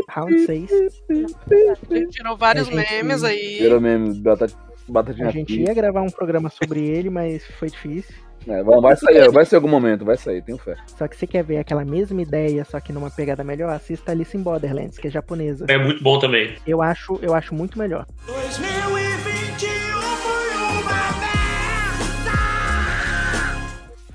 Round 0.10 0.46
6. 0.46 0.72
A 1.90 1.96
gente 1.96 2.10
tirou 2.10 2.36
vários 2.36 2.68
gente- 2.68 2.92
memes 2.92 3.24
aí. 3.24 3.60
Virou 3.60 3.80
mesmo, 3.80 4.16
batata, 4.16 4.54
batatinha 4.88 5.28
A 5.28 5.32
gente 5.32 5.62
ia 5.62 5.74
gravar 5.74 6.02
um 6.02 6.10
programa 6.10 6.50
sobre 6.50 6.86
ele, 6.86 7.10
mas 7.10 7.46
foi 7.60 7.70
difícil. 7.70 8.16
É, 8.48 8.64
vai, 8.64 8.82
vai 8.82 8.96
sair, 8.96 9.32
vai 9.32 9.46
sair 9.46 9.58
em 9.58 9.60
algum 9.60 9.70
momento, 9.70 10.06
vai 10.06 10.18
sair, 10.18 10.42
tenho 10.42 10.58
fé. 10.58 10.76
Só 10.98 11.08
que 11.08 11.16
você 11.16 11.26
quer 11.26 11.44
ver 11.44 11.58
aquela 11.58 11.86
mesma 11.86 12.22
ideia, 12.22 12.66
só 12.66 12.80
que 12.80 12.92
numa 12.92 13.10
pegada 13.10 13.44
melhor, 13.44 13.74
assista 13.74 14.12
Alice 14.12 14.36
in 14.36 14.42
Borderlands, 14.42 14.98
que 14.98 15.08
é 15.08 15.12
japonesa. 15.12 15.66
É 15.70 15.78
muito 15.78 16.04
bom 16.04 16.20
também. 16.20 16.56
Eu 16.68 16.82
acho, 16.82 17.20
eu 17.22 17.34
acho 17.34 17.56
muito 17.56 17.78
melhor. 17.78 18.06
2021 18.26 19.70
foi 20.18 20.82
uma 20.82 21.14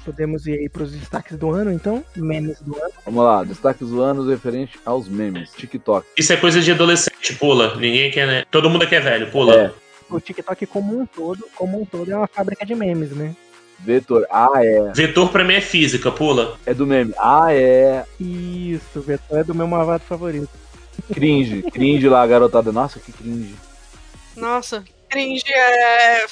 Podemos 0.05 0.47
ir 0.47 0.59
aí 0.59 0.69
pros 0.69 0.93
destaques 0.93 1.37
do 1.37 1.51
ano, 1.51 1.71
então? 1.71 2.03
Memes 2.17 2.61
do 2.63 2.75
ano. 2.75 2.93
Vamos 3.05 3.25
lá, 3.25 3.45
destaques 3.45 3.89
do 3.89 4.01
ano 4.01 4.27
referente 4.29 4.79
aos 4.85 5.07
memes. 5.09 5.51
TikTok. 5.53 6.07
Isso 6.17 6.33
é 6.33 6.37
coisa 6.37 6.61
de 6.61 6.73
adolescente, 6.73 7.35
pula. 7.37 7.75
Ninguém 7.77 8.11
quer, 8.11 8.27
né? 8.27 8.45
Todo 8.51 8.71
mundo 8.71 8.85
aqui 8.85 8.95
é 8.95 9.01
velho, 9.01 9.31
pula. 9.31 9.55
É. 9.55 9.71
O 10.11 10.19
TikTok 10.19 10.65
como 10.65 10.99
um 10.99 11.05
todo, 11.05 11.45
como 11.55 11.83
um 11.83 11.85
todo, 11.85 12.11
é 12.11 12.17
uma 12.17 12.27
fábrica 12.27 12.65
de 12.65 12.75
memes, 12.75 13.11
né? 13.11 13.37
Vetor. 13.79 14.27
Ah, 14.31 14.49
é. 14.57 14.93
Vetor 14.93 15.31
pra 15.31 15.45
mim 15.45 15.55
é 15.55 15.61
física, 15.61 16.11
pula. 16.11 16.59
É 16.67 16.75
do 16.75 16.87
meme. 16.87 17.15
Ah, 17.19 17.53
é. 17.53 18.05
Isso, 18.21 19.01
Vetor 19.01 19.39
é 19.39 19.45
do 19.45 19.55
meu 19.55 19.67
malvado 19.67 20.03
favorito. 20.05 20.49
Cringe. 21.13 21.63
Cringe 21.71 22.09
lá, 22.09 22.27
garotada. 22.27 22.73
Nossa, 22.73 22.99
que 22.99 23.13
cringe. 23.13 23.55
Nossa, 24.37 24.85
cringe 25.09 25.45
é. 25.49 26.23
Não 26.23 26.29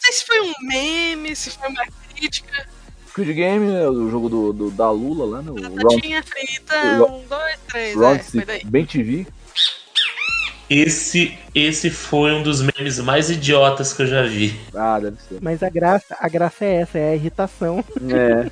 sei 0.00 0.12
se 0.12 0.24
foi 0.26 0.40
um 0.40 0.52
meme, 0.62 1.34
se 1.34 1.50
foi 1.50 1.68
uma 1.68 1.84
crítica. 2.14 2.66
Squid 3.08 3.32
Game 3.34 3.70
é 3.74 3.88
o 3.88 4.10
jogo 4.10 4.28
do, 4.28 4.52
do- 4.52 4.70
da 4.70 4.90
Lula 4.90 5.36
lá, 5.36 5.42
né? 5.42 5.52
Batatinha 5.70 6.22
frita, 6.22 6.74
um, 7.06 7.22
dois, 7.28 7.56
três, 7.68 7.94
Round 7.94 8.20
é, 8.20 8.22
foi 8.22 8.44
daí. 8.44 8.64
Bem 8.64 8.86
TV. 8.86 9.26
Esse, 10.72 11.36
esse 11.54 11.90
foi 11.90 12.32
um 12.32 12.42
dos 12.42 12.62
memes 12.62 12.98
mais 12.98 13.28
idiotas 13.30 13.92
que 13.92 14.02
eu 14.02 14.06
já 14.06 14.22
vi. 14.22 14.58
Ah, 14.74 14.98
deve 14.98 15.16
ser. 15.20 15.38
Mas 15.42 15.62
a 15.62 15.68
graça, 15.68 16.16
a 16.18 16.28
graça 16.28 16.64
é 16.64 16.74
essa, 16.76 16.98
é 16.98 17.10
a 17.10 17.14
irritação. 17.14 17.84
É. 18.10 18.46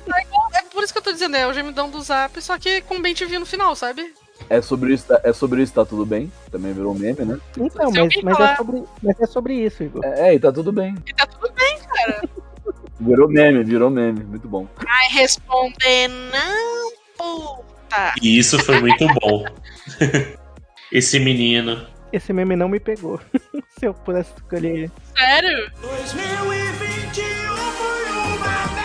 É 0.57 0.61
por 0.71 0.83
isso 0.83 0.93
que 0.93 0.99
eu 0.99 1.03
tô 1.03 1.11
dizendo, 1.11 1.35
é 1.35 1.47
o 1.47 1.53
gemidão 1.53 1.89
do 1.89 2.01
zap, 2.01 2.39
só 2.41 2.57
que 2.59 2.81
com 2.81 3.01
bem 3.01 3.15
TV 3.15 3.39
no 3.39 3.45
final, 3.45 3.75
sabe? 3.75 4.13
É 4.49 4.61
sobre 4.61 4.93
isso, 4.93 5.05
tá- 5.07 5.21
é 5.23 5.33
sobre 5.33 5.61
isso, 5.63 5.73
tá 5.73 5.85
tudo 5.85 6.05
bem. 6.05 6.31
Também 6.51 6.73
virou 6.73 6.93
meme, 6.93 7.25
né? 7.25 7.39
Então, 7.57 7.91
mas, 7.91 8.15
mas, 8.23 8.37
falar- 8.37 8.53
é 8.53 8.55
sobre, 8.57 8.83
mas 9.01 9.19
é 9.19 9.25
sobre 9.27 9.53
isso, 9.55 9.83
Igor. 9.83 10.01
É, 10.05 10.29
é, 10.29 10.33
e 10.35 10.39
tá 10.39 10.51
tudo 10.51 10.71
bem. 10.71 10.95
E 11.07 11.13
tá 11.13 11.25
tudo 11.25 11.51
bem, 11.53 11.77
cara. 11.87 12.21
Virou 12.99 13.27
meme, 13.27 13.63
virou 13.63 13.89
meme. 13.89 14.23
Muito 14.23 14.47
bom. 14.47 14.67
Vai 14.77 15.07
responder 15.09 16.07
não, 16.07 16.91
puta. 17.17 18.13
E 18.21 18.37
isso 18.37 18.59
foi 18.59 18.79
muito 18.79 19.07
bom. 19.19 19.43
Esse 20.91 21.19
menino. 21.19 21.83
Esse 22.11 22.33
meme 22.33 22.55
não 22.55 22.67
me 22.67 22.79
pegou. 22.79 23.19
Se 23.79 23.85
eu 23.85 23.93
pudesse 23.93 24.33
escolher. 24.35 24.91
Sério? 25.17 25.71
2021 25.81 27.55
foi 27.55 28.11
uma 28.11 28.81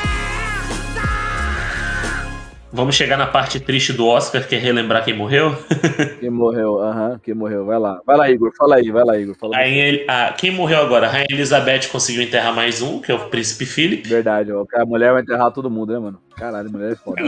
Vamos 2.72 2.94
chegar 2.94 3.16
na 3.16 3.26
parte 3.26 3.58
triste 3.58 3.92
do 3.92 4.06
Oscar, 4.06 4.46
que 4.46 4.54
é 4.54 4.58
relembrar 4.58 5.02
quem 5.02 5.14
morreu? 5.14 5.56
Quem 6.20 6.28
morreu? 6.28 6.78
Aham, 6.80 7.18
quem 7.22 7.34
morreu? 7.34 7.64
Vai 7.64 7.78
lá. 7.78 8.00
Vai 8.04 8.16
lá, 8.16 8.30
Igor. 8.30 8.52
Fala 8.56 8.76
aí, 8.76 8.90
vai 8.90 9.04
lá, 9.04 9.18
Igor. 9.18 9.34
Fala 9.36 9.56
Aí 9.56 10.04
ah, 10.08 10.34
quem 10.36 10.50
morreu 10.50 10.80
agora? 10.80 11.06
A 11.06 11.10
Rainha 11.10 11.26
Elizabeth 11.30 11.88
conseguiu 11.90 12.22
enterrar 12.22 12.54
mais 12.54 12.82
um, 12.82 13.00
que 13.00 13.10
é 13.10 13.14
o 13.14 13.28
Príncipe 13.28 13.64
Philip. 13.64 14.06
Verdade, 14.06 14.52
ó. 14.52 14.64
A 14.74 14.84
mulher 14.84 15.12
vai 15.12 15.22
enterrar 15.22 15.50
todo 15.52 15.70
mundo, 15.70 15.92
né, 15.92 15.98
mano? 15.98 16.20
Caralho, 16.36 16.70
mulher 16.70 16.92
é 16.92 16.96
foda. 16.96 17.22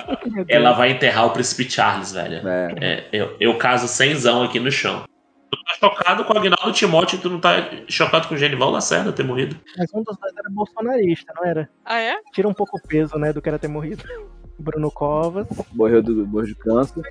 Ela 0.49 0.73
vai 0.73 0.91
enterrar 0.91 1.27
o 1.27 1.31
Príncipe 1.31 1.71
Charles, 1.71 2.13
velho. 2.13 2.47
É. 2.47 2.75
É, 2.81 3.05
eu, 3.13 3.37
eu 3.41 3.57
caso 3.57 3.89
cenzão 3.89 4.43
aqui 4.43 4.61
no 4.61 4.71
chão. 4.71 5.05
Tu 5.51 5.57
tá 5.65 5.75
chocado 5.81 6.25
com 6.25 6.35
o 6.35 6.39
Agnaldo 6.39 6.73
Timóteo, 6.73 7.19
tu 7.19 7.31
não 7.31 7.41
tá 7.41 7.71
chocado 7.89 8.29
com 8.29 8.35
o 8.35 8.39
Genival 8.39 8.71
Lacerda 8.71 9.13
ter 9.13 9.23
morrido? 9.25 9.57
Mas 9.77 9.89
um 9.95 10.03
dos 10.03 10.17
dois 10.19 10.35
era 10.37 10.51
bolsonarista, 10.51 11.33
não 11.37 11.45
era? 11.45 11.71
Ah, 11.85 11.99
é? 12.01 12.17
Tira 12.33 12.49
um 12.49 12.53
pouco 12.55 12.77
o 12.77 12.83
peso, 12.83 13.17
né, 13.19 13.33
do 13.33 13.41
cara 13.41 13.59
ter 13.59 13.69
morrido. 13.69 14.05
Bruno 14.59 14.91
Covas. 14.91 15.47
Morreu, 15.73 16.03
do, 16.03 16.27
morreu 16.27 16.49
de 16.49 16.55
câncer. 16.57 17.03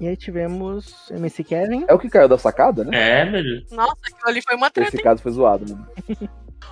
E 0.00 0.06
aí 0.06 0.16
tivemos 0.16 1.10
MC 1.10 1.42
Kevin. 1.42 1.84
É 1.88 1.92
o 1.94 1.98
que 1.98 2.08
caiu 2.08 2.28
da 2.28 2.38
sacada, 2.38 2.84
né? 2.84 3.22
É, 3.22 3.24
velho. 3.24 3.64
Nossa, 3.72 3.96
aquilo 4.04 4.28
ali 4.28 4.40
foi 4.40 4.54
uma 4.56 4.70
treta, 4.70 4.88
Esse 4.90 4.98
hein? 4.98 5.02
caso 5.02 5.20
foi 5.20 5.32
zoado, 5.32 5.64
mano. 5.68 5.86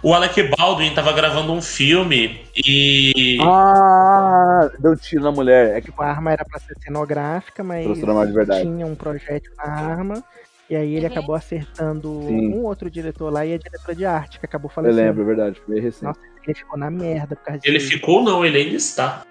O 0.02 0.14
Alec 0.14 0.40
Baldwin 0.56 0.94
tava 0.94 1.12
gravando 1.12 1.52
um 1.52 1.60
filme 1.60 2.40
e. 2.56 3.38
Ah, 3.42 4.70
deu 4.78 4.96
tiro 4.96 5.24
na 5.24 5.32
mulher. 5.32 5.76
É 5.76 5.80
que 5.80 5.92
A 5.98 6.04
arma 6.04 6.32
era 6.32 6.44
pra 6.44 6.58
ser 6.60 6.74
cenográfica, 6.80 7.62
mas 7.62 7.84
Transformar 7.84 8.26
de 8.26 8.32
verdade. 8.32 8.62
tinha 8.62 8.86
um 8.86 8.94
projétil 8.94 9.52
na 9.58 9.64
arma. 9.64 10.24
E 10.70 10.76
aí 10.76 10.94
ele 10.94 11.06
Uhum. 11.06 11.12
acabou 11.12 11.34
acertando 11.34 12.22
Sim. 12.28 12.54
um 12.54 12.64
outro 12.64 12.88
diretor 12.88 13.32
lá 13.32 13.44
e 13.44 13.52
a 13.54 13.58
diretora 13.58 13.94
de 13.94 14.04
arte, 14.04 14.38
que 14.38 14.46
acabou 14.46 14.70
eu 14.70 14.74
falecendo. 14.74 15.02
lembro, 15.04 15.22
é 15.22 15.26
verdade. 15.26 15.60
Foi 15.66 15.80
recente. 15.80 16.04
Nossa, 16.04 16.20
ele 16.46 16.54
ficou 16.54 16.78
na 16.78 16.88
merda 16.90 17.34
por 17.34 17.44
causa 17.44 17.60
Ele 17.64 17.78
disso. 17.78 17.90
ficou, 17.90 18.22
não, 18.22 18.44
ele 18.46 18.56
ainda 18.58 18.76
está. 18.76 19.22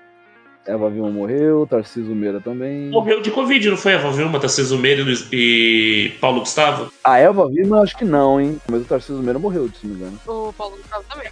Eva 0.67 0.89
Vilma 0.89 1.09
morreu, 1.09 1.65
Tarcísio 1.65 2.13
Meira 2.13 2.41
também. 2.41 2.89
Morreu 2.89 3.21
de 3.21 3.31
Covid, 3.31 3.69
não 3.69 3.77
foi? 3.77 3.93
Eva 3.93 4.11
Vilma, 4.11 4.37
Tarcísio 4.39 4.77
Meira 4.77 5.01
e 5.31 6.11
Paulo 6.19 6.41
Gustavo? 6.41 6.91
A 7.03 7.17
Eva 7.17 7.47
Vilma, 7.49 7.81
acho 7.81 7.97
que 7.97 8.03
não, 8.05 8.39
hein? 8.39 8.59
Mas 8.69 8.81
o 8.81 8.85
Tarcísio 8.85 9.23
Meira 9.23 9.39
morreu, 9.39 9.67
se 9.69 9.87
não 9.87 9.95
me 9.95 10.01
engano. 10.01 10.19
O 10.27 10.53
Paulo 10.53 10.75
Gustavo 10.75 11.05
também. 11.09 11.29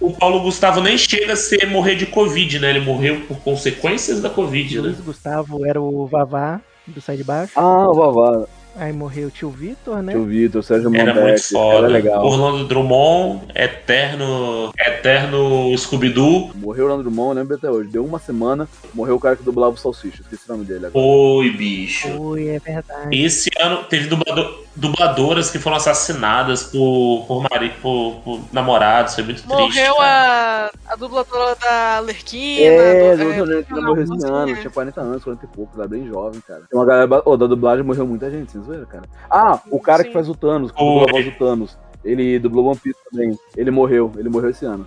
O 0.00 0.10
Paulo 0.12 0.40
Gustavo 0.40 0.80
nem 0.80 0.96
chega 0.96 1.34
a 1.34 1.36
ser 1.36 1.66
morrer 1.70 1.94
de 1.96 2.06
Covid, 2.06 2.58
né? 2.58 2.70
Ele 2.70 2.80
morreu 2.80 3.20
por 3.28 3.38
consequências 3.40 4.20
da 4.22 4.30
Covid, 4.30 4.76
né? 4.76 4.82
Luiz 4.82 5.00
Gustavo 5.00 5.64
era 5.66 5.80
o 5.80 6.06
Vavá 6.06 6.60
do 6.86 7.00
Sai 7.02 7.16
de 7.18 7.24
Baixo. 7.24 7.52
Ah, 7.54 7.88
o 7.90 7.94
Vavá. 7.94 8.46
Aí 8.78 8.92
morreu 8.92 9.28
o 9.28 9.30
tio 9.30 9.50
Vitor, 9.50 10.02
né? 10.02 10.12
Tio 10.12 10.24
Vitor, 10.24 10.62
Sérgio 10.62 10.88
Era 10.94 11.06
Monteiro. 11.06 11.28
muito 11.28 11.48
foda. 11.48 11.78
Era 11.78 11.86
legal. 11.88 12.24
Orlando 12.24 12.64
Drummond, 12.66 13.40
eterno. 13.54 14.72
Eterno 14.78 15.76
Scooby-Doo. 15.76 16.52
Morreu 16.54 16.84
o 16.84 16.88
Orlando 16.88 17.02
Drummond, 17.04 17.30
eu 17.30 17.42
lembro 17.42 17.56
até 17.56 17.70
hoje. 17.70 17.88
Deu 17.90 18.04
uma 18.04 18.18
semana, 18.18 18.68
morreu 18.94 19.16
o 19.16 19.20
cara 19.20 19.36
que 19.36 19.42
dublava 19.42 19.74
o 19.74 19.76
Salsicha. 19.78 20.22
Esqueci 20.22 20.42
o 20.48 20.52
nome 20.52 20.64
dele 20.64 20.86
agora. 20.86 21.04
Oi, 21.04 21.50
bicho. 21.50 22.08
Foi, 22.08 22.46
é 22.48 22.58
verdade. 22.58 23.16
Esse 23.24 23.50
ano 23.60 23.84
teve 23.84 24.08
dublador- 24.08 24.64
dubladoras 24.76 25.50
que 25.50 25.58
foram 25.58 25.76
assassinadas 25.76 26.62
por, 26.64 27.24
por, 27.26 27.42
mari, 27.50 27.70
por, 27.82 28.20
por 28.24 28.40
namorados. 28.52 29.14
Foi 29.14 29.24
muito 29.24 29.42
triste. 29.42 29.48
Morreu 29.60 29.94
a, 30.00 30.70
a 30.86 30.96
dubladora 30.96 31.56
da 31.60 32.00
Lerquina. 32.00 32.64
É, 32.64 33.16
do- 33.16 33.44
lembro 33.44 33.64
que 33.64 33.72
ela 33.72 33.82
morreu 33.82 34.04
esse 34.04 34.26
ano, 34.26 34.52
é. 34.52 34.54
tinha 34.54 34.70
40 34.70 35.00
anos, 35.00 35.24
40 35.24 35.44
e 35.44 35.48
pouco, 35.48 35.78
era 35.78 35.88
bem 35.88 36.06
jovem, 36.06 36.40
cara. 36.46 36.62
Tem 36.70 36.78
uma 36.78 36.86
galera. 36.86 37.22
Ô, 37.24 37.36
da 37.36 37.46
dublagem 37.46 37.84
morreu 37.84 38.06
muita 38.06 38.30
gente, 38.30 38.56
viram, 38.68 38.86
cara? 38.86 39.04
Ah, 39.30 39.60
o 39.70 39.80
cara 39.80 40.02
Sim. 40.02 40.08
que 40.08 40.12
faz 40.12 40.28
o 40.28 40.34
Thanos, 40.34 40.70
que 40.70 40.78
dublou 40.78 41.08
a 41.08 41.12
voz 41.12 41.24
do 41.24 41.32
Thanos. 41.32 41.78
Ele 42.04 42.38
dublou 42.38 42.66
One 42.66 42.78
Piece 42.78 42.98
também. 43.10 43.38
Ele 43.56 43.70
morreu, 43.70 44.12
ele 44.16 44.28
morreu 44.28 44.50
esse 44.50 44.64
ano. 44.64 44.86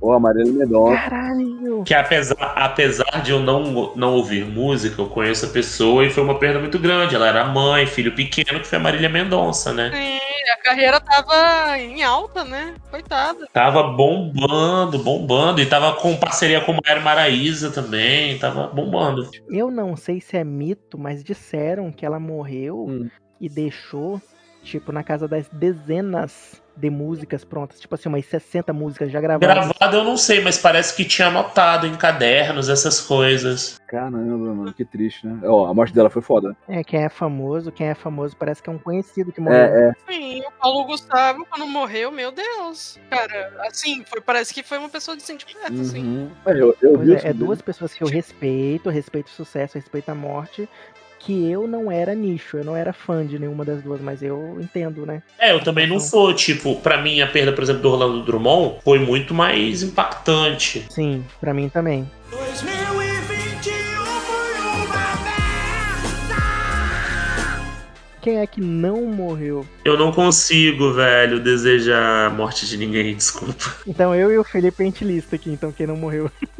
Ô, 0.00 0.12
Amarelo 0.12 0.52
Mendonça. 0.52 0.96
Caralho! 0.96 1.82
Que 1.84 1.92
apesar, 1.92 2.52
apesar 2.56 3.22
de 3.22 3.32
eu 3.32 3.38
não, 3.38 3.94
não 3.94 4.14
ouvir 4.14 4.46
música, 4.46 5.00
eu 5.00 5.06
conheço 5.06 5.44
a 5.44 5.50
pessoa 5.50 6.06
e 6.06 6.10
foi 6.10 6.22
uma 6.24 6.38
perda 6.38 6.58
muito 6.58 6.78
grande. 6.78 7.14
Ela 7.14 7.28
era 7.28 7.44
mãe, 7.44 7.86
filho 7.86 8.14
pequeno, 8.14 8.60
que 8.60 8.66
foi 8.66 8.78
a 8.78 8.80
Marília 8.80 9.10
Mendonça, 9.10 9.72
né? 9.72 9.90
Sim, 9.92 10.29
a 10.48 10.56
carreira 10.56 11.00
tava 11.00 11.78
em 11.78 12.02
alta, 12.02 12.44
né? 12.44 12.74
Coitada. 12.90 13.46
Tava 13.52 13.82
bombando, 13.82 14.98
bombando. 14.98 15.60
E 15.60 15.66
tava 15.66 15.94
com 15.94 16.16
parceria 16.16 16.60
com 16.60 16.72
Maíra 16.84 17.00
Maraíza 17.00 17.70
também. 17.70 18.38
Tava 18.38 18.68
bombando. 18.68 19.28
Eu 19.48 19.70
não 19.70 19.96
sei 19.96 20.20
se 20.20 20.36
é 20.36 20.44
mito, 20.44 20.98
mas 20.98 21.22
disseram 21.24 21.90
que 21.92 22.06
ela 22.06 22.18
morreu 22.20 22.86
Hum. 22.88 23.08
e 23.40 23.48
deixou, 23.48 24.20
tipo, 24.62 24.92
na 24.92 25.02
casa 25.02 25.26
das 25.28 25.48
dezenas 25.48 26.62
de 26.80 26.90
músicas 26.90 27.44
prontas. 27.44 27.78
Tipo 27.78 27.94
assim, 27.94 28.08
umas 28.08 28.24
60 28.26 28.72
músicas 28.72 29.12
já 29.12 29.20
gravadas. 29.20 29.68
Gravado 29.68 29.96
eu 29.96 30.04
não 30.04 30.16
sei, 30.16 30.40
mas 30.40 30.58
parece 30.58 30.96
que 30.96 31.04
tinha 31.04 31.28
anotado 31.28 31.86
em 31.86 31.94
cadernos 31.94 32.68
essas 32.68 33.00
coisas. 33.00 33.80
Caramba, 33.86 34.54
mano, 34.54 34.72
que 34.72 34.84
triste, 34.84 35.26
né? 35.26 35.40
Ó, 35.44 35.66
a 35.66 35.74
morte 35.74 35.92
dela 35.92 36.08
foi 36.08 36.22
foda. 36.22 36.56
É, 36.68 36.82
quem 36.82 37.04
é 37.04 37.08
famoso, 37.08 37.72
quem 37.72 37.88
é 37.88 37.94
famoso 37.94 38.36
parece 38.36 38.62
que 38.62 38.70
é 38.70 38.72
um 38.72 38.78
conhecido 38.78 39.32
que 39.32 39.40
morreu. 39.40 39.58
É, 39.58 39.88
é. 39.88 40.12
Sim, 40.12 40.40
o 40.40 40.52
Paulo 40.52 40.84
Gustavo, 40.84 41.44
quando 41.50 41.66
morreu, 41.66 42.10
meu 42.10 42.30
Deus. 42.32 42.98
Cara, 43.10 43.52
assim, 43.66 44.04
foi, 44.06 44.20
parece 44.20 44.54
que 44.54 44.62
foi 44.62 44.78
uma 44.78 44.88
pessoa 44.88 45.16
de 45.16 45.22
sentimento, 45.22 45.80
assim. 45.80 46.02
Uhum. 46.02 46.30
É, 46.46 46.52
eu, 46.52 46.76
eu 46.80 47.16
é, 47.16 47.28
é 47.28 47.32
duas 47.32 47.60
pessoas 47.60 47.92
que 47.92 48.02
eu 48.02 48.08
respeito, 48.08 48.88
respeito 48.88 49.26
o 49.26 49.30
sucesso, 49.30 49.76
respeito 49.76 50.08
a 50.08 50.14
morte, 50.14 50.68
que 51.20 51.50
eu 51.50 51.68
não 51.68 51.92
era 51.92 52.14
nicho, 52.14 52.56
eu 52.56 52.64
não 52.64 52.74
era 52.74 52.92
fã 52.92 53.24
de 53.24 53.38
nenhuma 53.38 53.64
das 53.64 53.82
duas, 53.82 54.00
mas 54.00 54.22
eu 54.22 54.56
entendo, 54.58 55.04
né? 55.04 55.22
É, 55.38 55.52
eu 55.52 55.60
também 55.62 55.86
não 55.86 56.00
sou, 56.00 56.34
tipo, 56.34 56.76
pra 56.76 57.00
mim 57.00 57.20
a 57.20 57.26
perda, 57.26 57.52
por 57.52 57.62
exemplo, 57.62 57.82
do 57.82 57.90
Orlando 57.90 58.24
Drummond 58.24 58.76
foi 58.82 58.98
muito 58.98 59.34
mais 59.34 59.82
impactante. 59.82 60.86
Sim, 60.90 61.24
pra 61.38 61.52
mim 61.52 61.68
também. 61.68 62.10
2021 62.30 64.04
foi 64.04 64.60
uma 64.60 65.10
Quem 68.22 68.38
é 68.38 68.46
que 68.46 68.60
não 68.62 69.04
morreu? 69.04 69.66
Eu 69.84 69.98
não 69.98 70.12
consigo, 70.12 70.94
velho, 70.94 71.38
desejar 71.38 72.28
a 72.28 72.30
morte 72.30 72.66
de 72.66 72.78
ninguém, 72.78 73.14
desculpa. 73.16 73.76
Então 73.86 74.14
eu 74.14 74.32
e 74.32 74.38
o 74.38 74.44
Felipe 74.44 74.82
a 74.82 74.86
gente 74.86 75.04
lista 75.04 75.36
aqui, 75.36 75.50
então 75.50 75.70
quem 75.70 75.86
não 75.86 75.96
morreu. 75.96 76.30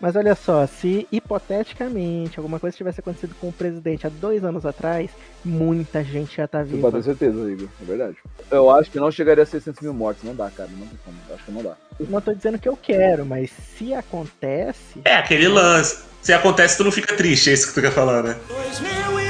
Mas 0.00 0.16
olha 0.16 0.34
só, 0.34 0.66
se 0.66 1.06
hipoteticamente 1.12 2.38
alguma 2.38 2.58
coisa 2.58 2.74
tivesse 2.76 3.00
acontecido 3.00 3.34
com 3.38 3.48
o 3.48 3.52
presidente 3.52 4.06
há 4.06 4.10
dois 4.10 4.42
anos 4.42 4.64
atrás, 4.64 5.10
muita 5.44 6.02
gente 6.02 6.36
já 6.38 6.48
tá 6.48 6.64
Você 6.64 6.76
pode 6.78 6.80
ter 6.80 6.90
viva. 6.90 7.02
certeza, 7.02 7.50
Igor. 7.50 7.68
É 7.80 7.84
verdade. 7.84 8.16
Eu 8.50 8.70
acho 8.70 8.90
que 8.90 8.98
não 8.98 9.10
chegaria 9.10 9.42
a 9.42 9.46
600 9.46 9.82
mil 9.82 9.92
mortes. 9.92 10.24
Não 10.24 10.34
dá, 10.34 10.50
cara. 10.50 10.70
Não 10.72 10.86
tem 10.86 10.98
como. 11.04 11.16
Acho 11.34 11.44
que 11.44 11.52
não 11.52 11.62
dá. 11.62 11.76
Não 12.08 12.20
tô 12.20 12.32
dizendo 12.32 12.58
que 12.58 12.68
eu 12.68 12.76
quero, 12.76 13.26
mas 13.26 13.50
se 13.50 13.92
acontece, 13.92 15.00
É, 15.04 15.16
aquele 15.16 15.48
lance. 15.48 15.98
Se 16.22 16.32
acontece, 16.32 16.76
tu 16.76 16.84
não 16.84 16.92
fica 16.92 17.14
triste, 17.16 17.50
é 17.50 17.52
isso 17.52 17.68
que 17.68 17.74
tu 17.74 17.80
quer 17.82 17.92
falar, 17.92 18.22
né? 18.22 18.36
2021 18.48 19.29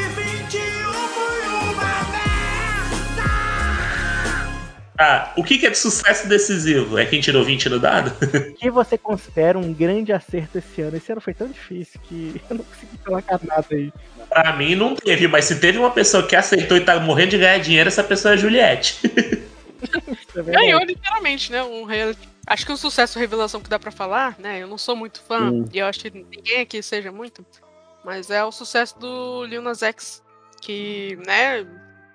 Ah, 5.02 5.32
o 5.34 5.42
que 5.42 5.56
que 5.56 5.66
é 5.66 5.70
de 5.70 5.78
sucesso 5.78 6.28
decisivo? 6.28 6.98
É 6.98 7.06
quem 7.06 7.22
tirou 7.22 7.42
20 7.42 7.70
no 7.70 7.78
dado? 7.78 8.12
o 8.22 8.52
que 8.54 8.70
você 8.70 8.98
considera 8.98 9.58
um 9.58 9.72
grande 9.72 10.12
acerto 10.12 10.58
esse 10.58 10.82
ano? 10.82 10.94
Esse 10.98 11.10
ano 11.10 11.22
foi 11.22 11.32
tão 11.32 11.48
difícil 11.48 11.98
que 12.04 12.38
eu 12.50 12.56
não 12.58 12.64
consegui 12.64 12.98
colocar 12.98 13.40
nada 13.42 13.66
aí. 13.70 13.90
pra 14.28 14.52
mim 14.56 14.74
não 14.74 14.94
teve, 14.94 15.26
mas 15.26 15.46
se 15.46 15.58
teve 15.58 15.78
uma 15.78 15.90
pessoa 15.90 16.26
que 16.26 16.36
aceitou 16.36 16.76
e 16.76 16.82
tá 16.82 17.00
morrendo 17.00 17.30
de 17.30 17.38
ganhar 17.38 17.58
dinheiro, 17.60 17.88
essa 17.88 18.04
pessoa 18.04 18.32
é 18.32 18.34
a 18.34 18.36
Juliette. 18.36 18.98
É. 20.36 20.42
Ganhou 20.42 20.82
literalmente, 20.84 21.50
né? 21.50 21.62
Um 21.62 21.84
reality. 21.84 22.28
Acho 22.46 22.66
que 22.66 22.72
um 22.72 22.76
sucesso 22.76 23.18
revelação 23.18 23.62
que 23.62 23.68
dá 23.70 23.78
pra 23.78 23.90
falar, 23.90 24.36
né? 24.38 24.58
Eu 24.62 24.66
não 24.66 24.76
sou 24.76 24.94
muito 24.94 25.22
fã, 25.22 25.50
Hum. 25.50 25.64
e 25.72 25.78
eu 25.78 25.86
acho 25.86 26.00
que 26.00 26.10
ninguém 26.10 26.60
aqui 26.60 26.82
seja 26.82 27.10
muito, 27.10 27.42
mas 28.04 28.28
é 28.28 28.44
o 28.44 28.52
sucesso 28.52 28.98
do 28.98 29.42
Lil 29.46 29.62
Nas 29.62 29.82
X, 29.82 30.22
que, 30.60 31.18
né, 31.26 31.66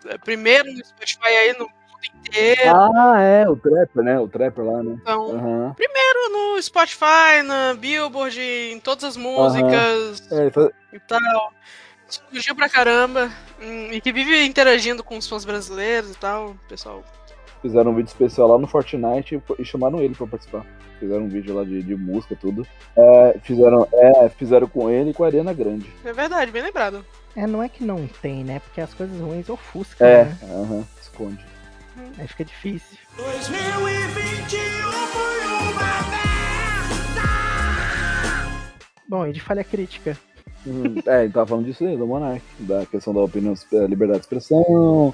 é 0.07 0.17
primeiro 0.19 0.71
no 0.71 0.85
Spotify 0.85 1.25
aí 1.25 1.55
no 1.57 1.67
inteiro, 2.13 2.75
Ah, 2.95 3.21
é, 3.21 3.47
o 3.49 3.55
Trapper, 3.55 4.03
né? 4.03 4.19
O 4.19 4.27
Trapper 4.27 4.63
lá, 4.65 4.83
né? 4.83 4.97
então, 5.01 5.31
Aham. 5.31 5.73
primeiro 5.75 6.29
no 6.31 6.61
Spotify, 6.61 7.41
na 7.45 7.73
Billboard, 7.73 8.39
em 8.39 8.79
todas 8.79 9.03
as 9.03 9.17
músicas 9.17 10.21
É, 10.31 10.49
fa- 10.49 10.71
e 10.93 10.99
tal. 10.99 11.53
Explodiu 12.07 12.55
pra 12.55 12.69
caramba, 12.69 13.31
hum, 13.59 13.89
e 13.91 13.99
que 13.99 14.11
vive 14.13 14.45
interagindo 14.45 15.03
com 15.03 15.17
os 15.17 15.27
fãs 15.27 15.43
brasileiros 15.43 16.11
e 16.11 16.17
tal, 16.17 16.55
pessoal. 16.69 17.03
fizeram 17.61 17.89
um 17.91 17.95
vídeo 17.95 18.09
especial 18.09 18.47
lá 18.47 18.59
no 18.59 18.67
Fortnite 18.67 19.41
e- 19.57 19.65
chamaram 19.65 19.99
ele 19.99 20.13
pra 20.13 20.27
participar. 20.27 20.63
Fizeram 20.99 21.23
um 21.23 21.27
vídeo 21.29 21.55
lá 21.55 21.63
de, 21.63 21.81
de 21.81 21.95
música 21.95 22.35
e 22.35 22.37
tudo. 22.37 22.65
É, 22.95 23.39
fizeram, 23.41 23.87
é, 23.91 24.29
fizeram 24.29 24.67
com 24.67 24.87
ele 24.89 25.09
e 25.09 25.13
com 25.15 25.23
a 25.23 25.27
Ariana 25.27 25.51
Grande. 25.51 25.91
É 26.05 26.13
verdade, 26.13 26.51
bem 26.51 26.61
lembrado. 26.61 27.03
É, 27.35 27.47
não 27.47 27.61
é 27.63 27.67
que 27.67 27.83
não 27.83 28.07
tem, 28.21 28.43
né? 28.43 28.59
Porque 28.59 28.79
as 28.79 28.93
coisas 28.93 29.19
ruins 29.19 29.49
ofuscam, 29.49 30.05
É, 30.07 30.25
né? 30.25 30.37
aham, 30.43 30.85
esconde. 31.01 31.43
Aí 32.17 32.27
fica 32.27 32.45
difícil. 32.45 32.97
2021 33.17 34.57
foi 35.07 35.45
uma 35.71 36.05
Bom, 39.07 39.27
e 39.27 39.31
de 39.31 39.39
falha 39.39 39.63
crítica. 39.63 40.17
Hum, 40.65 40.95
é, 41.05 41.23
ele 41.23 41.33
tava 41.33 41.45
falando 41.45 41.65
disso 41.65 41.85
aí, 41.85 41.95
do 41.95 42.07
Monark, 42.07 42.41
da 42.59 42.85
questão 42.85 43.13
da 43.13 43.21
opinião, 43.21 43.53
eh, 43.71 43.87
liberdade 43.87 44.19
de 44.19 44.25
expressão, 44.25 45.13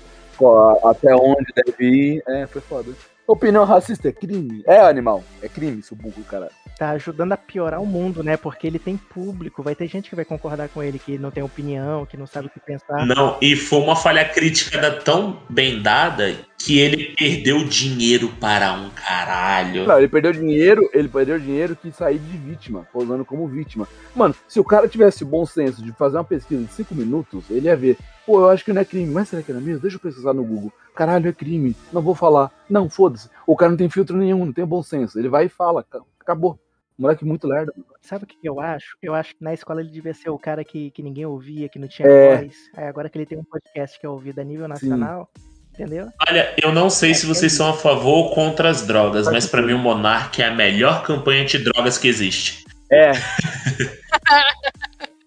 até 0.84 1.14
onde 1.14 1.52
deve 1.54 1.86
ir. 1.86 2.24
É, 2.28 2.48
foi 2.48 2.62
foda. 2.62 2.92
Opinião 3.28 3.64
racista 3.64 4.10
é 4.10 4.12
crime? 4.12 4.64
É, 4.66 4.80
animal. 4.80 5.24
É 5.42 5.48
crime, 5.48 5.82
seu 5.84 5.96
burro, 5.96 6.24
cara. 6.24 6.50
Tá 6.78 6.90
ajudando 6.92 7.34
a 7.34 7.38
piorar 7.38 7.82
o 7.82 7.86
mundo, 7.86 8.24
né? 8.24 8.36
Porque 8.36 8.66
ele 8.66 8.80
tem 8.80 8.98
público. 8.98 9.62
Vai 9.62 9.76
ter 9.76 9.88
gente 9.88 10.10
que 10.10 10.16
vai 10.16 10.26
concordar 10.26 10.68
com 10.70 10.82
ele, 10.82 10.98
que 10.98 11.18
não 11.18 11.32
tem 11.32 11.44
opinião, 11.44 12.06
que 12.06 12.18
não 12.18 12.26
sabe 12.26 12.48
o 12.48 12.50
que 12.50 12.60
pensar. 12.60 13.06
Não, 13.06 13.38
e 13.42 13.56
foi 13.56 13.80
uma 13.80 13.96
falha 13.96 14.28
crítica 14.28 14.92
tão 15.04 15.40
bem 15.50 15.82
dada 15.82 16.36
que 16.64 16.80
ele 16.80 17.14
perdeu 17.16 17.64
dinheiro 17.66 18.30
para 18.39 18.74
um 18.74 18.89
caralho. 18.91 19.86
Não, 19.88 19.97
ele 19.97 20.07
perdeu 20.07 20.32
dinheiro, 20.32 20.89
ele 20.93 21.07
perdeu 21.07 21.39
dinheiro 21.39 21.76
que 21.76 21.91
sair 21.91 22.20
de 22.20 22.38
vítima, 22.38 22.88
posando 22.91 23.26
como 23.26 23.47
vítima. 23.47 23.88
Mano, 24.16 24.36
se 24.47 24.59
o 24.59 24.64
cara 24.64 24.88
tivesse 24.88 25.24
o 25.24 25.28
bom 25.28 25.45
senso 25.45 25.84
de 25.84 25.91
fazer 25.93 26.18
uma 26.18 26.24
pesquisa 26.24 26.64
de 26.64 26.72
5 26.74 26.93
minutos, 26.95 27.49
ele 27.49 27.68
ia 27.68 27.76
ver, 27.76 27.97
pô, 28.26 28.39
eu 28.41 28.49
acho 28.49 28.64
que 28.66 28.74
não 28.74 28.82
é 28.82 28.86
crime, 28.86 29.12
mas 29.12 29.30
será 29.30 29.41
que 29.41 29.51
era 29.51 29.59
mesmo? 29.62 29.82
Deixa 29.82 29.97
eu 29.97 30.01
pesquisar 30.01 30.34
no 30.34 30.43
Google. 30.43 30.72
Caralho, 30.95 31.30
é 31.30 31.34
crime, 31.34 31.76
não 31.91 32.01
vou 32.01 32.14
falar. 32.16 32.51
Não, 32.70 32.89
foda-se. 32.89 33.30
O 33.47 33.55
cara 33.55 33.72
não 33.72 33.78
tem 33.78 33.89
filtro 33.89 34.18
nenhum, 34.18 34.45
não 34.45 34.53
tem 34.53 34.66
bom 34.66 34.84
senso. 34.84 35.18
Ele 35.18 35.30
vai 35.30 35.45
e 35.45 35.49
fala, 35.49 35.84
"Ca- 35.84 36.01
acabou. 36.20 36.59
Moleque 36.97 37.26
muito 37.26 37.47
lerdo. 37.47 37.74
Sabe 38.01 38.26
o 38.26 38.28
que 38.28 38.38
eu 38.43 38.59
acho? 38.59 38.95
Eu 39.01 39.16
acho 39.16 39.36
que 39.36 39.43
na 39.43 39.53
escola 39.53 39.82
ele 39.82 39.89
devia 39.89 40.14
ser 40.14 40.30
o 40.30 40.38
cara 40.38 40.64
que, 40.64 40.91
que 40.91 41.01
ninguém 41.01 41.26
ouvia, 41.26 41.68
que 41.68 41.80
não 41.80 41.88
tinha 41.88 42.07
É. 42.07 42.38
voz. 42.38 42.55
Aí 42.76 42.84
agora 42.86 43.09
que 43.09 43.18
ele 43.18 43.26
tem 43.26 43.39
um 43.39 43.43
podcast 43.43 43.99
que 43.99 44.05
é 44.05 44.09
ouvido 44.09 44.38
a 44.39 44.43
nível 44.43 44.68
nacional, 44.68 45.28
entendeu? 45.74 46.07
Olha, 46.28 46.53
eu 46.61 46.72
não 46.72 46.89
sei 46.89 47.13
se 47.13 47.26
vocês 47.26 47.53
são 47.53 47.69
a 47.69 47.74
favor 47.74 48.26
ou 48.26 48.36
contra 48.36 48.69
as 48.69 48.86
drogas, 48.86 49.26
mas 49.28 49.47
pra 49.47 49.61
mim 49.61 49.74
o 49.74 49.80
Monark 49.80 50.41
é 50.41 50.47
a 50.47 50.55
melhor 50.55 51.03
campanha 51.03 51.43
anti-drogas 51.43 51.97
que 51.97 52.07
existe. 52.07 52.65
É. 52.91 53.11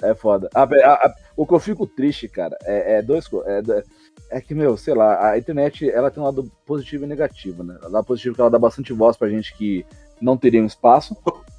é 0.02 0.14
foda. 0.14 0.48
A- 0.54 0.62
a- 0.62 1.06
a- 1.06 1.14
o 1.36 1.46
que 1.46 1.54
eu 1.54 1.58
fico 1.58 1.86
triste, 1.86 2.28
cara, 2.28 2.56
é, 2.64 2.98
é 2.98 3.02
dois 3.02 3.26
é, 3.46 3.62
do- 3.62 3.82
é 4.30 4.40
que, 4.40 4.54
meu, 4.54 4.76
sei 4.76 4.94
lá, 4.94 5.30
a 5.30 5.38
internet 5.38 5.88
ela 5.90 6.10
tem 6.10 6.22
um 6.22 6.26
lado 6.26 6.50
positivo 6.66 7.04
e 7.04 7.08
negativo, 7.08 7.62
né? 7.62 7.76
O 7.82 7.88
lado 7.90 8.04
positivo 8.04 8.32
é 8.32 8.34
que 8.36 8.40
ela 8.40 8.50
dá 8.50 8.58
bastante 8.58 8.92
voz 8.92 9.16
pra 9.16 9.28
gente 9.28 9.54
que 9.54 9.84
não 10.20 10.36
teria 10.36 10.62
um 10.62 10.66
espaço, 10.66 11.16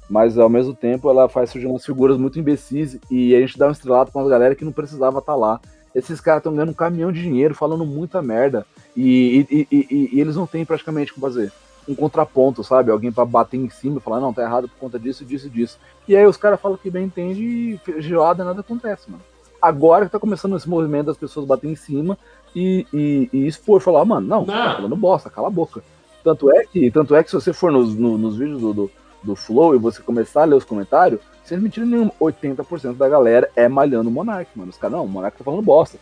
mas 0.08 0.38
ao 0.38 0.48
mesmo 0.48 0.74
tempo 0.74 1.10
ela 1.10 1.28
faz 1.28 1.50
surgir 1.50 1.66
umas 1.66 1.84
figuras 1.84 2.16
muito 2.16 2.38
imbecis 2.38 2.98
e 3.10 3.34
a 3.34 3.40
gente 3.40 3.58
dá 3.58 3.68
um 3.68 3.72
estrelado 3.72 4.10
com 4.10 4.20
uma 4.20 4.30
galera 4.30 4.54
que 4.54 4.64
não 4.64 4.72
precisava 4.72 5.18
estar 5.18 5.34
lá. 5.34 5.60
Esses 5.96 6.20
caras 6.20 6.40
estão 6.40 6.52
ganhando 6.52 6.70
um 6.70 6.74
caminhão 6.74 7.10
de 7.10 7.22
dinheiro, 7.22 7.54
falando 7.54 7.84
muita 7.86 8.20
merda, 8.20 8.66
e, 8.96 9.46
e- 9.50 9.68
e- 9.72 10.10
e- 10.12 10.20
eles 10.20 10.36
não 10.36 10.46
têm 10.46 10.64
praticamente 10.64 11.12
como 11.12 11.26
fazer 11.26 11.50
um 11.88 11.94
contraponto, 11.94 12.62
sabe? 12.62 12.90
Alguém 12.90 13.10
pra 13.10 13.24
bater 13.24 13.56
em 13.56 13.70
cima 13.70 13.96
e 13.96 14.00
falar, 14.00 14.20
não, 14.20 14.32
tá 14.32 14.42
errado 14.42 14.68
por 14.68 14.76
conta 14.78 14.98
disso, 14.98 15.24
disso 15.24 15.46
e 15.46 15.50
disso. 15.50 15.78
E 16.06 16.14
aí 16.16 16.26
os 16.26 16.36
caras 16.36 16.60
falam 16.60 16.76
que 16.76 16.90
bem 16.90 17.04
entende 17.06 17.40
e 17.42 17.80
feijoada 17.84 18.44
nada 18.44 18.60
acontece, 18.60 19.10
mano. 19.10 19.22
Agora 19.62 20.04
que 20.04 20.12
tá 20.12 20.18
começando 20.18 20.56
esse 20.56 20.68
movimento 20.68 21.06
das 21.06 21.16
pessoas 21.16 21.46
bater 21.46 21.68
em 21.70 21.76
cima 21.76 22.18
e, 22.54 22.86
e, 22.92 23.28
e 23.32 23.46
expor, 23.46 23.80
falar, 23.80 24.04
mano, 24.04 24.26
não, 24.26 24.40
Não. 24.44 24.54
tá 24.54 24.74
falando 24.76 24.96
bosta, 24.96 25.30
cala 25.30 25.46
a 25.48 25.50
boca. 25.50 25.82
Tanto 26.22 26.52
é 26.52 26.66
que, 26.66 26.90
tanto 26.90 27.14
é 27.14 27.22
que 27.22 27.30
se 27.30 27.36
você 27.36 27.52
for 27.52 27.72
nos, 27.72 27.94
no- 27.94 28.18
nos 28.18 28.36
vídeos 28.36 28.60
do, 28.60 28.74
do, 28.74 28.90
do 29.26 29.36
Flow 29.36 29.74
e 29.74 29.78
você 29.78 30.00
começar 30.00 30.42
a 30.42 30.44
ler 30.44 30.54
os 30.54 30.64
comentários, 30.64 31.20
sem 31.44 31.58
mentira 31.58 31.84
nenhuma, 31.84 32.12
80% 32.20 32.94
da 32.96 33.08
galera 33.08 33.50
é 33.54 33.68
malhando 33.68 34.08
o 34.08 34.12
Monark, 34.12 34.50
mano. 34.56 34.70
Os 34.70 34.78
caras, 34.78 34.96
não, 34.96 35.04
o 35.04 35.08
Monark 35.08 35.36
tá 35.36 35.44
falando 35.44 35.62
bosta. 35.62 35.98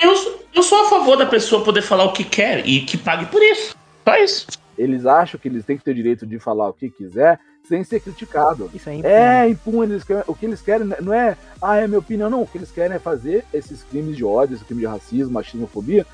Eu, 0.00 0.16
sou- 0.16 0.40
eu 0.54 0.62
sou 0.62 0.80
a 0.86 0.88
favor 0.88 1.16
da 1.16 1.26
pessoa 1.26 1.62
poder 1.64 1.82
falar 1.82 2.04
o 2.04 2.12
que 2.12 2.24
quer 2.24 2.66
e 2.66 2.80
que 2.80 2.96
pague 2.96 3.26
por 3.26 3.42
isso. 3.42 3.74
Só 4.04 4.16
isso. 4.16 4.46
Eles 4.78 5.04
acham 5.04 5.38
que 5.38 5.46
eles 5.48 5.64
têm 5.64 5.76
que 5.76 5.84
ter 5.84 5.90
o 5.90 5.94
direito 5.94 6.26
de 6.26 6.38
falar 6.38 6.68
o 6.68 6.72
que 6.72 6.88
quiser 6.90 7.38
sem 7.68 7.84
ser 7.84 8.00
criticado. 8.00 8.70
Isso 8.74 8.88
aí 8.88 9.00
É, 9.04 9.46
impõe, 9.48 9.86
eles 9.86 10.02
querem, 10.02 10.24
o 10.26 10.34
que 10.34 10.46
eles 10.46 10.60
querem 10.62 10.88
não 11.00 11.12
é, 11.12 11.36
ah, 11.62 11.76
é 11.76 11.86
minha 11.86 11.98
opinião, 12.00 12.28
não. 12.30 12.42
O 12.42 12.46
que 12.46 12.58
eles 12.58 12.70
querem 12.70 12.96
é 12.96 12.98
fazer 12.98 13.44
esses 13.52 13.82
crimes 13.84 14.16
de 14.16 14.24
ódio, 14.24 14.56
esse 14.56 14.64
crime 14.64 14.80
de 14.80 14.86
racismo, 14.86 15.34
machismo, 15.34 15.66
fobia, 15.66 16.06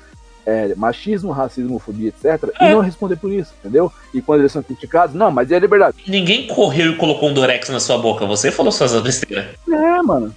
é, 0.47 0.73
machismo, 0.75 1.33
racismo, 1.33 1.77
fobia, 1.77 2.07
etc. 2.07 2.49
É. 2.57 2.71
E 2.71 2.73
não 2.73 2.79
responder 2.79 3.17
por 3.17 3.29
isso, 3.33 3.53
entendeu? 3.59 3.91
E 4.13 4.21
quando 4.21 4.39
eles 4.39 4.51
são 4.53 4.63
criticados, 4.63 5.13
não, 5.13 5.29
mas 5.29 5.51
é 5.51 5.59
liberdade. 5.59 5.97
Ninguém 6.07 6.47
correu 6.47 6.93
e 6.93 6.95
colocou 6.95 7.27
um 7.29 7.33
Durex 7.33 7.67
na 7.67 7.81
sua 7.81 7.97
boca. 7.97 8.25
Você 8.25 8.49
falou 8.49 8.71
suas 8.71 8.97
besteiras. 9.01 9.47
É, 9.69 10.01
mano. 10.01 10.33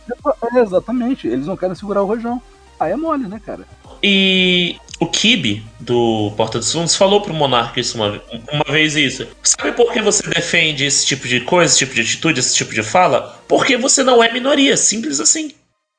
É, 0.52 0.58
exatamente. 0.58 1.28
Eles 1.28 1.46
não 1.46 1.56
querem 1.56 1.76
segurar 1.76 2.02
o 2.02 2.06
rojão. 2.06 2.42
Aí 2.80 2.90
é 2.90 2.96
mole, 2.96 3.28
né, 3.28 3.40
cara? 3.44 3.64
E 4.02 4.76
o 4.98 5.06
Kibe, 5.06 5.64
do 5.78 6.32
Porta 6.36 6.58
dos 6.58 6.72
Fundos, 6.72 6.96
falou 6.96 7.20
pro 7.20 7.32
Monark 7.32 7.78
isso 7.78 7.96
uma, 7.96 8.20
uma 8.52 8.64
vez 8.68 8.96
isso. 8.96 9.28
Sabe 9.44 9.70
por 9.72 9.92
que 9.92 10.02
você 10.02 10.28
defende 10.28 10.86
esse 10.86 11.06
tipo 11.06 11.28
de 11.28 11.40
coisa, 11.42 11.70
esse 11.72 11.78
tipo 11.78 11.94
de 11.94 12.00
atitude, 12.00 12.40
esse 12.40 12.56
tipo 12.56 12.74
de 12.74 12.82
fala? 12.82 13.40
Porque 13.46 13.76
você 13.76 14.02
não 14.02 14.20
é 14.24 14.32
minoria, 14.32 14.76
simples 14.76 15.20
assim. 15.20 15.52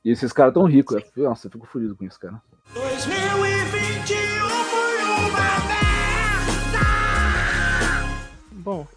E 0.03 0.11
esses 0.11 0.33
caras 0.33 0.53
tão 0.53 0.65
ricos. 0.65 0.97
é- 0.97 1.21
Nossa, 1.21 1.47
eu 1.47 1.51
fico 1.51 1.65
furido 1.71 1.95
com 1.95 2.03
isso, 2.03 2.19
cara. 2.19 2.41
2021 2.73 3.80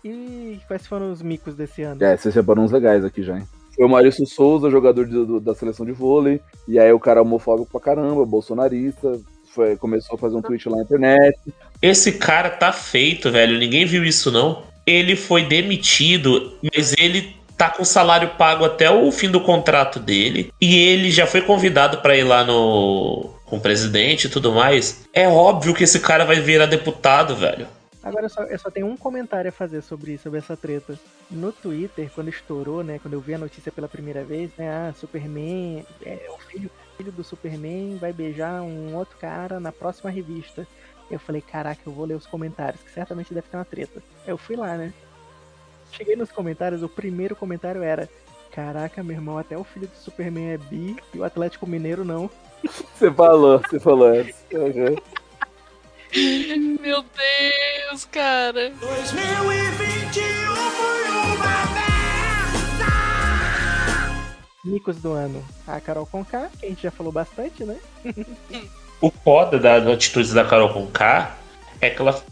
e 0.05 0.61
quais 0.68 0.86
foram 0.86 1.11
os 1.11 1.22
micos 1.22 1.55
desse 1.55 1.82
ano? 1.82 2.02
É, 2.05 2.16
você 2.16 2.30
separou 2.30 2.64
uns 2.64 2.70
legais 2.70 3.05
aqui 3.05 3.22
já, 3.22 3.36
hein? 3.38 3.46
Foi 3.74 3.86
o 3.86 3.88
Maurício 3.88 4.24
Souza, 4.26 4.70
jogador 4.70 5.05
de- 5.07 5.12
do- 5.24 5.40
da 5.40 5.55
seleção 5.55 5.84
de 5.84 5.92
vôlei. 5.92 6.40
E 6.68 6.78
aí 6.78 6.92
o 6.92 7.00
cara 7.00 7.22
homofóbico 7.22 7.68
pra 7.72 7.80
caramba, 7.80 8.24
bolsonarista. 8.24 9.18
Foi, 9.52 9.76
começou 9.76 10.16
a 10.16 10.18
fazer 10.18 10.36
um 10.36 10.42
tweet 10.42 10.68
lá 10.68 10.76
na 10.76 10.82
internet. 10.82 11.38
Esse 11.82 12.12
cara 12.12 12.50
tá 12.50 12.72
feito, 12.72 13.30
velho. 13.30 13.59
Ninguém 13.59 13.84
viu 13.84 14.05
isso, 14.05 14.30
não. 14.30 14.62
Ele 14.86 15.16
foi 15.16 15.44
demitido, 15.44 16.52
mas 16.74 16.92
ele 16.98 17.34
tá 17.57 17.70
com 17.70 17.84
salário 17.84 18.30
pago 18.36 18.64
até 18.64 18.90
o 18.90 19.11
fim 19.12 19.28
do 19.30 19.40
contrato 19.40 19.98
dele. 20.00 20.52
E 20.61 20.76
ele 20.76 21.11
já 21.11 21.26
foi 21.26 21.40
convidado 21.40 21.98
pra 21.98 22.16
ir 22.16 22.24
lá 22.24 22.44
no. 22.44 23.30
com 23.46 23.57
o 23.57 23.61
presidente 23.61 24.26
e 24.26 24.30
tudo 24.30 24.52
mais. 24.52 25.05
É 25.12 25.28
óbvio 25.28 25.74
que 25.74 25.84
esse 25.84 26.00
cara 26.00 26.24
vai 26.24 26.40
virar 26.40 26.66
deputado, 26.66 27.36
velho. 27.36 27.66
Agora 28.05 28.26
eu 28.26 28.28
só, 28.28 28.43
eu 28.43 28.59
só 28.59 28.70
tenho 28.70 28.86
um 28.86 28.98
comentário 28.98 29.48
a 29.48 29.52
fazer 29.52 29.81
sobre 29.81 30.18
sobre 30.18 30.39
essa 30.39 30.55
treta. 30.55 30.98
No 31.31 31.51
Twitter, 31.51 32.10
quando 32.14 32.28
estourou, 32.28 32.85
né? 32.85 32.98
Quando 32.98 33.14
eu 33.14 33.20
vi 33.20 33.32
a 33.35 33.39
notícia 33.39 33.72
pela 33.72 33.89
primeira 33.89 34.22
vez, 34.22 34.51
né? 34.59 34.68
Ah, 34.68 34.93
Superman, 34.94 35.86
é, 36.05 36.26
o 36.28 36.39
filho, 36.39 36.70
filho 36.98 37.10
do 37.10 37.24
Superman 37.24 37.97
vai 37.97 38.12
beijar 38.12 38.60
um 38.60 38.94
outro 38.94 39.16
cara 39.16 39.59
na 39.59 39.72
próxima 39.72 40.10
revista. 40.10 40.66
Eu 41.10 41.18
falei, 41.18 41.40
caraca, 41.40 41.81
eu 41.86 41.93
vou 41.93 42.05
ler 42.05 42.14
os 42.14 42.26
comentários, 42.26 42.82
que 42.82 42.90
certamente 42.90 43.32
deve 43.32 43.48
ter 43.48 43.56
uma 43.56 43.64
treta. 43.64 44.02
Eu 44.26 44.36
fui 44.36 44.55
lá, 44.55 44.76
né? 44.76 44.93
Cheguei 45.90 46.14
nos 46.14 46.31
comentários, 46.31 46.82
o 46.82 46.89
primeiro 46.89 47.35
comentário 47.35 47.82
era. 47.82 48.09
Caraca, 48.52 49.02
meu 49.02 49.16
irmão, 49.16 49.39
até 49.39 49.56
o 49.56 49.64
filho 49.64 49.89
do 49.89 49.97
Superman 49.97 50.52
é 50.52 50.59
bi 50.59 50.97
e 51.12 51.18
o 51.18 51.24
Atlético 51.24 51.66
Mineiro 51.66 52.05
não. 52.05 52.31
Você 52.94 53.10
falou, 53.10 53.59
você 53.59 53.81
falou 53.81 54.14
essa. 54.14 54.44
Meu 56.15 57.03
Deus, 57.03 58.05
cara. 58.05 58.70
2021 58.70 60.55
foi 60.55 61.11
uma 61.11 61.65
Micos 64.65 64.97
do 64.99 65.12
ano. 65.12 65.45
A 65.66 65.81
Carol 65.81 66.07
Conká, 66.07 66.49
que 66.59 66.66
a 66.66 66.69
gente 66.69 66.85
já 66.85 66.91
falou 66.93 67.12
bastante, 67.12 67.65
né? 67.65 67.77
O 69.01 69.11
foda 69.11 69.59
da, 69.59 69.81
da 69.81 69.93
atitude 69.93 70.32
da 70.32 70.45
Carol 70.45 70.73
com 70.73 70.86
K 70.86 71.36
é 71.81 71.91
que 71.91 72.01
ela 72.01 72.23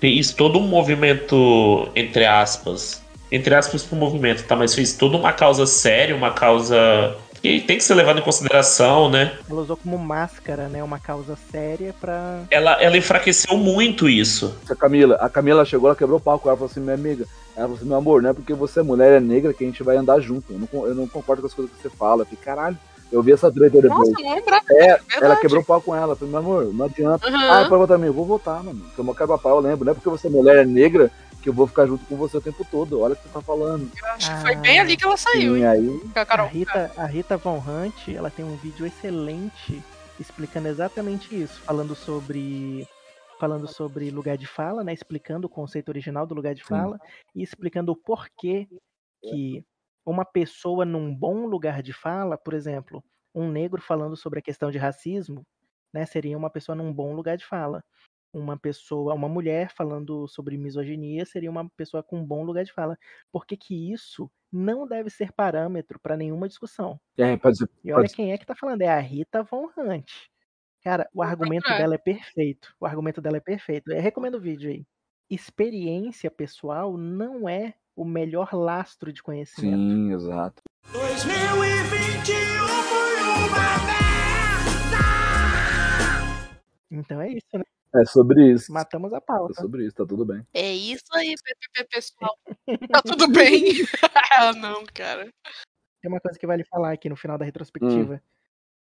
fez 0.00 0.32
todo 0.32 0.58
um 0.58 0.66
movimento, 0.66 1.88
entre 1.94 2.24
aspas, 2.24 3.02
entre 3.30 3.54
aspas 3.54 3.82
pro 3.82 3.96
movimento, 3.96 4.44
tá? 4.44 4.56
Mas 4.56 4.74
fez 4.74 4.94
toda 4.94 5.16
uma 5.16 5.32
causa 5.32 5.66
séria, 5.66 6.16
uma 6.16 6.32
causa 6.32 7.16
que 7.46 7.60
tem 7.60 7.78
que 7.78 7.84
ser 7.84 7.94
levado 7.94 8.18
em 8.18 8.22
consideração, 8.22 9.08
né? 9.08 9.38
Ela 9.48 9.60
usou 9.60 9.76
como 9.76 9.98
máscara, 9.98 10.68
né? 10.68 10.82
Uma 10.82 10.98
causa 10.98 11.36
séria 11.50 11.94
pra. 12.00 12.40
Ela, 12.50 12.72
ela 12.82 12.96
enfraqueceu 12.96 13.56
muito 13.56 14.08
isso. 14.08 14.56
A 14.68 14.74
Camila, 14.74 15.16
a 15.16 15.28
Camila 15.28 15.64
chegou, 15.64 15.88
ela 15.88 15.96
quebrou 15.96 16.18
o 16.18 16.22
palco, 16.22 16.48
ela 16.48 16.56
falou 16.56 16.70
assim, 16.70 16.80
minha 16.80 16.94
amiga, 16.94 17.24
ela 17.56 17.66
falou 17.66 17.76
assim, 17.76 17.86
meu 17.86 17.96
amor, 17.96 18.22
não 18.22 18.30
é 18.30 18.32
porque 18.32 18.52
você 18.52 18.80
é 18.80 18.82
mulher 18.82 19.12
é 19.12 19.20
negra 19.20 19.54
que 19.54 19.64
a 19.64 19.66
gente 19.66 19.82
vai 19.82 19.96
andar 19.96 20.20
junto. 20.20 20.52
Eu 20.52 20.58
não, 20.58 20.86
eu 20.86 20.94
não 20.94 21.06
concordo 21.06 21.42
com 21.42 21.48
as 21.48 21.54
coisas 21.54 21.74
que 21.74 21.82
você 21.82 21.90
fala. 21.90 22.22
Eu 22.22 22.26
falei, 22.26 22.40
caralho, 22.44 22.78
eu 23.12 23.22
vi 23.22 23.32
essa 23.32 23.50
treta 23.50 23.80
depois. 23.80 24.10
Nossa, 24.10 24.22
não 24.22 24.34
lembrava. 24.34 24.64
É, 24.70 24.88
ela 24.88 25.00
verdade. 25.08 25.40
quebrou 25.40 25.62
o 25.62 25.64
pau 25.64 25.80
com 25.80 25.94
ela. 25.94 26.12
Eu 26.12 26.16
falei, 26.16 26.30
meu 26.32 26.40
amor, 26.40 26.74
não 26.74 26.86
adianta. 26.86 27.28
Aham. 27.28 27.50
Ah, 27.50 27.68
pode 27.68 27.80
votar 27.80 27.98
mim. 27.98 28.06
Eu 28.06 28.12
vou 28.12 28.24
votar, 28.24 28.62
mano. 28.62 28.80
Porque 28.80 29.00
eu 29.00 29.14
quebra 29.14 29.38
pau, 29.38 29.56
eu 29.56 29.60
lembro. 29.60 29.84
Não 29.84 29.92
é 29.92 29.94
porque 29.94 30.08
você 30.08 30.26
é 30.26 30.30
mulher 30.30 30.56
é 30.56 30.64
negra 30.64 31.10
que 31.46 31.50
eu 31.50 31.54
vou 31.54 31.68
ficar 31.68 31.86
junto 31.86 32.04
com 32.06 32.16
você 32.16 32.36
o 32.36 32.40
tempo 32.40 32.66
todo. 32.68 33.00
Olha 33.00 33.14
o 33.14 33.16
que 33.16 33.22
você 33.22 33.28
tá 33.28 33.40
falando. 33.40 33.88
Eu 33.96 34.08
acho 34.08 34.34
que 34.34 34.42
foi 34.42 34.56
bem 34.56 34.80
ali 34.80 34.96
que 34.96 35.04
ela 35.04 35.16
saiu, 35.16 35.56
E 35.56 35.60
hein? 35.60 35.64
aí, 35.64 36.00
a. 36.28 36.42
Rita, 36.44 36.92
a 36.96 37.06
Rita 37.06 37.36
Von 37.36 37.58
Hunt, 37.58 38.08
ela 38.08 38.28
tem 38.28 38.44
um 38.44 38.56
vídeo 38.56 38.84
excelente 38.84 39.80
explicando 40.18 40.66
exatamente 40.66 41.40
isso, 41.40 41.60
falando 41.60 41.94
sobre 41.94 42.84
falando 43.38 43.68
sobre 43.68 44.10
lugar 44.10 44.36
de 44.36 44.46
fala, 44.46 44.82
né, 44.82 44.92
explicando 44.92 45.46
o 45.46 45.50
conceito 45.50 45.90
original 45.90 46.26
do 46.26 46.34
lugar 46.34 46.54
de 46.54 46.64
fala 46.64 46.98
e 47.34 47.42
explicando 47.42 47.92
o 47.92 47.96
porquê 47.96 48.66
que 49.22 49.62
uma 50.04 50.24
pessoa 50.24 50.84
num 50.86 51.14
bom 51.14 51.46
lugar 51.46 51.82
de 51.82 51.92
fala, 51.92 52.38
por 52.38 52.54
exemplo, 52.54 53.04
um 53.34 53.48
negro 53.50 53.80
falando 53.80 54.16
sobre 54.16 54.38
a 54.38 54.42
questão 54.42 54.70
de 54.70 54.78
racismo, 54.78 55.46
né, 55.92 56.06
seria 56.06 56.36
uma 56.36 56.48
pessoa 56.50 56.74
num 56.74 56.92
bom 56.92 57.14
lugar 57.14 57.36
de 57.36 57.44
fala. 57.44 57.84
Uma 58.32 58.58
pessoa, 58.58 59.14
uma 59.14 59.28
mulher 59.28 59.70
falando 59.74 60.26
sobre 60.28 60.58
misoginia 60.58 61.24
seria 61.24 61.50
uma 61.50 61.68
pessoa 61.70 62.02
com 62.02 62.18
um 62.18 62.24
bom 62.24 62.44
lugar 62.44 62.64
de 62.64 62.72
fala. 62.72 62.98
Por 63.32 63.46
que 63.46 63.56
que 63.56 63.92
isso 63.92 64.30
não 64.52 64.86
deve 64.86 65.08
ser 65.10 65.32
parâmetro 65.32 65.98
para 65.98 66.16
nenhuma 66.16 66.46
discussão? 66.48 67.00
é, 67.16 67.36
pode 67.36 67.56
ser. 67.58 67.68
E 67.82 67.92
olha 67.92 68.02
Pode- 68.02 68.14
quem 68.14 68.32
é 68.32 68.38
que 68.38 68.44
tá 68.46 68.54
falando, 68.54 68.82
é 68.82 68.88
a 68.88 68.98
Rita 69.00 69.42
Von 69.42 69.70
Hunt. 69.76 70.10
Cara, 70.82 71.08
o 71.14 71.22
argumento 71.22 71.62
procurar. 71.62 71.78
dela 71.78 71.94
é 71.94 71.98
perfeito. 71.98 72.74
O 72.78 72.86
argumento 72.86 73.20
dela 73.20 73.38
é 73.38 73.40
perfeito. 73.40 73.90
Eu 73.90 74.00
recomendo 74.00 74.36
o 74.36 74.40
vídeo 74.40 74.70
aí. 74.70 74.86
Experiência 75.28 76.30
pessoal 76.30 76.96
não 76.96 77.48
é 77.48 77.74
o 77.96 78.04
melhor 78.04 78.50
lastro 78.54 79.12
de 79.12 79.22
conhecimento. 79.22 79.76
Sim, 79.78 80.12
exato. 80.12 80.62
2021 80.92 82.66
foi 82.84 83.14
uma 83.48 83.76
Então 86.90 87.20
é 87.20 87.30
isso, 87.32 87.46
né? 87.54 87.64
É 87.94 88.04
sobre 88.04 88.52
isso. 88.52 88.72
Matamos 88.72 89.12
a 89.12 89.18
É 89.18 89.20
pauta. 89.20 89.54
sobre 89.54 89.86
isso, 89.86 89.96
tá 89.96 90.06
tudo 90.06 90.24
bem. 90.24 90.46
É 90.52 90.72
isso 90.72 91.04
aí, 91.14 91.34
PPP 91.34 91.88
pessoal. 91.90 92.36
Tá 92.92 93.02
tudo 93.02 93.28
bem? 93.28 93.64
ah, 94.38 94.52
não, 94.52 94.84
cara. 94.92 95.32
Tem 96.00 96.10
uma 96.10 96.20
coisa 96.20 96.38
que 96.38 96.46
vale 96.46 96.64
falar 96.64 96.92
aqui 96.92 97.08
no 97.08 97.16
final 97.16 97.38
da 97.38 97.44
retrospectiva. 97.44 98.20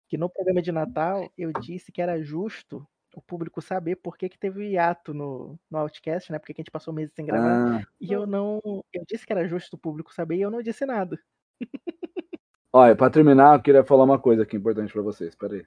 Que 0.08 0.16
no 0.16 0.28
programa 0.28 0.62
de 0.62 0.72
Natal 0.72 1.30
eu 1.36 1.52
disse 1.52 1.92
que 1.92 2.02
era 2.02 2.22
justo 2.22 2.86
o 3.14 3.22
público 3.22 3.62
saber 3.62 3.96
por 3.96 4.16
que, 4.16 4.28
que 4.28 4.38
teve 4.38 4.70
hiato 4.70 5.14
no, 5.14 5.58
no 5.70 5.78
Outcast, 5.78 6.32
né? 6.32 6.38
Porque 6.38 6.52
que 6.52 6.60
a 6.60 6.62
gente 6.62 6.70
passou 6.70 6.92
meses 6.92 7.14
sem 7.14 7.24
gravar. 7.24 7.80
Ah, 7.80 7.86
E 8.00 8.12
eu 8.12 8.26
não. 8.26 8.60
Eu 8.92 9.04
disse 9.08 9.24
que 9.26 9.32
era 9.32 9.46
justo 9.46 9.74
o 9.74 9.78
público 9.78 10.12
saber 10.12 10.36
e 10.36 10.42
eu 10.42 10.50
não 10.50 10.62
disse 10.62 10.84
nada. 10.84 11.18
olha, 12.72 12.96
pra 12.96 13.08
terminar, 13.10 13.56
eu 13.56 13.62
queria 13.62 13.84
falar 13.84 14.04
uma 14.04 14.18
coisa 14.18 14.42
aqui 14.42 14.56
importante 14.56 14.92
pra 14.92 15.02
vocês. 15.02 15.34
Pera 15.34 15.54
aí. 15.54 15.66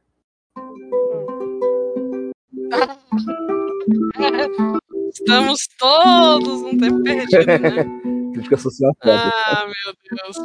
Estamos 5.13 5.67
todos 5.79 6.61
um 6.61 6.77
tempo 6.77 7.01
perdido, 7.03 7.45
né? 7.45 7.59
Crítica 8.33 8.57
social. 8.57 8.95
Ah, 9.03 9.65
meu 9.65 9.95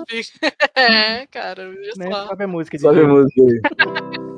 Deus. 0.09 0.33
É, 0.75 1.27
cara, 1.27 1.69
olha 1.69 1.93
Né? 1.97 2.11
só. 2.11 2.27
Sobe 2.29 2.45
a 2.45 2.49
música 2.49 2.79
Sobe 2.79 3.01
a 3.01 3.07
música 3.07 3.43
aí. 3.43 3.61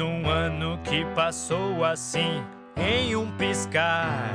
Um 0.00 0.26
ano 0.30 0.78
que 0.82 1.04
passou 1.14 1.84
assim, 1.84 2.42
em 2.74 3.14
um 3.14 3.30
piscar. 3.32 4.30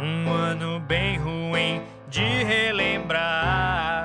Um 0.00 0.32
ano 0.32 0.80
bem 0.80 1.16
ruim 1.16 1.80
de 2.08 2.42
relembrar. 2.42 4.04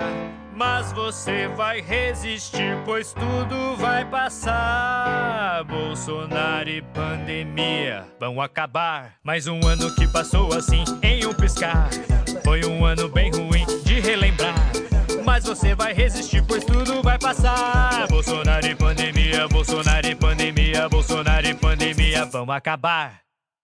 Mas 0.53 0.91
você 0.91 1.47
vai 1.47 1.81
resistir, 1.81 2.77
pois 2.85 3.11
tudo 3.13 3.75
vai 3.77 4.05
passar. 4.05 5.63
Bolsonaro 5.63 6.69
e 6.69 6.81
pandemia 6.81 8.05
vão 8.19 8.39
acabar. 8.39 9.13
Mais 9.23 9.47
um 9.47 9.65
ano 9.65 9.95
que 9.95 10.07
passou 10.07 10.53
assim, 10.53 10.83
em 11.01 11.25
um 11.25 11.33
piscar. 11.33 11.89
Foi 12.43 12.63
um 12.65 12.85
ano 12.85 13.09
bem 13.09 13.31
ruim 13.31 13.65
de 13.83 13.99
relembrar. 13.99 14.58
Mas 15.29 15.43
você 15.43 15.75
vai 15.75 15.93
resistir, 15.93 16.43
pois 16.43 16.65
tudo 16.65 17.03
vai 17.03 17.19
passar. 17.19 18.07
Bolsonaro 18.07 18.65
e 18.65 18.73
pandemia, 18.73 19.47
Bolsonaro 19.47 20.07
e 20.07 20.15
pandemia, 20.15 20.89
Bolsonaro 20.89 21.45
e 21.45 21.53
pandemia 21.53 22.25
vão 22.25 22.51
acabar. 22.51 23.28